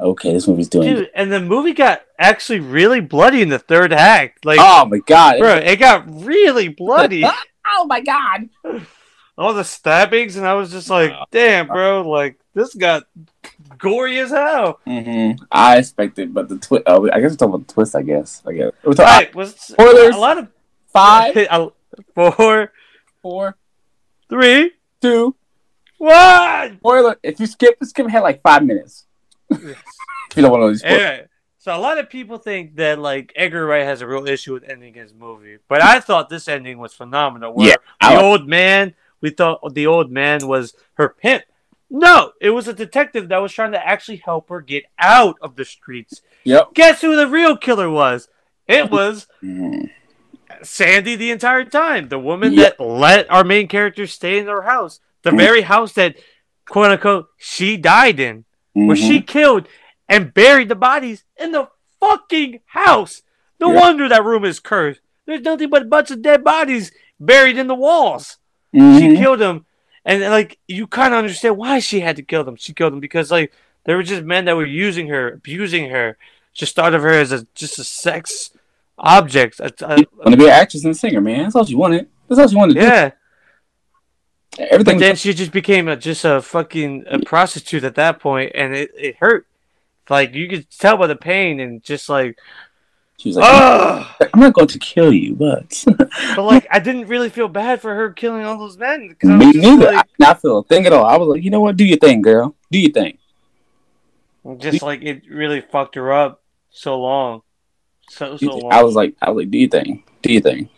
okay, 0.00 0.32
this 0.32 0.46
movie's 0.48 0.68
doing. 0.68 0.94
Dude, 0.94 1.10
and 1.14 1.32
the 1.32 1.40
movie 1.40 1.72
got 1.72 2.02
actually 2.18 2.60
really 2.60 3.00
bloody 3.00 3.42
in 3.42 3.48
the 3.48 3.58
third 3.58 3.92
act. 3.92 4.44
Like, 4.44 4.58
oh 4.60 4.86
my 4.86 4.98
god, 5.06 5.38
bro, 5.38 5.56
it 5.56 5.76
got 5.76 6.04
really 6.24 6.68
bloody. 6.68 7.24
oh 7.66 7.86
my 7.86 8.00
god. 8.00 8.48
All 9.36 9.52
the 9.52 9.64
stabbings, 9.64 10.36
and 10.36 10.46
I 10.46 10.54
was 10.54 10.70
just 10.70 10.88
like, 10.88 11.12
damn, 11.32 11.66
bro, 11.66 12.08
like 12.08 12.38
this 12.54 12.72
got 12.74 13.04
gory 13.78 14.20
as 14.20 14.30
hell. 14.30 14.78
Mm-hmm. 14.86 15.42
I 15.50 15.78
expected, 15.78 16.32
but 16.32 16.48
the 16.48 16.58
twist. 16.58 16.84
Oh, 16.86 17.10
I 17.10 17.20
guess 17.20 17.32
we're 17.32 17.36
talking 17.36 17.54
about 17.54 17.66
the 17.66 17.74
twist. 17.74 17.96
I 17.96 18.02
guess. 18.02 18.42
I 18.46 18.52
guess. 18.52 18.70
We're 18.84 18.94
talking 18.94 19.04
right, 19.04 19.34
was 19.34 19.56
Spoilers. 19.56 20.14
a 20.14 20.18
lot 20.18 20.38
of 20.38 20.48
five, 20.92 21.34
four, 22.14 22.72
four, 23.22 23.56
three, 24.28 24.72
two. 25.02 25.34
one. 25.98 26.78
Spoiler. 26.78 27.16
If 27.22 27.40
you 27.40 27.46
skip, 27.46 27.76
skip 27.82 28.06
ahead 28.06 28.22
like 28.22 28.40
five 28.40 28.64
minutes. 28.64 29.06
If 29.50 29.60
you 30.36 30.42
don't 30.42 30.50
want 30.50 30.60
to 30.60 30.66
know 30.66 30.70
these. 30.70 30.82
Anyway, 30.82 31.26
so 31.58 31.76
a 31.76 31.78
lot 31.78 31.98
of 31.98 32.10
people 32.10 32.38
think 32.38 32.76
that 32.76 32.98
like 32.98 33.32
Edgar 33.36 33.66
Wright 33.66 33.84
has 33.84 34.00
a 34.02 34.06
real 34.06 34.26
issue 34.26 34.52
with 34.52 34.64
ending 34.68 34.94
his 34.94 35.14
movie, 35.14 35.58
but 35.68 35.82
I 35.82 36.00
thought 36.00 36.28
this 36.28 36.48
ending 36.48 36.78
was 36.78 36.92
phenomenal. 36.94 37.54
Where 37.54 37.68
Yeah, 37.68 37.74
the 38.00 38.14
like- 38.16 38.22
old 38.24 38.48
man, 38.48 38.94
we 39.20 39.30
thought 39.30 39.74
the 39.74 39.86
old 39.86 40.10
man 40.10 40.46
was 40.46 40.74
her 40.94 41.08
pimp. 41.08 41.44
No, 41.90 42.32
it 42.40 42.50
was 42.50 42.66
a 42.66 42.72
detective 42.72 43.28
that 43.28 43.38
was 43.38 43.52
trying 43.52 43.72
to 43.72 43.86
actually 43.86 44.16
help 44.16 44.48
her 44.48 44.60
get 44.60 44.84
out 44.98 45.36
of 45.40 45.54
the 45.56 45.64
streets. 45.64 46.22
Yep. 46.44 46.74
Guess 46.74 47.00
who 47.02 47.14
the 47.14 47.28
real 47.28 47.56
killer 47.56 47.88
was? 47.88 48.28
It 48.66 48.90
was 48.90 49.26
Mhm. 49.42 49.90
Sandy 50.62 51.14
the 51.16 51.30
entire 51.30 51.64
time, 51.64 52.08
the 52.08 52.18
woman 52.18 52.52
Yeah. 52.54 52.64
that 52.70 52.80
let 52.80 53.30
our 53.30 53.44
main 53.44 53.68
character 53.68 54.06
stay 54.06 54.38
in 54.38 54.46
her 54.46 54.62
house, 54.62 55.00
the 55.22 55.30
Mhm. 55.30 55.38
very 55.38 55.60
house 55.62 55.92
that 55.92 56.16
quote 56.66 56.90
unquote 56.90 57.28
she 57.36 57.76
died 57.76 58.18
in 58.18 58.44
where 58.74 58.96
Mhm. 58.96 59.08
she 59.08 59.20
killed 59.22 59.66
and 60.08 60.34
buried 60.34 60.68
the 60.68 60.74
bodies 60.74 61.24
in 61.38 61.52
the 61.52 61.68
fucking 62.00 62.60
house. 62.66 63.22
No 63.58 63.72
Yeah. 63.72 63.80
wonder 63.80 64.08
that 64.08 64.24
room 64.24 64.44
is 64.44 64.60
cursed. 64.60 65.00
There's 65.26 65.40
nothing 65.40 65.70
but 65.70 65.82
a 65.82 65.86
bunch 65.86 66.10
of 66.10 66.20
dead 66.20 66.44
bodies 66.44 66.92
buried 67.18 67.56
in 67.56 67.66
the 67.68 67.74
walls. 67.74 68.36
She 68.74 68.80
Mhm. 68.80 69.16
killed 69.16 69.38
them, 69.38 69.64
and 70.04 70.20
like 70.22 70.58
you 70.68 70.86
kind 70.86 71.14
of 71.14 71.18
understand 71.18 71.56
why 71.56 71.78
she 71.78 72.00
had 72.00 72.16
to 72.16 72.22
kill 72.22 72.44
them. 72.44 72.56
She 72.56 72.72
killed 72.74 72.92
them 72.92 73.00
because 73.00 73.30
like 73.30 73.52
there 73.84 73.96
were 73.96 74.02
just 74.02 74.22
men 74.24 74.44
that 74.46 74.56
were 74.56 74.66
using 74.66 75.08
her, 75.08 75.28
abusing 75.34 75.90
her, 75.90 76.18
just 76.52 76.74
thought 76.74 76.94
of 76.94 77.02
her 77.02 77.10
as 77.10 77.32
a 77.32 77.46
just 77.54 77.78
a 77.78 77.84
sex 77.84 78.50
object. 78.98 79.60
A- 79.60 79.72
a- 79.82 79.88
want 80.18 80.30
to 80.32 80.36
be 80.36 80.44
an 80.44 80.50
actress 80.50 80.84
and 80.84 80.92
a 80.92 80.94
singer, 80.94 81.20
man. 81.20 81.44
That's 81.44 81.54
all 81.54 81.64
she 81.64 81.74
wanted. 81.74 82.08
That's 82.28 82.40
all 82.40 82.48
she 82.48 82.56
wanted 82.56 82.74
to 82.74 82.80
yeah, 82.80 83.08
do. 83.10 83.14
Everything. 84.58 84.84
but 84.84 84.98
then 85.00 85.16
she 85.16 85.34
just 85.34 85.52
became 85.52 85.88
a, 85.88 85.96
just 85.96 86.24
a 86.24 86.40
fucking 86.40 87.04
a 87.08 87.18
prostitute 87.20 87.84
at 87.84 87.96
that 87.96 88.20
point, 88.20 88.52
and 88.54 88.74
it, 88.74 88.90
it 88.96 89.16
hurt. 89.16 89.46
Like 90.08 90.34
you 90.34 90.48
could 90.48 90.70
tell 90.70 90.96
by 90.96 91.06
the 91.06 91.16
pain 91.16 91.60
and 91.60 91.82
just 91.82 92.08
like, 92.08 92.38
she 93.16 93.30
was 93.30 93.36
like. 93.36 94.06
I'm 94.34 94.40
not 94.40 94.52
going 94.54 94.68
to 94.68 94.78
kill 94.78 95.12
you, 95.12 95.34
but 95.34 95.84
But 96.36 96.42
like, 96.44 96.66
I 96.70 96.78
didn't 96.78 97.06
really 97.06 97.30
feel 97.30 97.48
bad 97.48 97.80
for 97.80 97.94
her 97.94 98.10
killing 98.10 98.44
all 98.44 98.58
those 98.58 98.76
men. 98.76 99.16
I 99.22 99.26
me 99.26 99.52
neither. 99.52 99.88
I 99.88 99.92
Like, 99.96 100.06
did 100.08 100.18
not 100.18 100.42
feel 100.42 100.58
a 100.58 100.64
thing 100.64 100.86
at 100.86 100.92
all. 100.92 101.04
I 101.04 101.16
was 101.16 101.28
like, 101.28 101.42
you 101.42 101.50
know 101.50 101.60
what? 101.60 101.76
Do 101.76 101.84
your 101.84 101.98
thing, 101.98 102.22
girl. 102.22 102.54
Do 102.70 102.78
your 102.78 102.92
thing. 102.92 103.18
just 104.58 104.82
like 104.82 105.02
it 105.02 105.22
really 105.28 105.60
fucked 105.60 105.94
her 105.94 106.12
up 106.12 106.42
so 106.70 107.00
long, 107.00 107.42
so 108.10 108.36
so 108.36 108.58
long. 108.58 108.72
I 108.72 108.82
was 108.82 108.94
like, 108.94 109.14
I 109.22 109.30
was 109.30 109.42
like, 109.42 109.50
do 109.50 109.58
your 109.58 109.70
thing. 109.70 110.04
Do 110.22 110.32
your 110.32 110.42
thing. 110.42 110.68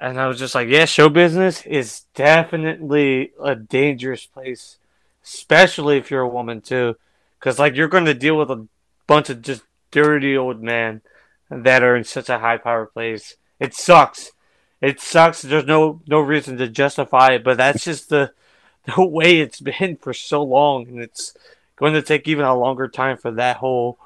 And 0.00 0.20
I 0.20 0.26
was 0.28 0.38
just 0.38 0.54
like, 0.54 0.68
yeah, 0.68 0.84
show 0.84 1.08
business 1.08 1.66
is 1.66 2.02
definitely 2.14 3.32
a 3.42 3.54
dangerous 3.54 4.26
place, 4.26 4.76
especially 5.24 5.98
if 5.98 6.10
you're 6.10 6.22
a 6.22 6.28
woman 6.28 6.60
too, 6.60 6.96
because 7.38 7.58
like 7.58 7.74
you're 7.74 7.88
going 7.88 8.04
to 8.04 8.14
deal 8.14 8.36
with 8.36 8.50
a 8.50 8.66
bunch 9.06 9.30
of 9.30 9.42
just 9.42 9.62
dirty 9.90 10.36
old 10.36 10.62
men 10.62 11.02
that 11.50 11.82
are 11.82 11.96
in 11.96 12.04
such 12.04 12.28
a 12.28 12.38
high 12.38 12.58
power 12.58 12.86
place. 12.86 13.36
It 13.58 13.74
sucks. 13.74 14.32
It 14.80 15.00
sucks. 15.00 15.42
There's 15.42 15.66
no 15.66 16.00
no 16.06 16.20
reason 16.20 16.56
to 16.58 16.68
justify 16.68 17.32
it, 17.32 17.44
but 17.44 17.56
that's 17.56 17.84
just 17.84 18.08
the 18.08 18.32
the 18.96 19.04
way 19.04 19.40
it's 19.40 19.60
been 19.60 19.96
for 19.96 20.14
so 20.14 20.42
long, 20.42 20.86
and 20.88 21.00
it's 21.00 21.34
going 21.76 21.92
to 21.94 22.02
take 22.02 22.28
even 22.28 22.44
a 22.44 22.56
longer 22.56 22.88
time 22.88 23.16
for 23.16 23.30
that 23.32 23.56
whole 23.56 23.98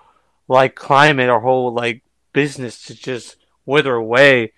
like 0.49 0.75
climate 0.75 1.29
or 1.29 1.41
whole 1.41 1.73
like 1.73 2.03
business 2.33 2.83
to 2.85 2.95
just 2.95 3.37
wither 3.67 3.95
away, 3.95 4.53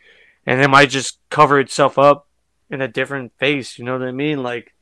and 0.46 0.60
it 0.60 0.68
might 0.68 0.90
just 0.90 1.18
cover 1.30 1.58
itself 1.60 1.98
up 1.98 2.26
in 2.70 2.80
a 2.80 2.88
different 2.88 3.32
face. 3.38 3.78
You 3.78 3.84
know 3.84 3.98
what 3.98 4.06
I 4.06 4.12
mean? 4.12 4.42
Like, 4.42 4.74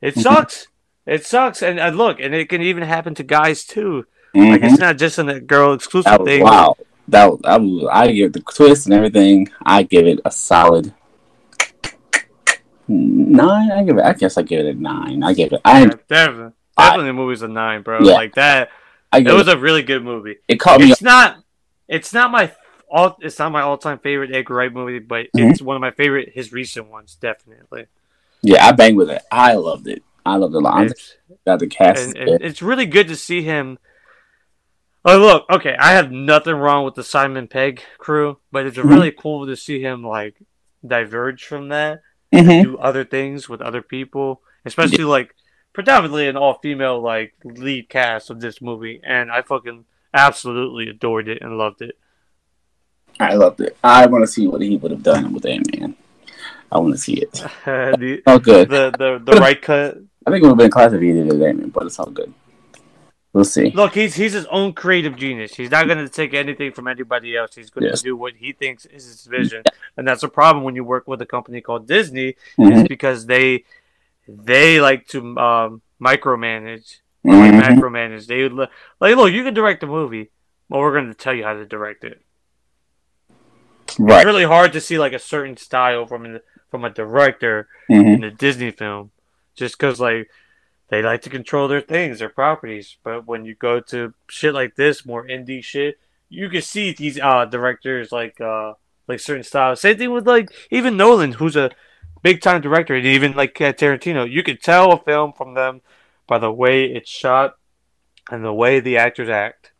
it 0.00 0.14
Mhm. 0.14 0.22
sucks. 0.22 0.68
It 1.06 1.24
sucks, 1.24 1.62
and, 1.62 1.78
and 1.78 1.96
look, 1.96 2.18
and 2.20 2.34
it 2.34 2.48
can 2.48 2.62
even 2.62 2.82
happen 2.82 3.14
to 3.14 3.22
guys 3.22 3.64
too. 3.64 4.06
Mhm. 4.34 4.50
Like, 4.50 4.62
it's 4.64 4.78
not 4.80 4.98
just 4.98 5.18
a 5.18 5.40
girl 5.40 5.72
exclusive 5.72 6.10
That 6.12 6.24
thing. 6.24 6.42
wow. 6.42 6.76
That 7.08 7.30
I, 7.44 8.02
I 8.02 8.10
give 8.12 8.32
the 8.32 8.40
twist 8.40 8.86
and 8.86 8.94
everything. 8.94 9.48
I 9.64 9.84
give 9.84 10.06
it 10.06 10.18
a 10.24 10.30
solid 10.32 10.92
nine. 12.88 13.70
I 13.70 13.84
give 13.84 13.98
it. 13.98 14.04
I 14.04 14.12
guess 14.12 14.36
I 14.36 14.42
give 14.42 14.66
it 14.66 14.76
a 14.76 14.80
nine. 14.80 15.22
I 15.22 15.32
give 15.32 15.52
it. 15.52 15.60
I. 15.64 15.82
Yeah, 15.82 15.90
definitely, 16.08 16.52
definitely, 16.76 17.06
the 17.06 17.12
movie's 17.12 17.42
a 17.42 17.48
nine, 17.48 17.82
bro. 17.82 18.00
Yeah. 18.02 18.14
Like 18.14 18.34
that. 18.34 18.70
I 19.12 19.18
It 19.18 19.26
was 19.32 19.48
it. 19.48 19.56
a 19.56 19.58
really 19.58 19.82
good 19.82 20.02
movie. 20.02 20.36
It 20.48 20.56
caught 20.56 20.80
me. 20.80 20.90
It's 20.90 21.02
not. 21.02 21.36
It's 21.88 22.12
not 22.12 22.30
my 22.32 22.50
all. 22.90 23.16
It's 23.20 23.38
not 23.38 23.52
my 23.52 23.62
all-time 23.62 23.98
favorite 23.98 24.34
Edgar 24.34 24.54
Wright 24.54 24.72
movie, 24.72 24.98
but 24.98 25.26
Mhm. 25.36 25.50
it's 25.50 25.62
one 25.62 25.76
of 25.76 25.80
my 25.80 25.90
favorite. 25.90 26.30
His 26.34 26.52
recent 26.52 26.88
ones, 26.88 27.16
definitely. 27.20 27.86
Yeah, 28.42 28.66
I 28.66 28.72
banged 28.72 28.96
with 28.96 29.10
it. 29.10 29.22
I 29.30 29.54
loved 29.54 29.88
it. 29.88 30.02
I 30.24 30.36
loved 30.36 30.54
it 30.54 30.58
a 30.58 30.60
lot. 30.60 30.92
Glad 31.44 31.60
the 31.60 31.66
cast. 31.66 32.16
and, 32.16 32.16
and 32.16 32.42
it's 32.42 32.60
really 32.62 32.86
good 32.86 33.08
to 33.08 33.16
see 33.16 33.42
him. 33.42 33.78
Oh 35.04 35.18
look, 35.18 35.46
okay, 35.48 35.76
I 35.78 35.92
have 35.92 36.10
nothing 36.10 36.56
wrong 36.56 36.84
with 36.84 36.94
the 36.96 37.04
Simon 37.04 37.46
Pegg 37.46 37.80
crew, 37.98 38.38
but 38.50 38.66
it's 38.66 38.76
Mhm. 38.76 38.88
really 38.90 39.12
cool 39.12 39.46
to 39.46 39.54
see 39.56 39.80
him 39.80 40.02
like 40.02 40.34
diverge 40.84 41.44
from 41.44 41.68
that, 41.68 42.02
Mhm. 42.32 42.62
do 42.64 42.78
other 42.78 43.04
things 43.04 43.48
with 43.48 43.60
other 43.62 43.82
people, 43.82 44.42
especially 44.64 45.04
like 45.04 45.34
predominantly 45.72 46.26
an 46.26 46.36
all-female 46.36 47.00
like 47.00 47.34
lead 47.44 47.88
cast 47.88 48.30
of 48.30 48.40
this 48.40 48.60
movie, 48.60 49.00
and 49.04 49.30
I 49.30 49.42
fucking 49.42 49.84
absolutely 50.12 50.88
adored 50.88 51.28
it 51.28 51.40
and 51.40 51.56
loved 51.56 51.82
it. 51.82 51.96
I 53.18 53.34
loved 53.34 53.60
it. 53.60 53.76
I 53.82 54.06
want 54.06 54.22
to 54.22 54.26
see 54.26 54.46
what 54.46 54.60
he 54.60 54.76
would 54.76 54.90
have 54.90 55.02
done 55.02 55.32
with 55.32 55.46
Ant 55.46 55.78
Man. 55.78 55.96
I 56.70 56.78
want 56.78 56.94
to 56.94 56.98
see 56.98 57.14
it. 57.14 57.32
the, 57.64 58.22
Oh, 58.26 58.38
good. 58.38 58.68
the 58.68 58.90
the 58.90 59.18
the 59.32 59.40
right 59.40 59.60
cut. 59.60 59.98
I 60.26 60.30
think 60.30 60.42
it 60.42 60.46
would 60.46 60.50
have 60.50 60.58
been 60.58 60.70
class 60.70 60.92
if 60.92 61.00
he 61.00 61.12
did 61.12 61.26
it, 61.32 61.42
Ant 61.42 61.58
Man, 61.58 61.68
but 61.70 61.86
it's 61.86 61.98
all 61.98 62.10
good. 62.10 62.32
We'll 63.32 63.44
see. 63.44 63.70
Look, 63.70 63.94
he's 63.94 64.14
he's 64.14 64.32
his 64.32 64.46
own 64.46 64.72
creative 64.72 65.16
genius. 65.16 65.54
He's 65.54 65.70
not 65.70 65.86
going 65.86 65.98
to 65.98 66.08
take 66.08 66.32
anything 66.34 66.72
from 66.72 66.88
anybody 66.88 67.36
else. 67.36 67.54
He's 67.54 67.70
going 67.70 67.84
to 67.84 67.90
Yes. 67.90 68.02
do 68.02 68.16
what 68.16 68.34
he 68.34 68.52
thinks 68.52 68.86
is 68.86 69.04
his 69.04 69.26
vision, 69.26 69.62
and 69.96 70.08
that's 70.08 70.22
a 70.22 70.28
problem 70.28 70.64
when 70.64 70.74
you 70.74 70.84
work 70.84 71.06
with 71.06 71.20
a 71.22 71.26
company 71.26 71.60
called 71.60 71.86
Disney, 71.86 72.36
Mhm. 72.58 72.82
is 72.82 72.88
because 72.88 73.26
they 73.26 73.64
they 74.28 74.80
like 74.80 75.06
to 75.08 75.36
um, 75.38 75.82
micromanage, 76.00 76.96
like 77.24 77.52
Mhm. 77.52 77.60
macromanage. 77.78 78.26
They 78.26 78.42
would 78.42 78.68
like, 79.00 79.16
look, 79.16 79.32
you 79.32 79.44
can 79.44 79.54
direct 79.54 79.82
a 79.82 79.86
movie, 79.86 80.30
but 80.68 80.78
we're 80.78 80.92
going 80.92 81.08
to 81.08 81.14
tell 81.14 81.34
you 81.34 81.44
how 81.44 81.52
to 81.54 81.64
direct 81.66 82.04
it. 82.04 82.20
Right. 83.98 84.18
It's 84.18 84.26
really 84.26 84.44
hard 84.44 84.72
to 84.72 84.80
see 84.80 84.98
like 84.98 85.12
a 85.12 85.18
certain 85.18 85.56
style 85.56 86.06
from 86.06 86.40
from 86.70 86.84
a 86.84 86.90
director 86.90 87.68
Mhm. 87.90 88.14
in 88.14 88.24
a 88.24 88.30
Disney 88.30 88.70
film, 88.70 89.10
just 89.54 89.78
because 89.78 90.00
like 90.00 90.28
they 90.88 91.02
like 91.02 91.22
to 91.22 91.30
control 91.30 91.68
their 91.68 91.80
things, 91.80 92.18
their 92.18 92.28
properties. 92.28 92.96
But 93.02 93.26
when 93.26 93.44
you 93.44 93.54
go 93.54 93.80
to 93.80 94.14
shit 94.28 94.54
like 94.54 94.76
this, 94.76 95.06
more 95.06 95.26
indie 95.26 95.62
shit, 95.64 95.98
you 96.28 96.48
can 96.48 96.62
see 96.62 96.92
these 96.92 97.18
uh 97.20 97.44
directors 97.44 98.12
like 98.12 98.40
uh 98.40 98.74
like 99.08 99.20
certain 99.20 99.44
styles. 99.44 99.80
Same 99.80 99.96
thing 99.96 100.10
with 100.10 100.26
like 100.26 100.50
even 100.70 100.96
Nolan, 100.96 101.32
who's 101.32 101.56
a 101.56 101.70
big 102.22 102.40
time 102.40 102.60
director, 102.60 102.94
and 102.94 103.06
even 103.06 103.32
like 103.34 103.54
Tarantino. 103.54 104.28
You 104.30 104.42
could 104.42 104.62
tell 104.62 104.92
a 104.92 104.98
film 105.00 105.32
from 105.32 105.54
them 105.54 105.80
by 106.26 106.38
the 106.38 106.52
way 106.52 106.84
it's 106.86 107.08
shot 107.10 107.56
and 108.30 108.44
the 108.44 108.52
way 108.52 108.80
the 108.80 108.96
actors 108.96 109.28
act. 109.28 109.70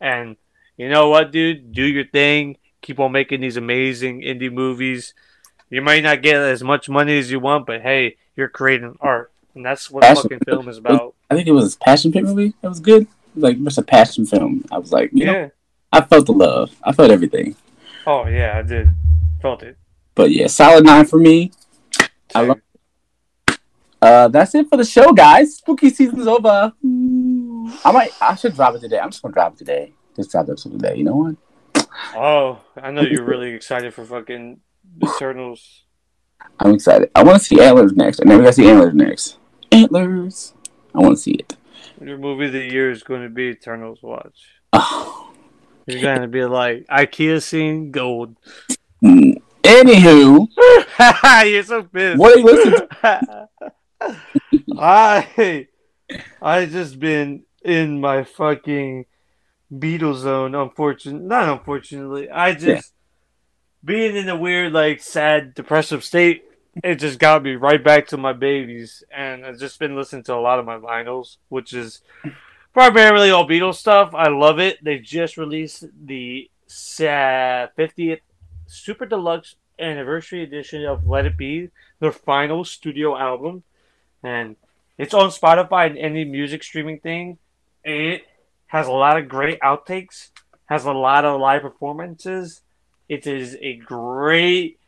And 0.00 0.36
you 0.78 0.88
know 0.88 1.10
what, 1.10 1.30
dude? 1.30 1.72
Do 1.72 1.84
your 1.84 2.06
thing. 2.06 2.56
Keep 2.82 2.98
on 3.00 3.12
making 3.12 3.40
these 3.40 3.56
amazing 3.56 4.22
indie 4.22 4.52
movies. 4.52 5.14
You 5.68 5.82
might 5.82 6.02
not 6.02 6.22
get 6.22 6.36
as 6.36 6.62
much 6.62 6.88
money 6.88 7.18
as 7.18 7.30
you 7.30 7.38
want, 7.40 7.66
but 7.66 7.80
hey, 7.82 8.16
you're 8.36 8.48
creating 8.48 8.96
art, 9.00 9.32
and 9.54 9.64
that's 9.64 9.90
what 9.90 10.02
Passion. 10.02 10.22
fucking 10.22 10.40
film 10.46 10.68
is 10.68 10.78
about. 10.82 11.14
I 11.30 11.34
think 11.34 11.46
it 11.46 11.52
was 11.52 11.74
a 11.74 11.78
passion 11.78 12.10
pit 12.12 12.24
movie. 12.24 12.54
It 12.62 12.68
was 12.68 12.80
good. 12.80 13.06
Like 13.36 13.62
just 13.62 13.78
a 13.78 13.82
passion 13.82 14.26
film. 14.26 14.64
I 14.72 14.78
was 14.78 14.92
like, 14.92 15.10
you 15.12 15.26
know, 15.26 15.32
Yeah. 15.32 15.48
I 15.92 16.00
felt 16.00 16.26
the 16.26 16.32
love. 16.32 16.74
I 16.82 16.92
felt 16.92 17.10
everything. 17.10 17.54
Oh 18.06 18.26
yeah, 18.26 18.58
I 18.58 18.62
did. 18.62 18.88
Felt 19.42 19.62
it. 19.62 19.76
But 20.14 20.30
yeah, 20.32 20.46
solid 20.48 20.84
nine 20.84 21.04
for 21.06 21.18
me. 21.18 21.52
I 22.34 22.42
love- 22.46 22.60
Uh, 24.02 24.28
that's 24.28 24.54
it 24.54 24.68
for 24.68 24.76
the 24.78 24.84
show, 24.84 25.12
guys. 25.12 25.56
Spooky 25.56 25.90
season's 25.90 26.26
over. 26.26 26.72
I 26.82 27.92
might. 27.92 28.10
I 28.20 28.34
should 28.34 28.54
drop 28.54 28.74
it 28.74 28.80
today. 28.80 28.98
I'm 28.98 29.10
just 29.10 29.22
gonna 29.22 29.34
drop 29.34 29.52
it 29.52 29.58
today. 29.58 29.92
Just 30.16 30.30
drop 30.30 30.46
the 30.46 30.52
episode 30.52 30.72
today. 30.72 30.96
You 30.96 31.04
know 31.04 31.16
what? 31.16 31.36
Oh, 32.14 32.60
I 32.76 32.90
know 32.90 33.02
you're 33.02 33.24
really 33.24 33.52
excited 33.52 33.94
for 33.94 34.04
fucking 34.04 34.60
Eternals. 35.02 35.84
I'm 36.58 36.74
excited. 36.74 37.10
I 37.14 37.22
want 37.22 37.38
to 37.38 37.44
see 37.44 37.60
Antlers 37.60 37.92
next. 37.92 38.20
I 38.20 38.24
never 38.24 38.42
got 38.42 38.48
to 38.48 38.52
see 38.54 38.68
Antlers 38.68 38.94
next. 38.94 39.38
Antlers. 39.72 40.54
I 40.94 40.98
want 40.98 41.16
to 41.16 41.22
see 41.22 41.32
it. 41.32 41.56
Your 42.00 42.18
movie 42.18 42.46
of 42.46 42.52
the 42.52 42.64
year 42.64 42.90
is 42.90 43.02
going 43.02 43.22
to 43.22 43.28
be 43.28 43.44
Eternals. 43.44 44.02
Watch. 44.02 44.38
Oh. 44.72 45.32
You're 45.86 46.02
going 46.02 46.20
to 46.22 46.28
be 46.28 46.44
like 46.44 46.86
IKEA 46.86 47.42
scene 47.42 47.90
gold. 47.90 48.36
Mm. 49.02 49.40
Anywho, 49.62 50.48
you're 51.50 51.62
so 51.62 51.82
pissed. 51.82 52.18
what 52.18 52.34
are 52.34 52.38
you 52.38 52.44
listening 52.44 52.88
to? 53.02 53.48
I 54.78 55.66
I 56.40 56.66
just 56.66 56.98
been 56.98 57.44
in 57.62 58.00
my 58.00 58.24
fucking 58.24 59.06
Beatles 59.72 60.16
zone. 60.16 60.54
Unfortunately, 60.54 61.26
not 61.26 61.48
unfortunately. 61.48 62.28
I 62.30 62.52
just 62.52 62.64
Yeah. 62.64 62.80
being 63.84 64.16
in 64.16 64.28
a 64.28 64.36
weird, 64.36 64.72
like, 64.72 65.00
sad, 65.00 65.54
depressive 65.54 66.04
state. 66.04 66.44
It 66.84 66.96
just 66.96 67.18
got 67.18 67.42
me 67.42 67.56
right 67.56 67.82
back 67.82 68.06
to 68.08 68.16
my 68.16 68.32
babies, 68.32 69.02
and 69.10 69.44
I've 69.44 69.58
just 69.58 69.78
been 69.78 69.96
listening 69.96 70.22
to 70.24 70.34
a 70.34 70.40
lot 70.40 70.58
of 70.58 70.64
my 70.64 70.76
vinyls, 70.78 71.36
which 71.48 71.72
is 71.72 72.00
primarily 72.72 73.30
all 73.30 73.48
Beatles 73.48 73.74
stuff. 73.74 74.14
I 74.14 74.28
love 74.28 74.60
it. 74.60 74.82
They 74.82 74.98
just 74.98 75.36
released 75.36 75.84
the 76.06 76.48
50th 76.68 78.20
Super 78.66 79.04
Deluxe 79.04 79.56
Anniversary 79.80 80.42
Edition 80.44 80.84
of 80.84 81.08
Let 81.08 81.26
It 81.26 81.36
Be, 81.36 81.70
their 81.98 82.12
final 82.12 82.64
studio 82.64 83.16
album, 83.16 83.64
and 84.22 84.54
it's 84.96 85.14
on 85.14 85.30
Spotify 85.30 85.86
and 85.86 85.98
any 85.98 86.24
music 86.24 86.62
streaming 86.62 87.00
thing. 87.00 87.38
It 87.82 88.26
has 88.70 88.86
a 88.86 88.92
lot 88.92 89.18
of 89.18 89.28
great 89.28 89.58
outtakes, 89.60 90.28
has 90.66 90.84
a 90.84 90.92
lot 90.92 91.24
of 91.24 91.40
live 91.40 91.62
performances. 91.62 92.62
It 93.08 93.26
is 93.26 93.56
a 93.60 93.74
great, 93.74 94.78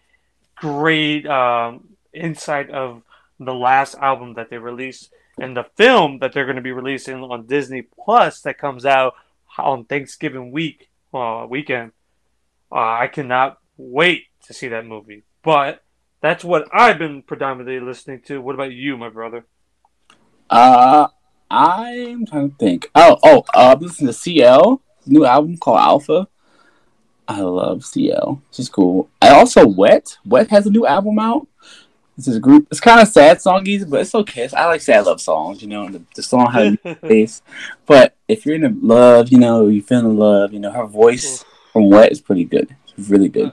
great 0.55 1.27
um, 1.27 1.89
insight 2.15 2.71
of 2.71 3.03
the 3.41 3.53
last 3.53 3.97
album 3.97 4.35
that 4.35 4.51
they 4.51 4.59
released 4.59 5.13
and 5.37 5.57
the 5.57 5.67
film 5.77 6.21
that 6.21 6.33
they're 6.33 6.45
going 6.45 6.57
to 6.57 6.63
be 6.63 6.71
releasing 6.71 7.17
on 7.17 7.47
Disney 7.47 7.83
Plus 7.83 8.41
that 8.43 8.57
comes 8.57 8.87
out 8.87 9.15
on 9.59 9.85
Thanksgiving 9.85 10.53
week 10.53 10.89
uh, 11.13 11.45
weekend. 11.51 11.91
Uh, 12.71 12.99
I 13.01 13.09
cannot 13.09 13.59
wait 13.77 14.27
to 14.47 14.55
see 14.55 14.69
that 14.69 14.87
movie. 14.87 15.25
But 15.43 15.83
that's 16.21 16.45
what 16.45 16.69
I've 16.73 16.99
been 16.99 17.23
predominantly 17.23 17.81
listening 17.81 18.23
to. 18.27 18.41
What 18.41 18.55
about 18.55 18.71
you, 18.71 18.97
my 18.97 19.09
brother? 19.09 19.45
Uh, 20.49 21.09
I'm 21.53 22.27
trying 22.27 22.51
to 22.51 22.57
think. 22.57 22.91
Oh, 22.95 23.19
oh, 23.23 23.45
uh, 23.55 23.75
I'm 23.75 23.81
listening 23.81 24.09
to 24.09 24.13
CL 24.13 24.83
new 25.07 25.25
album 25.25 25.57
called 25.59 25.81
Alpha. 25.81 26.29
I 27.29 27.41
love 27.41 27.85
CL. 27.85 28.43
She's 28.51 28.69
cool. 28.69 29.09
I 29.21 29.31
also 29.31 29.67
Wet. 29.67 30.19
Wet 30.25 30.49
has 30.51 30.67
a 30.67 30.71
new 30.71 30.87
album 30.87 31.19
out. 31.19 31.47
This 32.17 32.29
is 32.29 32.37
a 32.37 32.41
group. 32.41 32.69
It's 32.71 32.81
kind 32.81 33.01
of 33.01 33.09
sad 33.09 33.39
songy, 33.39 33.89
but 33.89 34.01
it's 34.01 34.15
okay. 34.15 34.49
I 34.55 34.67
like 34.67 34.83
sad 34.83 35.07
love 35.07 35.21
songs. 35.21 35.63
You 35.63 35.69
know, 35.69 35.89
the, 35.89 36.03
the 36.15 36.23
song 36.23 36.51
has 36.53 36.77
a 36.85 36.95
face. 37.09 37.43
But 37.87 38.17
if 38.29 38.45
you're 38.45 38.57
in 38.57 38.81
love, 38.83 39.31
you 39.31 39.39
know, 39.39 39.69
you're 39.69 39.83
feeling 39.83 40.19
love. 40.19 40.53
You 40.53 40.61
know, 40.61 40.73
her 40.73 40.87
voice 40.87 41.45
from 41.73 41.89
Wet 41.89 42.13
is 42.13 42.21
pretty 42.21 42.45
good. 42.45 42.75
It's 42.97 43.09
really 43.09 43.29
good. 43.29 43.53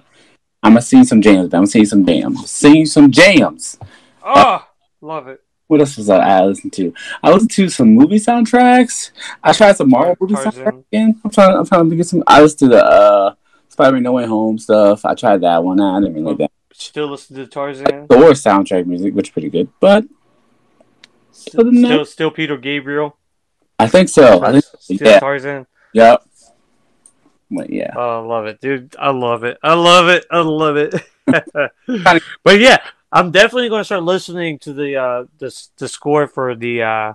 I'm 0.61 0.73
gonna 0.73 0.81
sing 0.81 1.05
some 1.05 1.21
jams. 1.21 1.53
I'm 1.53 1.61
gonna 1.61 1.67
sing 1.67 1.85
some 1.85 2.05
jams. 2.05 2.49
Sing 2.51 2.85
some 2.85 3.11
jams. 3.11 3.77
oh, 4.23 4.67
love 4.99 5.29
it. 5.29 5.41
What 5.69 5.81
else 5.81 5.97
was 5.97 6.09
I, 6.09 6.17
I 6.17 6.45
listened 6.45 6.73
to? 6.73 6.91
I 7.21 7.29
listened 7.29 7.51
to 7.51 7.69
some 7.69 7.93
movie 7.93 8.15
soundtracks. 8.15 9.11
I 9.43 9.53
tried 9.53 9.77
some 9.77 9.91
Marvel 9.91 10.17
movie 10.19 10.33
Tarzan. 10.33 10.51
soundtracks 10.51 10.83
again. 10.91 11.21
I'm 11.23 11.29
trying. 11.29 11.57
I'm 11.57 11.65
trying 11.67 11.89
to 11.91 11.95
get 11.95 12.07
some. 12.07 12.23
I 12.25 12.41
listened 12.41 12.71
to 12.71 12.77
the 12.77 12.83
uh, 12.83 13.35
Spider-Man 13.67 14.01
No 14.01 14.13
Way 14.13 14.25
Home 14.25 14.57
stuff. 14.57 15.05
I 15.05 15.13
tried 15.13 15.41
that 15.41 15.63
one. 15.63 15.79
I 15.79 15.99
didn't 15.99 16.15
really 16.15 16.25
like 16.25 16.37
that. 16.39 16.51
Still 16.73 17.11
listen 17.11 17.35
to 17.35 17.45
Tarzan. 17.45 18.07
Thor 18.07 18.31
soundtrack 18.31 18.87
music, 18.87 19.13
which 19.13 19.27
is 19.27 19.31
pretty 19.31 19.51
good. 19.51 19.69
But 19.79 20.05
Still, 21.31 21.71
still, 21.71 22.05
still 22.05 22.31
Peter 22.31 22.57
Gabriel. 22.57 23.15
I 23.77 23.87
think 23.87 24.09
so. 24.09 24.43
I 24.43 24.53
think 24.53 24.65
Still 24.79 25.07
yeah. 25.07 25.19
Tarzan. 25.19 25.67
Yep. 25.93 26.23
But 27.51 27.69
yeah. 27.69 27.93
Oh, 27.95 28.23
I 28.23 28.25
love 28.25 28.47
it, 28.47 28.59
dude. 28.59 28.95
I 28.97 29.11
love 29.11 29.43
it. 29.43 29.59
I 29.61 29.75
love 29.75 30.07
it. 30.07 30.25
I 30.31 30.39
love 30.39 30.77
it. 30.77 30.95
but 32.43 32.59
yeah, 32.59 32.77
I'm 33.11 33.31
definitely 33.31 33.69
going 33.69 33.81
to 33.81 33.85
start 33.85 34.03
listening 34.03 34.59
to 34.59 34.73
the 34.73 34.95
uh 34.95 35.25
the 35.39 35.55
the 35.77 35.87
score 35.87 36.27
for 36.27 36.55
the 36.55 36.83
uh 36.83 37.13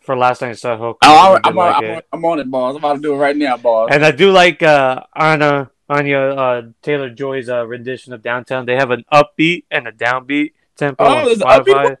for 0.00 0.16
last 0.16 0.42
night's 0.42 0.60
Soho. 0.60 0.96
Oh, 1.02 1.34
I 1.34 1.34
I'm, 1.36 1.40
I'm, 1.44 1.58
on, 1.58 1.72
like 1.72 1.76
I'm, 1.76 1.90
on, 1.96 2.02
I'm 2.12 2.24
on 2.24 2.38
it, 2.40 2.50
boss. 2.50 2.70
I'm 2.72 2.76
about 2.78 2.94
to 2.94 3.00
do 3.02 3.14
it 3.14 3.16
right 3.16 3.36
now, 3.36 3.56
boss. 3.56 3.90
And 3.92 4.04
I 4.04 4.10
do 4.12 4.30
like 4.30 4.62
uh 4.62 5.02
Anna 5.14 5.70
Anya 5.88 6.18
uh, 6.18 6.62
Taylor 6.82 7.10
Joy's 7.10 7.48
uh, 7.48 7.66
rendition 7.66 8.12
of 8.12 8.22
Downtown. 8.22 8.64
They 8.64 8.76
have 8.76 8.90
an 8.90 9.04
upbeat 9.12 9.64
and 9.70 9.86
a 9.86 9.92
downbeat 9.92 10.52
tempo. 10.76 11.04
Oh, 11.04 11.06
on 11.18 11.24
there's 11.26 11.38
upbeat 11.38 11.64
Spotify. 11.66 11.84
one? 11.84 11.96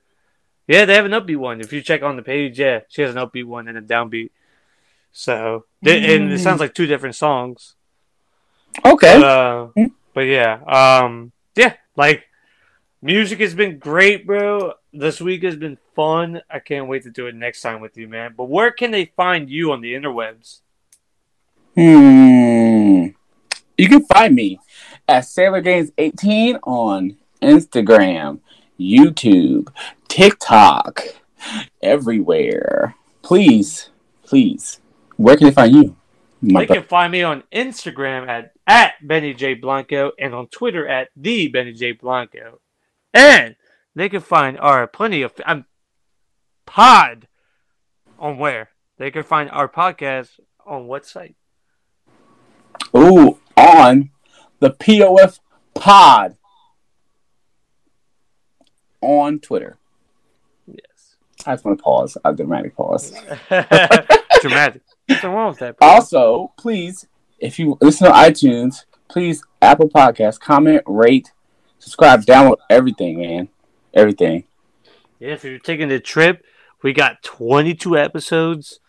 Yeah, 0.66 0.84
they 0.86 0.94
have 0.94 1.04
an 1.04 1.12
upbeat 1.12 1.36
one. 1.36 1.60
If 1.60 1.70
you 1.72 1.82
check 1.82 2.02
on 2.02 2.16
the 2.16 2.22
page, 2.22 2.58
yeah, 2.58 2.80
she 2.88 3.02
has 3.02 3.14
an 3.14 3.20
upbeat 3.20 3.44
one 3.44 3.68
and 3.68 3.76
a 3.76 3.82
downbeat. 3.82 4.30
So, 5.12 5.66
they- 5.82 6.16
and 6.16 6.32
it 6.32 6.40
sounds 6.40 6.60
like 6.60 6.74
two 6.74 6.86
different 6.86 7.14
songs. 7.14 7.74
Okay. 8.84 9.20
But, 9.20 9.24
uh, 9.24 9.66
Mm. 9.76 9.92
but 10.14 10.20
yeah, 10.22 10.60
um, 10.66 11.32
yeah, 11.54 11.74
like 11.94 12.24
music 13.04 13.38
has 13.40 13.54
been 13.54 13.78
great, 13.78 14.26
bro. 14.26 14.72
This 14.92 15.20
week 15.20 15.44
has 15.44 15.56
been 15.56 15.78
fun. 15.94 16.40
I 16.50 16.58
can't 16.58 16.88
wait 16.88 17.02
to 17.04 17.10
do 17.10 17.26
it 17.26 17.34
next 17.34 17.60
time 17.60 17.80
with 17.80 17.96
you, 17.96 18.08
man. 18.08 18.34
But 18.36 18.48
where 18.48 18.72
can 18.72 18.90
they 18.90 19.12
find 19.16 19.50
you 19.50 19.72
on 19.72 19.82
the 19.82 19.94
interwebs? 19.94 20.60
Hmm. 21.76 23.08
You 23.76 23.88
can 23.88 24.04
find 24.06 24.34
me 24.34 24.58
at 25.06 25.26
Sailor 25.26 25.60
Games 25.60 25.90
18 25.98 26.56
on 26.62 27.16
Instagram, 27.42 28.40
YouTube, 28.80 29.68
TikTok, 30.08 31.02
everywhere. 31.82 32.94
Please, 33.22 33.90
please. 34.24 34.80
Where 35.16 35.36
can 35.36 35.48
they 35.48 35.52
find 35.52 35.74
you? 35.74 35.96
My 36.40 36.60
They 36.60 36.74
can 36.74 36.84
find 36.84 37.12
me 37.12 37.22
on 37.22 37.42
Instagram 37.52 38.28
at, 38.28 38.52
at 38.66 38.94
Benny 39.06 39.34
J 39.34 39.54
Blanco 39.54 40.12
and 40.18 40.34
on 40.34 40.46
Twitter 40.48 40.86
at 40.86 41.08
the 41.16 41.48
Benny 41.48 41.72
J 41.72 41.92
Blanco. 41.92 42.60
And 43.14 43.54
they 43.94 44.08
can 44.08 44.20
find 44.20 44.58
our 44.58 44.86
plenty 44.86 45.22
of 45.22 45.32
um, 45.46 45.66
pod 46.66 47.28
on 48.18 48.38
where? 48.38 48.70
They 48.98 49.10
can 49.10 49.22
find 49.22 49.48
our 49.50 49.68
podcast 49.68 50.40
on 50.66 50.86
what 50.86 51.06
site? 51.06 51.36
Ooh, 52.96 53.38
on 53.56 54.10
the 54.58 54.70
POF 54.70 55.38
pod 55.74 56.36
on 59.00 59.38
Twitter. 59.38 59.78
Yes. 60.66 61.16
I 61.46 61.52
just 61.54 61.64
want 61.64 61.78
to 61.78 61.82
pause. 61.82 62.16
A 62.24 62.32
dramatic 62.34 62.76
pause. 62.76 63.12
Dramatic. 64.40 64.82
Nothing 65.08 65.30
wrong 65.30 65.48
with 65.50 65.58
that. 65.58 65.78
bro. 65.78 65.88
Also, 65.88 66.52
please, 66.56 67.06
if 67.38 67.58
you 67.58 67.76
listen 67.80 68.06
to 68.06 68.12
iTunes, 68.12 68.86
please 69.08 69.44
Apple 69.60 69.88
Podcast, 69.88 70.40
comment, 70.40 70.82
rate, 70.86 71.32
subscribe, 71.84 72.24
download 72.24 72.56
everything, 72.70 73.20
man. 73.20 73.48
Everything. 73.92 74.44
Yeah, 75.20 75.32
if 75.34 75.44
you're 75.44 75.58
taking 75.58 75.88
the 75.88 76.00
trip, 76.00 76.44
we 76.82 76.92
got 76.92 77.22
22 77.22 77.96
episodes. 77.98 78.80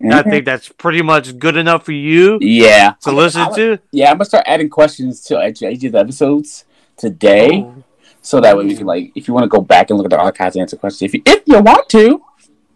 I 0.00 0.04
Mhm. 0.04 0.30
think 0.30 0.44
that's 0.44 0.68
pretty 0.68 1.00
much 1.02 1.38
good 1.38 1.56
enough 1.56 1.84
for 1.84 1.92
you 1.92 2.38
Yeah. 2.40 2.94
to 3.02 3.12
listen 3.12 3.42
I'm- 3.42 3.54
to. 3.54 3.78
Yeah, 3.92 4.10
I'm 4.10 4.16
gonna 4.16 4.24
start 4.24 4.44
adding 4.48 4.68
questions 4.68 5.22
to 5.24 5.46
each 5.46 5.62
each 5.62 5.84
of 5.84 5.92
the 5.92 5.98
episodes 6.00 6.64
today, 6.96 7.62
Oh, 7.64 7.84
so 8.20 8.40
that 8.40 8.56
way 8.56 8.64
we 8.64 8.74
can 8.74 8.86
like, 8.86 9.12
if 9.14 9.28
you 9.28 9.34
want 9.34 9.44
to 9.44 9.48
go 9.48 9.60
back 9.60 9.90
and 9.90 9.96
look 9.98 10.06
at 10.06 10.10
the 10.10 10.18
archives 10.20 10.56
and 10.56 10.62
answer 10.62 10.76
questions, 10.76 11.02
if 11.08 11.14
you 11.14 11.22
if 11.24 11.42
you 11.46 11.60
want 11.60 11.88
to. 11.90 12.20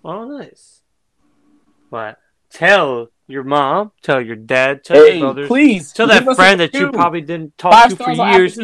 oh, 0.04 0.24
nice. 0.24 0.82
But 1.90 2.18
tell 2.50 3.08
your 3.26 3.42
mom, 3.42 3.90
tell 4.02 4.20
your 4.20 4.36
dad, 4.36 4.84
tell 4.84 5.04
Hey, 5.04 5.14
your 5.18 5.26
brothers, 5.26 5.48
please 5.48 5.92
tell 5.92 6.06
that 6.06 6.22
friend 6.36 6.60
that 6.60 6.72
you 6.74 6.92
probably 6.92 7.22
didn't 7.22 7.58
talk 7.58 7.72
five 7.72 7.90
to 7.90 7.96
for 7.96 8.12
years. 8.12 8.56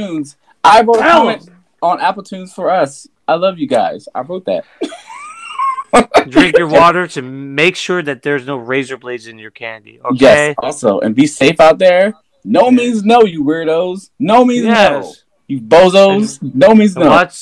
Apple 0.64 0.94
Tunes. 0.94 1.04
I 1.04 1.06
wrote 1.06 1.06
a 1.06 1.10
comment 1.10 1.48
on 1.82 2.00
Apple 2.00 2.22
Tunes 2.22 2.52
for 2.52 2.70
us. 2.70 3.06
I 3.26 3.34
love 3.34 3.58
you 3.58 3.66
guys. 3.66 4.08
I 4.14 4.20
wrote 4.20 4.46
that. 4.46 4.64
Drink 6.28 6.56
your 6.56 6.68
water 6.80 7.06
to 7.08 7.22
make 7.22 7.76
sure 7.76 8.02
that 8.02 8.22
there's 8.22 8.46
no 8.46 8.56
razor 8.56 8.96
blades 8.96 9.26
in 9.26 9.38
your 9.38 9.50
candy. 9.50 10.00
Okay. 10.00 10.16
Yes. 10.48 10.54
Also, 10.58 11.00
and 11.00 11.14
be 11.14 11.26
safe 11.26 11.60
out 11.60 11.78
there. 11.78 12.14
No 12.44 12.70
means 12.70 13.04
no, 13.04 13.22
you 13.22 13.44
weirdos. 13.44 14.10
No 14.18 14.44
means 14.44 14.66
no. 14.66 15.12
You 15.46 15.60
bozos. 15.60 16.40
No 16.54 16.74
means 16.74 16.96
no. 16.96 17.08
watch 17.08 17.36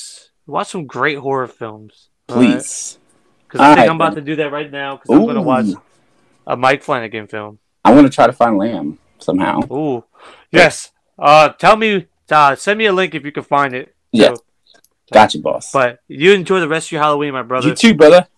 watch 0.46 0.68
some 0.68 0.86
great 0.86 1.18
horror 1.18 1.46
films. 1.46 2.08
Please. 2.26 2.98
Because 3.46 3.60
I 3.60 3.68
think 3.68 3.78
Alright, 3.78 3.90
I'm 3.90 3.96
about 3.96 4.14
to 4.14 4.20
do 4.20 4.36
that 4.36 4.52
right 4.52 4.70
now. 4.70 4.96
Because 4.96 5.16
I'm 5.16 5.22
going 5.24 5.34
to 5.34 5.42
watch 5.42 5.66
a 6.46 6.56
Mike 6.56 6.82
Flanagan 6.82 7.26
film. 7.26 7.58
I 7.84 7.92
want 7.92 8.06
to 8.06 8.12
try 8.12 8.26
to 8.26 8.32
find 8.32 8.58
Lamb 8.58 8.98
somehow. 9.18 9.60
Ooh, 9.72 10.04
yes. 10.52 10.92
Uh, 11.18 11.48
tell 11.50 11.76
me. 11.76 12.06
Uh, 12.30 12.54
send 12.56 12.78
me 12.78 12.86
a 12.86 12.92
link 12.92 13.14
if 13.14 13.24
you 13.24 13.32
can 13.32 13.42
find 13.42 13.74
it. 13.74 13.94
Yeah. 14.12 14.34
So- 14.34 14.44
Gotcha, 15.12 15.38
boss. 15.40 15.72
but 15.72 15.98
you 16.06 16.32
enjoy 16.32 16.60
the 16.60 16.68
rest 16.68 16.86
of 16.88 16.92
your 16.92 17.02
Halloween, 17.02 17.32
my 17.32 17.42
brother. 17.42 17.68
you 17.68 17.74
too, 17.74 17.94
brother. 17.94 18.28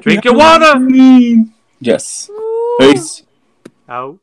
Drink 0.00 0.24
your 0.26 0.34
water. 0.34 0.64
Halloween. 0.66 1.54
Yes. 1.80 2.28
Ooh. 2.30 2.76
Peace. 2.80 3.22
Out. 3.88 4.18